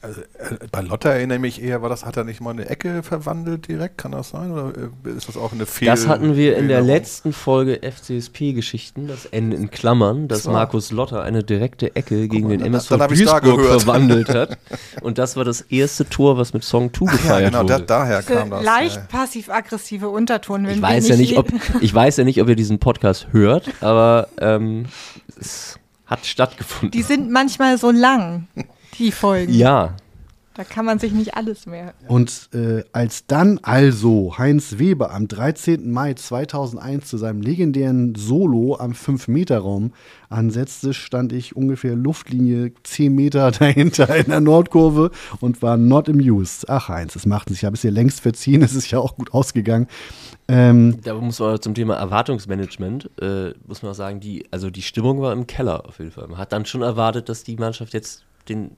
Also, 0.00 0.20
äh, 0.20 0.66
bei 0.70 0.80
Lotta 0.80 1.10
erinnere 1.10 1.36
ich 1.36 1.42
mich 1.42 1.62
eher, 1.62 1.82
war 1.82 1.88
das, 1.88 2.04
hat 2.04 2.16
er 2.16 2.24
nicht 2.24 2.40
mal 2.40 2.50
eine 2.50 2.68
Ecke 2.68 3.02
verwandelt 3.02 3.68
direkt? 3.68 3.98
Kann 3.98 4.12
das 4.12 4.30
sein? 4.30 4.50
Oder 4.50 4.72
äh, 5.04 5.10
ist 5.16 5.28
das 5.28 5.36
auch 5.36 5.52
eine 5.52 5.66
Fehl 5.66 5.86
Das 5.86 6.06
hatten 6.06 6.36
wir 6.36 6.56
in 6.56 6.68
der 6.68 6.80
letzten 6.80 7.32
Folge 7.32 7.80
FCSP-Geschichten, 7.82 9.08
das 9.08 9.26
Ende 9.26 9.56
in 9.56 9.70
Klammern, 9.70 10.28
dass 10.28 10.44
so. 10.44 10.50
Markus 10.50 10.90
Lotter 10.90 11.22
eine 11.22 11.44
direkte 11.44 11.94
Ecke 11.96 12.28
gegen 12.28 12.48
den 12.48 12.60
MSV 12.60 12.96
Duisburg 13.08 13.64
verwandelt 13.64 14.28
hat. 14.28 14.58
Und 15.02 15.18
das 15.18 15.36
war 15.36 15.44
das 15.44 15.60
erste 15.62 16.08
Tor, 16.08 16.38
was 16.38 16.52
mit 16.52 16.64
Song 16.64 16.92
2 16.92 17.04
gefeiert 17.12 17.40
ja, 17.40 17.48
genau, 17.48 17.62
wurde. 17.62 17.84
Da, 17.84 17.98
daher 17.98 18.22
kam 18.22 18.50
das. 18.50 18.64
Leicht 18.64 18.96
ja. 18.96 19.02
passiv-aggressive 19.02 20.08
Unterton. 20.08 20.66
Ich 20.66 20.80
weiß, 20.80 21.08
ja 21.08 21.16
nicht, 21.16 21.36
ob, 21.36 21.48
ich 21.80 21.94
weiß 21.94 22.16
ja 22.16 22.24
nicht, 22.24 22.40
ob 22.40 22.48
ihr 22.48 22.56
diesen 22.56 22.78
Podcast 22.78 23.28
hört, 23.32 23.70
aber 23.80 24.28
ähm, 24.40 24.86
es 25.38 25.78
hat 26.06 26.24
stattgefunden. 26.24 26.90
Die 26.90 27.02
sind 27.02 27.30
manchmal 27.30 27.78
so 27.78 27.90
lang 27.90 28.48
die 28.98 29.12
Folgen. 29.12 29.52
Ja. 29.52 29.94
Da 30.58 30.64
kann 30.64 30.84
man 30.84 30.98
sich 30.98 31.12
nicht 31.12 31.36
alles 31.36 31.66
mehr. 31.66 31.94
Und 32.08 32.48
äh, 32.52 32.82
als 32.90 33.28
dann 33.28 33.60
also 33.62 34.38
Heinz 34.38 34.78
Weber 34.78 35.14
am 35.14 35.28
13. 35.28 35.88
Mai 35.92 36.14
2001 36.14 37.06
zu 37.06 37.16
seinem 37.16 37.42
legendären 37.42 38.16
Solo 38.16 38.76
am 38.76 38.90
5-Meter-Raum 38.90 39.92
ansetzte, 40.28 40.94
stand 40.94 41.32
ich 41.32 41.54
ungefähr 41.54 41.94
Luftlinie 41.94 42.72
10 42.82 43.14
Meter 43.14 43.50
dahinter 43.58 44.12
in 44.16 44.30
der 44.30 44.40
Nordkurve 44.40 45.12
und 45.38 45.62
war 45.62 45.76
not 45.76 46.08
amused. 46.08 46.68
Ach 46.68 46.88
Heinz, 46.88 47.14
es 47.14 47.24
macht 47.24 47.50
sich. 47.50 47.58
Ich 47.58 47.64
habe 47.64 47.76
es 47.76 47.82
hier 47.82 47.92
längst 47.92 48.20
verziehen. 48.20 48.62
Es 48.68 48.74
ist 48.74 48.90
ja 48.90 48.98
auch 48.98 49.14
gut 49.14 49.32
ausgegangen. 49.32 49.86
Ähm, 50.48 50.98
da 51.04 51.14
muss 51.14 51.38
man 51.38 51.62
zum 51.62 51.74
Thema 51.74 51.94
Erwartungsmanagement, 51.94 53.10
äh, 53.22 53.52
muss 53.64 53.82
man 53.82 53.92
auch 53.92 53.96
sagen, 53.96 54.18
die, 54.18 54.44
also 54.50 54.70
die 54.70 54.82
Stimmung 54.82 55.20
war 55.20 55.32
im 55.32 55.46
Keller 55.46 55.86
auf 55.86 56.00
jeden 56.00 56.10
Fall. 56.10 56.26
Man 56.26 56.38
hat 56.38 56.52
dann 56.52 56.66
schon 56.66 56.82
erwartet, 56.82 57.28
dass 57.28 57.44
die 57.44 57.54
Mannschaft 57.54 57.92
jetzt 57.92 58.24
den 58.48 58.72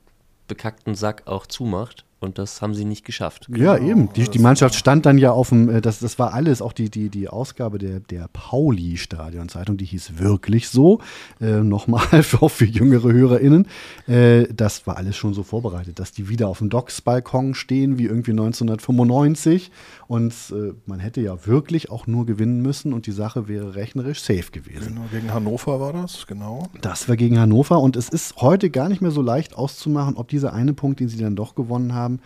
bekackten 0.50 0.96
Sack 0.96 1.26
auch 1.26 1.46
zumacht. 1.46 2.04
Und 2.20 2.36
das 2.36 2.60
haben 2.60 2.74
sie 2.74 2.84
nicht 2.84 3.06
geschafft. 3.06 3.48
Ja, 3.48 3.76
genau. 3.76 3.90
eben. 3.90 4.12
Die, 4.12 4.24
die, 4.24 4.38
Mannschaft 4.38 4.74
stand 4.74 5.06
dann 5.06 5.16
ja 5.16 5.32
auf 5.32 5.48
dem, 5.48 5.70
äh, 5.70 5.80
das, 5.80 6.00
das 6.00 6.18
war 6.18 6.34
alles, 6.34 6.60
auch 6.60 6.74
die, 6.74 6.90
die, 6.90 7.08
die 7.08 7.28
Ausgabe 7.28 7.78
der, 7.78 8.00
der 8.00 8.28
Pauli-Stadionzeitung, 8.30 9.78
die 9.78 9.86
hieß 9.86 10.18
wirklich 10.18 10.68
so. 10.68 11.00
Äh, 11.40 11.60
Nochmal 11.62 12.06
auch 12.40 12.50
für 12.50 12.66
jüngere 12.66 13.10
HörerInnen. 13.10 13.66
Äh, 14.06 14.52
das 14.52 14.86
war 14.86 14.98
alles 14.98 15.16
schon 15.16 15.32
so 15.32 15.42
vorbereitet, 15.42 15.98
dass 15.98 16.12
die 16.12 16.28
wieder 16.28 16.48
auf 16.48 16.58
dem 16.58 16.68
Docks-Balkon 16.68 17.54
stehen, 17.54 17.96
wie 17.96 18.04
irgendwie 18.04 18.32
1995. 18.32 19.70
Und 20.06 20.34
äh, 20.50 20.74
man 20.86 20.98
hätte 20.98 21.20
ja 21.20 21.46
wirklich 21.46 21.90
auch 21.90 22.06
nur 22.06 22.26
gewinnen 22.26 22.60
müssen 22.60 22.92
und 22.92 23.06
die 23.06 23.12
Sache 23.12 23.48
wäre 23.48 23.76
rechnerisch 23.76 24.20
safe 24.20 24.50
gewesen. 24.50 24.94
Genau, 24.94 25.06
gegen 25.12 25.32
Hannover 25.32 25.80
war 25.80 25.92
das, 25.92 26.26
genau. 26.26 26.68
Das 26.80 27.08
war 27.08 27.16
gegen 27.16 27.38
Hannover 27.38 27.78
und 27.80 27.96
es 27.96 28.08
ist 28.08 28.36
heute 28.36 28.70
gar 28.70 28.88
nicht 28.88 29.00
mehr 29.00 29.12
so 29.12 29.22
leicht 29.22 29.54
auszumachen, 29.54 30.16
ob 30.16 30.28
dieser 30.28 30.52
eine 30.52 30.74
Punkt, 30.74 31.00
den 31.00 31.08
sie 31.08 31.18
dann 31.18 31.36
doch 31.36 31.54
gewonnen 31.54 31.94
haben, 31.94 32.09
haben, 32.10 32.20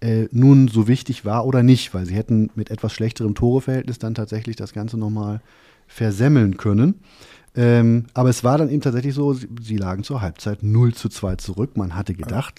äh, 0.00 0.28
nun 0.32 0.68
so 0.68 0.88
wichtig 0.88 1.24
war 1.24 1.46
oder 1.46 1.62
nicht, 1.62 1.94
weil 1.94 2.06
sie 2.06 2.14
hätten 2.14 2.50
mit 2.54 2.70
etwas 2.70 2.92
schlechterem 2.92 3.34
Toreverhältnis 3.34 3.98
dann 3.98 4.14
tatsächlich 4.14 4.56
das 4.56 4.72
Ganze 4.72 4.98
nochmal 4.98 5.40
versemmeln 5.86 6.56
können. 6.56 7.00
Ähm, 7.54 8.06
aber 8.14 8.28
es 8.28 8.44
war 8.44 8.58
dann 8.58 8.70
eben 8.70 8.80
tatsächlich 8.80 9.14
so, 9.14 9.32
sie, 9.34 9.48
sie, 9.60 9.76
lagen 9.76 10.04
zur 10.04 10.20
Halbzeit 10.20 10.62
0 10.62 10.94
zu 10.94 11.08
2 11.08 11.36
zurück. 11.36 11.76
Man 11.76 11.96
hatte 11.96 12.14
gedacht, 12.14 12.54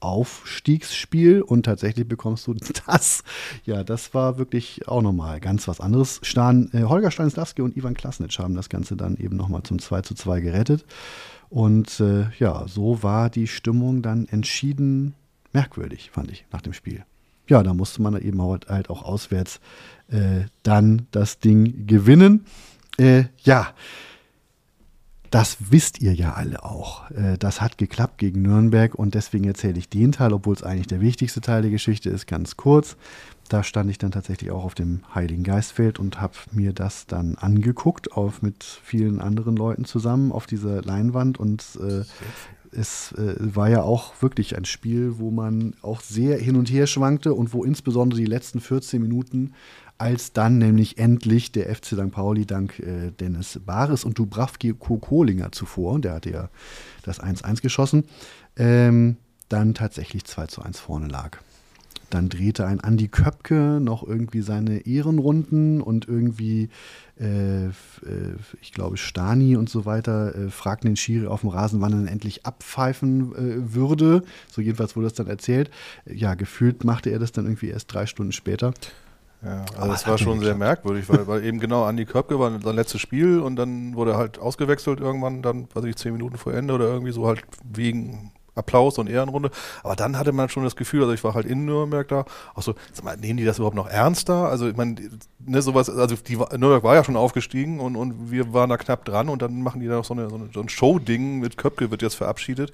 Aufstiegsspiel 0.00 1.40
und 1.40 1.62
tatsächlich 1.62 2.06
bekommst 2.06 2.46
du 2.46 2.54
das. 2.86 3.24
Ja, 3.64 3.82
das 3.84 4.12
war 4.12 4.36
wirklich 4.36 4.86
auch 4.86 5.00
nochmal 5.00 5.40
ganz 5.40 5.66
was 5.66 5.80
anderes. 5.80 6.20
Stan, 6.22 6.68
äh, 6.74 6.82
Holger 6.82 7.10
Stanislawski 7.10 7.62
und 7.62 7.74
Ivan 7.74 7.94
Klasnitsch 7.94 8.38
haben 8.38 8.54
das 8.54 8.68
Ganze 8.68 8.96
dann 8.96 9.16
eben 9.16 9.36
nochmal 9.36 9.62
zum 9.62 9.78
2 9.78 10.02
zu 10.02 10.14
2 10.14 10.40
gerettet. 10.40 10.84
Und 11.48 12.00
äh, 12.00 12.26
ja, 12.38 12.68
so 12.68 13.02
war 13.02 13.30
die 13.30 13.46
Stimmung 13.46 14.02
dann 14.02 14.28
entschieden 14.28 15.14
merkwürdig, 15.54 16.10
fand 16.12 16.30
ich, 16.30 16.44
nach 16.52 16.60
dem 16.60 16.72
Spiel. 16.72 17.04
Ja, 17.46 17.62
da 17.62 17.74
musste 17.74 18.02
man 18.02 18.20
eben 18.20 18.42
halt 18.42 18.90
auch 18.90 19.02
auswärts 19.02 19.60
äh, 20.08 20.46
dann 20.62 21.06
das 21.10 21.38
Ding 21.38 21.86
gewinnen. 21.86 22.46
Äh, 22.98 23.24
ja, 23.42 23.74
das 25.34 25.56
wisst 25.70 26.00
ihr 26.00 26.14
ja 26.14 26.34
alle 26.34 26.62
auch. 26.62 27.10
Äh, 27.10 27.36
das 27.38 27.60
hat 27.60 27.76
geklappt 27.76 28.18
gegen 28.18 28.42
Nürnberg 28.42 28.94
und 28.94 29.14
deswegen 29.14 29.44
erzähle 29.44 29.78
ich 29.78 29.88
den 29.88 30.12
Teil, 30.12 30.32
obwohl 30.32 30.54
es 30.54 30.62
eigentlich 30.62 30.86
der 30.86 31.00
wichtigste 31.00 31.40
Teil 31.40 31.62
der 31.62 31.72
Geschichte 31.72 32.08
ist, 32.08 32.26
ganz 32.26 32.56
kurz. 32.56 32.96
Da 33.48 33.64
stand 33.64 33.90
ich 33.90 33.98
dann 33.98 34.12
tatsächlich 34.12 34.52
auch 34.52 34.64
auf 34.64 34.74
dem 34.74 35.00
Heiligen 35.12 35.42
Geistfeld 35.42 35.98
und 35.98 36.20
habe 36.20 36.34
mir 36.52 36.72
das 36.72 37.06
dann 37.06 37.34
angeguckt, 37.34 38.12
auf, 38.12 38.42
mit 38.42 38.62
vielen 38.62 39.20
anderen 39.20 39.56
Leuten 39.56 39.84
zusammen 39.84 40.30
auf 40.30 40.46
dieser 40.46 40.82
Leinwand 40.82 41.38
und 41.38 41.62
äh, 41.80 42.04
es 42.76 43.12
äh, 43.12 43.34
war 43.38 43.68
ja 43.68 43.82
auch 43.82 44.20
wirklich 44.22 44.56
ein 44.56 44.64
Spiel, 44.64 45.18
wo 45.18 45.30
man 45.30 45.74
auch 45.82 46.00
sehr 46.00 46.38
hin 46.38 46.56
und 46.56 46.70
her 46.70 46.86
schwankte 46.86 47.34
und 47.34 47.52
wo 47.52 47.64
insbesondere 47.64 48.20
die 48.20 48.26
letzten 48.26 48.60
14 48.60 49.00
Minuten, 49.00 49.52
als 49.98 50.32
dann 50.32 50.58
nämlich 50.58 50.98
endlich 50.98 51.52
der 51.52 51.74
FC 51.74 51.86
St. 51.86 52.10
Pauli 52.10 52.46
dank 52.46 52.78
äh, 52.80 53.10
Dennis 53.12 53.60
Bares 53.64 54.04
und 54.04 54.18
Dubravki 54.18 54.74
Kohlinger 54.74 55.52
zuvor, 55.52 56.00
der 56.00 56.14
hatte 56.14 56.30
ja 56.30 56.50
das 57.02 57.20
1-1 57.20 57.62
geschossen, 57.62 58.04
ähm, 58.56 59.16
dann 59.48 59.74
tatsächlich 59.74 60.24
2 60.24 60.46
zu 60.46 60.62
1 60.62 60.80
vorne 60.80 61.06
lag. 61.06 61.38
Dann 62.10 62.28
drehte 62.28 62.66
ein 62.66 62.80
Andi 62.80 63.08
Köpke 63.08 63.80
noch 63.80 64.06
irgendwie 64.06 64.42
seine 64.42 64.86
Ehrenrunden 64.86 65.80
und 65.80 66.06
irgendwie, 66.08 66.68
äh, 67.18 67.66
äh, 67.66 67.70
ich 68.60 68.72
glaube, 68.72 68.96
Stani 68.96 69.56
und 69.56 69.68
so 69.68 69.84
weiter 69.84 70.34
äh, 70.34 70.50
fragten 70.50 70.90
den 70.90 70.96
Schiri 70.96 71.26
auf 71.26 71.40
dem 71.40 71.50
Rasen, 71.50 71.80
wann 71.80 72.06
er 72.06 72.12
endlich 72.12 72.46
abpfeifen 72.46 73.32
äh, 73.34 73.74
würde. 73.74 74.22
So 74.50 74.60
jedenfalls 74.60 74.96
wurde 74.96 75.06
das 75.06 75.14
dann 75.14 75.26
erzählt. 75.26 75.70
Ja, 76.06 76.34
gefühlt 76.34 76.84
machte 76.84 77.10
er 77.10 77.18
das 77.18 77.32
dann 77.32 77.46
irgendwie 77.46 77.68
erst 77.68 77.92
drei 77.92 78.06
Stunden 78.06 78.32
später. 78.32 78.74
Ja, 79.44 79.64
also 79.76 79.88
das 79.88 80.06
war 80.06 80.16
schon 80.16 80.40
sehr 80.40 80.54
merkwürdig, 80.54 81.06
weil, 81.08 81.26
weil 81.26 81.44
eben 81.44 81.60
genau 81.60 81.84
Andi 81.84 82.06
Köpke 82.06 82.38
war 82.38 82.58
sein 82.60 82.76
letztes 82.76 83.00
Spiel 83.00 83.40
und 83.40 83.56
dann 83.56 83.94
wurde 83.94 84.12
er 84.12 84.16
halt 84.16 84.38
ausgewechselt 84.38 85.00
irgendwann, 85.00 85.42
dann, 85.42 85.68
weiß 85.74 85.84
ich, 85.84 85.96
zehn 85.96 86.12
Minuten 86.12 86.38
vor 86.38 86.54
Ende 86.54 86.72
oder 86.72 86.86
irgendwie 86.86 87.12
so 87.12 87.26
halt 87.26 87.42
wegen 87.62 88.32
Applaus 88.54 88.98
und 88.98 89.08
Ehrenrunde. 89.08 89.50
Aber 89.82 89.96
dann 89.96 90.18
hatte 90.18 90.32
man 90.32 90.48
schon 90.48 90.64
das 90.64 90.76
Gefühl, 90.76 91.02
also 91.02 91.12
ich 91.12 91.24
war 91.24 91.34
halt 91.34 91.46
in 91.46 91.64
Nürnberg 91.64 92.06
da, 92.08 92.24
auch 92.54 92.62
so, 92.62 92.74
mal, 93.02 93.16
nehmen 93.16 93.36
die 93.36 93.44
das 93.44 93.58
überhaupt 93.58 93.76
noch 93.76 93.88
ernster? 93.88 94.48
Also 94.48 94.68
ich 94.68 94.76
meine, 94.76 94.96
ne, 95.38 95.62
sowas, 95.62 95.90
also 95.90 96.16
die, 96.16 96.36
Nürnberg 96.36 96.82
war 96.84 96.94
ja 96.94 97.04
schon 97.04 97.16
aufgestiegen 97.16 97.80
und, 97.80 97.96
und 97.96 98.30
wir 98.30 98.52
waren 98.52 98.70
da 98.70 98.76
knapp 98.76 99.04
dran 99.04 99.28
und 99.28 99.42
dann 99.42 99.62
machen 99.62 99.80
die 99.80 99.88
da 99.88 99.96
noch 99.96 100.04
so, 100.04 100.14
eine, 100.14 100.28
so, 100.30 100.36
eine, 100.36 100.48
so 100.52 100.60
ein 100.60 100.68
Show-Ding 100.68 101.40
mit 101.40 101.56
Köpke 101.56 101.90
wird 101.90 102.02
jetzt 102.02 102.14
verabschiedet 102.14 102.72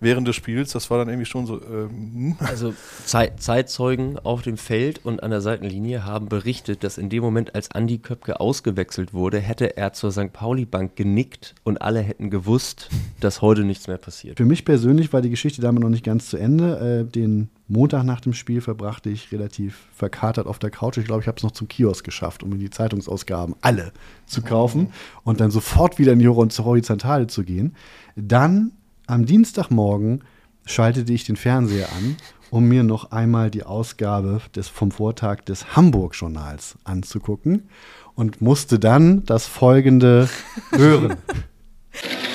während 0.00 0.28
des 0.28 0.36
Spiels. 0.36 0.72
Das 0.72 0.90
war 0.90 0.98
dann 0.98 1.08
irgendwie 1.08 1.26
schon 1.26 1.46
so. 1.46 1.60
Ähm, 1.62 2.36
also 2.38 2.74
Zeit, 3.04 3.42
Zeitzeugen 3.42 4.18
auf 4.18 4.42
dem 4.42 4.56
Feld 4.56 5.04
und 5.04 5.22
an 5.22 5.30
der 5.30 5.40
Seitenlinie 5.40 6.04
haben 6.04 6.28
berichtet, 6.28 6.84
dass 6.84 6.98
in 6.98 7.08
dem 7.08 7.22
Moment, 7.22 7.54
als 7.54 7.70
Andi 7.70 7.98
Köpke 7.98 8.40
ausgewechselt 8.40 9.12
wurde, 9.14 9.38
hätte 9.38 9.76
er 9.76 9.92
zur 9.92 10.12
St. 10.12 10.32
Pauli-Bank 10.32 10.96
genickt 10.96 11.54
und 11.64 11.80
alle 11.80 12.00
hätten 12.00 12.30
gewusst, 12.30 12.88
dass 13.20 13.42
heute 13.42 13.64
nichts 13.64 13.88
mehr 13.88 13.98
passiert. 13.98 14.38
Für 14.38 14.44
mich 14.44 14.64
persönlich 14.64 15.12
war 15.12 15.22
die 15.22 15.30
Geschichte 15.30 15.62
damit 15.62 15.82
noch 15.82 15.90
nicht 15.90 16.04
ganz 16.04 16.28
zu 16.28 16.36
Ende. 16.36 17.04
Äh, 17.06 17.10
den 17.10 17.50
Montag 17.68 18.04
nach 18.04 18.20
dem 18.20 18.32
Spiel 18.32 18.60
verbrachte 18.60 19.10
ich 19.10 19.32
relativ 19.32 19.88
verkatert 19.92 20.46
auf 20.46 20.58
der 20.58 20.70
Couch. 20.70 20.98
Ich 20.98 21.04
glaube, 21.04 21.22
ich 21.22 21.28
habe 21.28 21.36
es 21.36 21.42
noch 21.42 21.50
zum 21.50 21.66
Kiosk 21.68 22.04
geschafft, 22.04 22.42
um 22.42 22.52
in 22.52 22.60
die 22.60 22.70
Zeitungsausgaben 22.70 23.56
alle 23.60 23.92
zu 24.26 24.42
kaufen 24.42 24.88
oh. 24.90 25.20
und 25.30 25.40
dann 25.40 25.50
sofort 25.50 25.98
wieder 25.98 26.12
in 26.12 26.20
die 26.20 26.28
Horizontale 26.28 27.26
zu 27.26 27.42
gehen. 27.42 27.74
Dann 28.14 28.72
am 29.06 29.26
Dienstagmorgen 29.26 30.22
schaltete 30.64 31.12
ich 31.12 31.24
den 31.24 31.36
Fernseher 31.36 31.88
an, 31.96 32.16
um 32.50 32.64
mir 32.64 32.82
noch 32.82 33.12
einmal 33.12 33.50
die 33.50 33.64
Ausgabe 33.64 34.40
des, 34.54 34.68
vom 34.68 34.90
Vortag 34.90 35.42
des 35.42 35.76
Hamburg-Journals 35.76 36.76
anzugucken 36.84 37.68
und 38.14 38.40
musste 38.40 38.78
dann 38.78 39.24
das 39.24 39.46
folgende 39.46 40.28
hören. 40.72 41.16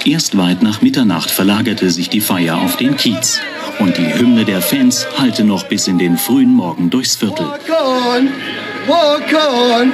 Erst 0.06 0.38
weit 0.38 0.64
nach 0.64 0.82
Mitternacht 0.82 1.30
verlagerte 1.30 1.92
sich 1.92 2.10
die 2.10 2.22
Feier 2.22 2.58
auf 2.58 2.78
den 2.78 2.98
Kiez. 2.98 3.40
Und 3.80 3.98
die 3.98 4.14
Hymne 4.14 4.46
der 4.46 4.62
Fans 4.62 5.06
hallte 5.18 5.44
noch 5.44 5.66
bis 5.66 5.88
in 5.88 5.98
den 5.98 6.18
frühen 6.18 6.54
Morgen 6.54 6.90
durchs 6.90 7.16
Viertel. 7.16 7.46
Walk 7.46 7.70
on, 7.70 8.30
walk 8.88 9.34
on, 9.34 9.92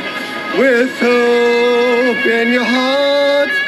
with 0.58 0.90
hope 1.02 2.30
in 2.30 2.54
your 2.54 2.66
heart. 2.66 3.67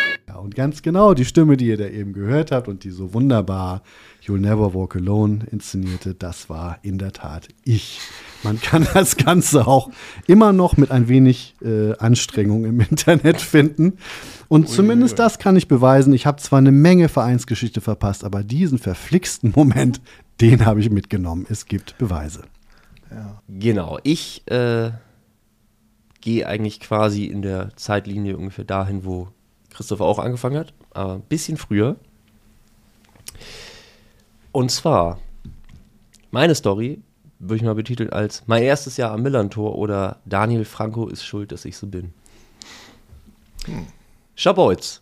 Ganz 0.60 0.82
genau 0.82 1.14
die 1.14 1.24
Stimme, 1.24 1.56
die 1.56 1.68
ihr 1.68 1.78
da 1.78 1.86
eben 1.86 2.12
gehört 2.12 2.52
habt 2.52 2.68
und 2.68 2.84
die 2.84 2.90
so 2.90 3.14
wunderbar 3.14 3.82
You'll 4.26 4.40
Never 4.40 4.74
Walk 4.74 4.98
Alone 4.98 5.46
inszenierte, 5.50 6.16
das 6.16 6.50
war 6.50 6.80
in 6.82 6.98
der 6.98 7.14
Tat 7.14 7.48
ich. 7.64 8.02
Man 8.44 8.60
kann 8.60 8.86
das 8.94 9.16
Ganze 9.16 9.68
auch 9.68 9.90
immer 10.28 10.52
noch 10.52 10.76
mit 10.76 10.92
ein 10.92 11.08
wenig 11.08 11.56
äh, 11.62 11.96
Anstrengung 11.96 12.66
im 12.66 12.82
Internet 12.82 13.40
finden. 13.40 14.00
Und 14.50 14.68
zumindest 14.68 15.18
das 15.18 15.40
kann 15.40 15.56
ich 15.56 15.70
beweisen. 15.70 16.12
Ich 16.12 16.26
habe 16.26 16.42
zwar 16.42 16.60
eine 16.60 16.74
Menge 16.74 17.08
Vereinsgeschichte 17.08 17.80
verpasst, 17.80 18.26
aber 18.26 18.44
diesen 18.44 18.80
verflixten 18.80 19.54
Moment, 19.56 20.02
den 20.42 20.66
habe 20.66 20.82
ich 20.82 20.90
mitgenommen. 20.90 21.46
Es 21.50 21.68
gibt 21.68 21.98
Beweise. 21.98 22.42
Ja. 23.12 23.42
Genau. 23.48 23.98
Ich 24.04 24.44
äh, 24.48 24.92
gehe 26.20 26.46
eigentlich 26.46 26.82
quasi 26.82 27.28
in 27.28 27.44
der 27.44 27.70
Zeitlinie 27.78 28.36
ungefähr 28.36 28.66
dahin, 28.66 29.06
wo 29.06 29.30
Christopher 29.80 30.04
auch 30.04 30.20
angefangen 30.20 30.58
hat, 30.58 30.74
aber 30.92 31.14
ein 31.14 31.22
bisschen 31.22 31.56
früher. 31.56 31.96
Und 34.52 34.72
zwar, 34.72 35.20
meine 36.32 36.54
Story 36.54 37.00
würde 37.40 37.56
ich 37.56 37.62
mal 37.64 37.76
betiteln 37.76 38.10
als 38.10 38.44
mein 38.46 38.64
erstes 38.64 38.98
Jahr 38.98 39.12
am 39.12 39.24
Millantor 39.24 39.78
oder 39.78 40.18
Daniel 40.26 40.66
Franco 40.66 41.08
ist 41.08 41.24
schuld, 41.24 41.54
dass 41.54 41.64
ich 41.64 41.78
so 41.78 41.88
bin. 41.88 42.14
Hm. 43.68 43.88
Schabolz. 44.36 45.00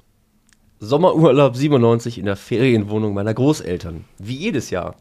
Sommerurlaub 0.80 1.56
97 1.56 2.20
in 2.20 2.26
der 2.26 2.36
Ferienwohnung 2.36 3.16
meiner 3.16 3.34
Großeltern. 3.34 4.06
Wie 4.20 4.36
jedes 4.36 4.70
Jahr. 4.70 4.96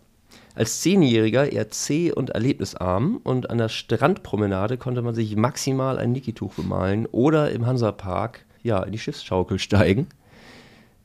Als 0.55 0.81
Zehnjähriger 0.81 1.53
eher 1.53 1.69
zäh 1.69 2.13
und 2.13 2.31
erlebnisarm 2.31 3.21
und 3.23 3.51
an 3.51 3.59
der 3.59 3.69
Strandpromenade 3.69 4.79
konnte 4.79 5.03
man 5.03 5.15
sich 5.15 5.37
maximal 5.37 5.99
ein 5.99 6.13
Niki-Tuch 6.13 6.55
bemalen 6.55 7.05
oder 7.05 7.51
im 7.51 7.67
Hansapark 7.67 8.47
ja, 8.67 8.83
in 8.83 8.93
die 8.93 8.99
Schiffsschaukel 8.99 9.59
steigen. 9.59 10.09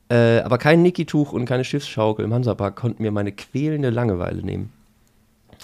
Äh, 0.08 0.40
aber 0.40 0.58
kein 0.58 0.82
Niki-Tuch 0.82 1.32
und 1.32 1.46
keine 1.46 1.64
Schiffsschaukel 1.64 2.24
im 2.24 2.34
Hansapark 2.34 2.76
konnten 2.76 3.02
mir 3.02 3.12
meine 3.12 3.32
quälende 3.32 3.90
Langeweile 3.90 4.42
nehmen. 4.42 4.72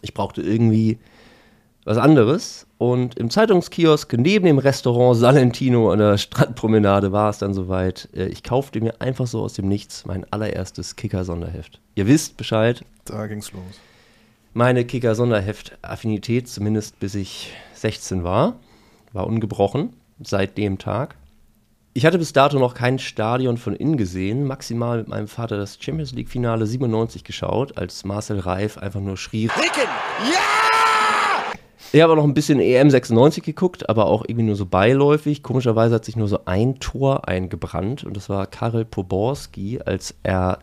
Ich 0.00 0.14
brauchte 0.14 0.42
irgendwie 0.42 0.98
was 1.84 1.98
anderes. 1.98 2.66
Und 2.76 3.18
im 3.18 3.30
Zeitungskiosk 3.30 4.12
neben 4.12 4.44
dem 4.44 4.58
Restaurant 4.58 5.16
Salentino 5.16 5.90
an 5.90 5.98
der 5.98 6.18
Strandpromenade 6.18 7.12
war 7.12 7.30
es 7.30 7.38
dann 7.38 7.54
soweit. 7.54 8.08
Äh, 8.14 8.26
ich 8.26 8.42
kaufte 8.42 8.80
mir 8.80 9.00
einfach 9.00 9.26
so 9.26 9.42
aus 9.42 9.54
dem 9.54 9.68
Nichts 9.68 10.06
mein 10.06 10.30
allererstes 10.30 10.96
Kicker-Sonderheft. 10.96 11.80
Ihr 11.94 12.06
wisst 12.06 12.36
Bescheid. 12.36 12.84
Da 13.04 13.26
ging's 13.26 13.52
los. 13.52 13.80
Meine 14.54 14.84
Kicker-Sonderheft-Affinität, 14.84 16.48
zumindest 16.48 17.00
bis 17.00 17.14
ich 17.14 17.52
16 17.74 18.22
war, 18.22 18.56
war 19.12 19.26
ungebrochen 19.26 19.94
seit 20.22 20.58
dem 20.58 20.78
Tag. 20.78 21.16
Ich 21.98 22.06
hatte 22.06 22.18
bis 22.18 22.32
dato 22.32 22.60
noch 22.60 22.74
kein 22.74 23.00
Stadion 23.00 23.56
von 23.56 23.74
innen 23.74 23.96
gesehen, 23.96 24.44
maximal 24.44 24.98
mit 24.98 25.08
meinem 25.08 25.26
Vater 25.26 25.56
das 25.56 25.78
Champions 25.80 26.12
League 26.12 26.28
Finale 26.28 26.64
97 26.64 27.24
geschaut, 27.24 27.76
als 27.76 28.04
Marcel 28.04 28.38
Reif 28.38 28.78
einfach 28.78 29.00
nur 29.00 29.16
schrie. 29.16 29.46
Ricken! 29.46 29.90
Ja! 30.30 31.58
Ich 31.90 32.00
habe 32.00 32.12
auch 32.12 32.16
noch 32.16 32.22
ein 32.22 32.34
bisschen 32.34 32.60
EM 32.60 32.88
96 32.88 33.42
geguckt, 33.42 33.88
aber 33.88 34.06
auch 34.06 34.22
irgendwie 34.22 34.44
nur 34.44 34.54
so 34.54 34.64
beiläufig. 34.64 35.42
Komischerweise 35.42 35.96
hat 35.96 36.04
sich 36.04 36.14
nur 36.14 36.28
so 36.28 36.44
ein 36.44 36.78
Tor 36.78 37.26
eingebrannt 37.26 38.04
und 38.04 38.16
das 38.16 38.28
war 38.28 38.46
Karel 38.46 38.84
Poborski, 38.84 39.80
als 39.84 40.14
er, 40.22 40.60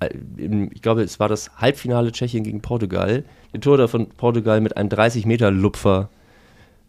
äh, 0.00 0.10
ich 0.74 0.82
glaube, 0.82 1.04
es 1.04 1.18
war 1.18 1.30
das 1.30 1.56
Halbfinale 1.56 2.12
Tschechien 2.12 2.44
gegen 2.44 2.60
Portugal, 2.60 3.24
den 3.54 3.62
Tor 3.62 3.78
da 3.78 3.88
von 3.88 4.10
Portugal 4.10 4.60
mit 4.60 4.76
einem 4.76 4.90
30-Meter-Lupfer 4.90 6.10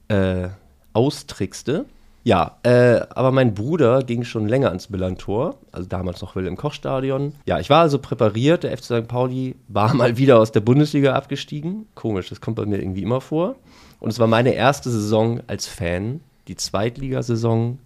äh, 0.10 0.49
austrickste. 0.91 1.86
Ja, 2.26 2.57
äh, 2.64 3.02
aber 3.11 3.31
mein 3.31 3.53
Bruder 3.53 4.02
ging 4.02 4.23
schon 4.23 4.47
länger 4.47 4.69
ans 4.69 4.89
Millantor, 4.89 5.60
also 5.72 5.88
damals 5.88 6.22
noch 6.22 6.35
Wilhelm 6.35 6.57
Koch 6.57 6.73
Stadion. 6.73 7.35
Ja, 7.45 7.60
ich 7.60 7.69
war 7.69 7.81
also 7.81 7.99
präpariert. 7.99 8.64
Der 8.64 8.76
FC 8.76 8.85
St. 8.85 9.07
Pauli 9.07 9.56
war 9.68 9.93
mal 9.93 10.18
wieder 10.18 10.39
aus 10.39 10.52
der 10.52 10.61
Bundesliga 10.61 11.14
abgestiegen. 11.14 11.85
Komisch, 11.93 12.30
das 12.30 12.41
kommt 12.41 12.56
bei 12.56 12.65
mir 12.65 12.80
irgendwie 12.80 13.03
immer 13.03 13.22
vor. 13.22 13.57
Und 13.99 14.10
es 14.10 14.18
war 14.18 14.26
meine 14.26 14.56
erste 14.56 14.89
Saison 14.89 15.41
als 15.45 15.68
Fan, 15.68 16.19
die 16.47 16.56
Zweitligasaison 16.56 17.77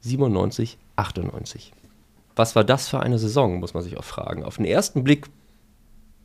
97, 0.00 0.76
98. 0.96 1.72
Was 2.36 2.54
war 2.54 2.64
das 2.64 2.86
für 2.86 3.00
eine 3.00 3.18
Saison, 3.18 3.60
muss 3.60 3.72
man 3.72 3.82
sich 3.82 3.96
auch 3.96 4.04
fragen. 4.04 4.44
Auf 4.44 4.56
den 4.56 4.66
ersten 4.66 5.04
Blick 5.04 5.28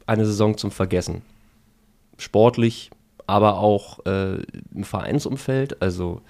eine 0.06 0.26
Saison 0.26 0.57
zum 0.57 0.72
Vergessen. 0.72 1.22
Sportlich, 2.18 2.91
aber 3.27 3.60
auch 3.60 4.06
äh, 4.06 4.41
im 4.73 4.84
Vereinsumfeld. 4.84 5.82
Also 5.82 6.22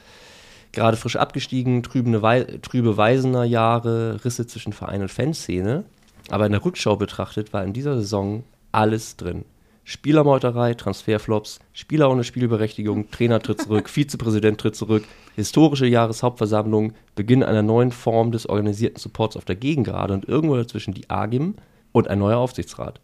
gerade 0.76 0.98
frisch 0.98 1.16
abgestiegen, 1.16 1.82
trübe, 1.84 2.22
Wei 2.22 2.44
trübe 2.62 2.98
Weisener 2.98 3.44
Jahre, 3.44 4.24
Risse 4.24 4.46
zwischen 4.46 4.74
Verein 4.74 5.02
und 5.02 5.12
Fanszene. 5.12 5.86
Aber 6.30 6.46
in 6.46 6.52
der 6.52 6.64
Rückschau 6.64 6.96
betrachtet 6.96 7.54
war 7.54 7.64
in 7.64 7.74
dieser 7.74 7.96
Saison 7.96 8.44
alles 8.72 9.18
drin. 9.18 9.46
Spielermeuterei, 9.88 10.74
Transferflops, 10.74 11.60
Spieler 11.72 12.10
ohne 12.10 12.24
Spielberechtigung, 12.24 13.12
Trainer 13.12 13.40
tritt 13.40 13.62
zurück, 13.62 13.88
Vizepräsident 13.96 14.60
tritt 14.60 14.76
zurück, 14.76 15.04
historische 15.36 15.86
Jahreshauptversammlung, 15.86 16.94
Beginn 17.14 17.44
einer 17.44 17.62
neuen 17.62 17.92
Form 17.92 18.32
des 18.32 18.50
organisierten 18.50 19.00
Supports 19.00 19.38
auf 19.38 19.46
der 19.46 19.56
Gegengrade 19.56 20.14
und 20.14 20.28
irgendwo 20.28 20.56
dazwischen 20.56 20.96
die 20.96 21.10
AGIM 21.12 21.56
und 21.92 22.08
ein 22.08 22.18
neuer 22.18 22.40
Aufsichtsrat. 22.40 23.00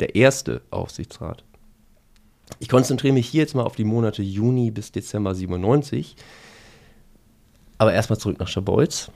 Der 0.00 0.14
erste 0.14 0.62
Aufsichtsrat. 0.70 1.44
Ich 2.58 2.68
konzentriere 2.68 3.14
mich 3.14 3.28
hier 3.28 3.42
jetzt 3.42 3.54
mal 3.54 3.62
auf 3.64 3.76
die 3.76 3.84
Monate 3.84 4.22
Juni 4.22 4.70
bis 4.70 4.90
Dezember 4.90 5.34
97. 5.34 6.16
Aber 7.84 7.92
erstmal 7.92 8.18
zurück 8.18 8.40
nach 8.40 8.48
Schabolz. 8.48 9.10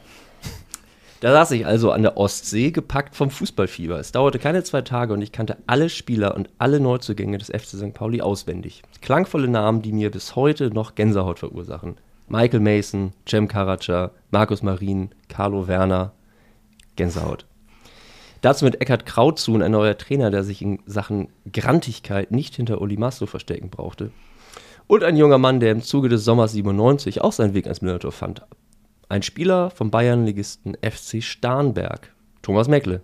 Da 1.20 1.32
saß 1.32 1.52
ich 1.52 1.64
also 1.64 1.90
an 1.90 2.02
der 2.02 2.18
Ostsee, 2.18 2.70
gepackt 2.70 3.16
vom 3.16 3.30
Fußballfieber. 3.30 3.98
Es 3.98 4.12
dauerte 4.12 4.38
keine 4.38 4.62
zwei 4.62 4.82
Tage 4.82 5.14
und 5.14 5.22
ich 5.22 5.32
kannte 5.32 5.56
alle 5.66 5.88
Spieler 5.88 6.34
und 6.34 6.50
alle 6.58 6.80
Neuzugänge 6.80 7.38
des 7.38 7.48
FC 7.48 7.78
St. 7.78 7.94
Pauli 7.94 8.20
auswendig. 8.20 8.82
Klangvolle 9.00 9.48
Namen, 9.48 9.80
die 9.80 9.94
mir 9.94 10.10
bis 10.10 10.36
heute 10.36 10.68
noch 10.68 10.96
Gänsehaut 10.96 11.38
verursachen. 11.38 11.96
Michael 12.28 12.60
Mason, 12.60 13.14
Cem 13.26 13.48
Karaca, 13.48 14.10
Markus 14.32 14.62
Marin, 14.62 15.12
Carlo 15.30 15.66
Werner. 15.66 16.12
Gänsehaut. 16.96 17.46
Dazu 18.42 18.66
mit 18.66 18.82
Eckhard 18.82 19.06
Krautzuhn 19.06 19.62
ein 19.62 19.72
neuer 19.72 19.96
Trainer, 19.96 20.30
der 20.30 20.44
sich 20.44 20.60
in 20.60 20.80
Sachen 20.84 21.28
Grantigkeit 21.50 22.32
nicht 22.32 22.54
hinter 22.54 22.82
Uli 22.82 22.98
Maslow 22.98 23.26
verstecken 23.26 23.70
brauchte. 23.70 24.10
Und 24.88 25.04
ein 25.04 25.16
junger 25.16 25.38
Mann, 25.38 25.60
der 25.60 25.70
im 25.70 25.82
Zuge 25.82 26.08
des 26.08 26.24
Sommers 26.24 26.52
97 26.52 27.20
auch 27.20 27.32
seinen 27.32 27.52
Weg 27.52 27.66
ans 27.66 27.82
Millantor 27.82 28.10
fand. 28.10 28.40
Ein 29.10 29.22
Spieler 29.22 29.70
vom 29.70 29.90
Bayernligisten 29.90 30.78
FC 30.80 31.22
Starnberg, 31.22 32.10
Thomas 32.40 32.68
Meckle. 32.68 33.02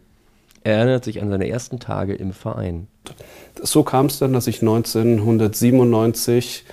Er 0.64 0.78
erinnert 0.78 1.04
sich 1.04 1.20
an 1.20 1.28
seine 1.28 1.46
ersten 1.46 1.80
Tage 1.80 2.14
im 2.14 2.32
Verein. 2.32 2.88
So 3.62 3.82
kam 3.82 4.06
es 4.06 4.18
dann, 4.18 4.32
dass 4.32 4.46
ich 4.46 4.62
1997 4.62 6.64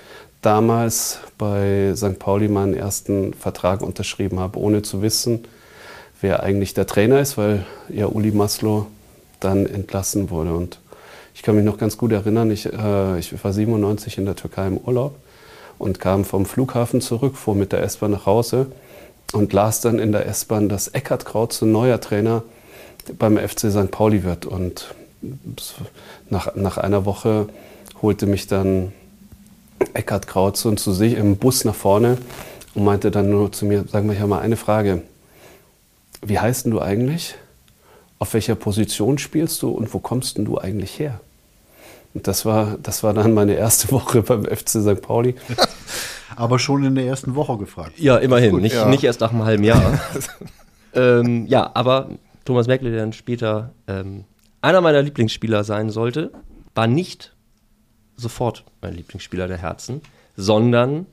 damals 0.41 1.19
bei 1.37 1.91
St. 1.93 2.17
Pauli 2.17 2.47
meinen 2.47 2.73
ersten 2.73 3.33
Vertrag 3.33 3.81
unterschrieben 3.81 4.39
habe, 4.39 4.59
ohne 4.59 4.81
zu 4.81 5.01
wissen, 5.01 5.43
wer 6.21 6.41
eigentlich 6.41 6.73
der 6.73 6.87
Trainer 6.87 7.19
ist, 7.19 7.37
weil 7.37 7.65
ja 7.89 8.05
Uli 8.05 8.31
Maslow 8.31 8.87
dann 9.41 9.65
entlassen 9.65 10.29
wurde. 10.29 10.53
Und 10.53 10.79
ich 11.33 11.43
kann 11.43 11.55
mich 11.55 11.65
noch 11.65 11.77
ganz 11.77 11.97
gut 11.97 12.11
erinnern, 12.11 12.51
ich, 12.51 12.71
äh, 12.71 13.19
ich 13.19 13.43
war 13.43 13.53
97 13.53 14.17
in 14.17 14.25
der 14.25 14.35
Türkei 14.35 14.67
im 14.67 14.77
Urlaub 14.77 15.15
und 15.77 15.99
kam 15.99 16.25
vom 16.25 16.45
Flughafen 16.45 17.01
zurück, 17.01 17.35
fuhr 17.35 17.55
mit 17.55 17.71
der 17.71 17.81
S-Bahn 17.83 18.11
nach 18.11 18.25
Hause 18.25 18.67
und 19.33 19.53
las 19.53 19.81
dann 19.81 19.99
in 19.99 20.11
der 20.11 20.25
S-Bahn, 20.27 20.69
dass 20.69 20.89
Eckhard 20.89 21.25
Krautz 21.25 21.61
ein 21.61 21.71
neuer 21.71 21.99
Trainer 21.99 22.43
beim 23.17 23.37
FC 23.37 23.71
St. 23.71 23.91
Pauli 23.91 24.23
wird. 24.23 24.45
Und 24.45 24.93
nach, 26.29 26.55
nach 26.55 26.77
einer 26.77 27.05
Woche 27.05 27.47
holte 28.01 28.25
mich 28.25 28.47
dann 28.47 28.91
Eckhard 29.93 30.27
Krautz 30.27 30.65
und 30.65 30.79
zu 30.79 30.91
sich 30.91 31.15
im 31.15 31.37
Bus 31.37 31.65
nach 31.65 31.75
vorne 31.75 32.17
und 32.75 32.83
meinte 32.83 33.11
dann 33.11 33.29
nur 33.29 33.51
zu 33.51 33.65
mir, 33.65 33.85
sag 33.87 34.03
mal, 34.05 34.15
ich 34.15 34.21
mal 34.21 34.39
eine 34.39 34.57
Frage. 34.57 35.01
Wie 36.21 36.39
heißt 36.39 36.65
denn 36.65 36.71
du 36.71 36.81
eigentlich? 36.81 37.35
Auf 38.21 38.35
welcher 38.35 38.53
Position 38.53 39.17
spielst 39.17 39.63
du 39.63 39.69
und 39.69 39.91
wo 39.95 39.97
kommst 39.97 40.37
denn 40.37 40.45
du 40.45 40.59
eigentlich 40.59 40.99
her? 40.99 41.19
Und 42.13 42.27
das 42.27 42.45
war, 42.45 42.77
das 42.77 43.01
war 43.01 43.15
dann 43.15 43.33
meine 43.33 43.55
erste 43.55 43.91
Woche 43.91 44.21
beim 44.21 44.45
FC 44.45 44.69
St. 44.69 45.01
Pauli. 45.01 45.33
Aber 46.35 46.59
schon 46.59 46.83
in 46.83 46.93
der 46.93 47.07
ersten 47.07 47.33
Woche 47.33 47.57
gefragt. 47.57 47.93
Ja, 47.97 48.17
immerhin, 48.17 48.51
Gut, 48.51 48.61
nicht, 48.61 48.75
ja. 48.75 48.87
nicht 48.87 49.03
erst 49.03 49.21
nach 49.21 49.31
einem 49.31 49.43
halben 49.43 49.63
Jahr. 49.63 49.99
ähm, 50.93 51.47
ja, 51.47 51.71
aber 51.73 52.09
Thomas 52.45 52.67
Meckle, 52.67 52.91
der 52.91 52.99
dann 52.99 53.13
später 53.13 53.73
ähm, 53.87 54.25
einer 54.61 54.81
meiner 54.81 55.01
Lieblingsspieler 55.01 55.63
sein 55.63 55.89
sollte, 55.89 56.31
war 56.75 56.85
nicht 56.85 57.35
sofort 58.17 58.65
mein 58.81 58.93
Lieblingsspieler 58.93 59.47
der 59.47 59.57
Herzen, 59.57 60.01
sondern 60.37 61.07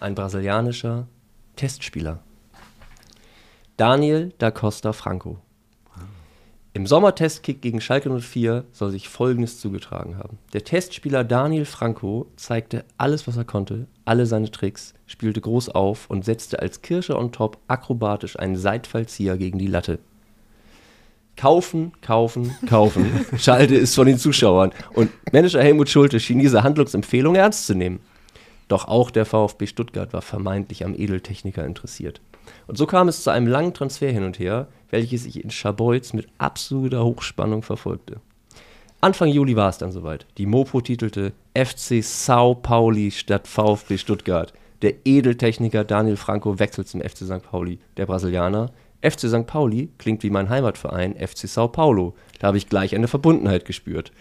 ein 0.00 0.14
brasilianischer 0.14 1.06
Testspieler. 1.54 2.20
Daniel 3.76 4.32
da 4.38 4.50
Costa 4.50 4.94
Franco. 4.94 5.38
Im 6.76 6.86
Sommertestkick 6.86 7.62
gegen 7.62 7.80
Schalke 7.80 8.10
04 8.10 8.64
soll 8.70 8.90
sich 8.90 9.08
Folgendes 9.08 9.58
zugetragen 9.58 10.18
haben. 10.18 10.36
Der 10.52 10.62
Testspieler 10.62 11.24
Daniel 11.24 11.64
Franco 11.64 12.26
zeigte 12.36 12.84
alles, 12.98 13.26
was 13.26 13.38
er 13.38 13.46
konnte, 13.46 13.86
alle 14.04 14.26
seine 14.26 14.50
Tricks, 14.50 14.92
spielte 15.06 15.40
groß 15.40 15.70
auf 15.70 16.10
und 16.10 16.26
setzte 16.26 16.60
als 16.60 16.82
Kirsche 16.82 17.16
on 17.16 17.32
top 17.32 17.56
akrobatisch 17.66 18.38
einen 18.38 18.56
Seitfallzieher 18.56 19.38
gegen 19.38 19.58
die 19.58 19.68
Latte. 19.68 20.00
Kaufen, 21.34 21.92
kaufen, 22.02 22.54
kaufen. 22.66 23.24
Schalte 23.38 23.74
ist 23.74 23.94
von 23.94 24.06
den 24.06 24.18
Zuschauern. 24.18 24.72
Und 24.92 25.10
Manager 25.32 25.62
Helmut 25.62 25.88
Schulte 25.88 26.20
schien 26.20 26.40
diese 26.40 26.62
Handlungsempfehlung 26.62 27.36
ernst 27.36 27.66
zu 27.66 27.74
nehmen. 27.74 28.00
Doch 28.68 28.86
auch 28.86 29.10
der 29.10 29.24
VfB 29.24 29.66
Stuttgart 29.66 30.12
war 30.12 30.20
vermeintlich 30.20 30.84
am 30.84 30.94
Edeltechniker 30.94 31.64
interessiert. 31.64 32.20
Und 32.66 32.76
so 32.76 32.86
kam 32.86 33.08
es 33.08 33.22
zu 33.22 33.30
einem 33.30 33.46
langen 33.46 33.72
Transfer 33.72 34.10
hin 34.10 34.24
und 34.24 34.38
her, 34.38 34.68
welches 34.90 35.24
sich 35.24 35.42
in 35.42 35.50
Scharbeutz 35.50 36.12
mit 36.12 36.28
absoluter 36.38 37.04
Hochspannung 37.04 37.62
verfolgte. 37.62 38.20
Anfang 39.00 39.28
Juli 39.28 39.56
war 39.56 39.68
es 39.68 39.78
dann 39.78 39.92
soweit. 39.92 40.26
Die 40.38 40.46
Mopo 40.46 40.80
titelte 40.80 41.32
FC 41.54 42.02
Sao 42.02 42.54
Pauli 42.54 43.10
statt 43.10 43.46
VfB 43.46 43.98
Stuttgart. 43.98 44.52
Der 44.82 44.94
Edeltechniker 45.04 45.84
Daniel 45.84 46.16
Franco 46.16 46.58
wechselt 46.58 46.88
zum 46.88 47.00
FC 47.00 47.18
St. 47.18 47.42
Pauli. 47.42 47.78
Der 47.96 48.06
Brasilianer. 48.06 48.72
FC 49.02 49.28
St. 49.28 49.46
Pauli 49.46 49.90
klingt 49.98 50.22
wie 50.22 50.30
mein 50.30 50.48
Heimatverein 50.48 51.14
FC 51.14 51.48
Sao 51.48 51.68
Paulo. 51.68 52.14
Da 52.40 52.48
habe 52.48 52.56
ich 52.56 52.68
gleich 52.68 52.94
eine 52.94 53.08
Verbundenheit 53.08 53.64
gespürt. 53.64 54.12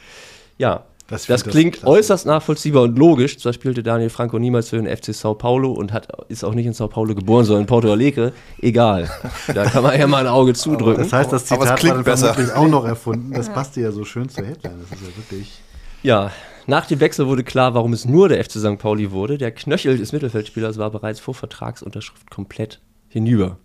Ja, 0.57 0.85
Das 1.07 1.27
das, 1.27 1.43
das 1.43 1.51
klingt 1.51 1.75
klasse. 1.75 1.87
äußerst 1.87 2.25
nachvollziehbar 2.25 2.83
und 2.83 2.97
logisch. 2.97 3.37
Zwar 3.37 3.53
spielte 3.53 3.83
Daniel 3.83 4.09
Franco 4.09 4.39
niemals 4.39 4.69
für 4.69 4.77
den 4.81 4.87
FC 4.87 5.13
Sao 5.13 5.35
Paulo 5.35 5.71
und 5.71 5.93
hat, 5.93 6.07
ist 6.29 6.43
auch 6.43 6.55
nicht 6.55 6.65
in 6.65 6.73
Sao 6.73 6.87
Paulo 6.87 7.13
geboren, 7.13 7.45
sondern 7.45 7.61
in 7.61 7.67
Porto 7.67 7.91
Alegre. 7.91 8.33
Egal. 8.59 9.09
Da 9.53 9.65
kann 9.65 9.83
man 9.83 9.99
ja 9.99 10.07
mal 10.07 10.25
ein 10.25 10.27
Auge 10.27 10.53
zudrücken. 10.53 11.03
Das 11.03 11.13
heißt, 11.13 11.31
das 11.31 11.45
Zitat 11.45 11.83
war 11.83 12.03
dann 12.03 12.03
vermutlich 12.03 12.51
auch 12.53 12.67
noch 12.67 12.85
erfunden. 12.85 13.33
Das 13.33 13.49
passte 13.49 13.81
ja 13.81 13.91
so 13.91 14.03
schön 14.03 14.29
zur 14.29 14.45
Headline. 14.45 14.79
Das 14.81 14.97
ist 14.97 15.05
ja 15.05 15.15
wirklich. 15.15 15.61
Ja, 16.01 16.31
nach 16.67 16.87
dem 16.87 16.99
Wechsel 16.99 17.27
wurde 17.27 17.43
klar, 17.43 17.75
warum 17.75 17.93
es 17.93 18.05
nur 18.05 18.27
der 18.29 18.43
FC 18.43 18.53
St. 18.53 18.79
Pauli 18.79 19.11
wurde. 19.11 19.37
Der 19.37 19.51
Knöchel 19.51 19.97
des 19.99 20.11
Mittelfeldspielers 20.11 20.77
war 20.79 20.89
bereits 20.89 21.19
vor 21.19 21.35
Vertragsunterschrift 21.35 22.31
komplett 22.31 22.79
hinüber. 23.09 23.57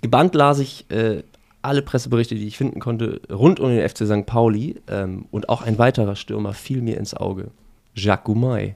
Gebannt 0.00 0.34
las 0.34 0.58
ich 0.58 0.90
äh, 0.90 1.22
alle 1.62 1.82
Presseberichte, 1.82 2.34
die 2.34 2.46
ich 2.46 2.58
finden 2.58 2.80
konnte, 2.80 3.20
rund 3.30 3.60
um 3.60 3.68
den 3.68 3.88
FC 3.88 4.06
St. 4.06 4.26
Pauli. 4.26 4.80
Ähm, 4.88 5.26
und 5.30 5.48
auch 5.48 5.62
ein 5.62 5.78
weiterer 5.78 6.16
Stürmer 6.16 6.52
fiel 6.52 6.82
mir 6.82 6.96
ins 6.96 7.14
Auge. 7.14 7.50
Jacques 7.94 8.24
Goumay. 8.24 8.74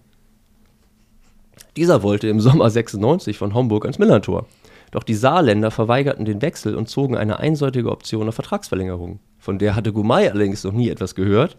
Dieser 1.76 2.02
wollte 2.02 2.28
im 2.28 2.40
Sommer 2.40 2.70
96 2.70 3.36
von 3.36 3.54
Homburg 3.54 3.84
ans 3.84 3.98
Millantor. 3.98 4.46
Doch 4.90 5.02
die 5.02 5.14
Saarländer 5.14 5.70
verweigerten 5.70 6.24
den 6.24 6.42
Wechsel 6.42 6.74
und 6.74 6.88
zogen 6.88 7.16
eine 7.16 7.38
einseitige 7.38 7.90
Option 7.90 8.28
auf 8.28 8.34
Vertragsverlängerung. 8.34 9.18
Von 9.38 9.58
der 9.58 9.74
hatte 9.74 9.92
Goumay 9.92 10.28
allerdings 10.28 10.64
noch 10.64 10.72
nie 10.72 10.88
etwas 10.88 11.14
gehört. 11.14 11.56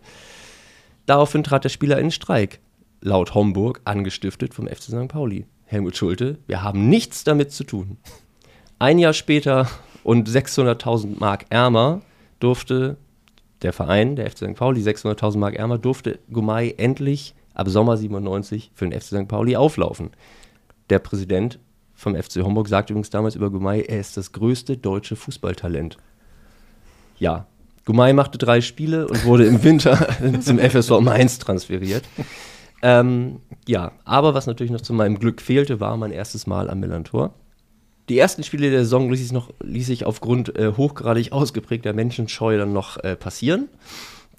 Daraufhin 1.06 1.44
trat 1.44 1.64
der 1.64 1.70
Spieler 1.70 2.00
in 2.00 2.12
Streik. 2.12 2.60
Laut 3.02 3.36
Homburg 3.36 3.82
angestiftet 3.86 4.54
vom 4.54 4.68
FC 4.68 4.84
St. 4.84 5.08
Pauli. 5.08 5.46
Helmut 5.66 5.98
Schulte, 5.98 6.38
wir 6.48 6.64
haben 6.64 6.90
nichts 6.90 7.24
damit 7.24 7.52
zu 7.52 7.64
tun. 7.64 7.98
Ein 8.80 9.00
Jahr 9.00 9.14
später 9.14 9.68
und 10.08 10.30
600.000 10.30 11.20
Mark 11.20 11.48
ärmer 11.50 12.00
durfte 12.40 12.96
der 13.62 13.74
Verein, 13.74 14.16
der 14.16 14.32
FC 14.32 14.38
St. 14.38 14.56
Pauli, 14.56 14.80
600.000 14.80 15.38
Mark 15.38 15.56
ärmer, 15.56 15.78
durfte 15.78 16.20
Gumay 16.32 16.76
endlich 16.78 17.36
ab 17.54 17.68
Sommer 17.68 17.98
97 17.98 18.72
für 18.74 18.88
den 18.88 18.98
FC 18.98 19.08
St. 19.08 19.28
Pauli 19.28 19.58
auflaufen. 19.58 20.12
Der 20.90 21.00
Präsident 21.00 21.60
vom 21.94 22.16
FC 22.16 22.38
Homburg 22.38 22.70
sagte 22.70 22.94
übrigens 22.94 23.10
damals 23.10 23.36
über 23.36 23.50
Gumay, 23.50 23.82
er 23.82 24.00
ist 24.00 24.16
das 24.16 24.32
größte 24.32 24.78
deutsche 24.78 25.18
Fußballtalent. 25.18 25.98
Ja, 27.20 27.46
Gumay 27.84 28.14
machte 28.14 28.38
drei 28.38 28.62
Spiele 28.62 29.10
und 29.10 29.26
wurde 29.26 29.46
im 29.46 29.62
Winter 29.62 30.08
zum 30.40 30.58
FSV 30.58 31.02
Mainz 31.02 31.38
transferiert. 31.38 32.06
Ähm, 32.82 33.42
ja, 33.68 33.92
aber 34.06 34.34
was 34.34 34.48
natürlich 34.48 34.72
noch 34.72 34.80
zu 34.80 34.94
meinem 34.94 35.20
Glück 35.20 35.42
fehlte, 35.42 35.82
war 35.82 35.98
mein 35.98 36.12
erstes 36.14 36.48
Mal 36.48 36.70
am 36.70 36.80
Millantor. 36.80 37.34
Die 38.10 38.18
ersten 38.18 38.44
Spiele 38.44 38.70
der 38.72 38.84
Saison 38.84 39.10
ließ 39.12 39.22
ich, 39.26 39.32
noch, 39.32 39.52
ließ 39.62 39.90
ich 39.90 40.06
aufgrund 40.06 40.56
äh, 40.58 40.74
hochgradig 40.78 41.32
ausgeprägter 41.34 41.94
Menschenscheu 41.94 42.58
dann 42.58 42.72
noch 42.74 42.98
äh, 43.04 43.16
passieren. 43.16 43.68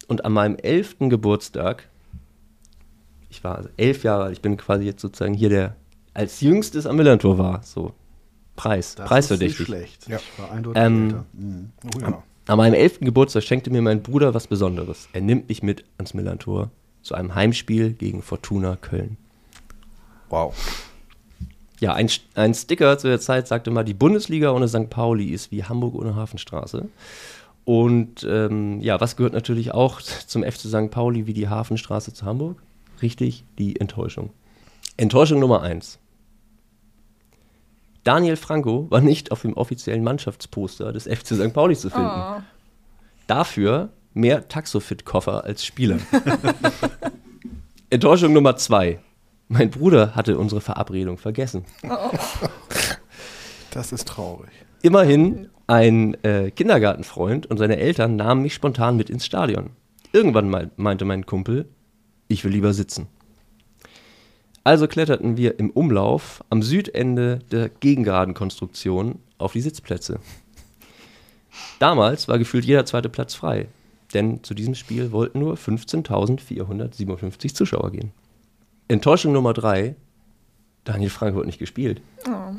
Und 0.06 0.24
an 0.24 0.32
meinem 0.32 0.56
elften 0.56 1.10
Geburtstag, 1.10 1.86
ich 3.28 3.44
war 3.44 3.56
also 3.56 3.68
elf 3.76 4.04
Jahre 4.04 4.24
alt, 4.24 4.32
ich 4.32 4.40
bin 4.40 4.56
quasi 4.56 4.84
jetzt 4.84 5.02
sozusagen 5.02 5.34
hier 5.34 5.50
der 5.50 5.76
als 6.14 6.40
jüngstes 6.40 6.86
am 6.86 6.96
Millantor 6.96 7.38
war, 7.38 7.62
so 7.62 7.92
Preis, 8.56 8.96
Das 8.96 9.06
preisverdächtig. 9.08 9.60
ist 9.60 9.68
nicht 9.68 9.78
schlecht. 9.78 10.08
Ja. 10.08 10.16
Ich 10.16 10.38
war 10.42 10.50
eindeutig 10.50 10.82
Ähm, 10.82 11.04
älter. 11.04 11.24
Mhm. 11.34 11.70
Oh 11.94 12.00
ja. 12.00 12.22
an 12.46 12.56
meinem 12.56 12.74
elften 12.74 13.04
Geburtstag 13.04 13.44
schenkte 13.44 13.70
mir 13.70 13.82
mein 13.82 14.02
Bruder 14.02 14.34
was 14.34 14.48
Besonderes. 14.48 15.08
Er 15.12 15.20
nimmt 15.20 15.48
mich 15.48 15.62
mit 15.62 15.84
ans 15.98 16.14
Millantor 16.14 16.70
zu 17.02 17.14
einem 17.14 17.34
Heimspiel 17.36 17.92
gegen 17.92 18.20
Fortuna 18.22 18.74
Köln. 18.76 19.16
Wow. 20.30 20.54
Ja, 21.80 21.94
ein, 21.94 22.10
ein 22.34 22.54
Sticker 22.54 22.98
zu 22.98 23.06
der 23.06 23.20
Zeit 23.20 23.46
sagte 23.46 23.70
mal, 23.70 23.84
die 23.84 23.94
Bundesliga 23.94 24.50
ohne 24.50 24.68
St. 24.68 24.90
Pauli 24.90 25.26
ist 25.26 25.50
wie 25.52 25.64
Hamburg 25.64 25.94
ohne 25.94 26.16
Hafenstraße. 26.16 26.88
Und 27.64 28.26
ähm, 28.28 28.80
ja, 28.80 29.00
was 29.00 29.16
gehört 29.16 29.34
natürlich 29.34 29.72
auch 29.72 30.00
zum 30.26 30.42
FC 30.42 30.60
St. 30.60 30.90
Pauli 30.90 31.26
wie 31.26 31.34
die 31.34 31.48
Hafenstraße 31.48 32.12
zu 32.12 32.24
Hamburg? 32.24 32.56
Richtig, 33.02 33.44
die 33.58 33.78
Enttäuschung. 33.78 34.30
Enttäuschung 34.96 35.38
Nummer 35.38 35.62
eins. 35.62 35.98
Daniel 38.02 38.36
Franco 38.36 38.86
war 38.90 39.00
nicht 39.00 39.32
auf 39.32 39.42
dem 39.42 39.54
offiziellen 39.54 40.02
Mannschaftsposter 40.02 40.92
des 40.92 41.04
FC 41.04 41.34
St. 41.34 41.52
Pauli 41.52 41.76
zu 41.76 41.90
finden. 41.90 42.08
Oh. 42.08 42.40
Dafür 43.26 43.90
mehr 44.14 44.48
Taxofit-Koffer 44.48 45.44
als 45.44 45.64
Spieler. 45.64 45.98
Enttäuschung 47.90 48.32
Nummer 48.32 48.56
zwei. 48.56 49.00
Mein 49.48 49.70
Bruder 49.70 50.14
hatte 50.14 50.38
unsere 50.38 50.60
Verabredung 50.60 51.18
vergessen. 51.18 51.64
Das 53.70 53.92
ist 53.92 54.08
traurig. 54.08 54.50
Immerhin 54.82 55.48
ein 55.66 56.14
äh, 56.24 56.50
Kindergartenfreund 56.50 57.46
und 57.46 57.56
seine 57.58 57.76
Eltern 57.78 58.16
nahmen 58.16 58.42
mich 58.42 58.54
spontan 58.54 58.96
mit 58.96 59.10
ins 59.10 59.26
Stadion. 59.26 59.70
Irgendwann 60.12 60.48
mei- 60.50 60.70
meinte 60.76 61.04
mein 61.04 61.26
Kumpel, 61.26 61.68
ich 62.28 62.44
will 62.44 62.52
lieber 62.52 62.72
sitzen. 62.74 63.06
Also 64.64 64.86
kletterten 64.86 65.36
wir 65.36 65.58
im 65.58 65.70
Umlauf 65.70 66.44
am 66.50 66.62
Südende 66.62 67.38
der 67.50 67.68
Gegengartenkonstruktion 67.70 69.18
auf 69.38 69.52
die 69.52 69.60
Sitzplätze. 69.62 70.20
Damals 71.78 72.28
war 72.28 72.38
gefühlt 72.38 72.64
jeder 72.66 72.84
zweite 72.84 73.08
Platz 73.08 73.34
frei, 73.34 73.68
denn 74.14 74.42
zu 74.44 74.54
diesem 74.54 74.74
Spiel 74.74 75.10
wollten 75.12 75.38
nur 75.40 75.54
15.457 75.54 77.54
Zuschauer 77.54 77.90
gehen. 77.92 78.12
Enttäuschung 78.88 79.32
Nummer 79.32 79.52
drei, 79.52 79.96
Daniel 80.84 81.10
Franco 81.10 81.40
hat 81.40 81.46
nicht 81.46 81.58
gespielt. 81.58 82.00
Oh. 82.26 82.54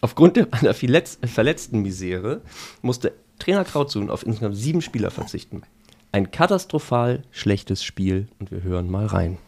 Aufgrund 0.00 0.36
der, 0.36 0.48
einer 0.50 0.74
verletz, 0.74 1.18
verletzten 1.24 1.82
Misere 1.82 2.42
musste 2.82 3.12
Trainer 3.38 3.64
Krautsun 3.64 4.10
auf 4.10 4.26
insgesamt 4.26 4.56
sieben 4.56 4.82
Spieler 4.82 5.10
verzichten. 5.10 5.62
Ein 6.10 6.30
katastrophal 6.32 7.22
schlechtes 7.30 7.84
Spiel 7.84 8.28
und 8.40 8.50
wir 8.50 8.62
hören 8.62 8.90
mal 8.90 9.06
rein. 9.06 9.38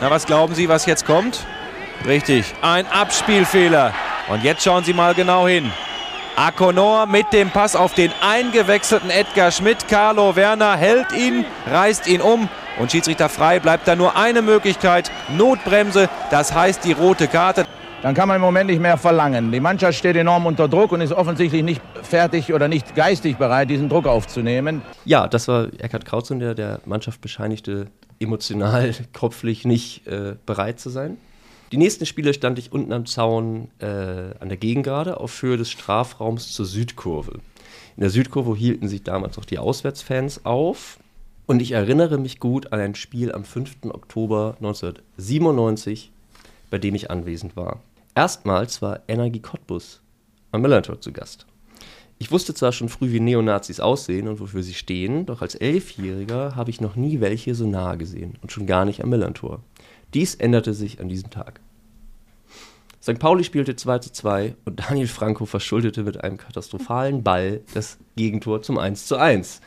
Na, 0.00 0.10
was 0.10 0.26
glauben 0.26 0.54
Sie, 0.54 0.68
was 0.68 0.86
jetzt 0.86 1.06
kommt? 1.06 1.46
Richtig, 2.06 2.54
ein 2.62 2.86
Abspielfehler. 2.86 3.94
Und 4.28 4.42
jetzt 4.42 4.64
schauen 4.64 4.82
Sie 4.84 4.94
mal 4.94 5.14
genau 5.14 5.46
hin. 5.46 5.70
Akonor 6.36 7.06
mit 7.06 7.32
dem 7.32 7.50
Pass 7.50 7.76
auf 7.76 7.94
den 7.94 8.12
eingewechselten 8.20 9.10
Edgar 9.10 9.50
Schmidt. 9.50 9.88
Carlo 9.88 10.36
Werner 10.36 10.76
hält 10.76 11.12
ihn, 11.12 11.44
reißt 11.66 12.06
ihn 12.06 12.20
um. 12.20 12.48
Und 12.78 12.92
Schiedsrichter 12.92 13.28
frei 13.28 13.60
bleibt 13.60 13.86
da 13.86 13.96
nur 13.96 14.16
eine 14.16 14.42
Möglichkeit. 14.42 15.10
Notbremse, 15.36 16.08
das 16.30 16.54
heißt 16.54 16.84
die 16.84 16.92
rote 16.92 17.28
Karte. 17.28 17.66
Dann 18.02 18.14
kann 18.14 18.28
man 18.28 18.36
im 18.36 18.40
Moment 18.42 18.70
nicht 18.70 18.80
mehr 18.80 18.96
verlangen. 18.96 19.52
Die 19.52 19.60
Mannschaft 19.60 19.98
steht 19.98 20.16
enorm 20.16 20.46
unter 20.46 20.68
Druck 20.68 20.92
und 20.92 21.02
ist 21.02 21.12
offensichtlich 21.12 21.62
nicht 21.62 21.82
fertig 22.02 22.54
oder 22.54 22.66
nicht 22.66 22.94
geistig 22.94 23.36
bereit, 23.36 23.68
diesen 23.68 23.90
Druck 23.90 24.06
aufzunehmen. 24.06 24.80
Ja, 25.04 25.28
das 25.28 25.48
war 25.48 25.66
Eckhard 25.78 26.06
Krautsun, 26.06 26.38
der 26.38 26.54
der 26.54 26.80
Mannschaft 26.86 27.20
bescheinigte, 27.20 27.88
emotional, 28.18 28.94
kopflich 29.12 29.66
nicht 29.66 30.06
äh, 30.06 30.36
bereit 30.46 30.80
zu 30.80 30.88
sein. 30.88 31.18
Die 31.72 31.76
nächsten 31.76 32.04
Spiele 32.04 32.34
stand 32.34 32.58
ich 32.58 32.72
unten 32.72 32.92
am 32.92 33.06
Zaun 33.06 33.68
äh, 33.78 33.86
an 33.86 34.48
der 34.48 34.56
Gegengrade 34.56 35.20
auf 35.20 35.40
Höhe 35.40 35.56
des 35.56 35.70
Strafraums 35.70 36.52
zur 36.52 36.66
Südkurve. 36.66 37.34
In 37.96 38.00
der 38.00 38.10
Südkurve 38.10 38.56
hielten 38.56 38.88
sich 38.88 39.04
damals 39.04 39.36
noch 39.36 39.44
die 39.44 39.58
Auswärtsfans 39.58 40.44
auf. 40.44 40.98
Und 41.46 41.62
ich 41.62 41.72
erinnere 41.72 42.18
mich 42.18 42.40
gut 42.40 42.72
an 42.72 42.80
ein 42.80 42.94
Spiel 42.96 43.32
am 43.32 43.44
5. 43.44 43.86
Oktober 43.90 44.54
1997, 44.58 46.10
bei 46.70 46.78
dem 46.78 46.96
ich 46.96 47.10
anwesend 47.10 47.56
war. 47.56 47.80
Erstmals 48.16 48.82
war 48.82 49.00
Energie 49.06 49.40
Cottbus 49.40 50.00
am 50.50 50.62
Millantor 50.62 51.00
zu 51.00 51.12
Gast. 51.12 51.46
Ich 52.18 52.32
wusste 52.32 52.52
zwar 52.52 52.72
schon 52.72 52.88
früh, 52.88 53.12
wie 53.12 53.20
Neonazis 53.20 53.80
aussehen 53.80 54.26
und 54.26 54.40
wofür 54.40 54.62
sie 54.62 54.74
stehen, 54.74 55.24
doch 55.24 55.40
als 55.40 55.54
Elfjähriger 55.54 56.56
habe 56.56 56.70
ich 56.70 56.80
noch 56.80 56.96
nie 56.96 57.20
welche 57.20 57.54
so 57.54 57.66
nahe 57.66 57.96
gesehen 57.96 58.36
und 58.42 58.50
schon 58.50 58.66
gar 58.66 58.84
nicht 58.84 59.02
am 59.02 59.10
Millantor. 59.10 59.62
Dies 60.14 60.34
änderte 60.34 60.74
sich 60.74 61.00
an 61.00 61.08
diesem 61.08 61.30
Tag. 61.30 61.60
St. 63.02 63.18
Pauli 63.18 63.44
spielte 63.44 63.76
2 63.76 63.98
zu 64.00 64.12
2 64.12 64.56
und 64.66 64.80
Daniel 64.80 65.08
Franco 65.08 65.46
verschuldete 65.46 66.02
mit 66.02 66.22
einem 66.22 66.36
katastrophalen 66.36 67.22
Ball 67.22 67.62
das 67.72 67.96
Gegentor 68.16 68.60
zum 68.62 68.76
1 68.78 69.06
zu 69.06 69.16
1. 69.16 69.60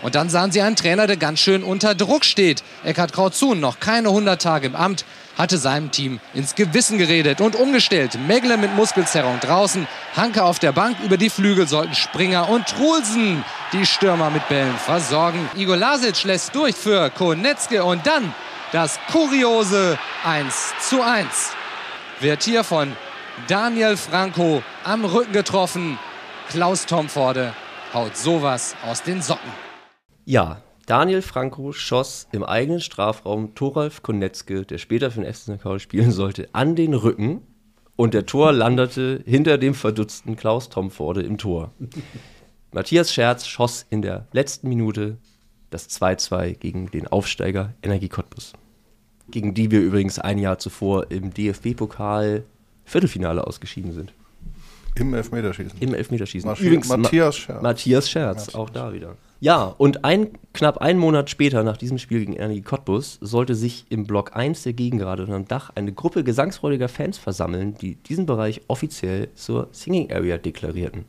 Und 0.00 0.14
dann 0.14 0.30
sahen 0.30 0.52
sie 0.52 0.62
einen 0.62 0.76
Trainer, 0.76 1.06
der 1.06 1.18
ganz 1.18 1.38
schön 1.40 1.62
unter 1.62 1.94
Druck 1.94 2.24
steht. 2.24 2.62
Eckhard 2.82 3.12
Krautsun, 3.12 3.60
noch 3.60 3.78
keine 3.78 4.08
100 4.08 4.40
Tage 4.40 4.68
im 4.68 4.74
Amt, 4.74 5.04
hatte 5.36 5.58
seinem 5.58 5.90
Team 5.90 6.18
ins 6.32 6.54
Gewissen 6.54 6.96
geredet 6.96 7.42
und 7.42 7.56
umgestellt. 7.56 8.18
Megle 8.26 8.56
mit 8.56 8.74
Muskelzerrung 8.74 9.38
draußen, 9.40 9.86
Hanke 10.16 10.42
auf 10.44 10.58
der 10.58 10.72
Bank, 10.72 10.96
über 11.04 11.18
die 11.18 11.30
Flügel 11.30 11.68
sollten 11.68 11.94
Springer 11.94 12.48
und 12.48 12.66
Trulsen 12.66 13.44
die 13.72 13.84
Stürmer 13.84 14.30
mit 14.30 14.48
Bällen 14.48 14.76
versorgen. 14.76 15.48
Igor 15.56 15.76
Lasic 15.76 16.24
lässt 16.24 16.54
durch 16.54 16.74
für 16.74 17.10
Konetzke 17.10 17.84
und 17.84 18.06
dann 18.06 18.34
das 18.72 18.98
kuriose 19.10 19.98
1 20.24 20.72
zu 20.80 21.02
1. 21.02 21.52
Wird 22.20 22.42
hier 22.42 22.64
von 22.64 22.92
Daniel 23.46 23.96
Franco 23.98 24.62
am 24.82 25.04
Rücken 25.04 25.32
getroffen. 25.32 25.98
Klaus 26.48 26.86
Tomforde 26.86 27.52
haut 27.92 28.16
sowas 28.16 28.74
aus 28.84 29.02
den 29.02 29.20
Socken. 29.20 29.50
Ja, 30.24 30.62
Daniel 30.86 31.20
Franco 31.20 31.72
schoss 31.72 32.26
im 32.32 32.42
eigenen 32.42 32.80
Strafraum 32.80 33.54
Thoralf 33.54 34.02
Konetzke, 34.02 34.64
der 34.64 34.78
später 34.78 35.10
für 35.10 35.20
den 35.20 35.32
FC 35.32 35.42
St. 35.42 35.62
Pauli 35.62 35.80
spielen 35.80 36.10
sollte, 36.10 36.48
an 36.52 36.74
den 36.74 36.94
Rücken 36.94 37.42
und 37.96 38.14
der 38.14 38.24
Tor 38.24 38.52
landete 38.52 39.22
hinter 39.26 39.58
dem 39.58 39.74
verdutzten 39.74 40.34
Klaus 40.34 40.70
Tomforde 40.70 41.22
im 41.22 41.36
Tor. 41.36 41.72
Matthias 42.72 43.12
Scherz 43.12 43.46
schoss 43.46 43.84
in 43.90 44.00
der 44.00 44.28
letzten 44.32 44.68
Minute 44.68 45.18
das 45.68 45.90
2-2 45.90 46.54
gegen 46.54 46.90
den 46.90 47.06
Aufsteiger 47.06 47.74
Energie 47.82 48.08
Cottbus. 48.08 48.54
Gegen 49.32 49.54
die 49.54 49.70
wir 49.72 49.80
übrigens 49.80 50.18
ein 50.20 50.38
Jahr 50.38 50.58
zuvor 50.58 51.10
im 51.10 51.32
DFB-Pokal 51.34 52.44
Viertelfinale 52.84 53.44
ausgeschieden 53.46 53.92
sind. 53.92 54.12
Im 54.94 55.14
Elfmeterschießen. 55.14 55.80
Im 55.80 55.94
Elfmeterschießen. 55.94 56.48
Maschi- 56.50 56.64
Übrigens, 56.66 56.88
Matthias 56.88 57.26
Ma- 57.26 57.32
Scherz. 57.32 57.62
Matthias 57.62 58.10
Scherz, 58.10 58.54
auch 58.54 58.68
da 58.70 58.92
wieder. 58.92 59.16
Ja, 59.40 59.64
und 59.78 60.04
ein, 60.04 60.28
knapp 60.52 60.78
einen 60.78 60.98
Monat 61.00 61.30
später, 61.30 61.64
nach 61.64 61.76
diesem 61.78 61.96
Spiel 61.98 62.20
gegen 62.20 62.34
Energie 62.34 62.60
Cottbus, 62.60 63.18
sollte 63.22 63.54
sich 63.54 63.86
im 63.88 64.06
Block 64.06 64.36
1 64.36 64.62
der 64.64 64.74
Gegengrade 64.74 65.24
und 65.24 65.32
am 65.32 65.48
Dach 65.48 65.70
eine 65.74 65.92
Gruppe 65.92 66.22
gesangsfreudiger 66.24 66.88
Fans 66.88 67.16
versammeln, 67.18 67.74
die 67.80 67.94
diesen 67.96 68.26
Bereich 68.26 68.60
offiziell 68.68 69.28
zur 69.34 69.68
Singing 69.72 70.12
Area 70.12 70.36
deklarierten. 70.36 71.06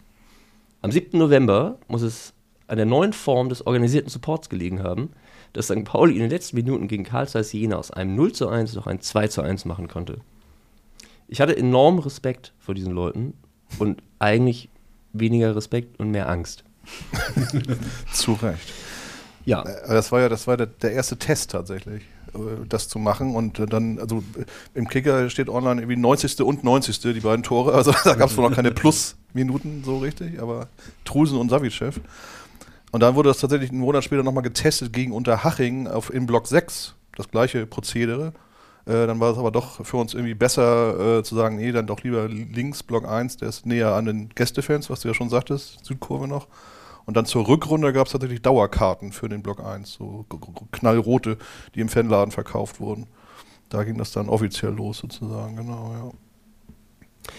Am 0.81 0.91
7. 0.91 1.17
November 1.19 1.77
muss 1.89 2.01
es 2.01 2.33
an 2.67 2.77
der 2.77 2.85
neuen 2.85 3.13
Form 3.13 3.49
des 3.49 3.67
organisierten 3.67 4.09
Supports 4.09 4.49
gelegen 4.49 4.81
haben, 4.81 5.09
dass 5.53 5.65
St. 5.65 5.83
Pauli 5.85 6.13
in 6.13 6.19
den 6.21 6.29
letzten 6.29 6.55
Minuten 6.57 6.87
gegen 6.87 7.03
Karl 7.03 7.27
Zeiss 7.27 7.53
Jena 7.53 7.77
aus 7.77 7.91
einem 7.91 8.15
0 8.15 8.33
zu 8.33 8.49
1 8.49 8.73
noch 8.75 8.87
ein 8.87 9.01
2 9.01 9.27
zu 9.27 9.41
1 9.41 9.65
machen 9.65 9.87
konnte. 9.87 10.19
Ich 11.27 11.41
hatte 11.41 11.55
enormen 11.55 11.99
Respekt 11.99 12.53
vor 12.59 12.75
diesen 12.75 12.93
Leuten 12.93 13.33
und 13.79 14.01
eigentlich 14.19 14.69
weniger 15.13 15.55
Respekt 15.55 15.99
und 15.99 16.11
mehr 16.11 16.29
Angst. 16.29 16.63
Zu 18.13 18.33
Recht. 18.33 18.73
Ja. 19.45 19.63
Äh, 19.63 19.87
Das 19.87 20.11
war 20.11 20.21
ja, 20.21 20.29
das 20.29 20.47
war 20.47 20.57
der, 20.57 20.67
der 20.67 20.91
erste 20.91 21.17
Test 21.17 21.51
tatsächlich, 21.51 22.03
äh, 22.33 22.39
das 22.67 22.87
zu 22.89 22.99
machen. 22.99 23.35
Und 23.35 23.59
äh, 23.59 23.65
dann, 23.65 23.99
also 23.99 24.23
im 24.73 24.87
Kicker 24.87 25.29
steht 25.29 25.49
online 25.49 25.81
irgendwie 25.81 25.97
90. 25.97 26.41
und 26.41 26.63
90. 26.63 26.99
die 26.99 27.19
beiden 27.19 27.43
Tore. 27.43 27.73
Also 27.73 27.93
da 28.03 28.15
gab 28.15 28.29
es 28.29 28.37
wohl 28.37 28.49
noch 28.49 28.55
keine 28.55 28.71
Plus-Minuten 28.73 29.83
so 29.85 29.99
richtig, 29.99 30.41
aber 30.41 30.67
Trusen 31.05 31.37
und 31.37 31.49
Savicev. 31.49 31.99
Und 32.93 32.99
dann 32.99 33.15
wurde 33.15 33.29
das 33.29 33.39
tatsächlich 33.39 33.71
einen 33.71 33.79
Monat 33.79 34.03
später 34.03 34.21
nochmal 34.21 34.43
getestet 34.43 34.93
gegen 34.93 35.13
Unterhaching 35.13 35.87
auf, 35.87 36.13
in 36.13 36.27
Block 36.27 36.45
6. 36.45 36.93
Das 37.15 37.27
gleiche 37.27 37.65
Prozedere. 37.65 38.33
Äh, 38.85 39.07
dann 39.07 39.19
war 39.19 39.31
es 39.31 39.39
aber 39.39 39.49
doch 39.49 39.83
für 39.83 39.97
uns 39.97 40.13
irgendwie 40.13 40.35
besser 40.35 41.17
äh, 41.17 41.23
zu 41.23 41.33
sagen, 41.33 41.55
nee, 41.55 41.71
dann 41.71 41.87
doch 41.87 42.03
lieber 42.03 42.27
links 42.27 42.83
Block 42.83 43.07
1, 43.07 43.37
der 43.37 43.49
ist 43.49 43.65
näher 43.65 43.95
an 43.95 44.05
den 44.05 44.29
Gästefans, 44.29 44.91
was 44.91 44.99
du 44.99 45.07
ja 45.07 45.15
schon 45.15 45.29
sagtest, 45.29 45.83
Südkurve 45.83 46.27
noch. 46.27 46.47
Und 47.05 47.17
dann 47.17 47.25
zur 47.25 47.47
Rückrunde 47.47 47.93
gab 47.93 48.05
es 48.05 48.11
tatsächlich 48.11 48.43
Dauerkarten 48.43 49.11
für 49.11 49.27
den 49.27 49.41
Block 49.41 49.65
1, 49.65 49.91
so 49.91 50.27
knallrote, 50.71 51.39
die 51.73 51.79
im 51.79 51.89
Fanladen 51.89 52.31
verkauft 52.31 52.79
wurden. 52.79 53.07
Da 53.69 53.83
ging 53.85 53.97
das 53.97 54.11
dann 54.11 54.29
offiziell 54.29 54.71
los 54.71 54.99
sozusagen, 54.99 55.55
genau, 55.55 55.93
ja. 55.93 57.31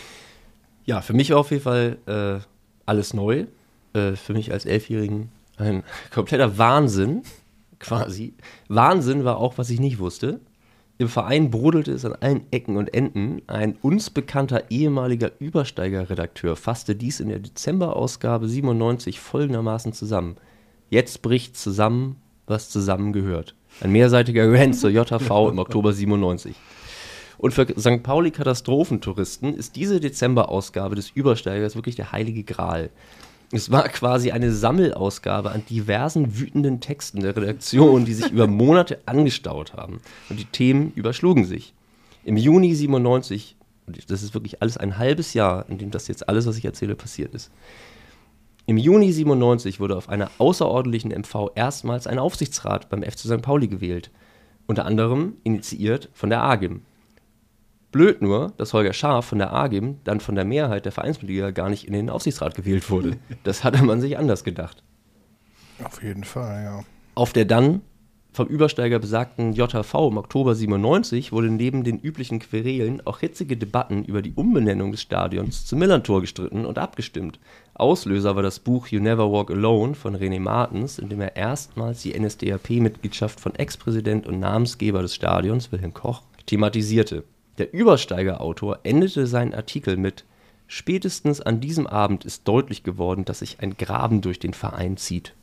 Ja, 0.85 1.01
für 1.01 1.13
mich 1.13 1.31
war 1.31 1.39
auf 1.39 1.53
jeden 1.53 1.63
Fall 1.63 1.99
äh, 2.07 2.45
alles 2.87 3.15
neu. 3.15 3.47
Äh, 3.93 4.17
für 4.17 4.33
mich 4.33 4.51
als 4.51 4.67
Elfjährigen 4.67 5.31
ein 5.57 5.83
kompletter 6.13 6.59
Wahnsinn, 6.59 7.23
quasi. 7.79 8.35
Wahnsinn 8.69 9.25
war 9.25 9.39
auch, 9.39 9.59
was 9.59 9.71
ich 9.71 9.81
nicht 9.81 9.99
wusste. 9.99 10.41
Im 10.97 11.09
Verein 11.09 11.51
brodelte 11.51 11.93
es 11.93 12.05
an 12.05 12.15
allen 12.15 12.47
Ecken 12.53 12.77
und 12.77 12.95
Enden. 12.95 13.43
Ein 13.49 13.77
uns 13.83 14.11
bekannter 14.11 14.71
ehemaliger 14.71 15.33
Übersteigerredakteur 15.41 16.55
fasste 16.55 16.95
dies 16.95 17.19
in 17.19 17.29
der 17.29 17.41
Dezemberausgabe 17.41 18.49
97 18.49 19.19
folgendermaßen 19.19 19.93
zusammen. 19.93 20.37
Jetzt 20.91 21.23
bricht 21.23 21.57
zusammen, 21.57 22.17
was 22.47 22.71
zusammengehört. 22.71 23.57
Ein 23.81 23.91
mehrseitiger 23.91 24.53
Rant 24.53 24.77
zur 24.77 24.91
JV 24.91 25.49
im 25.49 25.59
Oktober 25.59 25.93
97. 25.93 26.55
Und 27.39 27.53
für 27.53 27.67
St. 27.77 28.05
Pauli 28.05 28.31
Katastrophentouristen 28.31 29.55
ist 29.55 29.75
diese 29.75 29.99
Dezemberausgabe 29.99 30.95
des 30.95 31.11
Übersteigers 31.11 31.75
wirklich 31.75 31.97
der 31.97 32.13
heilige 32.13 32.45
Gral. 32.45 32.91
Es 33.55 33.71
war 33.71 33.89
quasi 33.89 34.33
eine 34.33 34.51
Sammelausgabe 34.51 35.53
an 35.53 35.65
diversen 35.71 36.41
wütenden 36.41 36.81
Texten 36.81 37.21
der 37.21 37.37
Redaktion, 37.37 38.05
die 38.05 38.15
sich 38.15 38.33
über 38.33 38.49
Monate 38.49 38.99
angestaut 39.07 39.75
haben. 39.75 40.01
Und 40.29 40.41
die 40.41 40.45
Themen 40.45 40.93
überschlugen 40.97 41.45
sich. 41.45 41.73
Im 42.25 42.37
Juni 42.37 42.75
97, 42.75 43.55
und 43.87 44.11
das 44.11 44.25
ist 44.25 44.35
wirklich 44.35 44.61
alles 44.61 44.77
ein 44.77 44.99
halbes 44.99 45.35
Jahr, 45.35 45.67
in 45.69 45.79
dem 45.79 45.93
das 45.93 46.09
jetzt 46.09 46.29
alles, 46.29 46.47
was 46.47 46.59
ich 46.59 46.65
erzähle, 46.65 46.97
passiert 46.97 47.33
ist. 47.33 47.53
Im 48.67 48.77
Juni 48.77 49.13
97 49.13 49.79
wurde 49.79 49.97
auf 49.97 50.09
einer 50.09 50.33
außerordentlichen 50.39 51.13
MV 51.13 51.53
erstmals 51.55 52.09
ein 52.09 52.19
Aufsichtsrat 52.19 52.89
beim 52.89 53.05
FC 53.05 53.21
St. 53.21 53.41
Pauli 53.41 53.69
gewählt. 53.69 54.11
Unter 54.67 54.85
anderem 54.85 55.35
initiiert 55.45 56.09
von 56.13 56.29
der 56.29 56.43
AGIM. 56.43 56.83
Blöd 57.95 58.23
nur, 58.23 58.53
dass 58.57 58.73
Holger 58.73 58.93
Scharf 58.93 59.27
von 59.27 59.39
der 59.39 59.53
AGIM 59.53 60.01
dann 60.03 60.19
von 60.19 60.35
der 60.35 60.45
Mehrheit 60.45 60.85
der 60.85 60.91
Vereinsmitglieder 60.91 61.53
gar 61.53 61.71
nicht 61.71 61.87
in 61.87 61.93
den 61.93 62.11
Aufsichtsrat 62.11 62.57
gewählt 62.57 62.91
wurde. 62.91 63.19
Das 63.45 63.63
hatte 63.63 63.85
man 63.85 64.01
sich 64.01 64.19
anders 64.19 64.43
gedacht. 64.43 64.83
Auf 65.81 66.03
jeden 66.03 66.25
Fall, 66.25 66.65
ja. 66.65 66.85
Auf 67.15 67.33
der 67.33 67.45
dann 67.45 67.83
vom 68.33 68.49
Übersteiger 68.49 68.99
besagten 68.99 69.53
JHV 69.53 69.95
im 70.11 70.17
Oktober 70.17 70.57
97 70.57 71.31
wurde 71.31 71.51
neben 71.51 71.85
den 71.85 72.01
üblichen 72.01 72.41
Querelen 72.41 73.01
auch 73.07 73.21
hitzige 73.21 73.57
Debatten 73.57 74.05
über 74.05 74.23
die 74.23 74.33
Umbenennung 74.35 74.91
des 74.91 75.03
Stadions 75.03 75.65
zum 75.65 75.79
Millantor 75.79 76.21
gestritten 76.21 76.67
und 76.67 76.79
abgestimmt. 76.79 77.39
Auslöser 77.75 78.35
war 78.35 78.43
das 78.43 78.59
Buch 78.59 78.89
You 78.89 78.99
Never 78.99 79.31
Walk 79.31 79.53
Alone 79.53 79.95
von 79.95 80.17
René 80.17 80.41
Martens, 80.41 80.99
in 80.99 81.11
dem 81.11 81.21
er 81.21 81.37
erstmals 81.37 82.03
die 82.03 82.19
NSDAP-Mitgliedschaft 82.19 83.39
von 83.39 83.55
Ex-Präsident 83.55 84.27
und 84.27 84.41
Namensgeber 84.41 85.01
des 85.01 85.15
Stadions, 85.15 85.71
Wilhelm 85.71 85.95
Koch, 85.95 86.23
thematisierte. 86.47 87.23
Der 87.59 87.73
Übersteiger-Autor 87.73 88.81
endete 88.83 89.27
seinen 89.27 89.55
Artikel 89.55 89.97
mit 89.97 90.25
Spätestens 90.67 91.41
an 91.41 91.61
diesem 91.61 91.87
Abend 91.87 92.25
ist 92.25 92.49
deutlich 92.49 92.83
geworden, 92.83 93.25
dass 93.25 93.41
sich 93.41 93.61
ein 93.61 93.77
Graben 93.77 94.23
durch 94.23 94.39
den 94.39 94.55
Verein 94.55 94.97
zieht. 94.97 95.35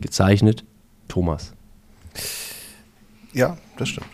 Gezeichnet 0.00 0.64
Thomas. 1.08 1.54
Ja, 3.32 3.56
das 3.78 3.88
stimmt. 3.88 4.06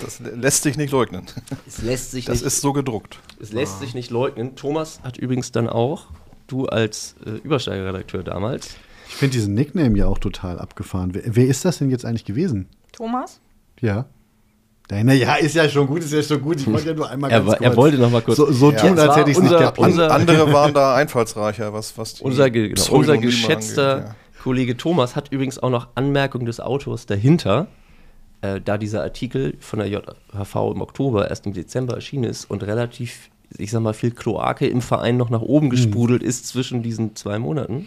Das 0.00 0.20
lässt 0.20 0.62
sich 0.62 0.76
nicht 0.76 0.92
leugnen. 0.92 1.26
Es 1.66 1.82
lässt 1.82 2.12
sich 2.12 2.24
das 2.24 2.38
nicht, 2.38 2.46
ist 2.46 2.60
so 2.60 2.72
gedruckt. 2.72 3.18
Es 3.40 3.52
lässt 3.52 3.80
sich 3.80 3.92
nicht 3.92 4.10
leugnen. 4.10 4.56
Thomas 4.56 5.00
hat 5.02 5.18
übrigens 5.18 5.52
dann 5.52 5.68
auch, 5.68 6.06
du 6.46 6.66
als 6.66 7.16
äh, 7.26 7.30
Übersteigerredakteur 7.30 8.22
damals, 8.22 8.76
Ich 9.08 9.16
finde 9.16 9.32
diesen 9.34 9.54
Nickname 9.54 9.98
ja 9.98 10.06
auch 10.06 10.18
total 10.18 10.58
abgefahren. 10.58 11.12
Wer, 11.12 11.22
wer 11.36 11.46
ist 11.46 11.64
das 11.64 11.78
denn 11.78 11.90
jetzt 11.90 12.04
eigentlich 12.04 12.24
gewesen? 12.24 12.68
Thomas? 12.92 13.40
Ja. 13.80 14.06
Deine, 14.90 15.14
ja, 15.14 15.36
ist 15.36 15.54
ja 15.54 15.68
schon 15.68 15.86
gut, 15.86 16.00
ist 16.02 16.12
ja 16.12 16.20
schon 16.20 16.42
gut. 16.42 16.56
Ich 16.60 16.66
wollte 16.66 16.88
ja 16.88 16.94
nur 16.94 17.08
einmal 17.08 17.30
Er 17.30 17.42
kurz. 17.42 17.60
er 17.60 17.76
wollte 17.76 17.96
noch 17.98 18.10
mal 18.10 18.22
kurz- 18.22 18.36
So, 18.36 18.50
so 18.50 18.72
Ja, 18.72 18.78
tun, 18.78 18.98
als 18.98 19.14
hätte 19.16 19.30
ich 19.30 19.36
es 19.36 19.42
nicht 19.42 19.52
unser- 19.52 19.66
geplant. 19.66 19.88
unser- 19.92 20.10
Andere 20.14 20.52
waren 20.52 20.74
da 20.74 20.96
einfallsreicher, 20.96 21.72
was, 21.72 21.96
was 21.96 22.14
die 22.14 22.24
unser, 22.24 22.50
ge- 22.50 22.70
genau, 22.70 22.84
unser 22.90 23.16
geschätzter 23.18 23.92
angeht, 23.98 24.08
ja. 24.08 24.42
Kollege 24.42 24.76
Thomas 24.76 25.14
hat 25.14 25.30
übrigens 25.30 25.58
auch 25.60 25.70
noch 25.70 25.88
Anmerkungen 25.94 26.44
des 26.46 26.58
Autors 26.58 27.06
dahinter, 27.06 27.68
äh, 28.40 28.60
da 28.60 28.78
dieser 28.78 29.02
Artikel 29.02 29.54
von 29.60 29.78
der 29.78 29.88
JHV 29.88 30.72
im 30.74 30.80
Oktober 30.80 31.28
erst 31.30 31.46
im 31.46 31.52
Dezember 31.52 31.94
erschienen 31.94 32.24
ist 32.24 32.50
und 32.50 32.64
relativ, 32.64 33.28
ich 33.58 33.70
sag 33.70 33.82
mal, 33.82 33.92
viel 33.92 34.10
Kloake 34.10 34.66
im 34.66 34.80
Verein 34.80 35.16
noch 35.16 35.30
nach 35.30 35.42
oben 35.42 35.70
gesprudelt 35.70 36.22
ist 36.24 36.48
zwischen 36.48 36.82
diesen 36.82 37.14
zwei 37.14 37.38
Monaten. 37.38 37.86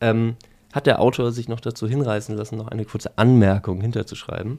Ähm, 0.00 0.36
hat 0.72 0.86
der 0.86 1.00
Autor 1.00 1.32
sich 1.32 1.48
noch 1.48 1.60
dazu 1.60 1.86
hinreißen 1.86 2.34
lassen, 2.36 2.56
noch 2.56 2.68
eine 2.68 2.86
kurze 2.86 3.18
Anmerkung 3.18 3.82
hinterzuschreiben. 3.82 4.58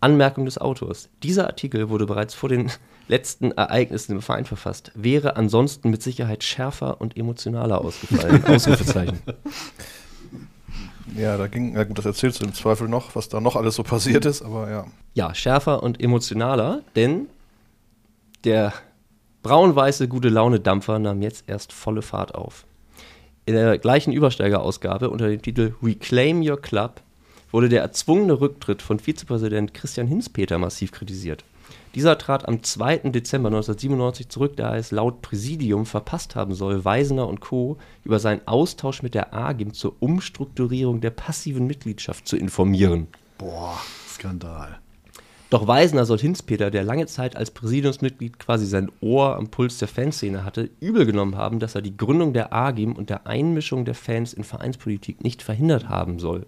Anmerkung 0.00 0.44
des 0.44 0.58
Autors. 0.58 1.08
Dieser 1.22 1.46
Artikel 1.46 1.88
wurde 1.88 2.06
bereits 2.06 2.34
vor 2.34 2.48
den 2.48 2.70
letzten 3.08 3.52
Ereignissen 3.52 4.12
im 4.12 4.22
Verein 4.22 4.44
verfasst, 4.44 4.92
wäre 4.94 5.36
ansonsten 5.36 5.90
mit 5.90 6.02
Sicherheit 6.02 6.44
schärfer 6.44 7.00
und 7.00 7.16
emotionaler 7.16 7.80
ausgefallen. 7.80 8.44
Ausrufezeichen. 8.46 9.20
Ja, 11.16 11.38
da 11.38 11.46
ging, 11.46 11.74
ja 11.74 11.84
gut, 11.84 11.96
das 11.96 12.04
erzählst 12.04 12.40
du 12.40 12.44
im 12.44 12.52
Zweifel 12.52 12.86
noch, 12.86 13.16
was 13.16 13.30
da 13.30 13.40
noch 13.40 13.56
alles 13.56 13.76
so 13.76 13.82
passiert 13.82 14.26
ist, 14.26 14.42
aber 14.42 14.70
ja. 14.70 14.86
Ja, 15.14 15.34
schärfer 15.34 15.82
und 15.82 16.00
emotionaler, 16.02 16.82
denn 16.96 17.28
der 18.44 18.74
braun-weiße 19.42 20.06
gute 20.06 20.28
Laune-Dampfer 20.28 20.98
nahm 20.98 21.22
jetzt 21.22 21.44
erst 21.46 21.72
volle 21.72 22.02
Fahrt 22.02 22.34
auf. 22.34 22.66
In 23.46 23.54
der 23.54 23.78
gleichen 23.78 24.12
Übersteigerausgabe 24.12 25.08
unter 25.08 25.28
dem 25.28 25.40
Titel 25.40 25.74
Reclaim 25.82 26.42
Your 26.46 26.60
Club 26.60 27.00
wurde 27.50 27.68
der 27.68 27.82
erzwungene 27.82 28.40
Rücktritt 28.40 28.82
von 28.82 28.98
Vizepräsident 28.98 29.74
Christian 29.74 30.06
Hinspeter 30.06 30.58
massiv 30.58 30.92
kritisiert. 30.92 31.44
Dieser 31.94 32.18
trat 32.18 32.46
am 32.46 32.62
2. 32.62 33.10
Dezember 33.10 33.48
1997 33.48 34.28
zurück, 34.28 34.56
da 34.56 34.72
er 34.72 34.78
es 34.78 34.90
laut 34.90 35.22
Präsidium 35.22 35.86
verpasst 35.86 36.36
haben 36.36 36.54
soll, 36.54 36.84
Weisener 36.84 37.26
und 37.26 37.40
Co. 37.40 37.78
über 38.04 38.18
seinen 38.18 38.46
Austausch 38.46 39.02
mit 39.02 39.14
der 39.14 39.34
AGIM 39.34 39.72
zur 39.72 39.94
Umstrukturierung 40.00 41.00
der 41.00 41.10
passiven 41.10 41.66
Mitgliedschaft 41.66 42.28
zu 42.28 42.36
informieren. 42.36 43.08
Boah, 43.38 43.78
Skandal. 44.08 44.78
Doch 45.50 45.66
Weisener 45.66 46.04
soll 46.04 46.18
Hinspeter, 46.18 46.70
der 46.70 46.84
lange 46.84 47.06
Zeit 47.06 47.34
als 47.34 47.50
Präsidiumsmitglied 47.52 48.38
quasi 48.38 48.66
sein 48.66 48.92
Ohr 49.00 49.36
am 49.36 49.48
Puls 49.48 49.78
der 49.78 49.88
Fanszene 49.88 50.44
hatte, 50.44 50.68
übel 50.80 51.06
genommen 51.06 51.36
haben, 51.36 51.58
dass 51.58 51.74
er 51.74 51.80
die 51.80 51.96
Gründung 51.96 52.34
der 52.34 52.52
AGIM 52.52 52.92
und 52.92 53.08
der 53.08 53.26
Einmischung 53.26 53.86
der 53.86 53.94
Fans 53.94 54.34
in 54.34 54.44
Vereinspolitik 54.44 55.24
nicht 55.24 55.40
verhindert 55.40 55.88
haben 55.88 56.18
soll. 56.18 56.44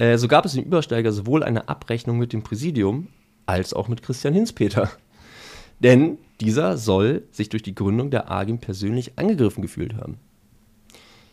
Äh, 0.00 0.16
so 0.16 0.28
gab 0.28 0.46
es 0.46 0.56
im 0.56 0.64
Übersteiger 0.64 1.12
sowohl 1.12 1.44
eine 1.44 1.68
Abrechnung 1.68 2.18
mit 2.18 2.32
dem 2.32 2.42
Präsidium 2.42 3.08
als 3.44 3.74
auch 3.74 3.86
mit 3.86 4.02
Christian 4.02 4.32
Hinspeter. 4.32 4.90
Denn 5.78 6.18
dieser 6.40 6.78
soll 6.78 7.24
sich 7.30 7.50
durch 7.50 7.62
die 7.62 7.74
Gründung 7.74 8.10
der 8.10 8.30
AGIM 8.30 8.58
persönlich 8.58 9.18
angegriffen 9.18 9.60
gefühlt 9.60 9.94
haben. 9.94 10.18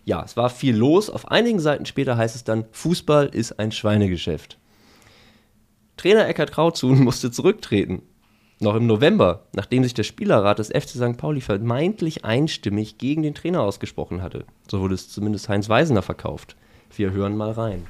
Ja, 0.03 0.23
es 0.23 0.35
war 0.35 0.49
viel 0.49 0.75
los. 0.75 1.09
Auf 1.09 1.31
einigen 1.31 1.59
Seiten 1.59 1.85
später 1.85 2.17
heißt 2.17 2.35
es 2.35 2.43
dann, 2.43 2.65
Fußball 2.71 3.27
ist 3.27 3.57
ein 3.57 3.71
Schweinegeschäft. 3.71 4.57
Trainer 5.95 6.27
Eckhard 6.27 6.51
Krautzuhn 6.51 6.99
musste 7.03 7.31
zurücktreten. 7.31 8.01
Noch 8.59 8.75
im 8.75 8.87
November, 8.87 9.45
nachdem 9.53 9.83
sich 9.83 9.93
der 9.93 10.03
Spielerrat 10.03 10.59
des 10.59 10.69
FC 10.69 10.89
St. 10.89 11.17
Pauli 11.17 11.41
vermeintlich 11.41 12.25
einstimmig 12.25 12.97
gegen 12.97 13.21
den 13.21 13.35
Trainer 13.35 13.61
ausgesprochen 13.61 14.21
hatte. 14.21 14.45
So 14.69 14.81
wurde 14.81 14.95
es 14.95 15.09
zumindest 15.09 15.47
Heinz 15.47 15.69
Weisener 15.69 16.01
verkauft. 16.01 16.57
Wir 16.95 17.11
hören 17.11 17.37
mal 17.37 17.51
rein. 17.51 17.85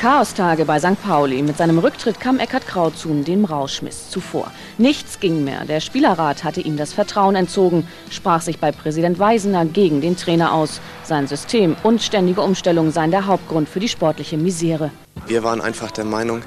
Chaostage 0.00 0.64
bei 0.64 0.78
St. 0.78 1.02
Pauli. 1.02 1.42
Mit 1.42 1.58
seinem 1.58 1.78
Rücktritt 1.78 2.18
kam 2.20 2.38
Eckhard 2.38 2.66
Krautzuhn 2.66 3.22
dem 3.22 3.44
Rauschmiss 3.44 4.08
zuvor. 4.08 4.50
Nichts 4.78 5.20
ging 5.20 5.44
mehr. 5.44 5.66
Der 5.66 5.80
Spielerrat 5.80 6.42
hatte 6.42 6.62
ihm 6.62 6.78
das 6.78 6.94
Vertrauen 6.94 7.36
entzogen, 7.36 7.86
sprach 8.08 8.40
sich 8.40 8.58
bei 8.58 8.72
Präsident 8.72 9.18
Weisener 9.18 9.66
gegen 9.66 10.00
den 10.00 10.16
Trainer 10.16 10.54
aus. 10.54 10.80
Sein 11.04 11.26
System 11.26 11.76
und 11.82 12.00
ständige 12.00 12.40
Umstellung 12.40 12.92
seien 12.92 13.10
der 13.10 13.26
Hauptgrund 13.26 13.68
für 13.68 13.78
die 13.78 13.88
sportliche 13.88 14.38
Misere. 14.38 14.90
Wir 15.26 15.44
waren 15.44 15.60
einfach 15.60 15.90
der 15.90 16.06
Meinung, 16.06 16.40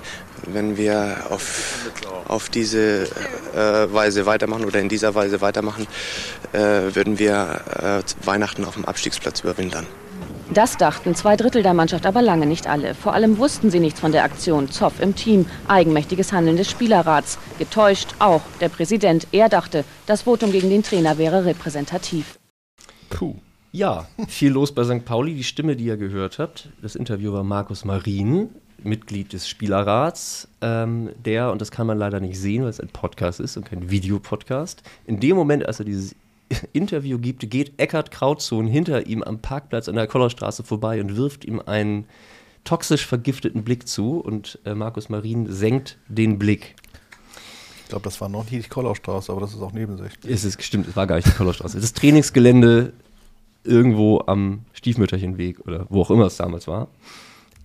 wenn 0.47 0.75
wir 0.75 1.17
auf, 1.29 1.91
auf 2.27 2.49
diese 2.49 3.03
äh, 3.55 3.93
Weise 3.93 4.25
weitermachen 4.25 4.65
oder 4.65 4.79
in 4.79 4.89
dieser 4.89 5.13
Weise 5.13 5.41
weitermachen, 5.41 5.85
äh, 6.53 6.59
würden 6.95 7.19
wir 7.19 7.61
äh, 8.01 8.25
Weihnachten 8.25 8.65
auf 8.65 8.73
dem 8.73 8.85
Abstiegsplatz 8.85 9.41
überwintern. 9.41 9.85
Das 10.53 10.77
dachten 10.77 11.15
zwei 11.15 11.35
Drittel 11.35 11.63
der 11.63 11.73
Mannschaft, 11.73 12.05
aber 12.05 12.21
lange 12.21 12.45
nicht 12.45 12.67
alle. 12.67 12.93
Vor 12.93 13.13
allem 13.13 13.39
wussten 13.39 13.71
sie 13.71 13.79
nichts 13.79 13.99
von 13.99 14.11
der 14.11 14.23
Aktion 14.23 14.69
Zoff 14.69 14.99
im 14.99 15.15
Team, 15.15 15.47
eigenmächtiges 15.67 16.31
Handeln 16.31 16.57
des 16.57 16.69
Spielerrats. 16.69 17.39
Getäuscht 17.57 18.13
auch 18.19 18.41
der 18.61 18.69
Präsident. 18.69 19.25
Er 19.31 19.49
dachte, 19.49 19.83
das 20.05 20.23
Votum 20.23 20.51
gegen 20.51 20.69
den 20.69 20.83
Trainer 20.83 21.17
wäre 21.17 21.45
repräsentativ. 21.45 22.37
Puh. 23.09 23.35
Ja, 23.71 24.05
viel 24.27 24.51
los 24.51 24.71
bei 24.71 24.83
St. 24.83 25.03
Pauli. 25.03 25.33
Die 25.33 25.43
Stimme, 25.43 25.75
die 25.75 25.85
ihr 25.85 25.97
gehört 25.97 26.37
habt, 26.37 26.69
das 26.83 26.95
Interview 26.95 27.33
war 27.33 27.43
Markus 27.43 27.83
Marin, 27.85 28.49
Mitglied 28.83 29.33
des 29.33 29.47
Spielerrats, 29.47 30.47
ähm, 30.61 31.09
der, 31.25 31.51
und 31.51 31.61
das 31.61 31.71
kann 31.71 31.87
man 31.87 31.97
leider 31.97 32.19
nicht 32.19 32.39
sehen, 32.39 32.61
weil 32.61 32.69
es 32.69 32.79
ein 32.79 32.89
Podcast 32.89 33.39
ist 33.39 33.57
und 33.57 33.65
kein 33.65 33.89
Videopodcast, 33.89 34.83
in 35.07 35.19
dem 35.19 35.35
Moment, 35.35 35.65
als 35.65 35.79
er 35.79 35.85
dieses 35.85 36.15
Interview 36.73 37.19
gibt, 37.19 37.49
geht 37.49 37.73
Eckhard 37.77 38.11
Krautzohn 38.11 38.67
hinter 38.67 39.07
ihm 39.07 39.23
am 39.23 39.39
Parkplatz 39.39 39.89
an 39.89 39.95
der 39.95 40.07
Kollerstraße 40.07 40.63
vorbei 40.63 41.01
und 41.01 41.15
wirft 41.15 41.45
ihm 41.45 41.61
einen 41.65 42.05
toxisch 42.63 43.05
vergifteten 43.05 43.63
Blick 43.63 43.87
zu 43.87 44.19
und 44.19 44.59
äh, 44.65 44.73
Markus 44.73 45.09
Marin 45.09 45.51
senkt 45.51 45.97
den 46.07 46.39
Blick. 46.39 46.75
Ich 47.83 47.89
glaube, 47.89 48.03
das 48.05 48.21
war 48.21 48.29
noch 48.29 48.49
nicht 48.49 48.65
die 48.65 48.69
Kollaustraße, 48.69 49.31
aber 49.31 49.41
das 49.41 49.53
ist 49.53 49.61
auch 49.61 49.73
nebensächlich. 49.73 50.33
Es 50.33 50.43
ist 50.43 50.61
stimmt, 50.63 50.87
es 50.87 50.95
war 50.95 51.05
gar 51.05 51.17
nicht 51.17 51.27
die 51.27 51.33
Kollerstraße. 51.33 51.79
Das 51.79 51.93
Trainingsgelände 51.93 52.93
irgendwo 53.63 54.23
am 54.25 54.65
Stiefmütterchenweg 54.73 55.59
oder 55.65 55.85
wo 55.89 56.01
auch 56.01 56.11
immer 56.11 56.25
es 56.25 56.37
damals 56.37 56.67
war. 56.67 56.87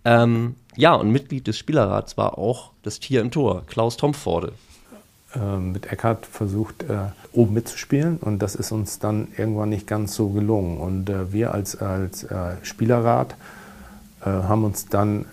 Ähm, 0.05 0.55
ja, 0.77 0.95
und 0.95 1.11
Mitglied 1.11 1.47
des 1.47 1.59
Spielerrats 1.59 2.17
war 2.17 2.39
auch 2.39 2.73
das 2.83 3.01
Tier 3.01 3.21
im 3.21 3.31
Tor, 3.31 3.65
Klaus 3.67 3.97
Tomforde. 3.97 4.53
Äh, 5.35 5.59
mit 5.59 5.93
Eckhardt 5.93 6.27
versucht, 6.27 6.85
äh, 6.85 7.09
oben 7.33 7.55
mitzuspielen 7.55 8.17
und 8.19 8.41
das 8.41 8.55
ist 8.55 8.73
uns 8.73 8.99
dann 8.99 9.29
irgendwann 9.37 9.69
nicht 9.69 9.87
ganz 9.87 10.15
so 10.15 10.29
gelungen. 10.29 10.79
Und 10.79 11.11
äh, 11.11 11.33
wir 11.33 11.53
als, 11.53 11.77
als 11.81 12.25
äh, 12.25 12.57
Spielerrat 12.63 13.35
haben 14.21 14.65
uns 14.65 14.87
dann 14.87 15.27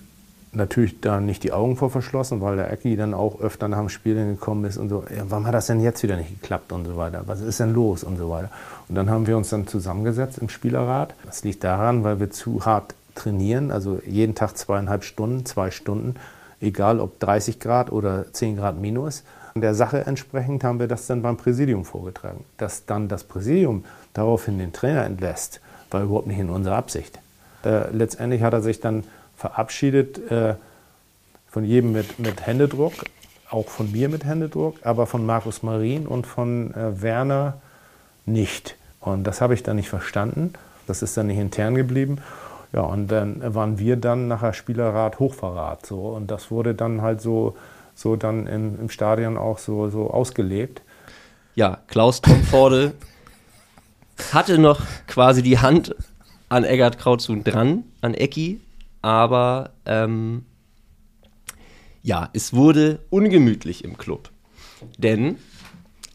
natürlich 0.55 1.01
da 1.01 1.19
nicht 1.19 1.43
die 1.43 1.51
Augen 1.51 1.77
vor 1.77 1.89
verschlossen, 1.89 2.41
weil 2.41 2.55
der 2.55 2.71
Ecki 2.71 2.95
dann 2.95 3.13
auch 3.13 3.41
öfter 3.41 3.67
nach 3.67 3.79
dem 3.79 3.89
Spiel 3.89 4.15
gekommen 4.15 4.65
ist 4.65 4.77
und 4.77 4.89
so, 4.89 5.03
ja, 5.09 5.23
warum 5.27 5.45
hat 5.45 5.53
das 5.53 5.67
denn 5.67 5.81
jetzt 5.81 6.03
wieder 6.03 6.17
nicht 6.17 6.41
geklappt 6.41 6.71
und 6.71 6.85
so 6.85 6.95
weiter, 6.95 7.23
was 7.25 7.41
ist 7.41 7.59
denn 7.59 7.73
los 7.73 8.03
und 8.03 8.17
so 8.17 8.29
weiter. 8.29 8.49
Und 8.87 8.95
dann 8.95 9.09
haben 9.09 9.27
wir 9.27 9.37
uns 9.37 9.49
dann 9.49 9.67
zusammengesetzt 9.67 10.37
im 10.37 10.49
Spielerrat. 10.49 11.13
Das 11.25 11.43
liegt 11.43 11.63
daran, 11.63 12.03
weil 12.03 12.19
wir 12.19 12.31
zu 12.31 12.65
hart 12.65 12.95
trainieren, 13.15 13.71
also 13.71 13.99
jeden 14.05 14.35
Tag 14.35 14.57
zweieinhalb 14.57 15.03
Stunden, 15.03 15.45
zwei 15.45 15.71
Stunden, 15.71 16.15
egal 16.61 16.99
ob 16.99 17.19
30 17.19 17.59
Grad 17.59 17.91
oder 17.91 18.31
10 18.31 18.57
Grad 18.57 18.79
minus. 18.79 19.23
Der 19.57 19.73
Sache 19.73 20.05
entsprechend 20.05 20.65
haben 20.65 20.81
wir 20.81 20.89
das 20.89 21.07
dann 21.07 21.21
beim 21.21 21.37
Präsidium 21.37 21.85
vorgetragen. 21.85 22.43
Dass 22.57 22.85
dann 22.85 23.07
das 23.07 23.23
Präsidium 23.23 23.85
daraufhin 24.11 24.59
den 24.59 24.73
Trainer 24.73 25.05
entlässt, 25.05 25.61
war 25.91 26.03
überhaupt 26.03 26.27
nicht 26.27 26.39
in 26.39 26.49
unserer 26.49 26.75
Absicht. 26.75 27.19
Äh, 27.63 27.89
letztendlich 27.91 28.41
hat 28.41 28.51
er 28.51 28.61
sich 28.61 28.81
dann 28.81 29.05
verabschiedet 29.37 30.29
äh, 30.29 30.55
von 31.47 31.63
jedem 31.63 31.93
mit, 31.93 32.19
mit 32.19 32.45
Händedruck, 32.45 32.91
auch 33.49 33.69
von 33.69 33.93
mir 33.93 34.09
mit 34.09 34.25
Händedruck, 34.25 34.75
aber 34.83 35.05
von 35.05 35.25
Markus 35.25 35.63
Marin 35.63 36.05
und 36.05 36.27
von 36.27 36.73
äh, 36.73 37.01
Werner 37.01 37.61
nicht. 38.25 38.75
Und 38.99 39.23
das 39.23 39.39
habe 39.39 39.53
ich 39.53 39.63
dann 39.63 39.77
nicht 39.77 39.89
verstanden. 39.89 40.51
Das 40.85 41.01
ist 41.01 41.15
dann 41.15 41.27
nicht 41.27 41.39
intern 41.39 41.75
geblieben. 41.75 42.17
Ja, 42.73 42.81
und 42.81 43.07
dann 43.07 43.41
waren 43.55 43.79
wir 43.79 43.95
dann 43.95 44.27
nachher 44.27 44.51
Spielerrat 44.51 45.19
Hochverrat. 45.19 45.85
So. 45.85 46.09
Und 46.09 46.29
das 46.29 46.51
wurde 46.51 46.75
dann 46.75 47.01
halt 47.01 47.21
so, 47.21 47.55
so 47.95 48.15
dann 48.15 48.45
im, 48.45 48.79
im 48.79 48.89
Stadion 48.89 49.37
auch 49.37 49.57
so, 49.57 49.89
so 49.89 50.11
ausgelebt. 50.11 50.81
Ja, 51.55 51.79
Klaus 51.87 52.21
Tomforde 52.21 52.93
hatte 54.33 54.57
noch 54.57 54.81
quasi 55.07 55.41
die 55.41 55.59
Hand 55.59 55.95
an 56.49 56.63
Eggert 56.63 56.99
Krautzun 56.99 57.43
dran, 57.43 57.85
an 58.01 58.13
Ecki, 58.13 58.59
aber 59.01 59.71
ähm, 59.85 60.45
ja, 62.03 62.29
es 62.33 62.53
wurde 62.53 62.99
ungemütlich 63.09 63.83
im 63.83 63.97
Club. 63.97 64.29
Denn 64.97 65.37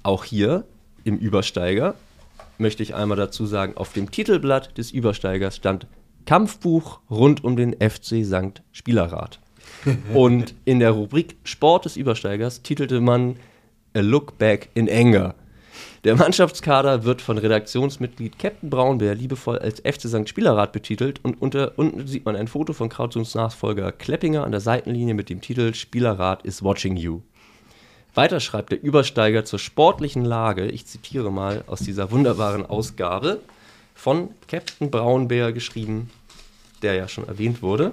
auch 0.02 0.24
hier 0.24 0.65
im 1.05 1.16
Übersteiger 1.16 1.94
möchte 2.59 2.82
ich 2.82 2.94
einmal 2.94 3.16
dazu 3.16 3.47
sagen, 3.47 3.77
auf 3.77 3.93
dem 3.93 4.11
Titelblatt 4.11 4.77
des 4.78 4.93
Übersteigers 4.93 5.57
stand 5.57 5.86
Kampfbuch 6.27 7.01
rund 7.11 7.43
um 7.43 7.57
den 7.57 7.73
FC 7.73 8.24
St. 8.24 8.62
Spielerrat. 8.73 9.40
Und 10.15 10.55
in 10.65 10.81
der 10.81 10.90
Rubrik 10.93 11.36
Sport 11.44 11.85
des 11.85 11.97
Übersteigers 11.97 12.62
titelte 12.62 13.01
man 13.01 13.36
A 13.94 14.01
Look 14.01 14.39
Back 14.39 14.69
in 14.74 14.89
Anger. 14.89 15.35
Der 16.05 16.16
Mannschaftskader 16.16 17.05
wird 17.05 17.20
von 17.20 17.36
Redaktionsmitglied 17.36 18.39
Captain 18.39 18.70
Braunbär 18.70 19.15
liebevoll 19.15 19.59
als 19.59 19.81
FC 19.81 20.09
St. 20.09 20.28
Spielerrat 20.28 20.73
betitelt 20.73 21.20
und 21.23 21.43
unter, 21.43 21.78
unten 21.78 22.07
sieht 22.07 22.24
man 22.24 22.36
ein 22.36 22.48
Foto 22.48 22.73
von 22.73 22.89
Krautzuns 22.89 23.35
Nachfolger 23.35 23.93
Kleppinger 23.93 24.44
an 24.44 24.51
der 24.51 24.61
Seitenlinie 24.61 25.12
mit 25.12 25.28
dem 25.28 25.43
Titel 25.43 25.74
Spielerrat 25.74 26.43
is 26.44 26.62
watching 26.62 26.97
you. 26.97 27.20
Weiter 28.15 28.40
schreibt 28.40 28.73
der 28.73 28.82
Übersteiger 28.82 29.44
zur 29.44 29.59
sportlichen 29.59 30.24
Lage, 30.24 30.66
ich 30.66 30.86
zitiere 30.86 31.31
mal 31.31 31.65
aus 31.66 31.81
dieser 31.81 32.11
wunderbaren 32.11 32.65
Ausgabe 32.65 33.40
von 33.94 34.31
Captain 34.48 34.90
Braunbär 34.90 35.52
geschrieben, 35.52 36.11
der 36.82 36.94
ja 36.94 37.09
schon 37.09 37.28
erwähnt 37.28 37.62
wurde. 37.62 37.93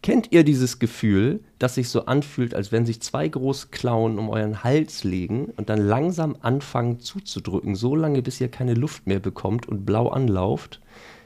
Kennt 0.00 0.30
ihr 0.30 0.44
dieses 0.44 0.78
Gefühl, 0.78 1.40
das 1.58 1.74
sich 1.74 1.88
so 1.88 2.06
anfühlt, 2.06 2.54
als 2.54 2.70
wenn 2.70 2.86
sich 2.86 3.00
zwei 3.02 3.26
große 3.26 3.68
Klauen 3.68 4.18
um 4.18 4.28
euren 4.28 4.62
Hals 4.62 5.02
legen 5.02 5.46
und 5.56 5.68
dann 5.68 5.80
langsam 5.80 6.36
anfangen 6.40 7.00
zuzudrücken, 7.00 7.74
so 7.74 7.96
lange 7.96 8.22
bis 8.22 8.40
ihr 8.40 8.48
keine 8.48 8.74
Luft 8.74 9.06
mehr 9.06 9.18
bekommt 9.18 9.66
und 9.66 9.84
blau 9.84 10.08
anlauft? 10.08 10.80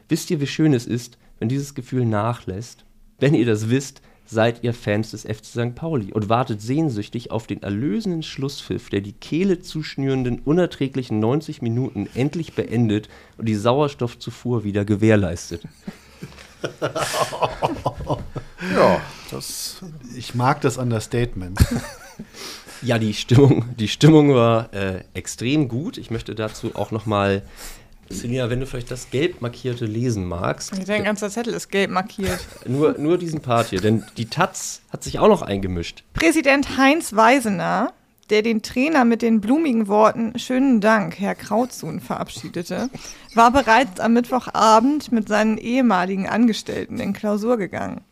Wisst 0.09 0.31
ihr, 0.31 0.40
wie 0.40 0.47
schön 0.47 0.73
es 0.73 0.86
ist, 0.86 1.19
wenn 1.39 1.51
dieses 1.51 1.74
Gefühl 1.74 2.07
nachlässt? 2.07 2.85
Wenn 3.19 3.35
ihr 3.35 3.47
das 3.47 3.69
wisst, 3.69 4.01
seid 4.24 4.65
ihr 4.65 4.73
Fans 4.73 5.11
des 5.11 5.23
FC 5.23 5.44
St. 5.44 5.74
Pauli 5.74 6.12
und 6.12 6.31
wartet 6.31 6.62
sehnsüchtig 6.62 7.31
auf 7.31 7.47
den 7.47 7.62
erlösenden 7.62 8.23
Schlusspfiff, 8.23 8.89
der 8.89 9.03
die 9.03 9.12
Kehle 9.12 9.61
zuschnürenden, 9.61 10.40
unerträglichen 10.40 11.19
90 11.19 11.61
Minuten 11.61 12.09
endlich 12.15 12.55
beendet 12.55 13.09
und 13.36 13.47
die 13.47 13.55
Sauerstoffzufuhr 13.55 14.65
wieder 14.65 14.86
gewährleistet. 14.86 15.62
ja, 18.75 19.01
das. 19.31 19.83
Ich 20.17 20.35
mag 20.35 20.61
das 20.61 20.79
Understatement. 20.79 21.59
ja, 22.83 22.99
die 22.99 23.15
Stimmung, 23.15 23.75
die 23.77 23.89
Stimmung 23.89 24.35
war 24.35 24.73
äh, 24.73 25.05
extrem 25.15 25.69
gut. 25.69 25.99
Ich 25.99 26.11
möchte 26.11 26.35
dazu 26.35 26.75
auch 26.75 26.91
noch 26.91 27.07
mal 27.07 27.43
Selina, 28.13 28.51
wenn 28.51 28.61
du 28.61 28.67
vielleicht 28.67 28.91
das 28.91 29.11
gelb 29.11 29.41
markierte 29.41 29.87
lesen 29.87 30.27
magst. 30.27 30.73
Dein 30.87 31.05
ganzer 31.05 31.31
Zettel 31.31 31.55
ist 31.55 31.71
gelb 31.71 31.91
markiert. 31.91 32.41
Nur, 32.67 32.99
nur 32.99 33.19
diesen 33.19 33.41
Part 33.41 33.69
hier, 33.69 33.81
denn 33.81 34.05
die 34.17 34.27
Taz 34.27 34.83
hat 34.91 35.03
sich 35.03 35.19
auch 35.19 35.29
noch 35.29 35.43
eingemischt. 35.43 36.05
Präsident 36.13 36.77
Heinz 36.77 37.15
Weisener, 37.15 37.93
der 38.31 38.43
den 38.43 38.63
Trainer 38.63 39.05
mit 39.05 39.23
den 39.23 39.41
blumigen 39.41 39.89
Worten 39.89 40.39
Schönen 40.39 40.81
Dank, 40.81 41.19
Herr 41.19 41.35
Krautzun, 41.35 42.01
verabschiedete, 42.01 42.91
war 43.35 43.51
bereits 43.51 44.01
am 44.01 44.13
Mittwochabend 44.13 45.11
mit 45.13 45.29
seinen 45.29 45.59
ehemaligen 45.59 46.29
Angestellten 46.29 46.99
in 46.99 47.13
Klausur 47.13 47.57
gegangen. 47.57 48.03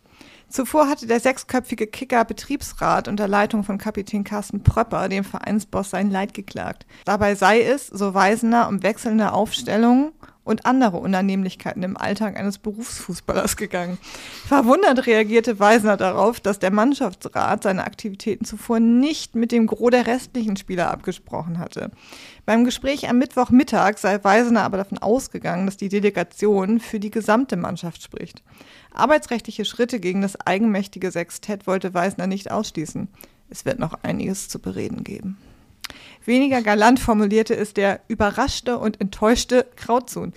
Zuvor 0.51 0.89
hatte 0.89 1.07
der 1.07 1.21
sechsköpfige 1.21 1.87
Kicker-Betriebsrat 1.87 3.07
unter 3.07 3.29
Leitung 3.29 3.63
von 3.63 3.79
Kapitän 3.79 4.25
Carsten 4.25 4.65
Pröpper 4.65 5.09
dem 5.09 5.23
Vereinsboss 5.23 5.91
sein 5.91 6.11
Leid 6.11 6.35
geklagt. 6.35 6.87
Dabei 7.05 7.37
sei 7.37 7.63
es, 7.63 7.87
so 7.87 8.15
Weisener, 8.15 8.69
um 8.69 8.83
wechselnde 8.83 9.33
Aufstellungen 9.33 10.11
und 10.43 10.67
andere 10.67 10.97
Unannehmlichkeiten 10.97 11.85
im 11.85 11.97
Alltag 11.97 12.37
eines 12.37 12.59
Berufsfußballers 12.59 13.57
gegangen. 13.57 13.99
Verwundert 14.49 15.07
reagierte 15.07 15.61
Weisener 15.61 15.97
darauf, 15.97 16.41
dass 16.41 16.59
der 16.59 16.73
Mannschaftsrat 16.73 17.63
seine 17.63 17.85
Aktivitäten 17.85 18.45
zuvor 18.45 18.81
nicht 18.81 19.37
mit 19.37 19.53
dem 19.53 19.69
Gros 19.69 19.91
der 19.91 20.09
restlichen 20.09 20.57
Spieler 20.57 20.91
abgesprochen 20.91 21.61
hatte. 21.61 21.93
Beim 22.45 22.65
Gespräch 22.65 23.09
am 23.09 23.19
Mittwochmittag 23.19 23.99
sei 23.99 24.23
Weisener 24.25 24.63
aber 24.63 24.79
davon 24.79 24.99
ausgegangen, 24.99 25.67
dass 25.67 25.77
die 25.77 25.89
Delegation 25.89 26.81
für 26.81 26.99
die 26.99 27.13
gesamte 27.13 27.57
Mannschaft 27.57 28.03
spricht. 28.03 28.43
Arbeitsrechtliche 28.93 29.65
Schritte 29.65 30.01
gegen 30.01 30.21
das 30.21 30.37
eigenmächtige 30.41 31.11
Sextett 31.11 31.67
wollte 31.67 31.95
Weisener 31.95 32.27
nicht 32.27 32.51
ausschließen. 32.51 33.09
Es 33.49 33.65
wird 33.65 33.79
noch 33.79 33.95
einiges 34.03 34.49
zu 34.49 34.59
bereden 34.59 35.05
geben. 35.05 35.39
Weniger 36.25 36.63
galant 36.63 37.01
formulierte 37.01 37.57
es 37.57 37.75
der 37.75 38.01
überraschte 38.09 38.79
und 38.79 39.01
enttäuschte 39.01 39.67
Krautzun. 39.77 40.33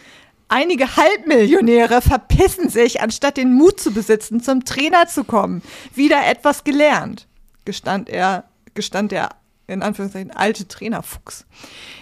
Einige 0.47 0.97
Halbmillionäre 0.97 2.01
verpissen 2.01 2.69
sich, 2.69 3.01
anstatt 3.01 3.37
den 3.37 3.53
Mut 3.53 3.79
zu 3.79 3.91
besitzen, 3.91 4.41
zum 4.41 4.65
Trainer 4.65 5.07
zu 5.07 5.23
kommen. 5.23 5.61
Wieder 5.95 6.27
etwas 6.27 6.63
gelernt, 6.63 7.27
gestand 7.65 8.09
er, 8.09 8.45
gestand 8.73 9.11
der 9.11 9.29
in 9.67 9.81
Anführungszeichen 9.81 10.31
alte 10.31 10.67
Trainerfuchs. 10.67 11.45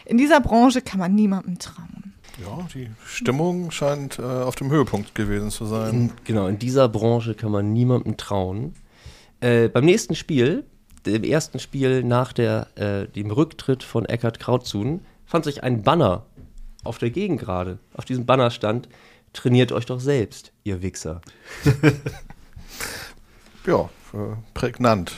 In 0.06 0.18
dieser 0.18 0.41
Branche 0.41 0.82
kann 0.82 0.99
man 0.99 1.14
niemandem 1.14 1.60
trauen. 1.60 2.01
Ja, 2.45 2.68
die 2.73 2.89
Stimmung 3.05 3.72
scheint 3.72 4.19
äh, 4.19 4.22
auf 4.22 4.55
dem 4.55 4.72
Höhepunkt 4.72 5.15
gewesen 5.15 5.51
zu 5.51 5.65
sein. 5.65 5.93
In, 5.93 6.11
genau, 6.23 6.47
in 6.47 6.59
dieser 6.59 6.89
Branche 6.89 7.35
kann 7.35 7.51
man 7.51 7.73
niemandem 7.73 8.18
trauen. 8.18 8.76
Äh, 9.39 9.69
beim 9.69 9.85
nächsten 9.85 10.15
Spiel, 10.15 10.65
dem 11.05 11.23
ersten 11.23 11.59
Spiel 11.59 12.03
nach 12.03 12.34
der, 12.34 12.68
äh, 12.76 13.07
dem 13.07 13.31
Rücktritt 13.31 13.84
von 13.84 14.05
Eckhard 14.05 14.39
Krautzun, 14.39 15.01
fand 15.26 15.45
sich 15.45 15.63
ein 15.63 15.84
Banner 15.84 16.26
auf 16.84 16.97
der 16.97 17.09
Gegend 17.09 17.39
gerade. 17.39 17.80
Auf 17.93 18.05
diesem 18.05 18.26
Banner 18.26 18.51
stand: 18.51 18.88
Trainiert 19.34 19.72
euch 19.72 19.85
doch 19.85 19.99
selbst, 19.99 20.51
ihr 20.63 20.81
Wichser. 20.81 21.22
ja, 23.65 23.89
äh, 24.13 24.35
prägnant. 24.53 25.13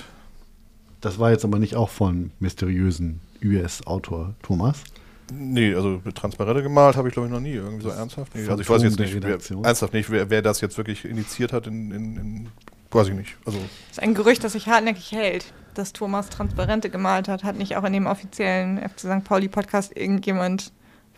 Das 1.02 1.20
war 1.20 1.32
jetzt 1.32 1.44
aber 1.44 1.60
nicht 1.60 1.76
auch 1.76 1.90
von 1.90 2.32
mysteriösen 2.40 3.20
US-Autor 3.44 4.36
Thomas. 4.42 4.84
Nee, 5.32 5.74
also 5.74 6.02
Transparente 6.14 6.64
gemalt 6.64 6.98
habe 6.98 7.08
ich 7.08 7.14
glaube 7.14 7.28
ich 7.28 7.34
noch 7.34 7.40
nie 7.40 7.54
irgendwie 7.54 7.84
so 7.84 7.90
ernsthaft. 7.90 8.36
Nee, 8.36 8.48
also 8.48 8.62
ich 8.62 8.70
weiß 8.70 8.84
jetzt 8.84 9.00
nicht, 9.00 9.22
wer, 9.22 9.38
ernsthaft 9.64 9.94
nicht, 9.94 10.10
wer, 10.10 10.30
wer, 10.30 10.42
das 10.42 10.62
jetzt 10.62 10.78
wirklich 10.78 11.06
initiiert 11.06 11.54
hat 11.54 11.68
in, 11.68 11.92
in, 11.92 12.18
in 12.18 12.50
weiß 12.92 13.08
ich 13.08 13.14
nicht. 13.14 13.38
Also 13.46 13.60
das 13.60 13.98
ist 13.98 14.04
ein 14.04 14.14
Gerücht, 14.14 14.44
das 14.44 14.54
sich 14.54 14.68
hartnäckig 14.68 15.12
hält, 15.12 15.54
dass 15.74 15.94
Thomas 15.94 16.30
Transparente 16.30 16.90
gemalt 16.90 17.28
hat. 17.28 17.44
Hat 17.44 17.58
nicht 17.58 17.76
auch 17.76 17.84
in 17.84 17.94
dem 17.94 18.06
offiziellen 18.06 18.78
FC 18.78 19.00
St. 19.00 19.24
Pauli 19.24 19.48
Podcast 19.48 19.96
irgendjemand 19.96 20.72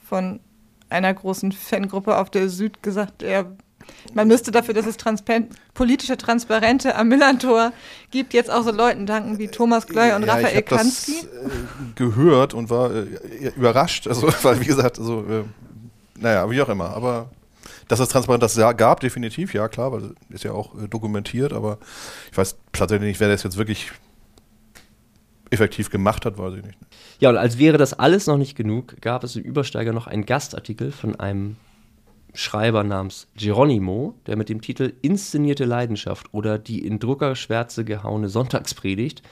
von 0.04 0.40
einer 0.90 1.14
großen 1.14 1.52
Fangruppe 1.52 2.18
auf 2.18 2.30
der 2.30 2.50
Süd 2.50 2.84
gesagt, 2.84 3.24
er 3.24 3.56
man 4.14 4.28
müsste 4.28 4.52
dafür, 4.52 4.74
dass 4.74 4.86
es 4.86 4.98
Transparent, 4.98 5.54
politische 5.74 6.18
Transparente 6.18 6.96
am 6.96 7.10
Millantor 7.10 7.74
gibt, 8.12 8.34
jetzt 8.34 8.50
auch 8.50 8.64
so 8.64 8.72
Leuten 8.72 9.06
danken 9.06 9.40
wie 9.40 9.48
Thomas 9.48 9.88
Glöy 9.88 10.14
und 10.14 10.26
ja, 10.26 10.34
Raphael 10.34 10.60
ich 10.60 10.66
Kansky. 10.66 11.14
Das, 11.22 11.52
äh, 11.52 11.56
gehört 11.96 12.54
und 12.54 12.70
war 12.70 12.94
äh, 12.94 13.52
überrascht, 13.56 14.08
also 14.08 14.28
weil 14.44 14.60
wie 14.62 14.66
gesagt, 14.66 15.00
also 15.00 15.22
äh, 15.22 15.44
naja, 16.18 16.50
wie 16.50 16.62
auch 16.62 16.70
immer, 16.70 16.90
aber 16.92 17.30
dass 17.88 18.00
es 18.00 18.10
transparent 18.10 18.42
das 18.42 18.56
gab, 18.78 19.00
definitiv, 19.00 19.54
ja 19.54 19.68
klar, 19.68 19.92
weil 19.92 20.14
ist 20.30 20.44
ja 20.44 20.52
auch 20.52 20.74
äh, 20.82 20.88
dokumentiert, 20.88 21.54
aber 21.54 21.78
ich 22.32 22.38
weiß 22.38 22.58
tatsächlich 22.72 23.10
nicht, 23.10 23.20
wer 23.20 23.28
das 23.28 23.44
jetzt 23.44 23.58
wirklich 23.58 23.92
effektiv 25.52 25.90
gemacht 25.90 26.26
hat, 26.26 26.38
weiß 26.38 26.56
ich 26.56 26.64
nicht. 26.64 26.78
Ja, 27.20 27.30
und 27.30 27.38
als 27.38 27.58
wäre 27.58 27.78
das 27.78 27.94
alles 27.94 28.28
noch 28.28 28.38
nicht 28.38 28.56
genug, 28.56 29.02
gab 29.02 29.24
es 29.24 29.36
im 29.36 29.44
Übersteiger 29.44 29.94
noch 29.94 30.08
einen 30.08 30.26
Gastartikel 30.26 30.92
von 30.92 31.20
einem 31.20 31.58
Schreiber 32.36 32.84
namens 32.84 33.28
Geronimo, 33.36 34.14
der 34.28 34.36
mit 34.36 34.50
dem 34.50 34.62
Titel 34.62 34.94
Inszenierte 35.02 35.66
Leidenschaft 35.66 36.34
oder 36.34 36.60
die 36.60 36.86
in 36.86 37.00
Druckerschwärze 37.00 37.86
gehauene 37.86 38.30
Sonntagspredigt 38.30 39.24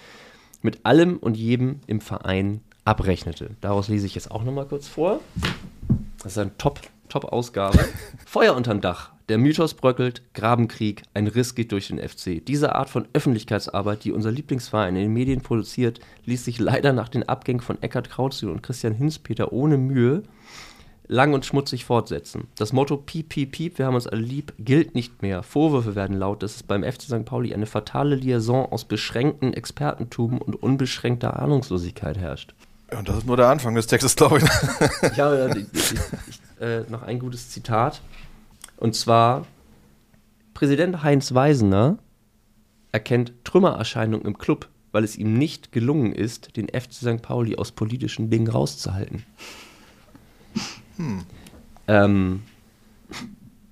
mit 0.61 0.85
allem 0.85 1.17
und 1.17 1.37
jedem 1.37 1.81
im 1.87 2.01
Verein 2.01 2.61
abrechnete. 2.85 3.51
Daraus 3.61 3.89
lese 3.89 4.05
ich 4.05 4.15
jetzt 4.15 4.31
auch 4.31 4.43
nochmal 4.43 4.67
kurz 4.67 4.87
vor. 4.87 5.19
Das 6.17 6.33
ist 6.33 6.37
eine 6.37 6.57
Top, 6.57 6.79
Top-Ausgabe. 7.09 7.79
Feuer 8.25 8.55
unterm 8.55 8.81
Dach. 8.81 9.11
Der 9.29 9.37
Mythos 9.37 9.73
bröckelt, 9.73 10.21
Grabenkrieg, 10.33 11.03
ein 11.13 11.27
Riss 11.27 11.55
geht 11.55 11.71
durch 11.71 11.87
den 11.87 11.97
FC. 11.97 12.45
Diese 12.45 12.75
Art 12.75 12.89
von 12.89 13.07
Öffentlichkeitsarbeit, 13.13 14.03
die 14.03 14.11
unser 14.11 14.31
Lieblingsverein 14.31 14.95
in 14.95 15.03
den 15.03 15.13
Medien 15.13 15.41
produziert, 15.41 16.01
ließ 16.25 16.43
sich 16.43 16.59
leider 16.59 16.91
nach 16.91 17.07
den 17.07 17.27
Abgängen 17.27 17.61
von 17.61 17.81
Eckhard 17.81 18.09
Krautzin 18.09 18.49
und 18.49 18.63
Christian 18.63 18.93
Hinspeter 18.93 19.53
ohne 19.53 19.77
Mühe 19.77 20.23
lang 21.07 21.33
und 21.33 21.45
schmutzig 21.45 21.85
fortsetzen. 21.85 22.47
Das 22.57 22.73
Motto 22.73 22.97
Piep, 22.97 23.29
Piep, 23.29 23.51
Piep, 23.51 23.77
wir 23.77 23.85
haben 23.85 23.95
uns 23.95 24.07
alle 24.07 24.21
lieb, 24.21 24.53
gilt 24.57 24.95
nicht 24.95 25.21
mehr. 25.21 25.43
Vorwürfe 25.43 25.95
werden 25.95 26.17
laut, 26.17 26.43
dass 26.43 26.55
es 26.55 26.63
beim 26.63 26.83
FC 26.83 27.03
St. 27.03 27.25
Pauli 27.25 27.53
eine 27.53 27.65
fatale 27.65 28.15
Liaison 28.15 28.65
aus 28.71 28.85
beschränktem 28.85 29.53
Expertentum 29.53 30.39
und 30.39 30.61
unbeschränkter 30.61 31.39
Ahnungslosigkeit 31.39 32.17
herrscht. 32.17 32.53
Ja, 32.91 32.99
und 32.99 33.09
das 33.09 33.17
ist 33.17 33.27
nur 33.27 33.37
der 33.37 33.49
Anfang 33.49 33.75
des 33.75 33.87
Textes, 33.87 34.15
glaube 34.15 34.39
ich. 34.39 34.43
ich 35.11 35.19
habe 35.19 35.65
ich, 35.73 35.91
ich, 35.91 36.61
äh, 36.61 36.81
noch 36.89 37.01
ein 37.03 37.19
gutes 37.19 37.49
Zitat. 37.49 38.01
Und 38.77 38.95
zwar: 38.95 39.45
Präsident 40.53 41.03
Heinz 41.03 41.33
Weisener 41.33 41.97
erkennt 42.91 43.33
Trümmererscheinungen 43.43 44.25
im 44.27 44.37
Club, 44.37 44.69
weil 44.91 45.03
es 45.03 45.17
ihm 45.17 45.37
nicht 45.37 45.71
gelungen 45.71 46.13
ist, 46.13 46.55
den 46.55 46.67
FC 46.69 46.93
St. 46.93 47.21
Pauli 47.21 47.55
aus 47.55 47.71
politischen 47.71 48.29
Dingen 48.29 48.47
rauszuhalten. 48.47 49.25
Hm. 50.97 51.23
Ähm, 51.87 52.43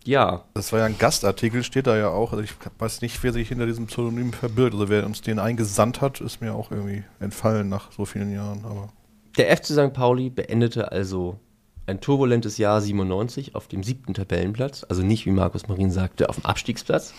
ja. 0.04 0.44
Das 0.54 0.72
war 0.72 0.80
ja 0.80 0.86
ein 0.86 0.98
Gastartikel, 0.98 1.64
steht 1.64 1.88
da 1.88 1.98
ja 1.98 2.10
auch. 2.10 2.32
Also 2.32 2.44
ich 2.44 2.54
weiß 2.80 3.02
nicht, 3.02 3.22
wer 3.24 3.34
sich 3.34 3.50
hinter 3.50 3.66
diesem 3.66 3.88
Pseudonym 3.88 4.34
verbirgt. 4.34 4.74
Also 4.74 4.90
wer 4.90 5.06
uns 5.06 5.22
den 5.22 5.40
eingesandt 5.40 6.02
hat, 6.02 6.22
ist 6.22 6.42
mir 6.42 6.54
auch 6.54 6.72
irgendwie 6.72 7.04
entfallen 7.20 7.70
nach 7.70 7.92
so 7.92 8.06
vielen 8.06 8.34
Jahren. 8.34 8.66
Aber 8.66 8.90
Der 9.38 9.56
FC 9.56 9.68
St. 9.68 9.94
Pauli 9.94 10.30
beendete 10.30 10.92
also 10.92 11.40
ein 11.88 12.00
turbulentes 12.00 12.58
Jahr 12.58 12.82
97 12.82 13.56
auf 13.56 13.68
dem 13.68 13.84
siebten 13.84 14.14
Tabellenplatz. 14.14 14.86
Also 14.88 15.04
nicht, 15.04 15.26
wie 15.26 15.32
Markus 15.32 15.68
Marin 15.68 15.92
sagte, 15.92 16.30
auf 16.30 16.36
dem 16.36 16.46
Abstiegsplatz, 16.46 17.14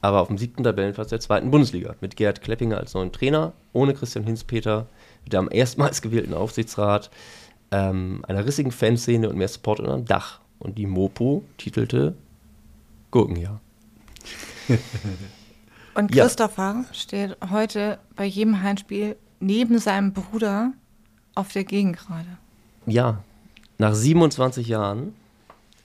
aber 0.00 0.20
auf 0.20 0.28
dem 0.28 0.38
siebten 0.38 0.64
Tabellenplatz 0.64 1.08
der 1.08 1.20
zweiten 1.20 1.50
Bundesliga. 1.50 1.94
Mit 2.00 2.16
Gerd 2.16 2.40
Kleppinger 2.40 2.78
als 2.78 2.94
neuen 2.94 3.12
Trainer, 3.12 3.52
ohne 3.72 3.94
Christian 3.94 4.24
Hinspeter, 4.24 4.86
mit 5.24 5.32
dem 5.32 5.48
erstmals 5.50 6.02
gewählten 6.02 6.34
Aufsichtsrat, 6.34 7.10
ähm, 7.72 8.24
einer 8.28 8.44
rissigen 8.46 8.70
Fanszene 8.70 9.28
und 9.28 9.36
mehr 9.36 9.48
Support 9.48 9.80
unter 9.80 9.96
dem 9.96 10.04
Dach. 10.04 10.40
Und 10.58 10.78
die 10.78 10.86
Mopo 10.86 11.42
titelte 11.58 12.14
Gurkenjahr. 13.10 13.60
Und 15.94 16.14
Ja. 16.14 16.24
Christopher 16.24 16.84
steht 16.92 17.36
heute 17.50 17.98
bei 18.16 18.24
jedem 18.24 18.62
Heimspiel 18.62 19.16
neben 19.40 19.78
seinem 19.78 20.12
Bruder 20.12 20.72
auf 21.34 21.52
der 21.52 21.64
Gegengrade. 21.64 22.38
Ja, 22.86 23.22
nach 23.78 23.94
27 23.94 24.68
Jahren 24.68 25.14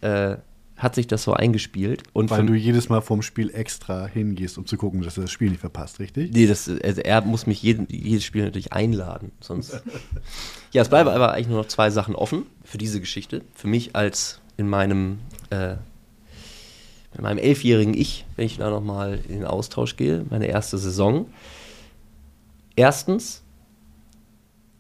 äh, 0.01 0.38
hat 0.77 0.93
sich 0.93 1.07
das 1.07 1.23
so 1.23 1.33
eingespielt. 1.33 2.03
Und 2.13 2.29
Weil 2.29 2.45
du 2.45 2.53
jedes 2.53 2.87
Mal 2.87 3.01
vorm 3.01 3.23
Spiel 3.23 3.49
extra 3.53 4.05
hingehst, 4.05 4.57
um 4.59 4.67
zu 4.67 4.77
gucken, 4.77 5.01
dass 5.01 5.15
du 5.15 5.21
das 5.21 5.31
Spiel 5.31 5.49
nicht 5.49 5.59
verpasst, 5.59 5.99
richtig? 5.99 6.31
Nee, 6.31 6.45
das, 6.45 6.69
also 6.69 7.01
er 7.01 7.21
muss 7.21 7.47
mich 7.47 7.63
jeden, 7.63 7.87
jedes 7.89 8.23
Spiel 8.23 8.43
natürlich 8.43 8.73
einladen. 8.73 9.31
Sonst. 9.39 9.81
ja, 10.71 10.83
es 10.83 10.89
bleiben 10.89 11.09
aber 11.09 11.33
eigentlich 11.33 11.47
nur 11.47 11.57
noch 11.57 11.67
zwei 11.67 11.89
Sachen 11.89 12.15
offen 12.15 12.45
für 12.63 12.77
diese 12.77 12.99
Geschichte. 12.99 13.41
Für 13.55 13.67
mich 13.67 13.95
als 13.95 14.39
in 14.55 14.69
meinem, 14.69 15.17
äh, 15.49 15.73
in 17.15 17.23
meinem 17.23 17.39
elfjährigen 17.39 17.95
Ich, 17.95 18.25
wenn 18.35 18.45
ich 18.45 18.57
da 18.57 18.69
nochmal 18.69 19.19
in 19.27 19.33
den 19.33 19.45
Austausch 19.45 19.97
gehe, 19.97 20.25
meine 20.29 20.45
erste 20.45 20.77
Saison. 20.77 21.27
Erstens, 22.75 23.41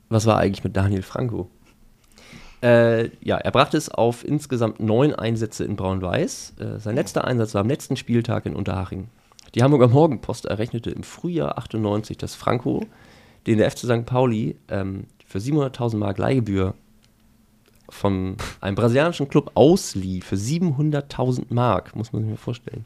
was 0.09 0.27
war 0.27 0.37
eigentlich 0.37 0.63
mit 0.63 0.77
Daniel 0.77 1.01
Franco? 1.01 1.49
Äh, 2.61 3.09
ja, 3.21 3.37
er 3.37 3.51
brachte 3.51 3.77
es 3.77 3.89
auf 3.89 4.25
insgesamt 4.25 4.79
neun 4.79 5.13
Einsätze 5.13 5.63
in 5.63 5.75
Braun-Weiß. 5.75 6.55
Äh, 6.59 6.79
sein 6.79 6.95
letzter 6.95 7.25
Einsatz 7.25 7.53
war 7.53 7.61
am 7.61 7.67
letzten 7.67 7.97
Spieltag 7.97 8.45
in 8.45 8.55
Unterhaching. 8.55 9.09
Die 9.55 9.63
Hamburger 9.63 9.87
Morgenpost 9.87 10.45
errechnete 10.45 10.89
im 10.89 11.03
Frühjahr 11.03 11.57
98, 11.57 12.17
dass 12.17 12.35
Franco, 12.35 12.85
den 13.45 13.59
der 13.59 13.69
FC 13.69 13.79
St. 13.79 14.05
Pauli 14.05 14.57
ähm, 14.69 15.05
für 15.25 15.39
700.000 15.39 15.97
Mark 15.97 16.17
Leihgebühr 16.17 16.73
von 17.89 18.35
einem 18.59 18.75
brasilianischen 18.75 19.29
Club 19.29 19.51
auslieh, 19.53 20.21
für 20.21 20.35
700.000 20.35 21.45
Mark, 21.49 21.95
muss 21.95 22.11
man 22.11 22.23
sich 22.23 22.31
mal 22.31 22.37
vorstellen. 22.37 22.85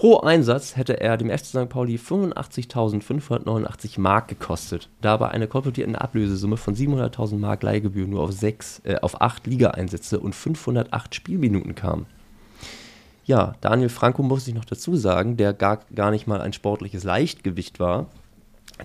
Pro 0.00 0.20
Einsatz 0.20 0.76
hätte 0.78 0.98
er 0.98 1.18
dem 1.18 1.28
FC 1.28 1.44
St. 1.44 1.68
Pauli 1.68 1.96
85.589 1.96 4.00
Mark 4.00 4.28
gekostet, 4.28 4.88
da 5.02 5.18
bei 5.18 5.28
einer 5.28 5.46
kolportierten 5.46 5.94
Ablösesumme 5.94 6.56
von 6.56 6.74
700.000 6.74 7.36
Mark 7.36 7.62
Leihgebühr 7.62 8.06
nur 8.06 8.22
auf, 8.22 8.32
sechs, 8.32 8.80
äh, 8.84 8.96
auf 9.02 9.20
acht 9.20 9.46
Ligaeinsätze 9.46 10.18
und 10.18 10.34
508 10.34 11.14
Spielminuten 11.14 11.74
kam. 11.74 12.06
Ja, 13.26 13.56
Daniel 13.60 13.90
Franco 13.90 14.22
muss 14.22 14.48
ich 14.48 14.54
noch 14.54 14.64
dazu 14.64 14.96
sagen, 14.96 15.36
der 15.36 15.52
gar, 15.52 15.80
gar 15.94 16.10
nicht 16.10 16.26
mal 16.26 16.40
ein 16.40 16.54
sportliches 16.54 17.04
Leichtgewicht 17.04 17.78
war. 17.78 18.06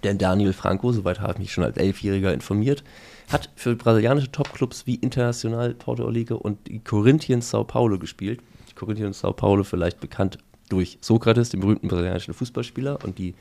Denn 0.03 0.17
Daniel 0.17 0.51
Franco, 0.51 0.91
soweit 0.91 1.21
habe 1.21 1.31
ich 1.31 1.39
mich 1.39 1.53
schon 1.53 1.63
als 1.63 1.77
Elfjähriger 1.77 2.33
informiert, 2.33 2.83
hat 3.31 3.49
für 3.55 3.77
brasilianische 3.77 4.33
Topclubs 4.33 4.85
wie 4.85 4.95
Internacional 4.95 5.75
Porto 5.75 6.05
Alegre 6.05 6.35
und 6.35 6.67
die 6.67 6.79
Corinthians 6.79 7.51
Sao 7.51 7.63
Paulo 7.63 7.99
gespielt. 7.99 8.41
Corinthians 8.75 9.21
Sao 9.21 9.31
Paulo 9.31 9.63
vielleicht 9.63 10.01
bekannt 10.01 10.39
durch 10.69 10.97
Sokrates, 11.01 11.49
den 11.49 11.59
berühmten 11.59 11.87
brasilianischen 11.87 12.33
Fußballspieler, 12.33 13.03
und 13.03 13.17
die 13.17 13.35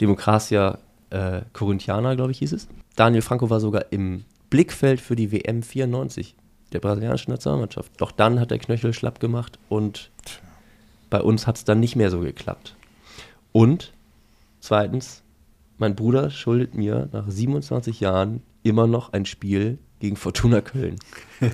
Demokratia 0.00 0.78
äh, 1.10 1.42
Corinthiana, 1.52 2.14
glaube 2.14 2.32
ich, 2.32 2.38
hieß 2.38 2.52
es. 2.52 2.68
Daniel 2.96 3.22
Franco 3.22 3.50
war 3.50 3.60
sogar 3.60 3.86
im 3.90 4.24
Blickfeld 4.50 5.00
für 5.00 5.16
die 5.16 5.32
WM 5.32 5.62
94 5.62 6.34
der 6.72 6.80
brasilianischen 6.80 7.32
Nationalmannschaft. 7.32 7.92
Doch 7.98 8.12
dann 8.12 8.40
hat 8.40 8.50
der 8.50 8.58
Knöchel 8.58 8.92
schlapp 8.92 9.20
gemacht 9.20 9.58
und 9.68 10.10
bei 11.10 11.20
uns 11.20 11.46
hat 11.46 11.56
es 11.56 11.64
dann 11.64 11.80
nicht 11.80 11.96
mehr 11.96 12.10
so 12.10 12.20
geklappt. 12.20 12.74
Und 13.52 13.92
zweitens, 14.60 15.22
mein 15.78 15.94
Bruder 15.94 16.30
schuldet 16.30 16.74
mir 16.74 17.08
nach 17.12 17.28
27 17.28 18.00
Jahren 18.00 18.42
immer 18.62 18.86
noch 18.86 19.12
ein 19.12 19.26
Spiel 19.26 19.78
gegen 20.00 20.16
Fortuna 20.16 20.60
Köln. 20.60 20.96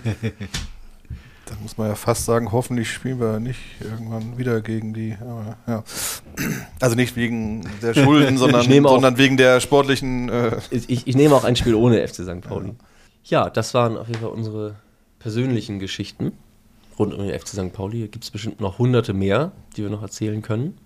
Da 1.49 1.55
muss 1.63 1.79
man 1.79 1.89
ja 1.89 1.95
fast 1.95 2.25
sagen, 2.27 2.53
hoffentlich 2.53 2.91
spielen 2.91 3.21
wir 3.21 3.41
nicht 3.41 3.59
irgendwann 3.81 4.37
wieder 4.37 4.61
gegen 4.61 4.93
die. 4.93 5.17
Aber, 5.21 5.57
ja. 5.67 5.83
Also 6.81 6.95
nicht 6.95 7.17
wegen 7.17 7.67
der 7.81 7.95
Schulden, 7.95 8.37
sondern, 8.39 8.61
Ich 8.63 8.69
nehme 8.69 8.89
auch- 8.89 8.93
sondern 8.95 9.17
wegen 9.19 9.37
der 9.39 9.61
sportlichen. 9.61 10.29
Äh, 10.29 10.59
Ich, 10.71 11.07
ich, 11.07 11.17
nehme 11.17 11.35
auch 11.35 11.45
ein 11.45 11.57
Spiel 11.57 11.75
ohne 11.75 12.07
FC 12.07 12.17
St. 12.25 12.41
Pauli. 12.43 12.75
Ja, 13.25 13.49
das 13.51 13.73
waren 13.75 13.97
auf 13.97 14.09
jeden 14.09 14.21
Fall 14.21 14.31
unsere 14.31 14.77
persönlichen 15.19 15.79
Geschichten 15.79 16.33
rund 16.99 17.15
um 17.15 17.27
den 17.27 17.39
FC 17.39 17.49
St. 17.49 17.73
Pauli. 17.73 17.99
Hier 17.99 18.09
gibt 18.09 18.25
es 18.25 18.31
bestimmt 18.31 18.61
noch 18.61 18.79
hunderte 18.79 19.15
mehr, 19.15 19.53
die 19.77 19.83
wir 19.83 19.91
noch 19.91 20.03
erzählen 20.03 20.43
können. 20.43 20.77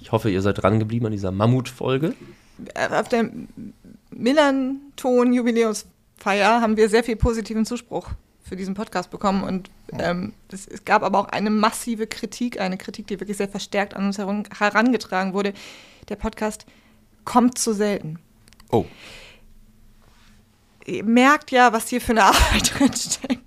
Ich 0.00 0.12
hoffe, 0.12 0.30
ihr 0.30 0.42
seid 0.42 0.62
dran 0.62 0.78
geblieben 0.78 1.06
an 1.06 1.12
dieser 1.12 1.32
Mammutfolge. 1.32 2.14
Äh, 2.74 2.88
Auf 2.94 3.08
der 3.08 3.28
Millanton-Jubiläumsfeier 4.10 6.60
haben 6.60 6.76
wir 6.76 6.88
sehr 6.88 7.04
viel 7.04 7.16
positiven 7.16 7.64
Zuspruch 7.64 8.10
für 8.46 8.56
diesen 8.56 8.74
Podcast 8.74 9.10
bekommen 9.10 9.42
und 9.42 9.70
ähm, 9.98 10.32
das, 10.48 10.66
es 10.66 10.84
gab 10.84 11.02
aber 11.02 11.18
auch 11.18 11.28
eine 11.28 11.50
massive 11.50 12.06
Kritik, 12.06 12.60
eine 12.60 12.76
Kritik, 12.76 13.08
die 13.08 13.18
wirklich 13.18 13.36
sehr 13.36 13.48
verstärkt 13.48 13.94
an 13.94 14.06
uns 14.06 14.18
herangetragen 14.18 15.32
wurde. 15.32 15.52
Der 16.08 16.16
Podcast 16.16 16.64
kommt 17.24 17.58
zu 17.58 17.72
selten. 17.72 18.20
Oh. 18.70 18.84
Ihr 20.86 21.02
merkt 21.02 21.50
ja, 21.50 21.72
was 21.72 21.88
hier 21.88 22.00
für 22.00 22.12
eine 22.12 22.24
Arbeit 22.24 22.78
drinsteckt. 22.78 23.42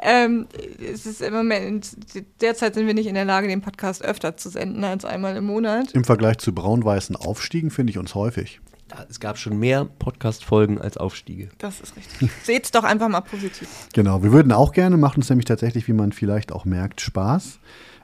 Ähm, 0.00 0.48
es 0.80 1.06
ist 1.06 1.22
im 1.22 1.32
Moment, 1.32 1.96
derzeit 2.40 2.74
sind 2.74 2.86
wir 2.86 2.94
nicht 2.94 3.06
in 3.06 3.14
der 3.14 3.24
Lage, 3.24 3.48
den 3.48 3.60
Podcast 3.60 4.04
öfter 4.04 4.36
zu 4.36 4.50
senden 4.50 4.84
als 4.84 5.04
einmal 5.04 5.36
im 5.36 5.46
Monat. 5.46 5.92
Im 5.92 6.04
Vergleich 6.04 6.38
zu 6.38 6.52
braun-weißen 6.52 7.16
Aufstiegen 7.16 7.70
finde 7.70 7.92
ich 7.92 7.98
uns 7.98 8.14
häufig. 8.14 8.60
Es 9.08 9.20
gab 9.20 9.38
schon 9.38 9.58
mehr 9.58 9.84
Podcast-Folgen 9.84 10.80
als 10.80 10.96
Aufstiege. 10.96 11.48
Das 11.58 11.80
ist 11.80 11.96
richtig. 11.96 12.30
Seht's 12.42 12.70
doch 12.70 12.84
einfach 12.84 13.08
mal 13.08 13.20
positiv. 13.20 13.68
Genau, 13.92 14.22
wir 14.22 14.32
würden 14.32 14.52
auch 14.52 14.72
gerne, 14.72 14.96
macht 14.96 15.16
uns 15.16 15.28
nämlich 15.28 15.46
tatsächlich, 15.46 15.88
wie 15.88 15.92
man 15.92 16.12
vielleicht 16.12 16.52
auch 16.52 16.64
merkt, 16.64 17.00
Spaß. 17.00 17.58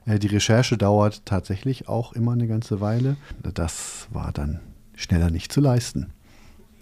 Äh, 0.07 0.19
Die 0.19 0.27
Recherche 0.29 0.77
dauert 0.77 1.25
tatsächlich 1.27 1.89
auch 1.89 2.12
immer 2.12 2.33
eine 2.33 2.47
ganze 2.47 2.81
Weile. 2.81 3.17
Das 3.43 4.09
war 4.11 4.33
dann 4.33 4.61
schneller 4.97 5.31
nicht 5.31 5.53
zu 5.53 5.61
leisten. 5.61 6.12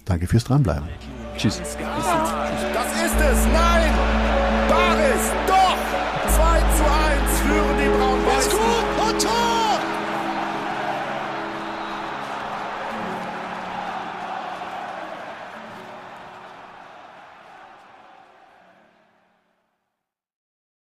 Danke 0.04 0.26
fürs 0.26 0.44
Dranbleiben. 0.44 0.88
Tschüss. 1.36 1.58
Das 1.58 1.66
ist 1.68 1.76
es! 3.20 3.46
Nein! 3.52 3.92
Baris! 4.68 5.17